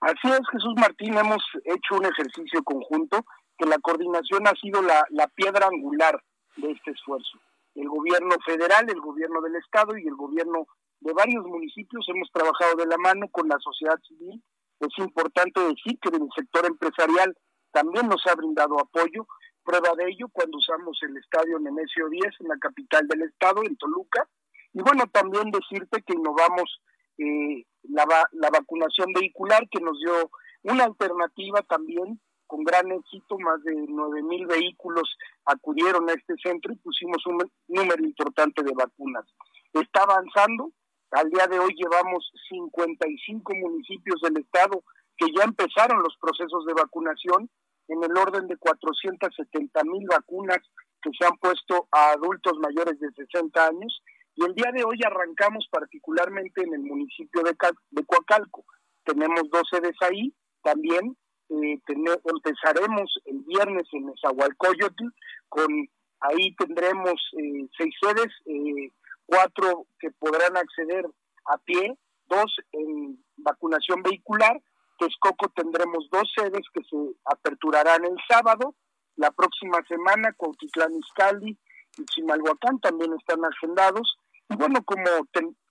Así 0.00 0.28
es, 0.30 0.40
Jesús 0.52 0.74
Martín, 0.76 1.18
hemos 1.18 1.42
hecho 1.64 1.96
un 1.96 2.06
ejercicio 2.06 2.62
conjunto 2.62 3.24
que 3.58 3.66
la 3.66 3.78
coordinación 3.78 4.46
ha 4.46 4.54
sido 4.54 4.80
la, 4.82 5.26
piedra 5.34 5.66
angular 5.66 6.22
de 6.56 6.70
este 6.70 6.92
esfuerzo. 6.92 7.38
El 7.74 7.88
gobierno 7.88 8.36
federal, 8.46 8.88
el 8.88 9.00
gobierno 9.00 9.40
del 9.40 9.56
estado 9.56 9.96
y 9.98 10.06
el 10.06 10.14
gobierno 10.14 10.66
de 11.00 11.12
varios 11.12 11.44
municipios 11.44 12.06
hemos 12.08 12.30
trabajado 12.32 12.76
de 12.76 12.86
la 12.86 12.96
mano 12.96 13.28
con 13.30 13.48
la 13.48 13.58
sociedad 13.58 13.98
civil. 14.06 14.42
Es 14.80 14.98
importante 14.98 15.60
decir 15.60 15.98
que 16.00 16.10
del 16.10 16.28
sector 16.34 16.66
empresarial 16.66 17.36
también 17.72 18.08
nos 18.08 18.24
ha 18.26 18.34
brindado 18.34 18.78
apoyo. 18.80 19.26
Prueba 19.64 19.90
de 19.96 20.10
ello 20.10 20.28
cuando 20.32 20.58
usamos 20.58 20.98
el 21.02 21.16
estadio 21.16 21.58
Nemesio 21.58 22.08
10 22.08 22.24
en 22.40 22.48
la 22.48 22.58
capital 22.58 23.06
del 23.06 23.22
estado, 23.22 23.62
en 23.62 23.76
Toluca. 23.76 24.26
Y 24.72 24.82
bueno, 24.82 25.04
también 25.12 25.50
decirte 25.50 26.02
que 26.02 26.14
innovamos 26.14 26.80
eh, 27.18 27.64
la, 27.82 28.06
la 28.32 28.50
vacunación 28.50 29.12
vehicular 29.12 29.68
que 29.70 29.80
nos 29.80 29.98
dio 29.98 30.30
una 30.62 30.84
alternativa 30.84 31.62
también 31.62 32.20
con 32.48 32.64
gran 32.64 32.90
éxito, 32.90 33.38
más 33.38 33.62
de 33.62 33.74
nueve 33.88 34.22
mil 34.22 34.46
vehículos 34.46 35.16
acudieron 35.44 36.08
a 36.08 36.14
este 36.14 36.34
centro 36.42 36.72
y 36.72 36.76
pusimos 36.76 37.24
un 37.26 37.38
número 37.68 38.02
importante 38.02 38.62
de 38.64 38.72
vacunas. 38.74 39.26
Está 39.72 40.02
avanzando, 40.02 40.72
al 41.12 41.30
día 41.30 41.46
de 41.46 41.58
hoy 41.58 41.74
llevamos 41.76 42.32
55 42.48 43.54
municipios 43.54 44.20
del 44.22 44.38
estado 44.38 44.82
que 45.16 45.26
ya 45.36 45.44
empezaron 45.44 46.02
los 46.02 46.16
procesos 46.20 46.64
de 46.64 46.72
vacunación 46.72 47.50
en 47.88 48.02
el 48.02 48.16
orden 48.16 48.46
de 48.48 48.56
470 48.56 49.84
mil 49.84 50.06
vacunas 50.08 50.60
que 51.02 51.10
se 51.18 51.26
han 51.26 51.36
puesto 51.38 51.86
a 51.92 52.12
adultos 52.12 52.58
mayores 52.58 52.98
de 52.98 53.12
60 53.12 53.66
años 53.66 54.02
y 54.34 54.44
el 54.44 54.54
día 54.54 54.72
de 54.72 54.84
hoy 54.84 54.98
arrancamos 55.04 55.66
particularmente 55.70 56.62
en 56.62 56.72
el 56.72 56.80
municipio 56.80 57.42
de 57.42 58.04
Coacalco. 58.06 58.64
Tenemos 59.04 59.42
dos 59.50 59.68
sedes 59.70 59.96
ahí 60.00 60.32
también 60.62 61.16
eh, 61.50 61.80
empezaremos 62.24 63.18
el 63.24 63.38
viernes 63.40 63.86
en 63.92 64.06
Nezahualcóyotl, 64.06 65.04
con 65.48 65.88
ahí 66.20 66.54
tendremos 66.56 67.14
eh, 67.38 67.68
seis 67.76 67.94
sedes, 68.00 68.32
eh, 68.46 68.90
cuatro 69.26 69.86
que 69.98 70.10
podrán 70.10 70.56
acceder 70.56 71.06
a 71.46 71.58
pie, 71.58 71.96
dos 72.26 72.54
en 72.72 73.22
vacunación 73.36 74.02
vehicular, 74.02 74.60
Texcoco 74.98 75.48
tendremos 75.54 76.08
dos 76.10 76.30
sedes 76.36 76.62
que 76.74 76.82
se 76.82 76.96
aperturarán 77.24 78.04
el 78.04 78.16
sábado, 78.28 78.74
la 79.16 79.30
próxima 79.30 79.78
semana 79.88 80.32
Cuautitlán 80.36 80.94
Izcalli 80.94 81.56
y 81.96 82.04
Chimalhuacán 82.04 82.78
también 82.80 83.12
están 83.14 83.44
agendados, 83.44 84.18
y 84.48 84.56
bueno, 84.56 84.82
como, 84.84 85.04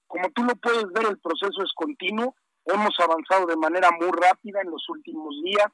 como 0.08 0.30
tú 0.32 0.44
lo 0.44 0.56
puedes 0.56 0.88
ver, 0.94 1.08
el 1.08 1.20
proceso 1.20 1.64
es 1.64 1.72
continuo, 1.76 2.36
Hemos 2.68 3.00
avanzado 3.00 3.46
de 3.46 3.56
manera 3.56 3.90
muy 3.92 4.12
rápida 4.12 4.60
en 4.62 4.70
los 4.72 4.88
últimos 4.90 5.34
días. 5.42 5.68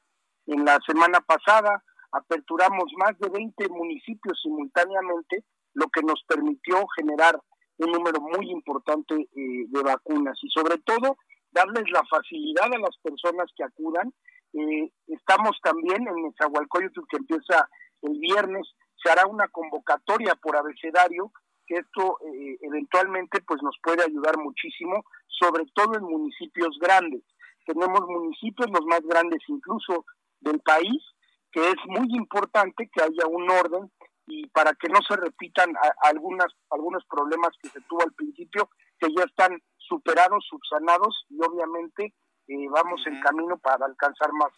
En 0.46 0.64
la 0.64 0.78
semana 0.86 1.20
pasada 1.20 1.82
aperturamos 2.12 2.84
más 2.96 3.18
de 3.18 3.28
20 3.28 3.68
municipios 3.68 4.40
simultáneamente, 4.40 5.44
lo 5.72 5.88
que 5.88 6.02
nos 6.02 6.22
permitió 6.28 6.86
generar 6.96 7.40
un 7.78 7.90
número 7.90 8.20
muy 8.20 8.48
importante 8.52 9.14
eh, 9.14 9.64
de 9.66 9.82
vacunas 9.82 10.38
y 10.42 10.48
sobre 10.50 10.78
todo 10.78 11.16
darles 11.50 11.90
la 11.90 12.04
facilidad 12.08 12.72
a 12.72 12.78
las 12.78 12.96
personas 13.02 13.50
que 13.56 13.64
acudan. 13.64 14.14
Eh, 14.52 14.92
estamos 15.08 15.58
también 15.64 16.06
en 16.06 16.22
Nezahualcóyotl 16.22 17.08
que 17.10 17.16
empieza 17.16 17.68
el 18.02 18.20
viernes, 18.20 18.68
se 19.02 19.10
hará 19.10 19.26
una 19.26 19.48
convocatoria 19.48 20.36
por 20.36 20.56
abecedario 20.56 21.32
que 21.66 21.76
esto 21.76 22.18
eh, 22.20 22.58
eventualmente 22.62 23.40
pues 23.42 23.62
nos 23.62 23.76
puede 23.82 24.02
ayudar 24.04 24.36
muchísimo, 24.38 25.04
sobre 25.28 25.64
todo 25.74 25.94
en 25.96 26.04
municipios 26.04 26.78
grandes. 26.80 27.22
Tenemos 27.66 28.00
municipios 28.06 28.70
los 28.70 28.84
más 28.86 29.00
grandes 29.02 29.40
incluso 29.48 30.04
del 30.40 30.60
país, 30.60 31.02
que 31.50 31.60
es 31.60 31.76
muy 31.86 32.08
importante 32.16 32.90
que 32.92 33.02
haya 33.02 33.26
un 33.26 33.48
orden 33.50 33.90
y 34.26 34.46
para 34.48 34.72
que 34.74 34.88
no 34.88 35.00
se 35.06 35.16
repitan 35.16 35.72
algunas 36.02 36.48
algunos 36.70 37.04
problemas 37.06 37.50
que 37.62 37.68
se 37.68 37.80
tuvo 37.82 38.02
al 38.02 38.12
principio 38.12 38.70
que 38.98 39.08
ya 39.14 39.24
están 39.24 39.60
superados, 39.76 40.46
subsanados 40.48 41.26
y 41.28 41.38
obviamente 41.42 42.14
eh, 42.48 42.68
vamos 42.70 43.06
en 43.06 43.20
camino 43.20 43.58
para 43.58 43.86
alcanzar 43.86 44.32
más 44.32 44.50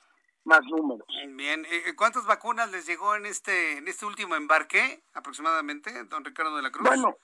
más 0.46 0.60
números. 0.70 1.06
Bien, 1.34 1.66
eh, 1.66 1.94
¿cuántas 1.96 2.24
vacunas 2.24 2.70
les 2.70 2.86
llegó 2.86 3.14
en 3.16 3.26
este 3.26 3.78
en 3.78 3.88
este 3.88 4.06
último 4.06 4.36
embarque 4.36 5.02
aproximadamente, 5.12 6.04
don 6.04 6.24
Ricardo 6.24 6.56
de 6.56 6.62
la 6.62 6.70
Cruz? 6.70 6.88
Bueno, 6.88 7.16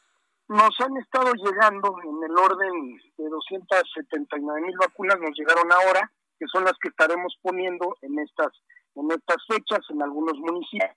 nos 0.48 0.80
han 0.80 0.96
estado 0.98 1.32
llegando 1.32 1.96
en 2.02 2.30
el 2.30 2.36
orden 2.36 3.00
de 3.16 3.28
279 3.28 4.60
mil 4.60 4.76
vacunas, 4.76 5.18
nos 5.20 5.36
llegaron 5.38 5.70
ahora, 5.72 6.12
que 6.38 6.46
son 6.48 6.64
las 6.64 6.74
que 6.82 6.88
estaremos 6.88 7.38
poniendo 7.40 7.96
en 8.02 8.18
estas 8.18 8.52
en 8.94 9.10
estas 9.10 9.38
fechas 9.46 9.80
en 9.88 10.02
algunos 10.02 10.36
municipios. 10.38 10.90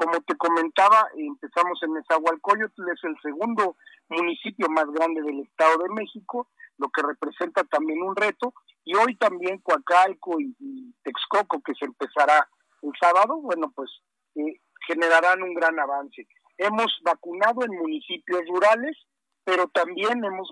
Como 0.00 0.18
te 0.22 0.34
comentaba, 0.36 1.10
empezamos 1.14 1.78
en 1.82 1.92
Nezahualcóyotl, 1.92 2.88
es 2.88 3.04
el 3.04 3.14
segundo 3.20 3.76
municipio 4.08 4.66
más 4.70 4.86
grande 4.86 5.20
del 5.20 5.40
Estado 5.40 5.76
de 5.76 5.90
México, 5.90 6.48
lo 6.78 6.88
que 6.88 7.02
representa 7.02 7.64
también 7.64 8.00
un 8.00 8.16
reto, 8.16 8.54
y 8.82 8.94
hoy 8.94 9.14
también 9.16 9.58
Coacalco 9.58 10.40
y, 10.40 10.94
Texcoco, 11.02 11.60
que 11.60 11.74
se 11.74 11.84
empezará 11.84 12.48
el 12.80 12.92
sábado, 12.98 13.42
bueno, 13.42 13.70
pues 13.76 13.90
eh, 14.36 14.62
generarán 14.86 15.42
un 15.42 15.52
gran 15.52 15.78
avance. 15.78 16.26
Hemos 16.56 16.98
vacunado 17.04 17.62
en 17.66 17.76
municipios 17.76 18.40
rurales, 18.48 18.96
pero 19.44 19.68
también 19.68 20.24
hemos 20.24 20.50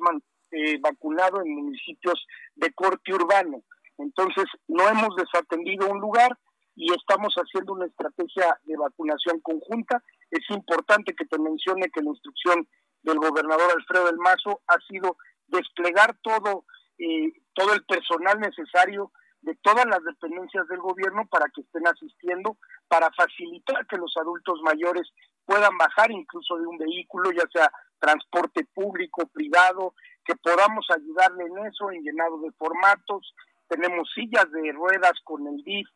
eh, 0.51 0.79
vacunado 0.79 1.41
en 1.41 1.55
municipios 1.55 2.23
de 2.55 2.71
corte 2.75 3.15
urbano. 3.15 3.63
Entonces, 3.97 4.45
no 4.69 4.87
hemos 4.91 5.17
desatendido 5.17 5.91
un 5.91 6.01
lugar, 6.01 6.37
y 6.79 6.95
estamos 6.95 7.35
haciendo 7.35 7.73
una 7.73 7.87
estrategia 7.87 8.57
de 8.63 8.77
vacunación 8.77 9.41
conjunta. 9.41 10.01
Es 10.31 10.49
importante 10.51 11.13
que 11.13 11.27
te 11.27 11.37
mencione 11.37 11.91
que 11.91 12.01
la 12.01 12.11
instrucción 12.11 12.69
del 13.03 13.19
gobernador 13.19 13.73
Alfredo 13.75 14.07
del 14.07 14.19
Mazo 14.19 14.61
ha 14.69 14.79
sido 14.89 15.17
desplegar 15.49 16.17
todo, 16.23 16.65
eh, 16.99 17.33
todo 17.53 17.73
el 17.75 17.85
personal 17.85 18.39
necesario 18.39 19.11
de 19.43 19.57
todas 19.61 19.87
las 19.87 20.05
dependencias 20.05 20.69
del 20.69 20.79
gobierno 20.79 21.27
para 21.29 21.47
que 21.53 21.63
estén 21.63 21.85
asistiendo, 21.89 22.57
para 22.87 23.11
facilitar 23.11 23.85
que 23.89 23.97
los 23.97 24.15
adultos 24.17 24.61
mayores 24.63 25.11
puedan 25.47 25.77
bajar 25.79 26.13
incluso 26.13 26.59
de 26.59 26.67
un 26.67 26.79
vehículo, 26.79 27.33
ya 27.33 27.45
sea 27.53 27.73
transporte 27.99 28.65
público, 28.73 29.27
privado, 29.33 29.95
que 30.25 30.37
podamos 30.37 30.87
ayudarle 30.95 31.45
en 31.45 31.67
eso, 31.67 31.91
en 31.91 32.03
llenado 32.03 32.39
de 32.39 32.53
formatos. 32.53 33.35
Tenemos 33.67 34.09
sillas 34.15 34.49
de 34.53 34.71
ruedas 34.73 35.15
con 35.25 35.45
el 35.49 35.57
DIF 35.65 35.89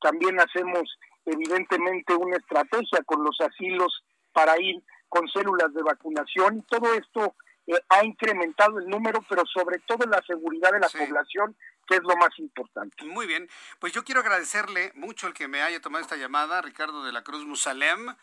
también 0.00 0.40
hacemos 0.40 0.98
evidentemente 1.24 2.14
una 2.14 2.36
estrategia 2.36 3.02
con 3.04 3.22
los 3.24 3.40
asilos 3.40 4.02
para 4.32 4.60
ir 4.60 4.82
con 5.08 5.28
células 5.28 5.72
de 5.74 5.82
vacunación 5.82 6.58
y 6.58 6.62
todo 6.62 6.94
esto 6.94 7.34
eh, 7.66 7.80
ha 7.88 8.04
incrementado 8.04 8.78
el 8.78 8.88
número, 8.88 9.20
pero 9.28 9.44
sobre 9.46 9.78
todo 9.80 10.06
la 10.06 10.22
seguridad 10.26 10.72
de 10.72 10.80
la 10.80 10.88
población, 10.88 11.56
que 11.86 11.96
es 11.96 12.02
lo 12.02 12.16
más 12.16 12.30
importante. 12.38 13.04
Muy 13.04 13.26
bien, 13.26 13.48
pues 13.78 13.92
yo 13.92 14.04
quiero 14.04 14.20
agradecerle 14.20 14.92
mucho 14.94 15.26
el 15.26 15.34
que 15.34 15.48
me 15.48 15.62
haya 15.62 15.80
tomado 15.80 16.02
esta 16.02 16.16
llamada, 16.16 16.62
Ricardo 16.62 17.04
de 17.04 17.12
la 17.12 17.22
Cruz 17.22 17.44
Musalem. 17.44 18.14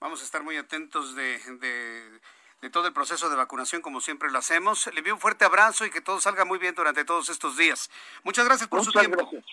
Vamos 0.00 0.20
a 0.22 0.24
estar 0.24 0.42
muy 0.42 0.56
atentos 0.56 1.14
de, 1.14 1.38
de, 2.60 2.70
todo 2.70 2.88
el 2.88 2.92
proceso 2.92 3.30
de 3.30 3.36
vacunación, 3.36 3.80
como 3.80 4.00
siempre 4.00 4.30
lo 4.30 4.38
hacemos. 4.38 4.86
Le 4.92 4.98
envío 4.98 5.14
un 5.14 5.20
fuerte 5.20 5.44
abrazo 5.44 5.86
y 5.86 5.90
que 5.90 6.00
todo 6.00 6.20
salga 6.20 6.44
muy 6.44 6.58
bien 6.58 6.74
durante 6.74 7.04
todos 7.04 7.28
estos 7.28 7.56
días. 7.56 7.90
Muchas 8.24 8.44
gracias 8.44 8.68
por 8.68 8.84
su 8.84 8.92
tiempo. 8.92 9.16
Gracias. 9.16 9.44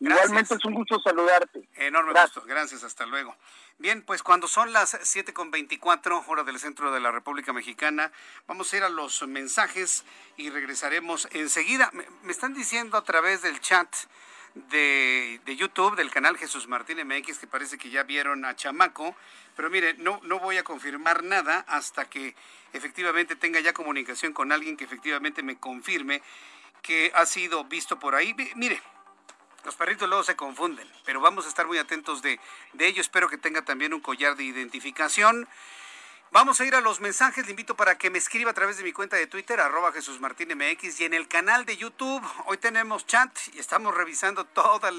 Igualmente 0.00 0.54
es 0.54 0.64
un 0.64 0.74
gusto 0.74 1.00
saludarte. 1.00 1.68
Enorme 1.74 2.12
gusto. 2.20 2.42
Gracias, 2.46 2.84
hasta 2.84 3.04
luego. 3.04 3.36
Bien, 3.78 4.02
pues 4.02 4.22
cuando 4.22 4.46
son 4.46 4.72
las 4.72 4.94
7.24 4.94 6.24
hora 6.26 6.44
del 6.44 6.58
centro 6.58 6.92
de 6.92 7.00
la 7.00 7.10
República 7.10 7.52
Mexicana, 7.52 8.12
vamos 8.46 8.72
a 8.72 8.76
ir 8.76 8.84
a 8.84 8.88
los 8.88 9.26
mensajes 9.26 10.04
y 10.36 10.50
regresaremos 10.50 11.28
enseguida. 11.32 11.90
Me, 11.92 12.04
están 12.30 12.54
diciendo 12.54 12.96
a 12.96 13.04
través 13.04 13.42
del 13.42 13.60
chat 13.60 13.88
de, 14.54 15.40
de, 15.44 15.56
YouTube, 15.56 15.96
del 15.96 16.10
canal 16.10 16.36
Jesús 16.36 16.68
Martín 16.68 16.98
MX, 17.06 17.38
que 17.38 17.46
parece 17.46 17.76
que 17.76 17.90
ya 17.90 18.04
vieron 18.04 18.44
a 18.44 18.54
Chamaco, 18.56 19.14
pero 19.56 19.70
mire, 19.70 19.94
no, 19.94 20.20
no 20.22 20.38
voy 20.38 20.58
a 20.58 20.64
confirmar 20.64 21.24
nada 21.24 21.64
hasta 21.68 22.08
que 22.08 22.36
efectivamente 22.72 23.36
tenga 23.36 23.60
ya 23.60 23.72
comunicación 23.72 24.32
con 24.32 24.52
alguien 24.52 24.76
que 24.76 24.84
efectivamente 24.84 25.42
me 25.42 25.58
confirme 25.58 26.22
que 26.82 27.10
ha 27.14 27.26
sido 27.26 27.64
visto 27.64 27.98
por 27.98 28.14
ahí. 28.14 28.34
Mire, 28.54 28.80
los 29.64 29.74
perritos 29.74 30.08
luego 30.08 30.24
se 30.24 30.36
confunden, 30.36 30.88
pero 31.04 31.20
vamos 31.20 31.46
a 31.46 31.48
estar 31.48 31.66
muy 31.66 31.78
atentos 31.78 32.22
de, 32.22 32.40
de 32.72 32.86
ello. 32.86 33.00
Espero 33.00 33.28
que 33.28 33.38
tenga 33.38 33.62
también 33.62 33.92
un 33.92 34.00
collar 34.00 34.36
de 34.36 34.44
identificación. 34.44 35.48
Vamos 36.30 36.60
a 36.60 36.66
ir 36.66 36.74
a 36.74 36.80
los 36.80 37.00
mensajes. 37.00 37.46
Le 37.46 37.52
invito 37.52 37.74
para 37.74 37.96
que 37.96 38.10
me 38.10 38.18
escriba 38.18 38.50
a 38.50 38.54
través 38.54 38.76
de 38.76 38.84
mi 38.84 38.92
cuenta 38.92 39.16
de 39.16 39.26
Twitter, 39.26 39.60
arroba 39.60 39.92
Jesús 39.92 40.20
Martín 40.20 40.48
MX, 40.54 41.00
y 41.00 41.04
en 41.04 41.14
el 41.14 41.26
canal 41.26 41.64
de 41.64 41.76
YouTube. 41.76 42.22
Hoy 42.46 42.58
tenemos 42.58 43.06
chat 43.06 43.30
y 43.54 43.58
estamos 43.58 43.94
revisando 43.94 44.44
toda 44.44 44.90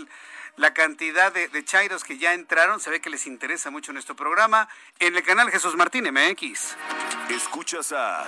la 0.57 0.73
cantidad 0.73 1.31
de, 1.31 1.48
de 1.48 1.64
chairos 1.64 2.03
que 2.03 2.18
ya 2.18 2.34
entraron. 2.34 2.80
Se 2.80 2.90
ve 2.90 2.99
que 2.99 3.11
les 3.11 3.27
interesa 3.27 3.69
mucho 3.69 3.94
nuestro 3.94 4.15
programa. 4.15 4.68
En 4.98 5.15
el 5.15 5.23
canal 5.23 5.52
Jesús 5.52 5.76
Martín 5.76 6.11
MX. 6.11 6.76
Escuchas 7.30 7.91
a 7.91 8.27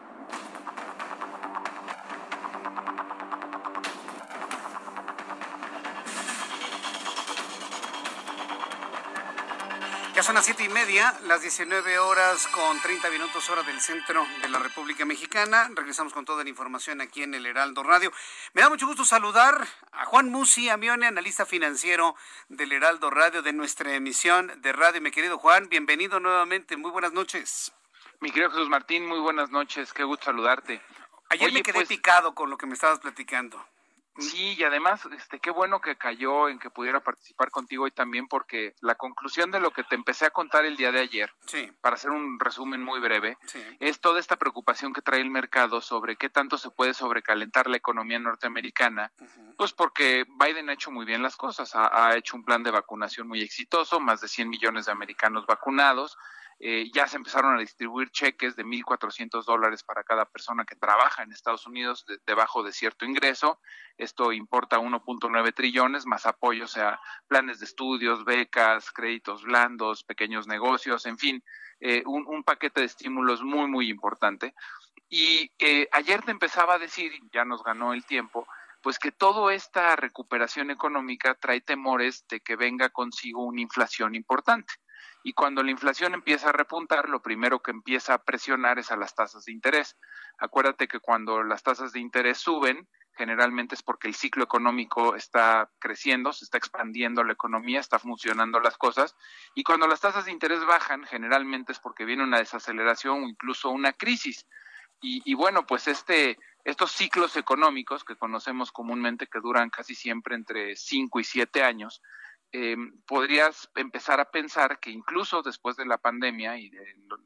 Son 10.23 10.35
las 10.35 10.45
siete 10.45 10.63
y 10.63 10.69
media, 10.69 11.17
las 11.25 11.41
19 11.41 11.97
horas 11.97 12.45
con 12.47 12.79
30 12.79 13.09
minutos 13.09 13.49
hora 13.49 13.63
del 13.63 13.81
centro 13.81 14.23
de 14.41 14.49
la 14.49 14.59
República 14.59 15.03
Mexicana. 15.03 15.69
Regresamos 15.73 16.13
con 16.13 16.25
toda 16.25 16.43
la 16.43 16.49
información 16.49 17.01
aquí 17.01 17.23
en 17.23 17.33
el 17.33 17.45
Heraldo 17.47 17.81
Radio. 17.81 18.11
Me 18.53 18.61
da 18.61 18.69
mucho 18.69 18.85
gusto 18.85 19.03
saludar 19.03 19.67
a 19.91 20.05
Juan 20.05 20.29
Musi 20.29 20.69
Amione, 20.69 21.07
analista 21.07 21.45
financiero 21.45 22.15
del 22.49 22.71
Heraldo 22.71 23.09
Radio 23.09 23.41
de 23.41 23.53
nuestra 23.53 23.95
emisión 23.95 24.51
de 24.61 24.73
radio. 24.73 25.01
Mi 25.01 25.09
querido 25.09 25.39
Juan, 25.39 25.69
bienvenido 25.69 26.19
nuevamente. 26.19 26.77
Muy 26.77 26.91
buenas 26.91 27.13
noches. 27.13 27.71
Mi 28.19 28.29
querido 28.29 28.51
Jesús 28.51 28.69
Martín, 28.69 29.07
muy 29.07 29.19
buenas 29.19 29.49
noches. 29.49 29.91
Qué 29.91 30.03
gusto 30.03 30.25
saludarte. 30.25 30.81
Ayer 31.29 31.51
me 31.51 31.63
quedé 31.63 31.73
pues 31.73 31.87
picado 31.87 32.35
con 32.35 32.49
lo 32.49 32.57
que 32.57 32.67
me 32.67 32.73
estabas 32.73 32.99
platicando. 32.99 33.65
Sí, 34.17 34.55
y 34.57 34.63
además, 34.63 35.07
este, 35.17 35.39
qué 35.39 35.51
bueno 35.51 35.79
que 35.79 35.95
cayó 35.95 36.49
en 36.49 36.59
que 36.59 36.69
pudiera 36.69 36.99
participar 36.99 37.49
contigo 37.49 37.85
hoy 37.85 37.91
también, 37.91 38.27
porque 38.27 38.75
la 38.81 38.95
conclusión 38.95 39.51
de 39.51 39.61
lo 39.61 39.71
que 39.71 39.83
te 39.83 39.95
empecé 39.95 40.25
a 40.25 40.31
contar 40.31 40.65
el 40.65 40.75
día 40.75 40.91
de 40.91 40.99
ayer, 40.99 41.33
para 41.79 41.95
hacer 41.95 42.11
un 42.11 42.37
resumen 42.39 42.83
muy 42.83 42.99
breve, 42.99 43.37
es 43.79 44.01
toda 44.01 44.19
esta 44.19 44.35
preocupación 44.35 44.93
que 44.93 45.01
trae 45.01 45.21
el 45.21 45.29
mercado 45.29 45.81
sobre 45.81 46.17
qué 46.17 46.29
tanto 46.29 46.57
se 46.57 46.71
puede 46.71 46.93
sobrecalentar 46.93 47.69
la 47.69 47.77
economía 47.77 48.19
norteamericana, 48.19 49.11
pues 49.57 49.71
porque 49.71 50.25
Biden 50.27 50.69
ha 50.69 50.73
hecho 50.73 50.91
muy 50.91 51.05
bien 51.05 51.23
las 51.23 51.37
cosas, 51.37 51.73
ha, 51.75 52.07
ha 52.07 52.17
hecho 52.17 52.35
un 52.35 52.43
plan 52.43 52.63
de 52.63 52.71
vacunación 52.71 53.27
muy 53.27 53.41
exitoso, 53.41 53.99
más 53.99 54.19
de 54.19 54.27
100 54.27 54.49
millones 54.49 54.87
de 54.87 54.91
americanos 54.91 55.45
vacunados, 55.45 56.17
eh, 56.63 56.91
ya 56.93 57.07
se 57.07 57.17
empezaron 57.17 57.55
a 57.55 57.59
distribuir 57.59 58.11
cheques 58.11 58.55
de 58.55 58.63
1.400 58.63 59.45
dólares 59.45 59.83
para 59.83 60.03
cada 60.03 60.25
persona 60.25 60.63
que 60.63 60.75
trabaja 60.75 61.23
en 61.23 61.31
Estados 61.31 61.65
Unidos 61.65 62.05
debajo 62.27 62.61
de 62.61 62.71
cierto 62.71 63.03
ingreso. 63.03 63.59
Esto 63.97 64.31
importa 64.31 64.77
1.9 64.77 65.55
trillones, 65.55 66.05
más 66.05 66.27
apoyo, 66.27 66.65
o 66.65 66.67
sea, 66.67 66.99
planes 67.27 67.57
de 67.57 67.65
estudios, 67.65 68.25
becas, 68.25 68.91
créditos 68.91 69.41
blandos, 69.41 70.03
pequeños 70.03 70.45
negocios, 70.45 71.07
en 71.07 71.17
fin, 71.17 71.43
eh, 71.79 72.03
un, 72.05 72.43
paquete 72.43 72.81
de 72.81 72.85
estímulos 72.85 73.41
muy, 73.41 73.67
muy 73.67 73.89
importante. 73.89 74.53
Y 75.09 75.51
ayer 75.91 76.21
te 76.21 76.29
empezaba 76.29 76.75
a 76.75 76.79
decir, 76.79 77.11
ya 77.33 77.43
nos 77.43 77.63
ganó 77.63 77.93
el 77.93 78.05
tiempo, 78.05 78.47
pues 78.83 78.99
que 78.99 79.11
toda 79.11 79.51
esta 79.51 79.95
recuperación 79.95 80.69
económica 80.69 81.33
trae 81.33 81.61
temores 81.61 82.23
de 82.29 82.39
que 82.39 82.55
venga 82.55 82.89
consigo 82.89 83.43
una 83.43 83.61
inflación 83.61 84.13
importante. 84.13 84.75
Y 85.23 85.33
cuando 85.33 85.63
la 85.63 85.71
inflación 85.71 86.13
empieza 86.13 86.49
a 86.49 86.53
repuntar, 86.53 87.09
lo 87.09 87.21
primero 87.21 87.61
que 87.61 87.71
empieza 87.71 88.13
a 88.13 88.23
presionar 88.23 88.79
es 88.79 88.91
a 88.91 88.97
las 88.97 89.13
tasas 89.15 89.45
de 89.45 89.51
interés. 89.51 89.97
Acuérdate 90.37 90.87
que 90.87 90.99
cuando 90.99 91.43
las 91.43 91.63
tasas 91.63 91.91
de 91.91 91.99
interés 91.99 92.39
suben, 92.39 92.87
generalmente 93.13 93.75
es 93.75 93.83
porque 93.83 94.07
el 94.07 94.15
ciclo 94.15 94.43
económico 94.43 95.15
está 95.15 95.69
creciendo, 95.79 96.33
se 96.33 96.45
está 96.45 96.57
expandiendo 96.57 97.23
la 97.23 97.33
economía, 97.33 97.79
está 97.79 97.99
funcionando 97.99 98.59
las 98.59 98.77
cosas, 98.77 99.15
y 99.53 99.63
cuando 99.63 99.87
las 99.87 100.01
tasas 100.01 100.25
de 100.25 100.31
interés 100.31 100.65
bajan, 100.65 101.05
generalmente 101.05 101.71
es 101.71 101.79
porque 101.79 102.05
viene 102.05 102.23
una 102.23 102.39
desaceleración 102.39 103.23
o 103.23 103.27
incluso 103.27 103.69
una 103.69 103.93
crisis. 103.93 104.47
Y, 105.03 105.33
bueno, 105.33 105.65
pues 105.65 105.87
este, 105.87 106.37
estos 106.63 106.91
ciclos 106.91 107.35
económicos 107.35 108.03
que 108.03 108.15
conocemos 108.15 108.71
comúnmente 108.71 109.25
que 109.25 109.39
duran 109.39 109.71
casi 109.71 109.95
siempre 109.95 110.35
entre 110.35 110.75
5 110.75 111.19
y 111.19 111.23
7 111.23 111.63
años, 111.63 112.03
eh, 112.53 112.75
podrías 113.05 113.69
empezar 113.75 114.19
a 114.19 114.29
pensar 114.29 114.79
que 114.79 114.91
incluso 114.91 115.41
después 115.41 115.77
de 115.77 115.85
la 115.85 115.97
pandemia 115.97 116.57
y 116.57 116.69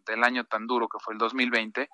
del 0.05 0.23
año 0.23 0.45
tan 0.45 0.67
duro 0.67 0.87
que 0.87 0.99
fue 0.99 1.13
el 1.13 1.17
2020, 1.17 1.89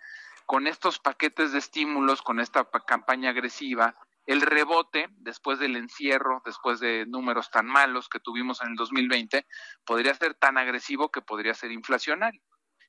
con 0.45 0.67
estos 0.67 0.99
paquetes 0.99 1.53
de 1.53 1.59
estímulos, 1.59 2.21
con 2.21 2.39
esta 2.39 2.67
campaña 2.85 3.29
agresiva, 3.29 3.95
el 4.25 4.41
rebote 4.41 5.07
después 5.17 5.59
del 5.59 5.75
encierro, 5.75 6.41
después 6.45 6.79
de 6.79 7.05
números 7.07 7.49
tan 7.51 7.65
malos 7.65 8.09
que 8.09 8.19
tuvimos 8.19 8.61
en 8.61 8.71
el 8.71 8.75
2020, 8.75 9.47
podría 9.85 10.13
ser 10.13 10.35
tan 10.35 10.57
agresivo 10.57 11.09
que 11.09 11.21
podría 11.21 11.53
ser 11.53 11.71
inflacionario. 11.71 12.41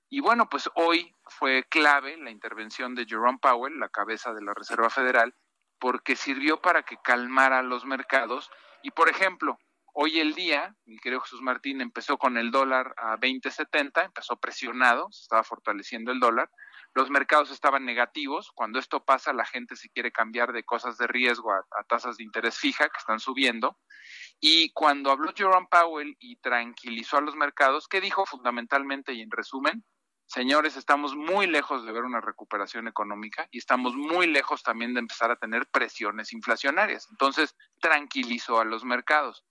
Y 0.08 0.20
bueno, 0.20 0.48
pues 0.48 0.68
hoy 0.74 1.14
fue 1.24 1.64
clave 1.70 2.18
la 2.18 2.30
intervención 2.30 2.94
de 2.94 3.06
Jerome 3.06 3.38
Powell, 3.40 3.78
la 3.78 3.88
cabeza 3.88 4.34
de 4.34 4.42
la 4.42 4.52
Reserva 4.52 4.90
Federal, 4.90 5.34
porque 5.78 6.16
sirvió 6.16 6.60
para 6.60 6.82
que 6.82 6.98
calmara 7.02 7.62
los 7.62 7.86
mercados. 7.86 8.50
Y 8.82 8.90
por 8.90 9.08
ejemplo, 9.08 9.58
Hoy 9.94 10.20
el 10.20 10.34
día, 10.34 10.74
mi 10.86 10.96
querido 10.96 11.20
Jesús 11.20 11.42
Martín, 11.42 11.82
empezó 11.82 12.16
con 12.16 12.38
el 12.38 12.50
dólar 12.50 12.94
a 12.96 13.18
20.70, 13.18 14.06
empezó 14.06 14.38
presionado, 14.38 15.08
se 15.12 15.20
estaba 15.20 15.44
fortaleciendo 15.44 16.12
el 16.12 16.18
dólar. 16.18 16.50
Los 16.94 17.10
mercados 17.10 17.50
estaban 17.50 17.84
negativos. 17.84 18.52
Cuando 18.54 18.78
esto 18.78 19.04
pasa, 19.04 19.34
la 19.34 19.44
gente 19.44 19.76
se 19.76 19.90
quiere 19.90 20.10
cambiar 20.10 20.54
de 20.54 20.64
cosas 20.64 20.96
de 20.96 21.06
riesgo 21.06 21.52
a, 21.52 21.84
tasas 21.88 22.16
de 22.16 22.24
interés 22.24 22.56
fija 22.56 22.88
que 22.88 22.96
están 22.98 23.20
subiendo. 23.20 23.78
Y 24.40 24.72
cuando 24.72 25.10
habló 25.10 25.30
Jerome 25.36 25.68
Powell 25.70 26.16
y 26.18 26.36
tranquilizó 26.36 27.18
a 27.18 27.22
los 27.22 27.36
mercados, 27.36 27.86
¿qué 27.86 28.00
dijo 28.00 28.24
fundamentalmente 28.24 29.12
y 29.12 29.20
en 29.20 29.30
resumen? 29.30 29.84
Señores, 30.24 30.78
estamos 30.78 31.14
muy 31.14 31.46
lejos 31.46 31.84
de 31.84 31.92
ver 31.92 32.04
una 32.04 32.22
recuperación 32.22 32.88
económica 32.88 33.46
y 33.50 33.58
estamos 33.58 33.94
muy 33.94 34.26
lejos 34.26 34.62
también 34.62 34.94
de 34.94 35.00
empezar 35.00 35.30
a 35.30 35.36
tener 35.36 35.66
presiones 35.66 36.32
inflacionarias. 36.32 37.08
Entonces, 37.10 37.54
tranquilizó 37.78 38.58
a 38.58 38.64
los 38.64 38.84
mercados. 38.84 39.44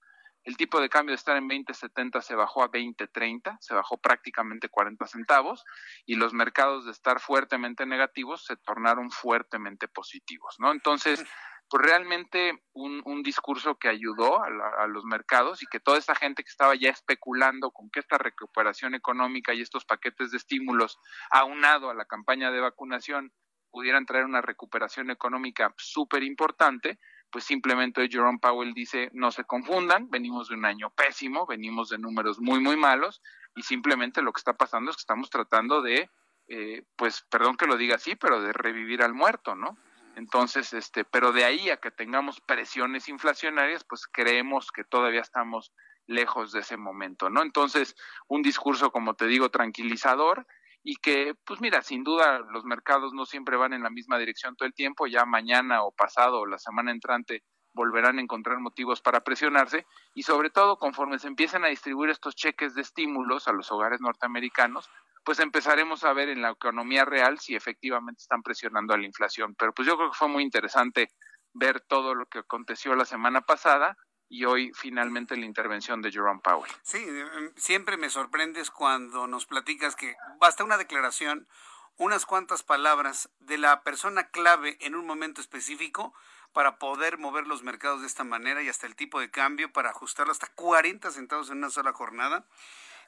El 0.44 0.58
tipo 0.58 0.82
de 0.82 0.90
cambio 0.90 1.12
de 1.12 1.18
estar 1.18 1.38
en 1.38 1.48
20.70 1.48 2.22
se 2.22 2.36
bajó 2.36 2.64
a 2.64 2.72
20.30, 2.72 3.58
se 3.60 3.74
bajó 3.76 3.98
prácticamente 3.98 4.70
40 4.70 5.06
centavos 5.06 5.64
y 6.06 6.16
los 6.16 6.34
mercados 6.34 6.86
de 6.86 6.92
estar 6.92 7.20
fuertemente 7.20 7.86
negativos 7.86 8.46
se 8.46 8.58
tornaron 8.58 9.12
fuertemente 9.12 9.88
positivos, 9.88 10.56
¿no? 10.60 10.72
Entonces, 10.72 11.24
pues 11.70 11.84
realmente 11.86 12.64
un, 12.74 13.02
un 13.06 13.24
discurso 13.24 13.76
que 13.76 13.88
ayudó 13.88 14.44
a, 14.44 14.48
a, 14.84 14.88
los 14.88 15.06
mercados 15.06 15.64
y 15.64 15.68
que 15.68 15.80
toda 15.80 15.98
esta 15.98 16.16
gente 16.16 16.44
que 16.44 16.50
estaba 16.50 16.76
ya 16.76 16.90
especulando 16.90 17.72
con 17.72 17.90
que 17.90 18.02
esta 18.02 18.18
recuperación 18.18 18.94
económica 18.94 19.54
y 19.54 19.62
estos 19.62 19.86
paquetes 19.86 20.32
de 20.32 20.38
estímulos 20.38 21.00
aunado 21.30 21.90
a 21.90 21.94
la 21.94 22.06
campaña 22.06 22.52
de 22.52 22.60
vacunación 22.60 23.32
pudieran 23.72 24.06
traer 24.06 24.26
una 24.26 24.42
recuperación 24.42 25.10
económica 25.10 25.74
súper 25.78 26.24
importante, 26.24 27.00
pues 27.32 27.46
simplemente 27.46 28.10
Jerome 28.10 28.40
Powell 28.40 28.74
dice, 28.74 29.10
no 29.14 29.32
se 29.32 29.44
confundan, 29.46 30.10
venimos 30.10 30.50
de 30.50 30.56
un 30.56 30.66
año 30.66 30.90
pésimo, 30.92 31.46
venimos 31.46 31.90
de 31.90 31.98
números 31.98 32.40
muy, 32.40 32.60
muy 32.60 32.76
malos, 32.76 33.22
y 33.56 33.64
simplemente 33.64 34.22
lo 34.22 34.34
que 34.34 34.40
está 34.40 34.54
pasando 34.54 34.92
es 34.92 34.98
que 34.98 35.02
estamos 35.02 35.30
tratando 35.30 35.82
de, 35.82 36.10
eh, 36.48 36.84
pues, 36.96 37.26
perdón 37.30 37.56
que 37.56 37.68
lo 37.68 37.78
diga 37.78 37.96
así, 37.96 38.16
pero 38.16 38.42
de 38.42 38.54
revivir 38.54 39.02
al 39.02 39.14
muerto, 39.14 39.56
¿no? 39.56 39.78
Entonces, 40.16 40.74
este, 40.74 41.06
pero 41.06 41.32
de 41.32 41.46
ahí 41.46 41.70
a 41.70 41.78
que 41.78 41.92
tengamos 41.92 42.42
presiones 42.42 43.08
inflacionarias, 43.08 43.84
pues 43.86 44.08
creemos 44.08 44.72
que 44.72 44.84
todavía 44.84 45.22
estamos 45.22 45.72
lejos 46.08 46.52
de 46.52 46.60
ese 46.60 46.76
momento, 46.76 47.30
¿no? 47.30 47.42
Entonces, 47.42 47.96
un 48.28 48.42
discurso, 48.42 48.92
como 48.92 49.14
te 49.14 49.28
digo, 49.28 49.50
tranquilizador, 49.50 50.46
y 50.84 50.96
que, 50.96 51.36
pues 51.46 51.62
mira, 51.62 51.82
sin 51.82 52.04
duda 52.04 52.40
los 52.52 52.66
mercados 52.66 53.14
no 53.14 53.26
siempre 53.26 53.58
van 53.58 53.74
en 53.74 53.84
la 53.84 53.90
misma 53.90 54.18
dirección 54.18 54.56
todo 54.56 54.68
el 54.68 54.74
tiempo, 54.74 55.08
ya 55.08 55.26
mañana 55.26 55.84
o 55.84 55.92
pasado 55.92 56.40
o 56.40 56.46
la 56.46 56.58
semana 56.58 56.92
entrante 56.92 57.44
volverán 57.74 58.18
a 58.18 58.22
encontrar 58.22 58.60
motivos 58.60 59.02
para 59.02 59.22
presionarse 59.22 59.86
y 60.14 60.24
sobre 60.24 60.50
todo 60.50 60.78
conforme 60.78 61.20
se 61.20 61.28
empiecen 61.28 61.64
a 61.64 61.70
distribuir 61.70 62.10
estos 62.10 62.36
cheques 62.36 62.74
de 62.76 62.82
estímulos 62.82 63.48
a 63.48 63.54
los 63.54 63.72
hogares 63.72 64.02
norteamericanos, 64.02 64.90
pues 65.24 65.40
empezaremos 65.40 66.04
a 66.04 66.14
ver 66.14 66.30
en 66.30 66.42
la 66.42 66.50
economía 66.50 67.06
real 67.06 67.40
si 67.40 67.56
efectivamente 67.56 68.22
están 68.22 68.42
presionando 68.42 68.94
a 68.94 68.98
la 68.98 69.06
inflación. 69.06 69.56
Pero 69.58 69.74
pues 69.74 69.88
yo 69.88 69.96
creo 69.96 70.10
que 70.10 70.18
fue 70.18 70.28
muy 70.28 70.44
interesante 70.44 71.10
ver 71.54 71.82
todo 71.82 72.16
lo 72.16 72.26
que 72.26 72.40
aconteció 72.40 72.96
la 72.96 73.06
semana 73.06 73.42
pasada 73.42 73.96
y 74.32 74.46
hoy 74.46 74.72
finalmente 74.74 75.36
la 75.36 75.46
intervención 75.46 76.02
de 76.02 76.10
Jerome 76.10 76.40
Powell. 76.42 76.72
Sí, 76.84 77.04
em, 77.06 77.52
siempre 77.58 77.98
me 77.98 78.10
sorprendes 78.10 78.72
cuando 78.72 79.28
nos 79.28 79.46
platicas 79.46 79.98
que 79.98 80.16
basta 80.40 80.64
una 80.64 80.78
declaración, 80.78 81.50
unas 81.98 82.26
cuantas 82.26 82.64
palabras 82.64 83.30
de 83.40 83.58
la 83.58 83.84
persona 83.84 84.30
clave 84.30 84.78
en 84.80 84.96
un 84.96 85.06
momento 85.06 85.42
específico 85.42 86.14
para 86.54 86.78
poder 86.78 87.18
mover 87.18 87.46
los 87.46 87.62
mercados 87.62 88.00
de 88.02 88.08
esta 88.08 88.24
manera 88.24 88.64
y 88.64 88.70
hasta 88.70 88.88
el 88.88 88.96
tipo 88.96 89.20
de 89.20 89.30
cambio 89.30 89.74
para 89.74 89.90
ajustarlo 89.90 90.32
hasta 90.32 90.48
40 90.48 91.12
centavos 91.12 91.50
en 91.50 91.58
una 91.58 91.70
sola 91.70 91.92
jornada 91.92 92.46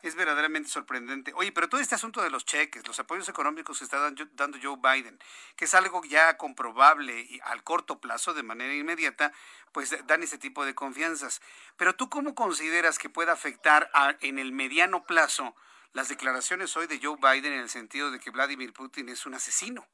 es 0.04 0.16
verdaderamente 0.16 0.70
sorprendente. 0.70 1.32
Oye, 1.36 1.52
pero 1.54 1.70
todo 1.70 1.82
este 1.82 1.96
asunto 1.96 2.22
de 2.22 2.30
los 2.30 2.46
cheques, 2.46 2.86
los 2.86 3.00
apoyos 3.00 3.28
económicos 3.30 3.80
que 3.80 3.86
está 3.86 4.00
dando 4.00 4.60
Joe 4.62 4.78
Biden, 4.78 5.18
que 5.56 5.66
es 5.66 5.74
algo 5.74 6.04
ya 6.04 6.38
comprobable 6.38 7.22
y 7.22 7.40
al 7.46 7.64
corto 7.64 8.00
plazo, 8.00 8.34
de 8.34 8.44
manera 8.44 8.74
inmediata, 8.74 9.32
pues 9.72 9.96
dan 10.06 10.22
ese 10.22 10.38
tipo 10.38 10.66
de 10.66 10.76
confianzas. 10.76 11.42
Pero 11.78 11.96
tú 11.96 12.10
cómo 12.10 12.36
consideras 12.36 13.00
que 13.00 13.10
puede 13.10 13.32
afectar 13.32 13.90
en 14.20 14.40
el 14.40 14.52
mediano 14.52 15.06
plazo 15.06 15.56
las 15.94 16.10
declaraciones 16.10 16.76
hoy 16.76 16.88
de 16.88 17.00
Joe 17.02 17.18
Biden 17.18 17.54
en 17.54 17.60
el 17.60 17.70
sentido 17.70 18.12
de 18.12 18.20
que 18.20 18.30
Vladimir 18.30 18.74
Putin 18.74 19.08
es 19.08 19.26
un 19.26 19.36
asesino? 19.36 19.88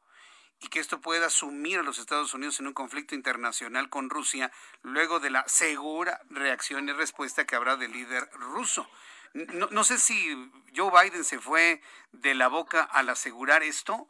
Y 0.62 0.68
que 0.68 0.80
esto 0.80 1.00
pueda 1.02 1.30
sumir 1.30 1.80
a 1.80 1.84
los 1.84 2.00
Estados 2.00 2.34
Unidos 2.34 2.60
en 2.60 2.68
un 2.68 2.74
conflicto 2.74 3.16
internacional 3.16 3.90
con 3.90 4.10
Rusia 4.10 4.52
luego 4.82 5.20
de 5.20 5.30
la 5.30 5.48
segura 5.48 6.22
reacción 6.30 6.90
y 6.90 6.92
respuesta 6.92 7.46
que 7.46 7.56
habrá 7.56 7.78
del 7.78 7.92
líder 7.92 8.30
ruso. 8.34 8.90
No, 9.34 9.68
no 9.72 9.84
sé 9.84 10.00
si 10.00 10.52
Joe 10.76 10.92
Biden 10.92 11.24
se 11.24 11.40
fue 11.40 11.82
de 12.12 12.34
la 12.34 12.48
boca 12.48 12.82
al 12.84 13.10
asegurar 13.10 13.64
esto 13.64 14.08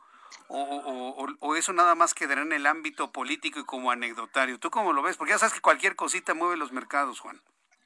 o, 0.48 1.28
o, 1.40 1.56
eso 1.56 1.74
nada 1.74 1.96
más 1.96 2.14
quedará 2.14 2.42
en 2.42 2.54
el 2.54 2.66
ámbito 2.66 3.12
político 3.12 3.60
y 3.60 3.66
como 3.66 3.92
anecdotario. 3.92 4.60
¿Tú 4.60 4.72
cómo 4.72 4.94
lo 4.94 5.02
ves? 5.02 5.18
Porque 5.18 5.34
ya 5.34 5.40
sabes 5.40 5.54
que 5.54 5.62
cualquier 5.62 5.96
cosita 5.96 6.34
mueve 6.34 6.58
los 6.58 6.72
mercados, 6.72 7.20
Juan. 7.20 7.42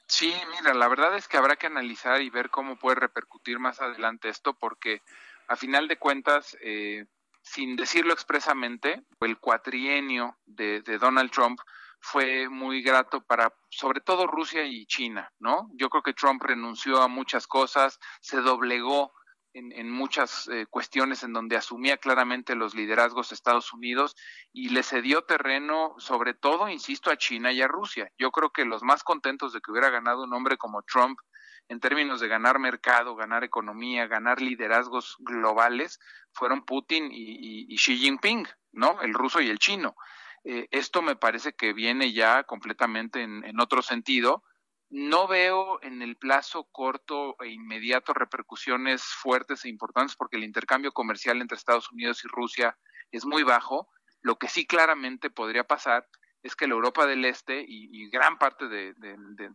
Sí, 0.08 0.34
mira, 0.52 0.74
la 0.74 0.88
verdad 0.88 1.16
es 1.16 1.28
que 1.28 1.38
habrá 1.38 1.56
que 1.56 1.68
analizar 1.68 2.22
y 2.22 2.30
ver 2.30 2.50
cómo 2.50 2.78
puede 2.78 2.96
repercutir 2.96 3.60
más 3.60 3.82
adelante 3.82 4.30
esto, 4.30 4.54
porque 4.54 5.02
a 5.48 5.56
final 5.56 5.88
de 5.88 5.98
cuentas, 5.98 6.58
eh, 6.62 7.06
sin 7.44 7.76
decirlo 7.76 8.14
expresamente, 8.14 9.04
el 9.20 9.38
cuatrienio 9.38 10.38
de, 10.46 10.82
de 10.82 10.98
Donald 10.98 11.32
Trump 11.32 11.60
fue 12.00 12.50
muy 12.50 12.82
grato 12.82 13.22
para 13.22 13.54
sobre 13.70 14.02
todo 14.02 14.28
Rusia 14.28 14.66
y 14.66 14.86
China, 14.86 15.32
¿no? 15.40 15.70
Yo 15.74 15.90
creo 15.90 16.04
que 16.04 16.14
Trump 16.14 16.42
renunció 16.44 17.02
a 17.02 17.08
muchas 17.08 17.48
cosas, 17.48 18.00
se 18.20 18.42
doblegó 18.42 19.14
en, 19.54 19.90
muchas 19.90 20.48
eh, 20.48 20.66
cuestiones 20.70 21.24
en 21.24 21.34
donde 21.34 21.56
asumía 21.56 21.98
claramente 21.98 22.56
los 22.56 22.74
liderazgos 22.74 23.30
de 23.30 23.36
Estados 23.36 23.72
Unidos 23.74 24.16
y 24.52 24.70
le 24.70 24.84
cedió 24.84 25.24
terreno, 25.24 25.94
sobre 25.98 26.34
todo, 26.34 26.68
insisto, 26.70 27.12
a 27.12 27.18
China 27.18 27.52
y 27.52 27.62
a 27.62 27.68
Rusia. 27.68 28.10
Yo 28.18 28.32
creo 28.32 28.50
que 28.50 28.66
los 28.66 28.84
más 28.84 29.04
contentos 29.04 29.54
de 29.54 29.62
que 29.62 29.72
hubiera 29.72 29.90
ganado 29.90 30.24
un 30.24 30.34
hombre 30.34 30.58
como 30.58 30.82
Trump 30.84 31.20
en 31.70 31.80
términos 31.80 32.20
de 32.20 32.28
ganar 32.28 32.60
mercado, 32.60 33.16
ganar 33.16 33.44
economía, 33.44 34.08
ganar 34.08 34.42
liderazgos 34.42 35.16
globales, 35.20 36.00
fueron 36.32 36.66
Putin 36.66 37.10
y, 37.12 37.76
Xi 37.78 37.98
Jinping, 37.98 38.48
¿no? 38.72 39.02
El 39.02 39.14
ruso 39.14 39.42
y 39.42 39.50
el 39.50 39.60
chino. 39.60 39.96
Eh, 40.44 40.68
esto 40.72 41.02
me 41.02 41.16
parece 41.16 41.54
que 41.54 41.74
viene 41.74 42.12
ya 42.12 42.44
completamente 42.44 43.22
en 43.22 43.60
otro 43.60 43.82
sentido 43.82 44.44
no 44.94 45.28
veo 45.28 45.82
en 45.82 46.04
el 46.04 46.18
plazo 46.18 46.66
corto 46.72 47.36
e 47.42 47.48
inmediato 47.48 48.14
repercusiones 48.14 49.04
fuertes 49.04 49.66
e 49.66 49.70
importantes 49.70 50.16
porque 50.16 50.38
el 50.38 50.44
intercambio 50.44 50.92
comercial 50.92 51.42
entre 51.42 51.58
Estados 51.58 51.92
Unidos 51.92 52.24
y 52.24 52.28
Rusia 52.28 52.78
es 53.10 53.26
muy 53.26 53.42
bajo. 53.42 53.90
Lo 54.22 54.38
que 54.38 54.48
sí 54.48 54.68
claramente 54.68 55.32
podría 55.32 55.64
pasar 55.64 56.08
es 56.44 56.56
que 56.56 56.68
la 56.68 56.76
Europa 56.76 57.08
del 57.08 57.26
Este 57.26 57.66
y, 57.68 58.08
gran 58.12 58.38
parte 58.38 58.68
de, 58.68 58.94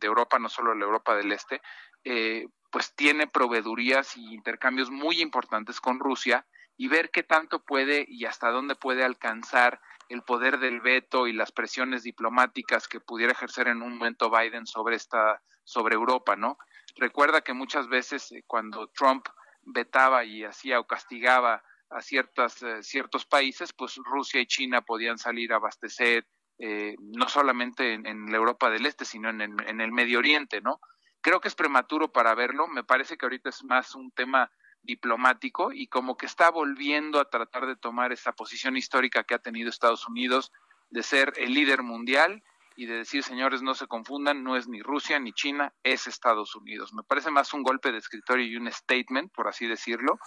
Europa, 0.01 0.40
no 0.40 0.48
solo 0.48 0.74
la 0.74 0.85
Europa 0.85 1.14
del 1.14 1.30
Este, 1.30 1.62
eh, 2.04 2.46
pues 2.70 2.94
tiene 2.94 3.26
proveedurías 3.26 4.16
y 4.16 4.34
intercambios 4.34 4.90
muy 4.90 5.20
importantes 5.20 5.80
con 5.80 5.98
Rusia 5.98 6.46
y 6.76 6.88
ver 6.88 7.10
qué 7.10 7.22
tanto 7.22 7.64
puede 7.64 8.04
y 8.08 8.24
hasta 8.24 8.50
dónde 8.50 8.76
puede 8.76 9.04
alcanzar 9.04 9.80
el 10.08 10.22
poder 10.22 10.58
del 10.58 10.80
veto 10.80 11.26
y 11.26 11.32
las 11.32 11.52
presiones 11.52 12.02
diplomáticas 12.02 12.88
que 12.88 13.00
pudiera 13.00 13.32
ejercer 13.32 13.68
en 13.68 13.82
un 13.82 13.98
momento 13.98 14.30
Biden 14.30 14.66
sobre 14.66 14.96
esta 14.96 15.42
sobre 15.64 15.96
Europa, 15.96 16.34
¿no? 16.34 16.56
Recuerda 16.96 17.42
que 17.42 17.52
muchas 17.52 17.88
veces 17.88 18.32
eh, 18.32 18.42
cuando 18.46 18.88
Trump 18.88 19.26
vetaba 19.62 20.24
y 20.24 20.44
hacía 20.44 20.80
o 20.80 20.86
castigaba 20.86 21.62
a 21.90 22.00
ciertas 22.00 22.62
eh, 22.62 22.82
ciertos 22.82 23.26
países, 23.26 23.72
pues 23.74 23.96
Rusia 23.96 24.40
y 24.40 24.46
China 24.46 24.80
podían 24.82 25.18
salir 25.18 25.52
a 25.52 25.56
abastecer 25.56 26.26
eh, 26.58 26.96
no 26.98 27.28
solamente 27.28 27.92
en, 27.92 28.30
la 28.30 28.36
Europa 28.36 28.70
del 28.70 28.86
Este, 28.86 29.04
sino 29.04 29.28
en, 29.28 29.40
en 29.42 29.80
el 29.80 29.92
Medio 29.92 30.18
Oriente, 30.18 30.60
¿no? 30.60 30.80
Creo 31.20 31.40
que 31.40 31.49
es 31.49 31.55
prematuro 31.55 32.12
para 32.12 32.35
verlo. 32.35 32.69
Me 32.69 32.85
parece 32.85 33.16
que 33.16 33.27
ahorita 33.27 33.51
es 33.51 33.65
más 33.65 33.95
un 33.95 34.11
tema 34.11 34.51
diplomático 34.82 35.73
y 35.73 35.89
como 35.89 36.16
que 36.16 36.27
está 36.27 36.51
volviendo 36.51 37.20
a 37.20 37.28
tratar 37.28 37.66
de 37.66 37.77
tomar 37.77 38.12
esa 38.12 38.32
posición 38.32 38.77
histórica 38.77 39.24
que 39.24 39.35
ha 39.35 39.39
tenido 39.39 39.69
Estados 39.69 40.07
Unidos 40.09 40.53
de 40.90 41.03
ser 41.03 41.32
el 41.36 41.53
líder 41.53 41.82
mundial 41.82 42.43
y 42.78 42.86
de 42.86 42.98
decir, 42.98 43.24
señores, 43.24 43.60
no 43.60 43.74
se 43.74 43.88
confundan, 43.88 44.44
no 44.44 44.56
es 44.56 44.68
ni 44.68 44.82
Rusia 44.82 45.18
ni 45.18 45.32
China, 45.32 45.72
es 45.82 46.06
Estados 46.06 46.55
Unidos. 46.55 46.94
Me 46.94 47.02
parece 47.02 47.28
más 47.28 47.52
un 47.52 47.64
golpe 47.64 47.90
de 47.90 47.98
escritorio 47.98 48.46
y 48.46 48.55
un 48.55 48.70
statement, 48.70 49.32
por 49.32 49.48
así 49.48 49.66
decirlo, 49.66 50.20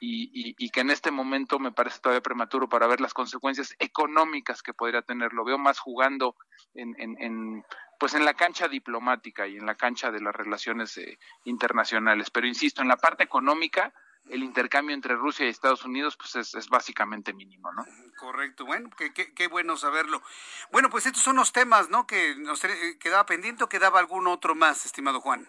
y, 0.00 0.54
y, 0.56 0.70
que 0.70 0.80
en 0.80 0.88
este 0.88 1.10
momento 1.10 1.58
me 1.58 1.72
parece 1.72 2.00
todavía 2.00 2.22
prematuro 2.22 2.70
para 2.70 2.86
ver 2.86 3.02
las 3.02 3.12
consecuencias 3.12 3.76
económicas 3.78 4.62
que 4.62 4.72
podría 4.72 5.02
tener. 5.02 5.34
Lo 5.34 5.44
veo 5.44 5.58
más 5.58 5.78
jugando 5.78 6.36
en, 6.72 6.94
en, 6.98 7.66
pues 7.98 8.14
en 8.14 8.24
la 8.24 8.32
cancha 8.32 8.66
diplomática 8.66 9.46
y 9.46 9.58
en 9.58 9.66
la 9.66 9.74
cancha 9.74 10.10
de 10.10 10.22
las 10.22 10.34
relaciones 10.34 10.96
eh, 10.96 11.18
internacionales. 11.44 12.30
Pero 12.30 12.46
insisto, 12.46 12.80
en 12.80 12.88
la 12.88 12.96
parte 12.96 13.24
económica, 13.24 13.92
el 14.30 14.42
intercambio 14.42 14.94
entre 14.94 15.14
Rusia 15.14 15.46
y 15.46 15.48
Estados 15.48 15.84
Unidos 15.84 16.16
pues 16.16 16.54
es, 16.54 16.68
básicamente 16.68 17.32
mínimo, 17.32 17.72
¿no? 17.72 17.84
Correcto, 18.18 18.64
bueno, 18.64 18.90
qué, 18.96 19.12
qué, 19.12 19.46
bueno 19.48 19.76
saberlo. 19.76 20.22
Bueno, 20.70 20.90
pues 20.90 21.06
estos 21.06 21.22
son 21.22 21.36
los 21.36 21.52
temas, 21.52 21.88
¿no? 21.88 22.06
Que 22.06 22.34
nos 22.36 22.62
eh, 22.64 22.98
quedaba 22.98 23.26
pendiente 23.26 23.64
o 23.64 23.68
quedaba 23.68 23.98
algún 23.98 24.26
otro 24.26 24.54
más, 24.54 24.86
estimado 24.86 25.20
Juan. 25.20 25.48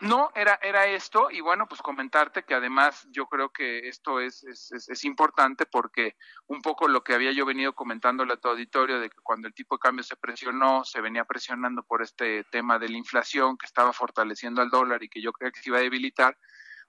No, 0.00 0.30
era, 0.34 0.58
era 0.62 0.86
esto, 0.86 1.30
y 1.30 1.40
bueno, 1.40 1.68
pues 1.68 1.82
comentarte 1.82 2.42
que 2.44 2.54
además 2.54 3.06
yo 3.10 3.26
creo 3.26 3.50
que 3.50 3.86
esto 3.88 4.18
es, 4.18 4.42
es, 4.44 4.72
es, 4.72 5.04
importante 5.04 5.66
porque 5.66 6.16
un 6.46 6.62
poco 6.62 6.88
lo 6.88 7.04
que 7.04 7.12
había 7.12 7.32
yo 7.32 7.44
venido 7.44 7.74
comentándole 7.74 8.32
a 8.32 8.36
tu 8.36 8.48
auditorio 8.48 8.98
de 8.98 9.10
que 9.10 9.18
cuando 9.22 9.46
el 9.46 9.54
tipo 9.54 9.76
de 9.76 9.80
cambio 9.80 10.02
se 10.02 10.16
presionó, 10.16 10.84
se 10.84 11.02
venía 11.02 11.26
presionando 11.26 11.82
por 11.82 12.02
este 12.02 12.44
tema 12.44 12.78
de 12.78 12.88
la 12.88 12.96
inflación 12.96 13.58
que 13.58 13.66
estaba 13.66 13.92
fortaleciendo 13.92 14.62
al 14.62 14.70
dólar 14.70 15.02
y 15.02 15.10
que 15.10 15.20
yo 15.20 15.32
creo 15.32 15.52
que 15.52 15.60
se 15.60 15.68
iba 15.68 15.78
a 15.78 15.82
debilitar, 15.82 16.38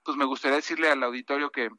pues 0.04 0.16
me 0.16 0.24
gustaría 0.24 0.56
decirle 0.56 0.90
al 0.90 1.02
auditorio 1.02 1.50
que 1.50 1.70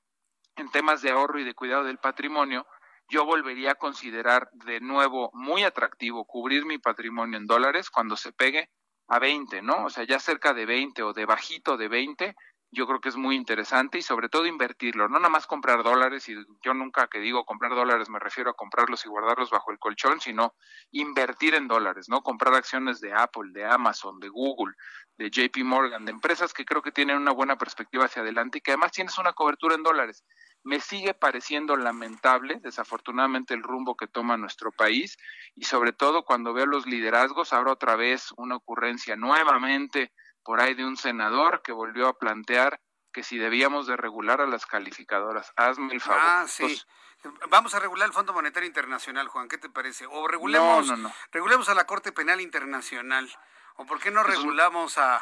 en 0.56 0.72
temas 0.72 1.02
de 1.02 1.12
ahorro 1.12 1.40
y 1.40 1.44
de 1.44 1.54
cuidado 1.54 1.84
del 1.84 1.98
patrimonio, 1.98 2.66
yo 3.10 3.26
volvería 3.26 3.72
a 3.72 3.76
considerar 3.76 4.50
de 4.54 4.80
nuevo 4.80 5.30
muy 5.34 5.64
atractivo 5.64 6.26
cubrir 6.26 6.66
mi 6.66 6.78
patrimonio 6.78 7.38
en 7.38 7.45
dólares 7.45 7.90
cuando 7.90 8.16
se 8.16 8.32
pegue 8.32 8.70
a 9.08 9.20
20, 9.20 9.62
¿no? 9.62 9.86
O 9.86 9.90
sea, 9.90 10.06
ya 10.06 10.20
cerca 10.20 10.54
de 10.54 10.66
20 10.66 11.04
o 11.04 11.14
de 11.14 11.26
bajito 11.26 11.78
de 11.78 11.88
20, 11.88 12.36
yo 12.74 12.88
creo 12.88 13.00
que 13.00 13.10
es 13.10 13.16
muy 13.16 13.36
interesante 13.36 14.00
y 14.00 14.02
sobre 14.02 14.30
todo 14.30 14.45
invertirlo, 14.45 15.08
no 15.08 15.20
nada 15.20 15.30
más 15.30 15.48
comprar 15.48 15.84
dólares, 15.84 16.28
y 16.28 16.36
yo 16.64 16.74
nunca 16.74 17.08
que 17.08 17.20
digo 17.20 17.45
comprar 17.45 17.76
dólares 17.76 18.10
me 18.10 18.20
refiero 18.20 18.50
a 18.50 18.56
comprarlos 18.56 19.06
y 19.06 19.10
guardarlos 19.10 19.52
bajo 19.52 19.72
el 19.72 19.80
colchón, 19.80 20.20
sino 20.20 20.56
invertir 20.91 21.56
en 21.56 21.68
dólares, 21.68 22.10
¿no? 22.10 22.22
Comprar 22.22 22.56
acciones 22.56 23.00
de 23.00 23.14
Apple, 23.14 23.52
de 23.54 23.66
Amazon, 23.66 24.20
de 24.20 24.30
Google, 24.30 24.76
de 25.18 25.30
JP 25.30 25.64
Morgan, 25.64 26.06
de 26.06 26.12
empresas 26.12 26.54
que 26.54 26.66
creo 26.66 26.82
que 26.82 26.91
tienen 26.91 27.18
una 27.18 27.32
buena 27.32 27.58
perspectiva 27.58 28.06
hacia 28.06 28.24
adelante 28.24 28.58
y 28.58 28.62
que 28.62 28.72
además 28.72 28.91
tienes 28.91 29.18
una 29.18 29.34
cobertura 29.34 29.76
en 29.76 29.84
dólares. 29.84 30.26
Me 30.64 30.80
sigue 30.80 31.14
pareciendo 31.14 31.76
lamentable, 31.76 32.60
desafortunadamente, 32.62 33.54
el 33.54 33.64
rumbo 33.64 33.95
que 33.95 34.08
toma 34.08 34.38
nuestro 34.38 34.72
país 34.72 35.18
y 35.56 35.66
sobre 35.66 35.91
todo 35.91 36.24
cuando 36.24 36.54
veo 36.54 36.66
los 36.66 36.88
liderazgos, 36.88 37.54
ahora 37.54 37.74
otra 37.74 37.95
vez 37.95 38.34
una 38.38 38.56
ocurrencia 38.56 39.16
nuevamente 39.16 40.12
por 40.44 40.61
ahí 40.61 40.74
de 40.74 40.86
un 40.86 40.98
senador 40.98 41.61
que 41.64 41.72
volvió 41.72 42.07
a 42.07 42.18
plantear 42.18 42.80
que 43.11 43.24
si 43.24 43.38
debíamos 43.38 43.88
de 43.88 43.95
regular 43.95 44.41
a 44.41 44.48
las 44.48 44.65
calificadoras. 44.65 45.53
Hazme 45.56 45.94
el 45.94 46.02
favor. 46.02 46.22
Ah, 46.22 46.45
sí. 46.48 46.82
Vamos 47.49 47.74
a 47.74 47.80
regular 47.80 48.07
el 48.07 48.14
Fondo 48.14 48.34
Monetario 48.34 48.68
Internacional, 48.68 49.28
Juan, 49.28 49.48
¿qué 49.48 49.57
te 49.57 49.70
parece? 49.70 50.06
O 50.07 50.28
regulemos, 50.28 50.91
regulemos 51.32 51.70
a 51.70 51.76
la 51.76 51.86
Corte 51.86 52.11
Penal 52.11 52.41
Internacional. 52.41 53.32
¿O 53.76 53.86
por 53.86 53.99
qué 53.99 54.11
no 54.11 54.24
regulamos 54.24 54.98
a... 54.98 55.22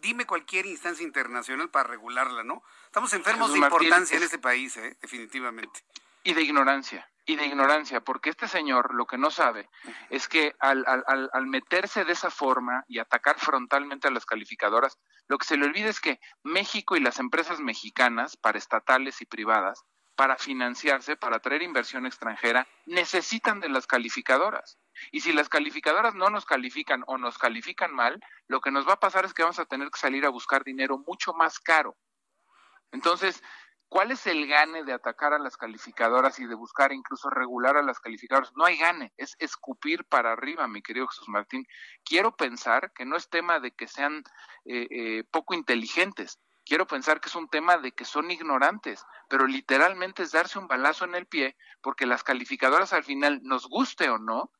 Dime 0.00 0.26
cualquier 0.26 0.66
instancia 0.66 1.04
internacional 1.04 1.70
para 1.70 1.88
regularla, 1.88 2.44
¿no? 2.44 2.62
Estamos 2.84 3.12
enfermos 3.14 3.52
de 3.52 3.58
importancia 3.58 4.16
en 4.16 4.22
este 4.22 4.38
país, 4.38 4.76
¿eh? 4.76 4.96
definitivamente. 5.00 5.84
Y 6.26 6.34
de 6.34 6.42
ignorancia, 6.42 7.08
y 7.24 7.36
de 7.36 7.46
ignorancia, 7.46 8.00
porque 8.00 8.30
este 8.30 8.48
señor 8.48 8.92
lo 8.92 9.06
que 9.06 9.16
no 9.16 9.30
sabe 9.30 9.70
es 10.10 10.26
que 10.26 10.56
al, 10.58 10.84
al, 10.88 11.30
al 11.32 11.46
meterse 11.46 12.04
de 12.04 12.14
esa 12.14 12.30
forma 12.30 12.84
y 12.88 12.98
atacar 12.98 13.38
frontalmente 13.38 14.08
a 14.08 14.10
las 14.10 14.26
calificadoras, 14.26 14.98
lo 15.28 15.38
que 15.38 15.46
se 15.46 15.56
le 15.56 15.66
olvida 15.66 15.88
es 15.88 16.00
que 16.00 16.18
México 16.42 16.96
y 16.96 17.00
las 17.00 17.20
empresas 17.20 17.60
mexicanas, 17.60 18.36
para 18.36 18.58
estatales 18.58 19.22
y 19.22 19.26
privadas, 19.26 19.84
para 20.16 20.36
financiarse, 20.36 21.14
para 21.14 21.38
traer 21.38 21.62
inversión 21.62 22.06
extranjera, 22.06 22.66
necesitan 22.86 23.60
de 23.60 23.68
las 23.68 23.86
calificadoras. 23.86 24.80
Y 25.12 25.20
si 25.20 25.32
las 25.32 25.48
calificadoras 25.48 26.16
no 26.16 26.28
nos 26.28 26.44
califican 26.44 27.04
o 27.06 27.18
nos 27.18 27.38
califican 27.38 27.94
mal, 27.94 28.18
lo 28.48 28.60
que 28.60 28.72
nos 28.72 28.88
va 28.88 28.94
a 28.94 29.00
pasar 29.00 29.26
es 29.26 29.32
que 29.32 29.44
vamos 29.44 29.60
a 29.60 29.66
tener 29.66 29.92
que 29.92 30.00
salir 30.00 30.26
a 30.26 30.30
buscar 30.30 30.64
dinero 30.64 30.98
mucho 31.06 31.34
más 31.34 31.60
caro. 31.60 31.96
Entonces, 32.92 33.42
¿cuál 33.88 34.10
es 34.10 34.26
el 34.26 34.46
gane 34.46 34.84
de 34.84 34.92
atacar 34.92 35.32
a 35.32 35.38
las 35.38 35.56
calificadoras 35.56 36.38
y 36.38 36.46
de 36.46 36.54
buscar 36.54 36.92
incluso 36.92 37.30
regular 37.30 37.76
a 37.76 37.82
las 37.82 38.00
calificadoras? 38.00 38.52
No 38.56 38.64
hay 38.64 38.76
gane, 38.76 39.12
es 39.16 39.36
escupir 39.38 40.04
para 40.04 40.32
arriba, 40.32 40.68
mi 40.68 40.82
querido 40.82 41.08
Jesús 41.08 41.28
Martín. 41.28 41.66
Quiero 42.04 42.36
pensar 42.36 42.92
que 42.92 43.04
no 43.04 43.16
es 43.16 43.28
tema 43.28 43.60
de 43.60 43.72
que 43.72 43.86
sean 43.86 44.24
eh, 44.64 44.86
eh, 44.90 45.24
poco 45.30 45.54
inteligentes, 45.54 46.38
quiero 46.66 46.86
pensar 46.86 47.20
que 47.20 47.28
es 47.28 47.34
un 47.36 47.48
tema 47.48 47.78
de 47.78 47.92
que 47.92 48.04
son 48.04 48.30
ignorantes, 48.30 49.04
pero 49.28 49.46
literalmente 49.46 50.24
es 50.24 50.32
darse 50.32 50.58
un 50.58 50.66
balazo 50.66 51.04
en 51.04 51.14
el 51.14 51.26
pie, 51.26 51.56
porque 51.80 52.04
las 52.04 52.24
calificadoras 52.24 52.92
al 52.92 53.04
final, 53.04 53.40
nos 53.42 53.66
guste 53.68 54.10
o 54.10 54.18
no, 54.18 54.50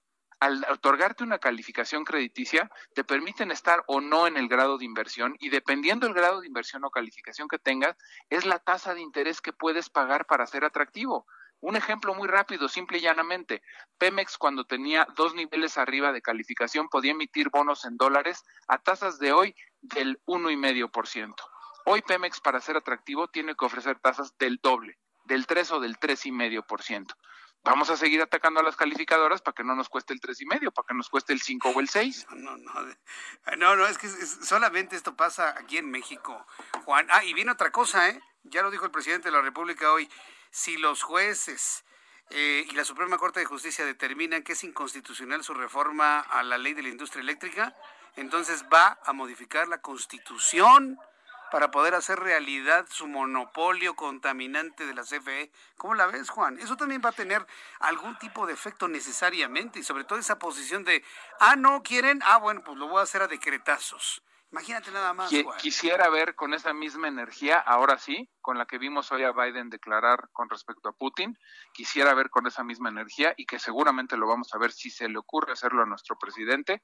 al 0.40 0.64
otorgarte 0.70 1.24
una 1.24 1.38
calificación 1.38 2.04
crediticia, 2.04 2.70
te 2.94 3.04
permiten 3.04 3.50
estar 3.50 3.82
o 3.86 4.00
no 4.00 4.26
en 4.26 4.36
el 4.36 4.48
grado 4.48 4.78
de 4.78 4.84
inversión 4.84 5.34
y 5.38 5.48
dependiendo 5.48 6.06
del 6.06 6.14
grado 6.14 6.40
de 6.40 6.46
inversión 6.46 6.84
o 6.84 6.90
calificación 6.90 7.48
que 7.48 7.58
tengas, 7.58 7.96
es 8.28 8.44
la 8.44 8.58
tasa 8.58 8.94
de 8.94 9.00
interés 9.00 9.40
que 9.40 9.52
puedes 9.52 9.88
pagar 9.90 10.26
para 10.26 10.46
ser 10.46 10.64
atractivo. 10.64 11.26
Un 11.60 11.74
ejemplo 11.74 12.14
muy 12.14 12.28
rápido, 12.28 12.68
simple 12.68 12.98
y 12.98 13.00
llanamente. 13.00 13.62
Pemex 13.98 14.36
cuando 14.36 14.64
tenía 14.64 15.06
dos 15.16 15.34
niveles 15.34 15.78
arriba 15.78 16.12
de 16.12 16.20
calificación 16.20 16.88
podía 16.88 17.12
emitir 17.12 17.48
bonos 17.50 17.84
en 17.86 17.96
dólares 17.96 18.44
a 18.68 18.78
tasas 18.78 19.18
de 19.18 19.32
hoy 19.32 19.54
del 19.80 20.20
uno 20.26 20.50
y 20.50 20.56
medio 20.56 20.90
por 20.90 21.08
ciento. 21.08 21.44
Hoy 21.86 22.02
Pemex, 22.02 22.40
para 22.40 22.60
ser 22.60 22.76
atractivo, 22.76 23.28
tiene 23.28 23.54
que 23.54 23.64
ofrecer 23.64 23.98
tasas 24.00 24.36
del 24.38 24.58
doble, 24.62 24.98
del 25.24 25.46
3 25.46 25.72
o 25.72 25.80
del 25.80 25.98
3,5%. 25.98 27.14
Vamos 27.66 27.90
a 27.90 27.96
seguir 27.96 28.22
atacando 28.22 28.60
a 28.60 28.62
las 28.62 28.76
calificadoras 28.76 29.42
para 29.42 29.56
que 29.56 29.64
no 29.64 29.74
nos 29.74 29.88
cueste 29.88 30.12
el 30.12 30.20
tres 30.20 30.40
y 30.40 30.46
medio, 30.46 30.70
para 30.70 30.86
que 30.86 30.94
nos 30.94 31.08
cueste 31.08 31.32
el 31.32 31.42
5 31.42 31.70
o 31.70 31.80
el 31.80 31.88
6. 31.88 32.28
No, 32.30 32.56
no, 32.56 32.72
no, 33.56 33.74
no, 33.74 33.86
es 33.88 33.98
que 33.98 34.08
solamente 34.08 34.94
esto 34.94 35.16
pasa 35.16 35.52
aquí 35.58 35.76
en 35.76 35.90
México, 35.90 36.46
Juan. 36.84 37.08
Ah, 37.10 37.24
y 37.24 37.34
viene 37.34 37.50
otra 37.50 37.72
cosa, 37.72 38.08
¿eh? 38.08 38.22
Ya 38.44 38.62
lo 38.62 38.70
dijo 38.70 38.84
el 38.84 38.92
presidente 38.92 39.30
de 39.30 39.32
la 39.32 39.42
República 39.42 39.90
hoy. 39.90 40.08
Si 40.50 40.76
los 40.76 41.02
jueces 41.02 41.84
eh, 42.30 42.64
y 42.70 42.72
la 42.74 42.84
Suprema 42.84 43.18
Corte 43.18 43.40
de 43.40 43.46
Justicia 43.46 43.84
determinan 43.84 44.44
que 44.44 44.52
es 44.52 44.62
inconstitucional 44.62 45.42
su 45.42 45.52
reforma 45.52 46.20
a 46.20 46.44
la 46.44 46.58
ley 46.58 46.72
de 46.72 46.82
la 46.82 46.88
industria 46.90 47.22
eléctrica, 47.22 47.74
entonces 48.14 48.64
va 48.72 49.00
a 49.04 49.12
modificar 49.12 49.66
la 49.66 49.82
constitución 49.82 51.00
para 51.50 51.70
poder 51.70 51.94
hacer 51.94 52.18
realidad 52.18 52.86
su 52.90 53.06
monopolio 53.06 53.94
contaminante 53.94 54.86
de 54.86 54.94
la 54.94 55.02
CFE. 55.02 55.50
¿Cómo 55.76 55.94
la 55.94 56.06
ves, 56.06 56.30
Juan? 56.30 56.58
Eso 56.58 56.76
también 56.76 57.02
va 57.04 57.10
a 57.10 57.12
tener 57.12 57.46
algún 57.80 58.16
tipo 58.18 58.46
de 58.46 58.52
efecto 58.52 58.88
necesariamente 58.88 59.78
y 59.78 59.82
sobre 59.82 60.04
todo 60.04 60.18
esa 60.18 60.38
posición 60.38 60.84
de, 60.84 61.04
ah, 61.40 61.56
no 61.56 61.82
quieren, 61.82 62.20
ah, 62.24 62.38
bueno, 62.38 62.62
pues 62.64 62.76
lo 62.78 62.88
voy 62.88 63.00
a 63.00 63.04
hacer 63.04 63.22
a 63.22 63.28
decretazos. 63.28 64.22
Imagínate 64.52 64.90
nada 64.92 65.12
más. 65.12 65.30
Quisiera 65.58 66.08
ver 66.08 66.34
con 66.34 66.54
esa 66.54 66.72
misma 66.72 67.08
energía, 67.08 67.58
ahora 67.58 67.98
sí, 67.98 68.30
con 68.40 68.58
la 68.58 68.66
que 68.66 68.78
vimos 68.78 69.10
hoy 69.10 69.24
a 69.24 69.32
Biden 69.32 69.70
declarar 69.70 70.28
con 70.32 70.48
respecto 70.48 70.88
a 70.88 70.92
Putin, 70.92 71.36
quisiera 71.72 72.14
ver 72.14 72.30
con 72.30 72.46
esa 72.46 72.62
misma 72.62 72.88
energía 72.88 73.34
y 73.36 73.44
que 73.44 73.58
seguramente 73.58 74.16
lo 74.16 74.28
vamos 74.28 74.54
a 74.54 74.58
ver 74.58 74.72
si 74.72 74.88
se 74.90 75.08
le 75.08 75.18
ocurre 75.18 75.52
hacerlo 75.52 75.82
a 75.82 75.86
nuestro 75.86 76.16
presidente, 76.16 76.82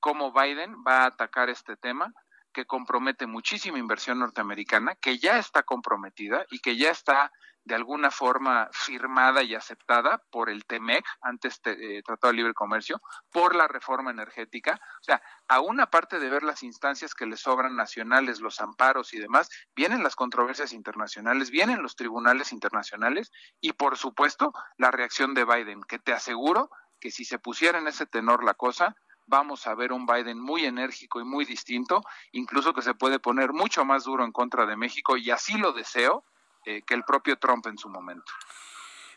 cómo 0.00 0.32
Biden 0.32 0.74
va 0.86 1.02
a 1.02 1.06
atacar 1.06 1.48
este 1.48 1.76
tema 1.76 2.12
que 2.54 2.64
compromete 2.64 3.26
muchísima 3.26 3.78
inversión 3.78 4.20
norteamericana, 4.20 4.94
que 4.94 5.18
ya 5.18 5.38
está 5.38 5.62
comprometida 5.64 6.46
y 6.50 6.60
que 6.60 6.78
ya 6.78 6.90
está 6.90 7.30
de 7.64 7.74
alguna 7.74 8.10
forma 8.10 8.68
firmada 8.72 9.42
y 9.42 9.54
aceptada 9.54 10.22
por 10.30 10.50
el 10.50 10.66
TEMEC, 10.66 11.04
antes 11.22 11.60
eh, 11.64 12.02
Tratado 12.04 12.32
de 12.32 12.36
Libre 12.36 12.54
Comercio, 12.54 13.00
por 13.30 13.54
la 13.54 13.66
reforma 13.66 14.10
energética. 14.10 14.78
O 15.00 15.04
sea, 15.04 15.22
aún 15.48 15.80
aparte 15.80 16.18
de 16.18 16.28
ver 16.28 16.42
las 16.42 16.62
instancias 16.62 17.14
que 17.14 17.26
le 17.26 17.36
sobran 17.36 17.74
nacionales, 17.74 18.40
los 18.40 18.60
amparos 18.60 19.14
y 19.14 19.18
demás, 19.18 19.48
vienen 19.74 20.02
las 20.02 20.14
controversias 20.14 20.72
internacionales, 20.72 21.50
vienen 21.50 21.82
los 21.82 21.96
tribunales 21.96 22.52
internacionales 22.52 23.32
y, 23.60 23.72
por 23.72 23.96
supuesto, 23.96 24.52
la 24.76 24.90
reacción 24.90 25.32
de 25.32 25.46
Biden, 25.46 25.82
que 25.82 25.98
te 25.98 26.12
aseguro 26.12 26.70
que 27.00 27.10
si 27.10 27.24
se 27.24 27.38
pusiera 27.38 27.78
en 27.78 27.88
ese 27.88 28.06
tenor 28.06 28.44
la 28.44 28.54
cosa, 28.54 28.94
vamos 29.26 29.66
a 29.66 29.74
ver 29.74 29.92
un 29.92 30.06
Biden 30.06 30.40
muy 30.40 30.64
enérgico 30.64 31.20
y 31.20 31.24
muy 31.24 31.44
distinto, 31.44 32.02
incluso 32.32 32.72
que 32.74 32.82
se 32.82 32.94
puede 32.94 33.18
poner 33.18 33.52
mucho 33.52 33.84
más 33.84 34.04
duro 34.04 34.24
en 34.24 34.32
contra 34.32 34.66
de 34.66 34.76
México, 34.76 35.16
y 35.16 35.30
así 35.30 35.56
lo 35.58 35.72
deseo, 35.72 36.24
eh, 36.64 36.82
que 36.82 36.94
el 36.94 37.04
propio 37.04 37.36
Trump 37.38 37.66
en 37.66 37.78
su 37.78 37.88
momento. 37.88 38.32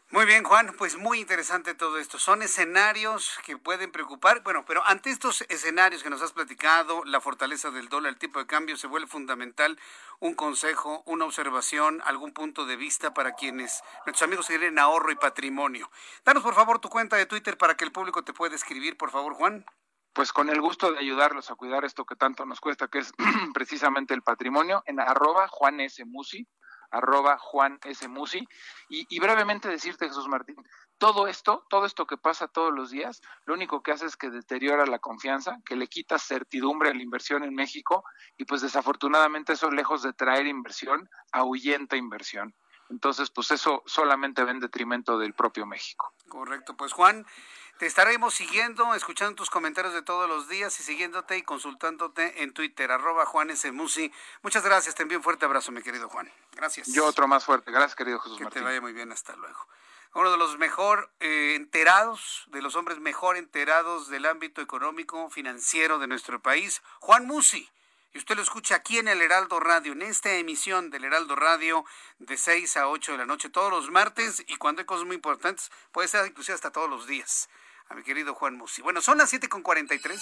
Muy 0.10 0.26
bien, 0.26 0.46
Juan, 0.46 0.74
pues 0.78 0.96
muy 0.98 1.20
interesante 1.20 1.76
todo 1.76 1.98
esto. 1.98 2.18
Son 2.18 2.42
escenarios 2.42 3.38
que 3.46 3.58
pueden 3.58 3.92
preocupar. 3.92 4.42
Bueno, 4.42 4.64
pero 4.66 4.82
ante 4.86 5.10
estos 5.10 5.42
escenarios 5.50 6.02
que 6.02 6.10
nos 6.10 6.22
has 6.22 6.32
platicado, 6.32 7.04
la 7.04 7.20
fortaleza 7.20 7.72
del 7.72 7.90
dólar, 7.90 8.14
el 8.14 8.18
tipo 8.18 8.40
de 8.40 8.48
cambio, 8.48 8.78
se 8.78 8.88
vuelve 8.88 9.08
fundamental 9.08 9.78
un 10.22 10.34
consejo, 10.34 11.04
una 11.06 11.26
observación, 11.26 12.02
algún 12.06 12.32
punto 12.32 12.66
de 12.66 12.78
vista 12.78 13.14
para 13.14 13.34
quienes, 13.34 13.84
nuestros 14.06 14.22
amigos 14.22 14.48
que 14.48 14.58
tienen 14.58 14.80
ahorro 14.80 15.12
y 15.12 15.16
patrimonio. 15.16 15.92
Danos, 16.24 16.42
por 16.42 16.56
favor, 16.56 16.80
tu 16.80 16.88
cuenta 16.88 17.18
de 17.18 17.26
Twitter 17.26 17.58
para 17.58 17.76
que 17.76 17.84
el 17.84 17.92
público 17.92 18.24
te 18.24 18.32
pueda 18.32 18.56
escribir, 18.56 18.96
por 18.96 19.12
favor, 19.12 19.34
Juan. 19.34 19.66
Pues 20.18 20.34
con 20.34 20.50
el 20.50 20.60
gusto 20.60 20.92
de 20.92 20.98
ayudarlos 20.98 21.52
a 21.52 21.56
cuidar 21.56 21.86
esto 21.86 22.04
que 22.04 22.16
tanto 22.16 22.44
nos 22.44 22.60
cuesta, 22.60 22.88
que 22.88 22.98
es 22.98 23.14
precisamente 23.54 24.16
el 24.16 24.24
patrimonio, 24.24 24.82
en 24.88 25.00
arroba 25.00 25.48
Juan 25.48 25.80
S. 25.80 26.04
Musi 26.06 26.48
arroba 26.90 27.38
Juan. 27.38 27.80
Musi. 28.10 28.48
Y, 28.90 29.20
brevemente 29.20 29.70
decirte, 29.70 30.08
Jesús 30.08 30.28
Martín, 30.28 30.56
todo 30.98 31.28
esto, 31.28 31.68
todo 31.70 31.86
esto 31.86 32.08
que 32.08 32.18
pasa 32.18 32.48
todos 32.48 32.74
los 32.74 32.90
días, 32.90 33.22
lo 33.46 33.54
único 33.54 33.84
que 33.84 33.92
hace 33.92 34.08
es 34.08 34.18
que 34.18 34.32
deteriora 34.32 34.88
la 34.88 34.98
confianza, 34.98 35.60
que 35.64 35.76
le 35.76 35.86
quita 35.86 36.18
certidumbre 36.18 36.90
a 36.90 36.96
la 36.96 37.04
inversión 37.04 37.44
en 37.44 37.54
México 37.54 38.04
y 38.38 38.46
pues 38.46 38.62
desafortunadamente 38.62 39.54
eso 39.54 39.70
lejos 39.70 40.02
de 40.02 40.14
traer 40.14 40.48
inversión, 40.48 41.08
ahuyenta 41.32 41.96
inversión. 41.96 42.56
Entonces, 42.90 43.30
pues 43.30 43.52
eso 43.52 43.84
solamente 43.86 44.44
va 44.44 44.52
en 44.52 44.60
detrimento 44.60 45.18
del 45.20 45.34
propio 45.34 45.66
México. 45.66 46.14
Correcto, 46.30 46.76
pues 46.78 46.94
Juan, 46.94 47.26
te 47.78 47.86
estaremos 47.86 48.34
siguiendo, 48.34 48.96
escuchando 48.96 49.36
tus 49.36 49.50
comentarios 49.50 49.94
de 49.94 50.02
todos 50.02 50.28
los 50.28 50.50
días 50.50 50.80
y 50.80 50.84
siguiéndote 50.84 51.38
y 51.38 51.44
consultándote 51.44 52.42
en 52.42 52.52
Twitter, 52.54 52.92
arroba 52.92 53.26
Juan 53.26 53.52
S. 53.52 53.72
Musi. 53.72 54.12
Muchas 54.42 54.64
gracias, 54.64 54.96
te 54.96 55.04
envío 55.04 55.20
un 55.20 55.24
fuerte 55.24 55.46
abrazo, 55.46 55.72
mi 55.72 55.84
querido 55.84 56.10
Juan. 56.10 56.32
Gracias. 56.54 56.88
Yo 56.88 57.06
otro 57.06 57.28
más 57.28 57.46
fuerte. 57.46 57.72
Gracias, 57.72 57.96
querido 57.96 58.20
Jesús 58.20 58.40
que 58.40 58.46
te 58.48 58.62
vaya 58.62 58.82
muy 58.82 58.94
bien, 58.94 59.12
hasta 59.12 59.36
luego. 59.36 59.68
Uno 60.16 60.32
de 60.32 60.38
los 60.38 60.58
mejor 60.58 61.12
eh, 61.20 61.54
enterados, 61.56 62.46
de 62.48 62.64
los 62.64 62.76
hombres 62.76 63.00
mejor 63.00 63.38
enterados 63.38 64.08
del 64.08 64.26
ámbito 64.26 64.62
económico, 64.62 65.30
financiero 65.30 66.00
de 66.00 66.08
nuestro 66.08 66.42
país, 66.42 66.82
Juan 67.00 67.28
Musi. 67.28 67.70
Y 68.14 68.18
usted 68.18 68.36
lo 68.36 68.42
escucha 68.42 68.76
aquí 68.76 68.98
en 68.98 69.08
el 69.08 69.22
Heraldo 69.22 69.60
Radio, 69.60 69.92
en 69.92 70.02
esta 70.02 70.34
emisión 70.34 70.90
del 70.90 71.04
Heraldo 71.04 71.36
Radio 71.36 71.86
de 72.18 72.38
6 72.38 72.78
a 72.78 72.88
8 72.88 73.12
de 73.12 73.18
la 73.20 73.26
noche 73.26 73.50
todos 73.50 73.70
los 73.70 73.92
martes 73.92 74.44
y 74.48 74.56
cuando 74.56 74.80
hay 74.80 74.86
cosas 74.88 75.06
muy 75.06 75.16
importantes, 75.16 75.70
puede 75.92 76.08
ser 76.08 76.26
inclusive 76.26 76.56
hasta 76.56 76.72
todos 76.72 76.90
los 76.90 77.06
días 77.06 77.48
a 77.90 77.96
mi 77.96 78.04
querido 78.04 78.34
Juan 78.34 78.56
Musi. 78.56 78.82
Bueno, 78.82 79.02
son 79.02 79.18
las 79.18 79.34
7.43, 79.34 80.20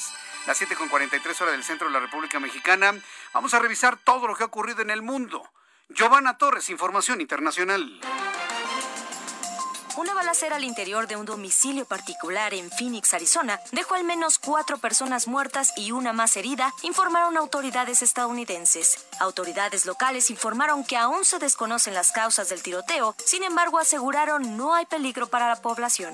las 0.48 0.62
7.43 0.62 1.42
horas 1.42 1.54
del 1.54 1.64
centro 1.64 1.88
de 1.88 1.94
la 1.94 2.00
República 2.00 2.40
Mexicana. 2.40 2.94
Vamos 3.34 3.54
a 3.54 3.60
revisar 3.60 3.98
todo 3.98 4.28
lo 4.28 4.36
que 4.36 4.44
ha 4.44 4.48
ocurrido 4.48 4.82
en 4.82 4.90
el 4.90 5.02
mundo. 5.02 5.50
Giovanna 5.90 6.38
Torres, 6.38 6.70
Información 6.70 7.22
Internacional. 7.22 8.00
Una 9.98 10.14
balacera 10.14 10.58
al 10.58 10.66
interior 10.66 11.08
de 11.08 11.16
un 11.16 11.26
domicilio 11.26 11.86
particular 11.86 12.54
en 12.54 12.70
Phoenix, 12.70 13.14
Arizona, 13.14 13.62
dejó 13.72 13.96
al 13.96 14.04
menos 14.04 14.40
cuatro 14.40 14.78
personas 14.78 15.26
muertas 15.26 15.72
y 15.78 15.94
una 15.94 16.12
más 16.12 16.36
herida, 16.36 16.74
informaron 16.84 17.38
autoridades 17.38 18.02
estadounidenses. 18.02 19.06
Autoridades 19.20 19.86
locales 19.86 20.30
informaron 20.30 20.84
que 20.84 20.98
aún 20.98 21.24
se 21.24 21.40
desconocen 21.40 21.94
las 21.94 22.12
causas 22.12 22.50
del 22.50 22.62
tiroteo, 22.62 23.16
sin 23.24 23.44
embargo 23.44 23.80
aseguraron 23.80 24.58
no 24.58 24.76
hay 24.76 24.86
peligro 24.86 25.28
para 25.28 25.48
la 25.48 25.62
población. 25.62 26.14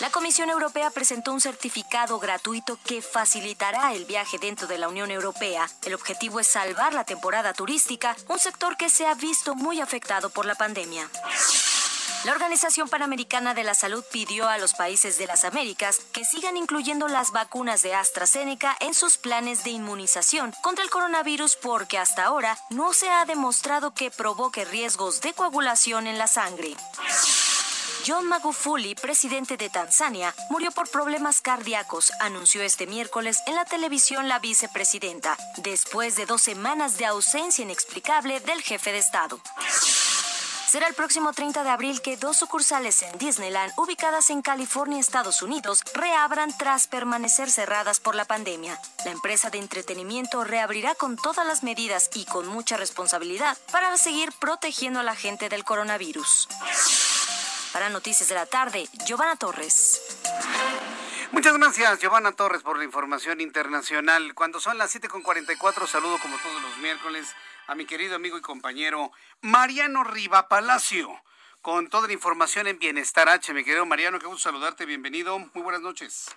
La 0.00 0.10
Comisión 0.10 0.48
Europea 0.48 0.90
presentó 0.90 1.32
un 1.32 1.40
certificado 1.40 2.20
gratuito 2.20 2.78
que 2.84 3.02
facilitará 3.02 3.92
el 3.94 4.04
viaje 4.04 4.38
dentro 4.38 4.68
de 4.68 4.78
la 4.78 4.88
Unión 4.88 5.10
Europea. 5.10 5.68
El 5.84 5.94
objetivo 5.94 6.38
es 6.38 6.46
salvar 6.46 6.94
la 6.94 7.02
temporada 7.02 7.52
turística, 7.52 8.16
un 8.28 8.38
sector 8.38 8.76
que 8.76 8.90
se 8.90 9.06
ha 9.06 9.14
visto 9.14 9.56
muy 9.56 9.80
afectado 9.80 10.30
por 10.30 10.46
la 10.46 10.54
pandemia. 10.54 11.10
La 12.24 12.30
Organización 12.30 12.88
Panamericana 12.88 13.54
de 13.54 13.64
la 13.64 13.74
Salud 13.74 14.04
pidió 14.12 14.48
a 14.48 14.58
los 14.58 14.74
países 14.74 15.18
de 15.18 15.26
las 15.26 15.44
Américas 15.44 15.98
que 16.12 16.24
sigan 16.24 16.56
incluyendo 16.56 17.08
las 17.08 17.32
vacunas 17.32 17.82
de 17.82 17.94
AstraZeneca 17.94 18.76
en 18.78 18.94
sus 18.94 19.18
planes 19.18 19.64
de 19.64 19.70
inmunización 19.70 20.54
contra 20.62 20.84
el 20.84 20.90
coronavirus 20.90 21.56
porque 21.56 21.98
hasta 21.98 22.24
ahora 22.24 22.56
no 22.70 22.92
se 22.92 23.10
ha 23.10 23.24
demostrado 23.24 23.94
que 23.94 24.12
provoque 24.12 24.64
riesgos 24.64 25.20
de 25.22 25.32
coagulación 25.32 26.06
en 26.06 26.18
la 26.18 26.28
sangre. 26.28 26.76
John 28.06 28.26
Magufuli, 28.26 28.94
presidente 28.94 29.56
de 29.56 29.68
Tanzania, 29.70 30.34
murió 30.50 30.70
por 30.70 30.88
problemas 30.88 31.40
cardíacos, 31.40 32.12
anunció 32.20 32.62
este 32.62 32.86
miércoles 32.86 33.42
en 33.46 33.54
la 33.54 33.64
televisión 33.64 34.28
la 34.28 34.38
vicepresidenta, 34.38 35.36
después 35.58 36.16
de 36.16 36.26
dos 36.26 36.42
semanas 36.42 36.98
de 36.98 37.06
ausencia 37.06 37.62
inexplicable 37.62 38.40
del 38.40 38.62
jefe 38.62 38.92
de 38.92 38.98
Estado. 38.98 39.40
Será 40.68 40.86
el 40.86 40.94
próximo 40.94 41.32
30 41.32 41.64
de 41.64 41.70
abril 41.70 42.02
que 42.02 42.18
dos 42.18 42.36
sucursales 42.36 43.02
en 43.02 43.16
Disneyland, 43.16 43.72
ubicadas 43.78 44.28
en 44.28 44.42
California, 44.42 45.00
Estados 45.00 45.40
Unidos, 45.40 45.82
reabran 45.94 46.56
tras 46.58 46.86
permanecer 46.86 47.50
cerradas 47.50 48.00
por 48.00 48.14
la 48.14 48.26
pandemia. 48.26 48.78
La 49.06 49.12
empresa 49.12 49.48
de 49.48 49.58
entretenimiento 49.58 50.44
reabrirá 50.44 50.94
con 50.94 51.16
todas 51.16 51.46
las 51.46 51.62
medidas 51.62 52.10
y 52.14 52.26
con 52.26 52.46
mucha 52.46 52.76
responsabilidad 52.76 53.56
para 53.72 53.96
seguir 53.96 54.30
protegiendo 54.38 55.00
a 55.00 55.04
la 55.04 55.16
gente 55.16 55.48
del 55.48 55.64
coronavirus. 55.64 56.48
Para 57.72 57.90
Noticias 57.90 58.28
de 58.28 58.34
la 58.34 58.46
Tarde, 58.46 58.84
Giovanna 59.06 59.36
Torres. 59.36 60.18
Muchas 61.32 61.56
gracias, 61.58 62.00
Giovanna 62.00 62.32
Torres, 62.32 62.62
por 62.62 62.78
la 62.78 62.84
información 62.84 63.40
internacional. 63.40 64.34
Cuando 64.34 64.58
son 64.58 64.78
las 64.78 64.94
7.44, 64.94 65.86
saludo 65.86 66.18
como 66.18 66.38
todos 66.38 66.62
los 66.62 66.78
miércoles 66.78 67.34
a 67.66 67.74
mi 67.74 67.84
querido 67.84 68.16
amigo 68.16 68.38
y 68.38 68.40
compañero 68.40 69.12
Mariano 69.42 70.02
Riva 70.02 70.48
Palacio, 70.48 71.08
con 71.60 71.90
toda 71.90 72.06
la 72.06 72.14
información 72.14 72.66
en 72.66 72.78
Bienestar 72.78 73.28
H. 73.28 73.52
Mi 73.52 73.64
querido 73.64 73.84
Mariano, 73.84 74.18
qué 74.18 74.26
gusto 74.26 74.48
saludarte, 74.48 74.86
bienvenido. 74.86 75.38
Muy 75.38 75.62
buenas 75.62 75.82
noches. 75.82 76.34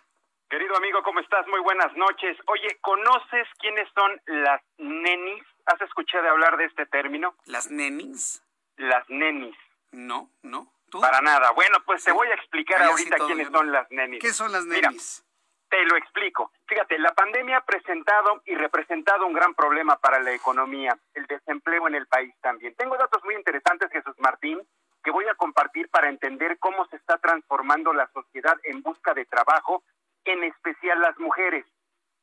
Querido 0.49 0.75
amigo, 0.75 1.01
¿cómo 1.03 1.21
estás? 1.21 1.47
Muy 1.47 1.61
buenas 1.61 1.95
noches. 1.95 2.37
Oye, 2.47 2.77
¿conoces 2.81 3.47
quiénes 3.57 3.87
son 3.95 4.21
las 4.25 4.61
nenis? 4.77 5.43
¿Has 5.65 5.79
escuchado 5.81 6.27
hablar 6.27 6.57
de 6.57 6.65
este 6.65 6.85
término? 6.87 7.35
¿Las 7.45 7.71
nenis? 7.71 8.43
Las 8.75 9.09
nenis. 9.09 9.55
No, 9.91 10.29
no. 10.41 10.67
Para 10.99 11.21
nada. 11.21 11.51
Bueno, 11.51 11.77
pues 11.85 12.03
te 12.03 12.11
voy 12.11 12.27
a 12.27 12.33
explicar 12.33 12.81
ahorita 12.81 13.17
quiénes 13.25 13.49
son 13.49 13.71
las 13.71 13.89
nenis. 13.91 14.19
¿Qué 14.19 14.33
son 14.33 14.51
las 14.51 14.65
nenis? 14.65 15.23
te 15.71 15.85
lo 15.85 15.95
explico. 15.95 16.51
Fíjate, 16.67 16.99
la 16.99 17.13
pandemia 17.13 17.57
ha 17.57 17.65
presentado 17.65 18.41
y 18.45 18.55
representado 18.55 19.25
un 19.25 19.33
gran 19.33 19.55
problema 19.55 19.95
para 19.97 20.19
la 20.19 20.33
economía, 20.33 20.97
el 21.13 21.25
desempleo 21.27 21.87
en 21.87 21.95
el 21.95 22.07
país 22.07 22.35
también. 22.41 22.75
Tengo 22.75 22.97
datos 22.97 23.23
muy 23.23 23.35
interesantes, 23.35 23.89
Jesús 23.89 24.15
Martín, 24.19 24.61
que 25.01 25.11
voy 25.11 25.25
a 25.29 25.35
compartir 25.35 25.87
para 25.87 26.09
entender 26.09 26.59
cómo 26.59 26.85
se 26.87 26.97
está 26.97 27.17
transformando 27.19 27.93
la 27.93 28.09
sociedad 28.13 28.57
en 28.63 28.81
busca 28.83 29.13
de 29.13 29.25
trabajo, 29.25 29.83
en 30.25 30.43
especial 30.43 30.99
las 30.99 31.17
mujeres. 31.19 31.65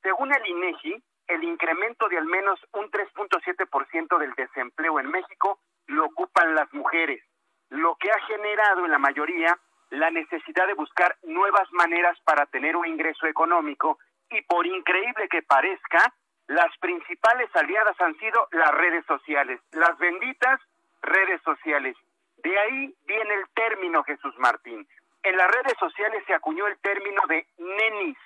Según 0.03 0.33
el 0.35 0.47
INEGI, 0.47 1.03
el 1.29 1.43
incremento 1.43 2.07
de 2.11 2.19
al 2.19 2.27
menos 2.27 2.61
un 2.75 2.91
3.7% 2.91 4.19
del 4.19 4.35
desempleo 4.35 5.01
en 5.01 5.11
México 5.11 5.59
lo 5.87 6.05
ocupan 6.05 6.55
las 6.55 6.71
mujeres 6.75 7.23
lo 7.71 7.97
que 7.97 8.11
ha 8.11 8.21
generado 8.27 8.85
en 8.85 8.91
la 8.91 8.99
mayoría 8.99 9.59
la 9.91 10.11
necesidad 10.11 10.67
de 10.67 10.75
buscar 10.75 11.17
nuevas 11.23 11.71
maneras 11.73 12.19
para 12.25 12.47
tener 12.47 12.77
un 12.77 12.87
ingreso 12.87 13.27
económico 13.27 13.99
y 14.31 14.43
por 14.43 14.67
increíble 14.67 15.29
que 15.31 15.43
parezca, 15.43 16.13
las 16.47 16.77
principales 16.79 17.49
aliadas 17.55 17.99
han 18.01 18.17
sido 18.19 18.49
las 18.53 18.71
redes 18.73 19.05
sociales, 19.07 19.61
las 19.73 19.97
benditas 19.99 20.61
redes 21.03 21.41
sociales. 21.43 21.97
De 22.43 22.59
ahí 22.59 22.95
viene 23.07 23.35
el 23.35 23.49
término 23.55 24.03
Jesús 24.05 24.37
Martín. 24.39 24.87
En 25.23 25.37
las 25.37 25.51
redes 25.51 25.75
sociales 25.79 26.23
se 26.27 26.35
acuñó 26.35 26.67
el 26.67 26.79
término 26.79 27.23
de 27.29 27.47
nenis, 27.59 28.17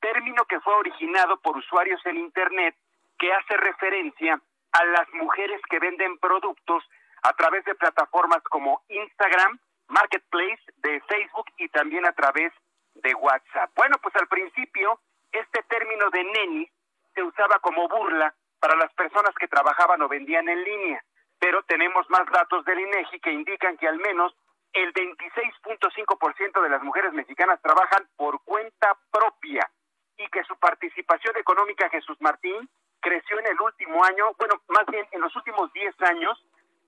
término 0.00 0.44
que 0.46 0.60
fue 0.60 0.74
originado 0.74 1.38
por 1.40 1.56
usuarios 1.56 2.00
en 2.06 2.16
Internet 2.16 2.74
que 3.18 3.32
hace 3.32 3.56
referencia 3.56 4.40
a 4.72 4.84
las 4.84 5.12
mujeres 5.12 5.60
que 5.68 5.78
venden 5.78 6.18
productos 6.18 6.84
a 7.22 7.32
través 7.34 7.64
de 7.64 7.74
plataformas 7.74 8.42
como 8.44 8.82
Instagram, 8.88 9.58
Marketplace 9.88 10.62
de 10.76 11.00
Facebook 11.02 11.46
y 11.58 11.68
también 11.68 12.06
a 12.06 12.12
través 12.12 12.52
de 12.94 13.14
WhatsApp. 13.14 13.70
Bueno, 13.74 13.96
pues 14.02 14.14
al 14.16 14.28
principio 14.28 15.00
este 15.32 15.62
término 15.64 16.10
de 16.10 16.24
nenis 16.24 16.70
se 17.14 17.22
usaba 17.22 17.58
como 17.60 17.88
burla 17.88 18.34
para 18.60 18.76
las 18.76 18.92
personas 18.94 19.34
que 19.38 19.48
trabajaban 19.48 20.02
o 20.02 20.08
vendían 20.08 20.48
en 20.48 20.62
línea, 20.62 21.02
pero 21.38 21.62
tenemos 21.64 22.08
más 22.10 22.26
datos 22.30 22.64
del 22.64 22.80
INEGI 22.80 23.20
que 23.20 23.32
indican 23.32 23.76
que 23.78 23.88
al 23.88 23.98
menos 23.98 24.34
el 24.72 24.92
26.5% 24.92 26.62
de 26.62 26.68
las 26.68 26.82
mujeres 26.82 27.12
mexicanas 27.12 27.60
trabajan 27.62 28.08
por 28.16 28.42
cuenta 28.44 28.96
propia 29.10 29.68
y 30.16 30.28
que 30.28 30.44
su 30.44 30.56
participación 30.56 31.36
económica, 31.38 31.88
Jesús 31.88 32.16
Martín, 32.20 32.68
creció 33.00 33.38
en 33.40 33.46
el 33.46 33.60
último 33.60 34.04
año, 34.04 34.32
bueno, 34.38 34.60
más 34.68 34.86
bien 34.86 35.06
en 35.12 35.22
los 35.22 35.34
últimos 35.34 35.72
10 35.72 36.00
años, 36.02 36.38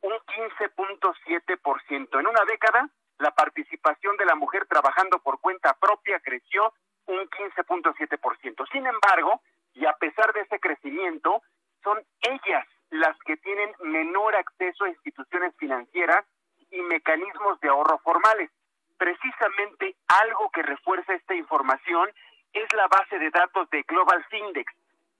un 0.02 0.12
15.7%. 0.12 2.20
En 2.20 2.26
una 2.26 2.44
década, 2.44 2.88
la 3.18 3.30
participación 3.32 4.16
de 4.16 4.26
la 4.26 4.34
mujer 4.34 4.66
trabajando 4.66 5.18
por 5.20 5.40
cuenta 5.40 5.74
propia 5.74 6.20
creció 6.20 6.72
un 7.06 7.28
15.7%. 7.28 8.66
Sin 8.72 8.86
embargo, 8.86 9.40
y 9.74 9.86
a 9.86 9.92
pesar 9.94 10.32
de 10.32 10.40
ese 10.40 10.60
crecimiento, 10.60 11.42
son 11.82 12.00
ellas 12.20 12.66
las 12.90 13.16
que 13.24 13.36
tienen 13.38 13.74
menor 13.80 14.36
acceso 14.36 14.84
a 14.84 14.90
instituciones 14.90 15.54
financieras 15.56 16.26
y 16.70 16.80
mecanismos 16.82 17.58
de 17.60 17.68
ahorro 17.68 17.98
formales. 17.98 18.50
Precisamente 18.98 19.96
algo 20.08 20.50
que 20.50 20.62
refuerza 20.62 21.14
esta 21.14 21.34
información 21.34 22.10
es 22.52 22.70
la 22.74 22.86
base 22.88 23.18
de 23.18 23.30
datos 23.30 23.68
de 23.70 23.82
Global 23.82 24.24
Index. 24.30 24.72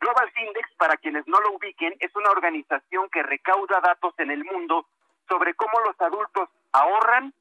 Global 0.03 0.33
Index, 0.35 0.69
para 0.79 0.97
quienes 0.97 1.29
no 1.29 1.39
lo 1.41 1.53
ubiquen, 1.53 1.95
es 2.01 2.15
una 2.17 2.31
organización 2.31 3.09
que 3.09 3.23
recauda 3.23 3.81
datos 3.81 4.13
en 4.19 4.33
el 4.33 4.45
mundo 4.45 4.85
sobre 5.29 5.55
cómo 5.55 5.79
los 5.87 5.99
adultos 6.01 6.49
ahorran, 6.73 7.33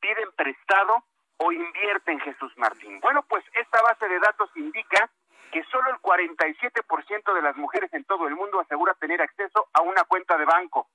piden 0.00 0.32
prestado 0.32 1.04
o 1.36 1.52
invierten, 1.52 2.18
Jesús 2.18 2.52
Martín. 2.56 2.98
Bueno, 2.98 3.22
pues 3.22 3.44
esta 3.54 3.80
base 3.82 4.08
de 4.08 4.18
datos 4.18 4.50
indica 4.56 5.08
que 5.52 5.62
solo 5.70 5.90
el 5.90 5.98
47% 5.98 7.34
de 7.34 7.42
las 7.42 7.56
mujeres 7.56 7.94
en 7.94 8.02
todo 8.02 8.26
el 8.26 8.34
mundo 8.34 8.58
asegura 8.58 8.94
tener 8.94 9.22
acceso 9.22 9.68
a 9.72 9.82
una 9.82 10.02
cuenta 10.02 10.36
de 10.36 10.44
banco, 10.44 10.88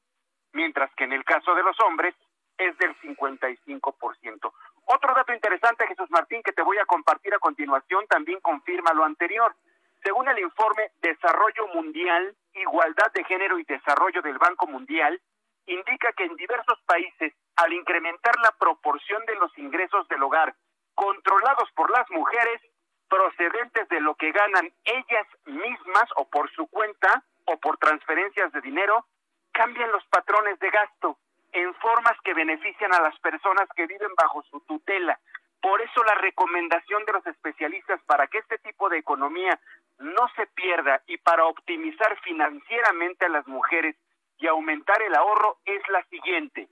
mientras 0.51 0.93
que 0.95 1.05
en 1.05 1.13
el 1.13 1.23
caso 1.23 1.55
de 1.55 1.63
los 1.63 1.79
hombres 1.79 2.13
es 2.57 2.77
del 2.79 2.99
55%. 2.99 4.53
Otro 4.85 5.13
dato 5.15 5.33
interesante, 5.33 5.87
Jesús 5.87 6.11
Martín, 6.11 6.43
que 6.43 6.51
te 6.51 6.61
voy 6.61 6.79
a 6.79 6.85
compartir 6.85 7.33
a 7.33 7.39
continuación, 7.39 8.05
también 8.07 8.41
confirma 8.41 8.93
lo 8.93 9.05
anterior. 9.05 9.55
Según 10.03 10.27
el 10.27 10.39
informe 10.39 10.91
Desarrollo 11.01 11.67
Mundial, 11.73 12.35
Igualdad 12.53 13.11
de 13.13 13.23
Género 13.23 13.57
y 13.57 13.63
Desarrollo 13.63 14.21
del 14.21 14.37
Banco 14.37 14.67
Mundial, 14.67 15.19
indica 15.65 16.11
que 16.13 16.25
en 16.25 16.35
diversos 16.35 16.79
países, 16.85 17.33
al 17.55 17.71
incrementar 17.71 18.35
la 18.39 18.51
proporción 18.51 19.25
de 19.25 19.35
los 19.35 19.57
ingresos 19.57 20.07
del 20.09 20.23
hogar 20.23 20.53
controlados 20.93 21.71
por 21.71 21.89
las 21.89 22.09
mujeres, 22.11 22.61
procedentes 23.09 23.87
de 23.89 24.01
lo 24.01 24.15
que 24.15 24.31
ganan 24.31 24.73
ellas 24.83 25.27
mismas 25.45 26.05
o 26.17 26.27
por 26.29 26.51
su 26.51 26.67
cuenta 26.67 27.23
o 27.45 27.57
por 27.59 27.77
transferencias 27.77 28.51
de 28.51 28.61
dinero, 28.61 29.05
cambian 29.51 29.91
los 29.91 30.05
patrones 30.07 30.59
de 30.59 30.69
gasto 30.69 31.17
en 31.51 31.73
formas 31.75 32.17
que 32.23 32.33
benefician 32.33 32.93
a 32.93 33.01
las 33.01 33.17
personas 33.19 33.69
que 33.75 33.85
viven 33.87 34.11
bajo 34.15 34.43
su 34.43 34.59
tutela. 34.61 35.19
Por 35.61 35.81
eso 35.81 36.03
la 36.03 36.15
recomendación 36.15 37.05
de 37.05 37.13
los 37.13 37.25
especialistas 37.27 38.01
para 38.05 38.27
que 38.27 38.39
este 38.39 38.57
tipo 38.59 38.89
de 38.89 38.97
economía 38.97 39.59
no 39.99 40.27
se 40.35 40.47
pierda 40.47 41.01
y 41.07 41.17
para 41.17 41.45
optimizar 41.45 42.19
financieramente 42.21 43.25
a 43.25 43.29
las 43.29 43.47
mujeres 43.47 43.95
y 44.37 44.47
aumentar 44.47 45.01
el 45.01 45.15
ahorro 45.15 45.57
es 45.65 45.81
la 45.89 46.03
siguiente. 46.05 46.67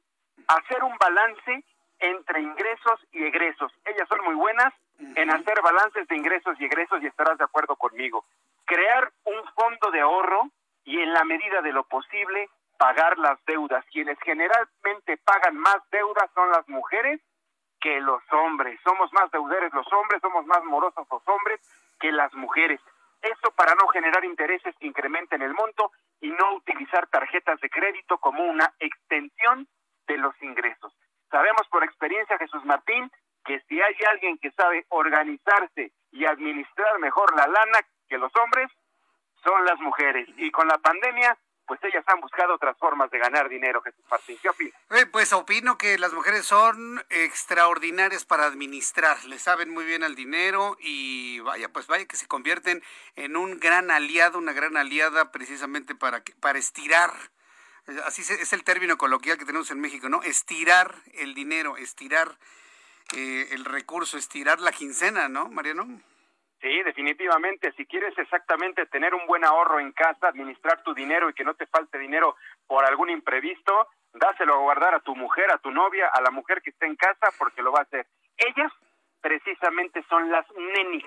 Hacer 0.48 0.84
un 0.84 0.98
balance 0.98 1.64
entre 2.00 2.42
ingresos 2.42 3.00
y 3.12 3.24
egresos. 3.24 3.72
Ellas 3.86 4.08
son 4.10 4.24
muy 4.26 4.36
buenas 4.36 4.74
en 5.16 5.30
hacer 5.32 5.62
balances 5.62 6.08
de 6.08 6.16
ingresos 6.16 6.60
y 6.60 6.66
egresos 6.66 7.02
y 7.02 7.08
estarás 7.08 7.38
de 7.38 7.44
acuerdo 7.44 7.76
conmigo. 7.76 8.26
Crear 8.66 9.12
un 9.24 9.44
fondo 9.54 9.92
de 9.92 10.02
ahorro 10.02 10.50
y 10.84 11.00
en 11.00 11.14
la 11.14 11.24
medida 11.24 11.62
de 11.62 11.72
lo 11.72 11.84
posible 11.84 12.50
pagar 12.78 13.18
las 13.20 13.38
deudas. 13.46 13.86
Quienes 13.92 14.18
generalmente 14.22 15.18
pagan 15.18 15.56
más 15.56 15.78
deudas 15.92 16.30
son 16.34 16.52
las 16.52 16.68
mujeres 16.68 17.22
que 17.80 18.00
los 18.00 18.22
hombres. 18.32 18.80
Somos 18.84 19.12
más 19.14 19.30
deudores 19.32 19.74
los 19.74 19.86
hombres, 19.94 20.22
somos 20.22 20.46
más 20.46 20.64
morosos 20.64 21.08
los 21.12 21.22
hombres 21.28 21.60
que 22.00 22.12
las 22.12 22.34
mujeres. 22.34 22.80
Esto 23.22 23.52
para 23.52 23.76
no 23.76 23.88
generar 23.88 24.26
intereses 24.26 24.76
que 24.80 24.88
incrementen 24.88 25.42
el 25.42 25.54
monto 25.54 25.92
y 26.20 26.30
no 26.30 26.56
utilizar 26.56 27.08
tarjetas 27.08 27.60
de 27.62 27.70
crédito 27.70 28.18
como 28.18 28.44
una 28.44 28.74
extensión 28.80 29.68
de 30.08 30.18
los 30.18 30.34
ingresos. 30.42 30.94
Sabemos 31.30 31.68
por 31.70 31.84
experiencia, 31.84 32.38
Jesús 32.38 32.66
Martín, 32.66 33.12
que 33.46 33.60
si 33.68 33.82
hay 33.82 33.96
alguien 34.10 34.38
que 34.38 34.52
sabe 34.52 34.86
organizarse 34.90 35.92
y 36.12 36.26
administrar 36.26 37.00
mejor 37.00 37.36
la 37.36 37.48
lana 37.48 37.80
que 38.10 38.18
los 38.18 38.36
hombres, 38.36 38.70
son 39.44 39.66
las 39.66 39.80
mujeres. 39.80 40.28
Y 40.38 40.52
con 40.52 40.68
la 40.68 40.78
pandemia 40.78 41.38
pues 41.72 41.86
ellas 41.86 42.04
han 42.08 42.20
buscado 42.20 42.56
otras 42.56 42.78
formas 42.78 43.10
de 43.12 43.18
ganar 43.18 43.48
dinero, 43.48 43.82
Jesús 43.82 44.04
Martín. 44.12 44.38
¿Qué 44.42 44.50
opinas? 44.50 44.74
Eh, 44.90 45.06
pues 45.06 45.32
opino 45.32 45.78
que 45.78 45.98
las 45.98 46.12
mujeres 46.12 46.46
son 46.46 47.02
extraordinarias 47.10 48.26
para 48.26 48.44
administrar, 48.44 49.24
le 49.24 49.40
saben 49.40 49.70
muy 49.70 49.86
bien 49.86 50.04
al 50.04 50.14
dinero 50.14 50.76
y 50.82 51.40
vaya, 51.40 51.70
pues 51.70 51.88
vaya 51.88 52.04
que 52.04 52.18
se 52.18 52.28
convierten 52.28 52.84
en 53.16 53.38
un 53.38 53.58
gran 53.58 53.90
aliado, 53.90 54.38
una 54.38 54.52
gran 54.52 54.76
aliada 54.76 55.32
precisamente 55.32 55.96
para, 55.96 56.22
para 56.42 56.60
estirar 56.60 57.14
así 58.04 58.22
es 58.22 58.52
el 58.52 58.66
término 58.66 58.98
coloquial 58.98 59.38
que 59.38 59.46
tenemos 59.46 59.72
en 59.72 59.80
México, 59.80 60.10
¿no? 60.10 60.24
Estirar 60.24 60.94
el 61.14 61.34
dinero, 61.34 61.78
estirar 61.78 62.38
eh, 63.16 63.48
el 63.52 63.64
recurso, 63.64 64.18
estirar 64.18 64.60
la 64.60 64.74
quincena, 64.74 65.30
¿no, 65.30 65.48
Mariano? 65.48 66.02
Sí, 66.62 66.84
definitivamente. 66.84 67.74
Si 67.76 67.86
quieres 67.86 68.16
exactamente 68.18 68.86
tener 68.86 69.16
un 69.16 69.26
buen 69.26 69.44
ahorro 69.44 69.80
en 69.80 69.92
casa, 69.94 70.28
administrar 70.28 70.84
tu 70.84 70.94
dinero 70.94 71.30
y 71.30 71.34
que 71.34 71.44
no 71.44 71.56
te 71.56 71.66
falte 71.66 71.98
dinero 71.98 72.36
por 72.68 72.86
algún 72.86 73.10
imprevisto, 73.10 73.88
dáselo 74.14 74.54
a 74.54 74.60
guardar 74.60 74.94
a 74.94 75.00
tu 75.00 75.16
mujer, 75.16 75.52
a 75.52 75.58
tu 75.58 75.72
novia, 75.72 76.08
a 76.14 76.22
la 76.22 76.30
mujer 76.30 76.62
que 76.62 76.70
esté 76.70 76.86
en 76.86 76.96
casa, 76.96 77.32
porque 77.40 77.64
lo 77.64 77.72
va 77.72 77.80
a 77.80 77.84
hacer. 77.84 78.06
Ellas 78.38 78.72
precisamente 79.22 80.04
son 80.08 80.30
las 80.30 80.46
nenis, 80.56 81.06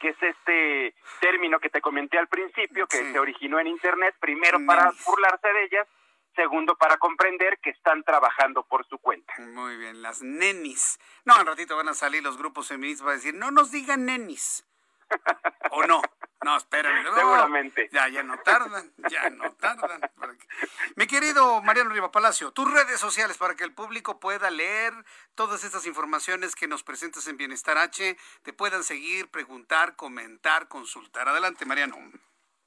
que 0.00 0.08
es 0.08 0.22
este 0.22 0.94
término 1.20 1.60
que 1.60 1.70
te 1.70 1.80
comenté 1.80 2.18
al 2.18 2.26
principio, 2.26 2.88
que 2.88 3.12
se 3.12 3.18
originó 3.18 3.60
en 3.60 3.68
Internet, 3.68 4.16
primero 4.18 4.58
para 4.66 4.90
burlarse 5.06 5.48
de 5.52 5.64
ellas, 5.64 5.86
segundo 6.34 6.76
para 6.76 6.96
comprender 6.96 7.58
que 7.62 7.70
están 7.70 8.02
trabajando 8.02 8.64
por 8.64 8.84
su 8.86 8.98
cuenta. 8.98 9.34
Muy 9.38 9.76
bien, 9.76 10.02
las 10.02 10.20
nenis. 10.20 10.98
No, 11.24 11.34
al 11.34 11.46
ratito 11.46 11.76
van 11.76 11.88
a 11.88 11.94
salir 11.94 12.22
los 12.22 12.36
grupos 12.36 12.68
feministas 12.68 13.04
para 13.04 13.16
decir, 13.16 13.34
no 13.34 13.52
nos 13.52 13.70
digan 13.70 14.04
nenis. 14.04 14.64
¿O 15.70 15.84
no? 15.86 16.02
No, 16.44 16.56
espérame. 16.56 17.02
Seguramente. 17.14 17.88
Ya, 17.90 18.08
ya 18.08 18.22
no 18.22 18.38
tardan, 18.38 18.92
ya 19.10 19.30
no 19.30 19.52
tardan. 19.54 20.00
Mi 20.94 21.06
querido 21.06 21.60
Mariano 21.62 21.90
Riva 21.90 22.12
Palacio, 22.12 22.52
tus 22.52 22.70
redes 22.72 23.00
sociales 23.00 23.36
para 23.36 23.56
que 23.56 23.64
el 23.64 23.74
público 23.74 24.20
pueda 24.20 24.50
leer 24.50 24.92
todas 25.34 25.64
estas 25.64 25.86
informaciones 25.86 26.54
que 26.54 26.68
nos 26.68 26.84
presentas 26.84 27.26
en 27.26 27.36
Bienestar 27.36 27.78
H, 27.78 28.16
te 28.42 28.52
puedan 28.52 28.84
seguir, 28.84 29.28
preguntar, 29.30 29.96
comentar, 29.96 30.68
consultar. 30.68 31.28
Adelante, 31.28 31.66
Mariano. 31.66 31.96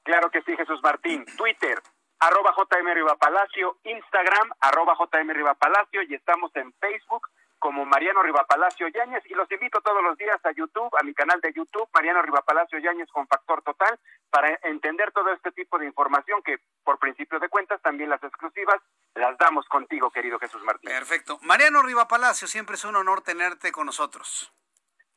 Claro 0.02 0.30
que 0.30 0.42
sí, 0.42 0.56
Jesús 0.56 0.80
Martín. 0.82 1.24
Twitter, 1.36 1.80
arroba 2.18 2.54
JM 2.56 2.92
Riva 2.92 3.16
Palacio, 3.16 3.78
Instagram, 3.84 4.50
arroba 4.60 4.94
JM 4.98 5.30
Riva 5.30 5.54
Palacio 5.54 6.02
y 6.02 6.14
estamos 6.14 6.54
en 6.56 6.72
Facebook 6.74 7.28
como 7.60 7.84
Mariano 7.84 8.22
Rivapalacio 8.22 8.88
Yáñez 8.88 9.22
y 9.26 9.34
los 9.34 9.50
invito 9.52 9.80
todos 9.82 10.02
los 10.02 10.16
días 10.16 10.40
a 10.44 10.50
YouTube, 10.52 10.90
a 10.98 11.04
mi 11.04 11.14
canal 11.14 11.40
de 11.42 11.52
YouTube, 11.52 11.88
Mariano 11.94 12.22
Rivapalacio 12.22 12.78
Yáñez 12.78 13.08
con 13.12 13.28
Factor 13.28 13.62
Total, 13.62 14.00
para 14.30 14.58
entender 14.62 15.12
todo 15.12 15.30
este 15.30 15.52
tipo 15.52 15.78
de 15.78 15.86
información 15.86 16.42
que 16.42 16.58
por 16.82 16.98
principio 16.98 17.38
de 17.38 17.48
cuentas 17.50 17.80
también 17.82 18.08
las 18.08 18.22
exclusivas 18.24 18.80
las 19.14 19.36
damos 19.38 19.66
contigo, 19.68 20.10
querido 20.10 20.38
Jesús 20.38 20.62
Martín. 20.64 20.90
Perfecto. 20.90 21.38
Mariano 21.42 21.82
Rivapalacio, 21.82 22.48
siempre 22.48 22.76
es 22.76 22.84
un 22.84 22.96
honor 22.96 23.20
tenerte 23.20 23.70
con 23.70 23.86
nosotros. 23.86 24.52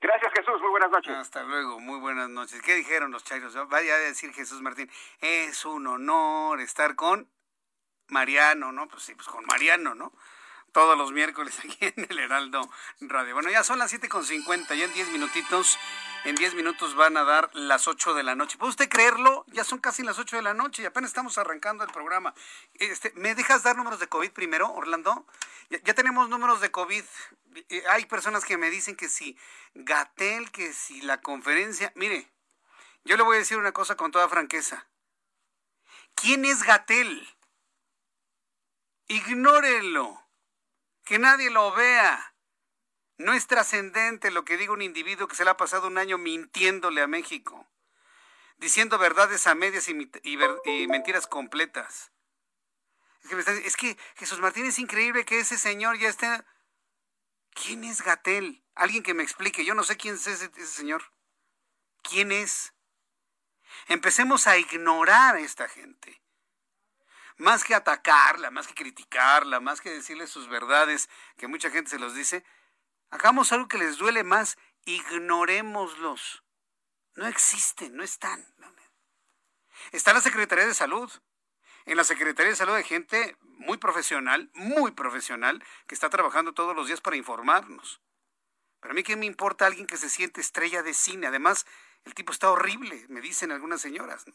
Gracias 0.02 0.34
Jesús, 0.36 0.60
muy 0.60 0.70
buenas 0.72 0.91
noches. 0.91 1.15
Hasta 1.15 1.44
luego, 1.44 1.80
muy 1.80 1.98
buenas 2.02 2.28
noches. 2.28 2.61
¿Qué 2.61 2.76
dijeron 2.76 3.11
los 3.11 3.24
chairos? 3.24 3.56
Vaya 3.70 3.95
a 3.95 3.99
decir 3.99 4.34
Jesús 4.34 4.61
Martín, 4.61 4.91
es 5.22 5.64
un 5.64 5.88
honor 5.88 6.60
estar 6.60 6.95
con 6.95 7.32
Mariano, 8.10 8.74
¿no? 8.74 8.90
Pues 8.90 9.03
sí, 9.03 9.15
pues 9.15 9.30
con 9.30 9.45
Mariano, 9.45 9.95
¿no? 9.95 10.11
Todos 10.73 10.97
los 10.97 11.11
miércoles 11.13 11.57
aquí 11.63 11.77
en 11.79 12.07
el 12.09 12.19
Heraldo 12.19 12.69
Radio. 12.99 13.35
Bueno, 13.35 13.49
ya 13.49 13.63
son 13.63 13.79
las 13.79 13.93
7.50, 13.93 14.75
ya 14.75 14.85
en 14.85 14.93
10 14.93 15.09
minutitos, 15.09 15.79
en 16.25 16.35
10 16.35 16.55
minutos 16.55 16.95
van 16.95 17.15
a 17.15 17.23
dar 17.23 17.49
las 17.53 17.87
8 17.87 18.13
de 18.13 18.23
la 18.23 18.35
noche. 18.35 18.57
¿Puede 18.57 18.71
usted 18.71 18.89
creerlo? 18.89 19.45
Ya 19.47 19.63
son 19.63 19.79
casi 19.79 20.03
las 20.03 20.19
8 20.19 20.35
de 20.35 20.41
la 20.41 20.53
noche 20.53 20.81
y 20.81 20.85
apenas 20.85 21.11
estamos 21.11 21.37
arrancando 21.37 21.83
el 21.83 21.91
programa. 21.91 22.33
Este, 22.73 23.13
¿Me 23.15 23.35
dejas 23.35 23.63
dar 23.63 23.77
números 23.77 23.99
de 23.99 24.09
COVID 24.09 24.31
primero, 24.31 24.73
Orlando? 24.73 25.25
Ya, 25.69 25.93
tenemos 25.93 26.29
números 26.29 26.59
de 26.59 26.71
COVID. 26.71 27.03
Hay 27.89 28.05
personas 28.05 28.43
que 28.43 28.57
me 28.57 28.69
dicen 28.69 28.95
que 28.95 29.07
si 29.07 29.37
Gatel, 29.73 30.51
que 30.51 30.73
si 30.73 31.01
la 31.01 31.21
conferencia... 31.21 31.91
Mire, 31.95 32.27
yo 33.05 33.17
le 33.17 33.23
voy 33.23 33.35
a 33.35 33.39
decir 33.39 33.57
una 33.57 33.71
cosa 33.71 33.95
con 33.95 34.11
toda 34.11 34.29
franqueza. 34.29 34.87
¿Quién 36.15 36.45
es 36.45 36.63
Gatel? 36.63 37.27
Ignórenlo. 39.07 40.22
Que 41.03 41.19
nadie 41.19 41.49
lo 41.49 41.71
vea. 41.73 42.34
No 43.17 43.34
es 43.34 43.47
trascendente 43.47 44.31
lo 44.31 44.43
que 44.43 44.57
diga 44.57 44.73
un 44.73 44.81
individuo 44.81 45.27
que 45.27 45.35
se 45.35 45.43
le 45.43 45.51
ha 45.51 45.57
pasado 45.57 45.88
un 45.88 45.97
año 45.97 46.17
mintiéndole 46.17 47.01
a 47.01 47.07
México, 47.07 47.69
diciendo 48.57 48.97
verdades 48.97 49.45
a 49.47 49.55
medias 49.55 49.88
y, 49.88 50.88
mentiras 50.88 51.27
completas. 51.27 52.11
Es 53.63 53.77
que, 53.77 53.97
Jesús 54.15 54.39
Martín 54.39 54.65
es 54.65 54.80
increíble 54.80 55.25
que 55.25 55.39
ese 55.39 55.57
señor 55.57 55.97
ya 55.97 56.09
esté... 56.09 56.27
¿Quién 57.53 57.84
es 57.84 58.01
Gatel? 58.01 58.63
Alguien 58.73 59.03
que 59.03 59.13
me 59.13 59.21
explique. 59.21 59.63
Yo 59.63 59.75
no 59.75 59.84
sé 59.84 59.95
quién 59.95 60.15
es 60.15 60.25
ese 60.25 60.49
señor. 60.65 61.03
¿Quién 62.01 62.31
es? 62.31 62.73
Empecemos 63.88 64.47
a 64.47 64.57
ignorar 64.57 65.35
a 65.35 65.39
esta 65.39 65.69
gente. 65.69 66.22
Más 67.38 67.64
que 67.64 67.76
atacarla, 67.76 68.51
más 68.51 68.68
que 68.68 68.73
criticarla, 68.73 69.60
más 69.60 69.81
que 69.81 69.89
decirle 69.89 70.27
sus 70.27 70.47
verdades, 70.47 71.10
que 71.38 71.47
mucha 71.47 71.69
gente 71.69 71.91
se 71.91 71.99
los 71.99 72.14
dice, 72.14 72.45
hagamos 73.10 73.51
algo 73.51 73.68
que 73.68 73.77
les 73.77 73.97
duele 73.97 74.23
más, 74.23 74.57
ignorémoslos. 74.85 76.43
No 77.15 77.27
existen, 77.27 77.95
no 77.95 78.03
están. 78.03 78.45
Está 79.91 80.14
la 80.14 80.22
Secretaría 80.22 80.65
de 80.65 80.73
Salud. 80.73 81.11
En 81.85 81.97
la 81.97 82.03
Secretaría 82.03 82.51
de 82.51 82.55
Salud 82.55 82.73
hay 82.73 82.84
gente 82.84 83.38
muy 83.41 83.77
profesional, 83.77 84.49
muy 84.53 84.91
profesional, 84.91 85.64
que 85.88 85.95
está 85.95 86.10
trabajando 86.10 86.53
todos 86.53 86.76
los 86.76 86.88
días 86.88 87.01
para 87.01 87.18
informarnos. 87.18 88.01
Pero 88.80 88.91
a 88.91 88.95
mí 88.95 89.03
qué 89.03 89.15
me 89.15 89.26
importa 89.26 89.65
alguien 89.65 89.88
que 89.88 89.97
se 89.97 90.10
siente 90.10 90.41
estrella 90.41 90.84
de 90.84 90.93
cine. 90.93 91.27
Además, 91.27 91.65
el 92.05 92.14
tipo 92.14 92.31
está 92.31 92.49
horrible, 92.49 93.05
me 93.10 93.22
dicen 93.22 93.51
algunas 93.51 93.81
señoras. 93.81 94.26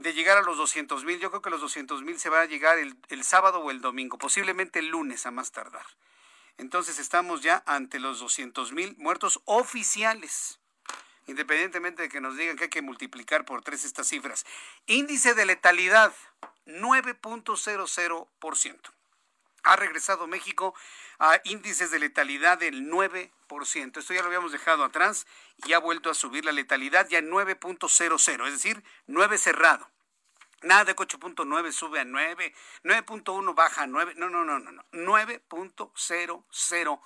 de 0.00 0.12
llegar 0.14 0.38
a 0.38 0.42
los 0.42 0.56
200 0.56 1.04
mil. 1.04 1.20
Yo 1.20 1.30
creo 1.30 1.42
que 1.42 1.50
los 1.50 1.60
200 1.60 2.02
mil 2.02 2.18
se 2.18 2.30
va 2.30 2.40
a 2.40 2.46
llegar 2.46 2.78
el, 2.78 2.96
el, 3.08 3.22
sábado 3.22 3.60
o 3.60 3.70
el 3.70 3.82
domingo, 3.82 4.16
posiblemente 4.18 4.78
el 4.78 4.88
lunes 4.88 5.26
a 5.26 5.30
más 5.30 5.52
tardar. 5.52 5.84
Entonces 6.56 6.98
estamos 6.98 7.42
ya 7.42 7.62
ante 7.66 8.00
los 8.00 8.18
200 8.20 8.72
mil 8.72 8.96
muertos 8.96 9.42
oficiales, 9.44 10.58
independientemente 11.26 12.00
de 12.02 12.08
que 12.08 12.20
nos 12.20 12.36
digan 12.36 12.56
que 12.56 12.64
hay 12.64 12.70
que 12.70 12.82
multiplicar 12.82 13.44
por 13.44 13.62
tres 13.62 13.84
estas 13.84 14.08
cifras. 14.08 14.44
Índice 14.86 15.34
de 15.34 15.46
letalidad, 15.46 16.12
9.00%. 16.66 18.80
Ha 19.62 19.76
regresado 19.76 20.26
México 20.26 20.74
a 21.20 21.40
índices 21.44 21.90
de 21.90 21.98
letalidad 21.98 22.58
del 22.58 22.90
9%. 22.90 23.98
Esto 23.98 24.14
ya 24.14 24.22
lo 24.22 24.26
habíamos 24.26 24.52
dejado 24.52 24.84
atrás 24.84 25.26
y 25.66 25.74
ha 25.74 25.78
vuelto 25.78 26.10
a 26.10 26.14
subir 26.14 26.46
la 26.46 26.52
letalidad 26.52 27.06
ya 27.08 27.18
en 27.18 27.30
9.00, 27.30 28.46
es 28.46 28.52
decir, 28.52 28.82
9 29.06 29.38
cerrado. 29.38 29.88
Nada 30.62 30.86
de 30.86 30.96
8.9 30.96 31.72
sube 31.72 32.00
a 32.00 32.04
9, 32.04 32.54
9.1 32.84 33.54
baja 33.54 33.82
a 33.82 33.86
9, 33.86 34.14
no, 34.16 34.30
no, 34.30 34.44
no, 34.44 34.58
no, 34.58 34.72
no, 34.72 34.84
9.00 34.92 37.00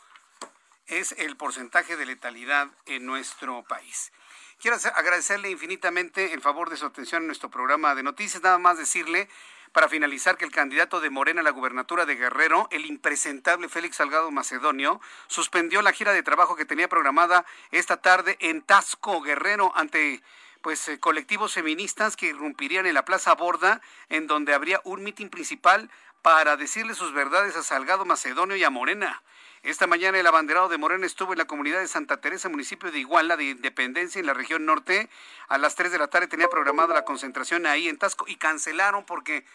es 0.86 1.12
el 1.12 1.36
porcentaje 1.36 1.96
de 1.96 2.06
letalidad 2.06 2.68
en 2.86 3.06
nuestro 3.06 3.64
país. 3.64 4.12
Quiero 4.60 4.76
agradecerle 4.94 5.50
infinitamente 5.50 6.32
el 6.32 6.40
favor 6.40 6.70
de 6.70 6.76
su 6.76 6.86
atención 6.86 7.22
en 7.22 7.26
nuestro 7.26 7.50
programa 7.50 7.94
de 7.94 8.02
noticias, 8.02 8.42
nada 8.42 8.58
más 8.58 8.78
decirle 8.78 9.28
para 9.74 9.88
finalizar 9.88 10.38
que 10.38 10.44
el 10.44 10.52
candidato 10.52 11.00
de 11.00 11.10
Morena 11.10 11.40
a 11.40 11.44
la 11.44 11.50
gubernatura 11.50 12.06
de 12.06 12.14
Guerrero, 12.14 12.68
el 12.70 12.86
impresentable 12.86 13.68
Félix 13.68 13.96
Salgado 13.96 14.30
Macedonio, 14.30 15.00
suspendió 15.26 15.82
la 15.82 15.92
gira 15.92 16.12
de 16.12 16.22
trabajo 16.22 16.54
que 16.54 16.64
tenía 16.64 16.88
programada 16.88 17.44
esta 17.72 17.96
tarde 17.96 18.36
en 18.38 18.62
Tasco, 18.62 19.20
Guerrero, 19.20 19.72
ante 19.74 20.22
pues 20.62 20.88
eh, 20.88 21.00
colectivos 21.00 21.54
feministas 21.54 22.14
que 22.14 22.26
irrumpirían 22.26 22.86
en 22.86 22.94
la 22.94 23.04
Plaza 23.04 23.34
Borda, 23.34 23.80
en 24.10 24.28
donde 24.28 24.54
habría 24.54 24.80
un 24.84 25.02
mitin 25.02 25.28
principal 25.28 25.90
para 26.22 26.56
decirle 26.56 26.94
sus 26.94 27.12
verdades 27.12 27.56
a 27.56 27.64
Salgado 27.64 28.04
Macedonio 28.04 28.54
y 28.54 28.62
a 28.62 28.70
Morena. 28.70 29.24
Esta 29.64 29.86
mañana 29.86 30.20
el 30.20 30.26
abanderado 30.26 30.68
de 30.68 30.76
Morena 30.76 31.06
estuvo 31.06 31.32
en 31.32 31.38
la 31.38 31.46
comunidad 31.46 31.80
de 31.80 31.88
Santa 31.88 32.18
Teresa, 32.18 32.50
municipio 32.50 32.92
de 32.92 32.98
Iguala, 32.98 33.38
de 33.38 33.44
Independencia, 33.44 34.20
en 34.20 34.26
la 34.26 34.34
región 34.34 34.66
norte. 34.66 35.08
A 35.48 35.56
las 35.56 35.74
3 35.74 35.90
de 35.90 35.96
la 35.96 36.08
tarde 36.08 36.28
tenía 36.28 36.48
programada 36.48 36.92
la 36.92 37.06
concentración 37.06 37.64
ahí 37.64 37.88
en 37.88 37.96
Tasco 37.96 38.26
y 38.28 38.36
cancelaron 38.36 39.06
porque 39.06 39.46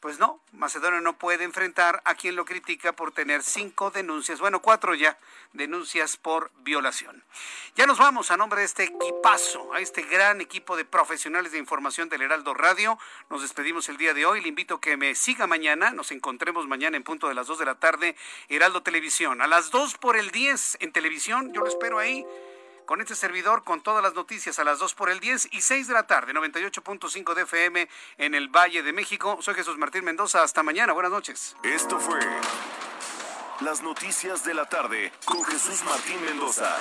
pues 0.00 0.18
no, 0.18 0.40
Macedonia 0.52 1.00
no 1.00 1.18
puede 1.18 1.44
enfrentar 1.44 2.00
a 2.04 2.14
quien 2.14 2.36
lo 2.36 2.44
critica 2.44 2.92
por 2.92 3.12
tener 3.12 3.42
cinco 3.42 3.90
denuncias, 3.90 4.38
bueno, 4.40 4.62
cuatro 4.62 4.94
ya, 4.94 5.18
denuncias 5.52 6.16
por 6.16 6.52
violación. 6.58 7.24
Ya 7.74 7.86
nos 7.86 7.98
vamos 7.98 8.30
a 8.30 8.36
nombre 8.36 8.60
de 8.60 8.66
este 8.66 8.84
equipazo, 8.84 9.72
a 9.72 9.80
este 9.80 10.02
gran 10.02 10.40
equipo 10.40 10.76
de 10.76 10.84
profesionales 10.84 11.52
de 11.52 11.58
información 11.58 12.08
del 12.08 12.22
Heraldo 12.22 12.54
Radio. 12.54 12.98
Nos 13.28 13.42
despedimos 13.42 13.88
el 13.88 13.96
día 13.96 14.14
de 14.14 14.26
hoy. 14.26 14.40
Le 14.40 14.48
invito 14.48 14.76
a 14.76 14.80
que 14.80 14.96
me 14.96 15.14
siga 15.14 15.46
mañana. 15.46 15.90
Nos 15.90 16.12
encontremos 16.12 16.66
mañana 16.66 16.96
en 16.96 17.02
punto 17.02 17.28
de 17.28 17.34
las 17.34 17.46
dos 17.46 17.58
de 17.58 17.64
la 17.64 17.76
tarde, 17.76 18.16
Heraldo 18.48 18.82
Televisión. 18.82 19.42
A 19.42 19.46
las 19.46 19.70
dos 19.70 19.96
por 19.96 20.16
el 20.16 20.30
10 20.30 20.78
en 20.80 20.92
televisión, 20.92 21.52
yo 21.52 21.60
lo 21.60 21.68
espero 21.68 21.98
ahí 21.98 22.24
con 22.88 23.02
este 23.02 23.14
servidor 23.14 23.64
con 23.64 23.82
todas 23.82 24.02
las 24.02 24.14
noticias 24.14 24.58
a 24.58 24.64
las 24.64 24.78
2 24.78 24.94
por 24.94 25.10
el 25.10 25.20
10 25.20 25.50
y 25.52 25.60
6 25.60 25.88
de 25.88 25.92
la 25.92 26.06
tarde, 26.06 26.32
98.5 26.32 27.34
de 27.34 27.42
FM 27.42 27.86
en 28.16 28.34
el 28.34 28.48
Valle 28.48 28.82
de 28.82 28.94
México. 28.94 29.36
Soy 29.42 29.54
Jesús 29.54 29.76
Martín 29.76 30.04
Mendoza. 30.04 30.42
Hasta 30.42 30.62
mañana. 30.62 30.94
Buenas 30.94 31.12
noches. 31.12 31.54
Esto 31.62 32.00
fue 32.00 32.18
las 33.60 33.82
noticias 33.82 34.42
de 34.42 34.54
la 34.54 34.64
tarde 34.64 35.12
con 35.26 35.44
Jesús 35.44 35.84
Martín 35.84 36.16
Mendoza. 36.24 36.74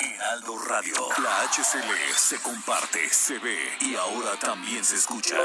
Heraldo 0.00 0.58
Radio. 0.68 0.96
La 1.22 1.42
HCL 1.52 2.12
se 2.16 2.42
comparte, 2.42 3.08
se 3.08 3.38
ve 3.38 3.58
y 3.82 3.94
ahora 3.94 4.34
también 4.40 4.84
se 4.84 4.96
escucha. 4.96 5.36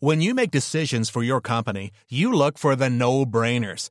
When 0.00 0.20
you 0.20 0.34
make 0.34 0.50
decisions 0.50 1.08
for 1.08 1.22
your 1.22 1.40
company, 1.40 1.92
you 2.08 2.32
look 2.32 2.58
for 2.58 2.74
the 2.74 2.90
no-brainers. 2.90 3.90